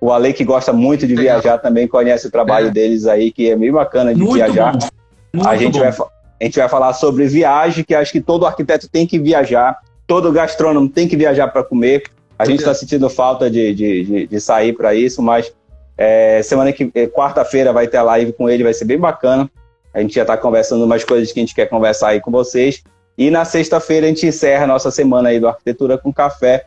O 0.00 0.10
Ale, 0.10 0.32
que 0.32 0.44
gosta 0.44 0.72
muito 0.72 1.06
de 1.06 1.14
viajar, 1.14 1.58
também 1.58 1.86
conhece 1.86 2.26
o 2.26 2.30
trabalho 2.30 2.66
é. 2.66 2.70
deles 2.70 3.06
aí, 3.06 3.30
que 3.30 3.48
é 3.48 3.54
meio 3.54 3.74
bacana 3.74 4.12
de 4.12 4.20
muito 4.20 4.34
viajar. 4.34 4.76
A 5.46 5.56
gente, 5.56 5.78
vai, 5.78 5.88
a 5.88 6.44
gente 6.44 6.58
vai 6.58 6.68
falar 6.68 6.92
sobre 6.94 7.28
viagem, 7.28 7.84
que 7.84 7.94
acho 7.94 8.10
que 8.10 8.20
todo 8.20 8.44
arquiteto 8.44 8.88
tem 8.88 9.06
que 9.06 9.20
viajar, 9.20 9.78
todo 10.04 10.32
gastrônomo 10.32 10.88
tem 10.88 11.06
que 11.06 11.16
viajar 11.16 11.46
para 11.46 11.62
comer. 11.62 12.02
A 12.36 12.44
gente 12.44 12.58
está 12.58 12.74
sentindo 12.74 13.08
falta 13.08 13.48
de, 13.48 13.72
de, 13.72 14.04
de, 14.04 14.26
de 14.26 14.40
sair 14.40 14.72
para 14.72 14.94
isso, 14.96 15.22
mas 15.22 15.52
é, 15.96 16.42
semana 16.42 16.72
que 16.72 16.90
é, 16.92 17.06
quarta-feira 17.06 17.72
vai 17.72 17.86
ter 17.86 17.98
a 17.98 18.02
live 18.02 18.32
com 18.32 18.50
ele, 18.50 18.64
vai 18.64 18.74
ser 18.74 18.84
bem 18.84 18.98
bacana. 18.98 19.48
A 19.94 20.00
gente 20.00 20.14
já 20.14 20.22
está 20.22 20.36
conversando 20.36 20.84
umas 20.84 21.04
coisas 21.04 21.32
que 21.32 21.38
a 21.38 21.42
gente 21.42 21.54
quer 21.54 21.66
conversar 21.66 22.08
aí 22.08 22.20
com 22.20 22.32
vocês. 22.32 22.82
E 23.18 23.30
na 23.30 23.44
sexta-feira 23.44 24.06
a 24.06 24.08
gente 24.08 24.26
encerra 24.26 24.62
a 24.62 24.68
nossa 24.68 24.92
semana 24.92 25.30
aí 25.30 25.40
do 25.40 25.48
Arquitetura 25.48 25.98
com 25.98 26.12
Café 26.12 26.66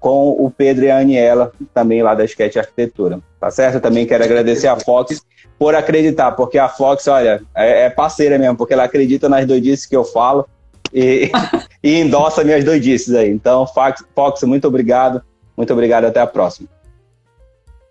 com 0.00 0.30
o 0.30 0.50
Pedro 0.50 0.84
e 0.84 0.90
a 0.90 0.98
Aniela, 0.98 1.52
também 1.72 2.02
lá 2.02 2.12
da 2.12 2.24
Sketch 2.24 2.56
Arquitetura. 2.56 3.20
Tá 3.38 3.52
certo? 3.52 3.76
Eu 3.76 3.80
também 3.80 4.04
quero 4.04 4.24
agradecer 4.24 4.66
a 4.66 4.78
Fox 4.78 5.22
por 5.56 5.76
acreditar, 5.76 6.32
porque 6.32 6.58
a 6.58 6.68
Fox, 6.68 7.06
olha, 7.06 7.40
é, 7.54 7.84
é 7.84 7.90
parceira 7.90 8.36
mesmo, 8.36 8.56
porque 8.56 8.74
ela 8.74 8.82
acredita 8.82 9.28
nas 9.28 9.46
doidices 9.46 9.86
que 9.86 9.94
eu 9.94 10.02
falo 10.02 10.44
e, 10.92 11.30
e 11.80 12.00
endossa 12.00 12.42
minhas 12.42 12.64
doidices 12.64 13.14
aí. 13.14 13.30
Então, 13.30 13.64
Fox, 13.64 14.04
Fox, 14.12 14.42
muito 14.42 14.66
obrigado. 14.66 15.22
Muito 15.56 15.72
obrigado, 15.72 16.06
até 16.06 16.20
a 16.20 16.26
próxima. 16.26 16.68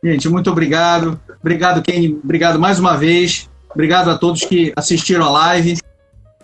Gente, 0.04 0.28
muito 0.28 0.52
obrigado. 0.52 1.18
Obrigado, 1.40 1.82
Kenny. 1.82 2.20
Obrigado 2.22 2.60
mais 2.60 2.78
uma 2.78 2.98
vez. 2.98 3.50
Obrigado 3.70 4.12
a 4.12 4.18
todos 4.18 4.44
que 4.44 4.74
assistiram 4.76 5.26
a 5.26 5.30
live. 5.30 5.78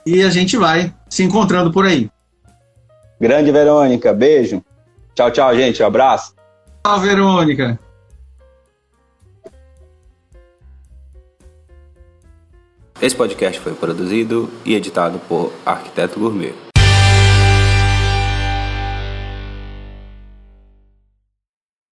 E 0.07 0.23
a 0.23 0.29
gente 0.29 0.55
vai 0.55 0.93
se 1.09 1.21
encontrando 1.21 1.69
por 1.69 1.85
aí. 1.85 2.09
Grande 3.19 3.51
Verônica, 3.51 4.13
beijo. 4.13 4.63
Tchau, 5.13 5.29
tchau, 5.29 5.53
gente. 5.53 5.83
Um 5.83 5.85
abraço. 5.85 6.33
Tchau, 6.81 6.99
Verônica. 7.01 7.77
Esse 13.01 13.15
podcast 13.17 13.59
foi 13.59 13.73
produzido 13.73 14.49
e 14.63 14.75
editado 14.75 15.19
por 15.27 15.51
Arquiteto 15.65 16.17
Gourmet. 16.17 16.53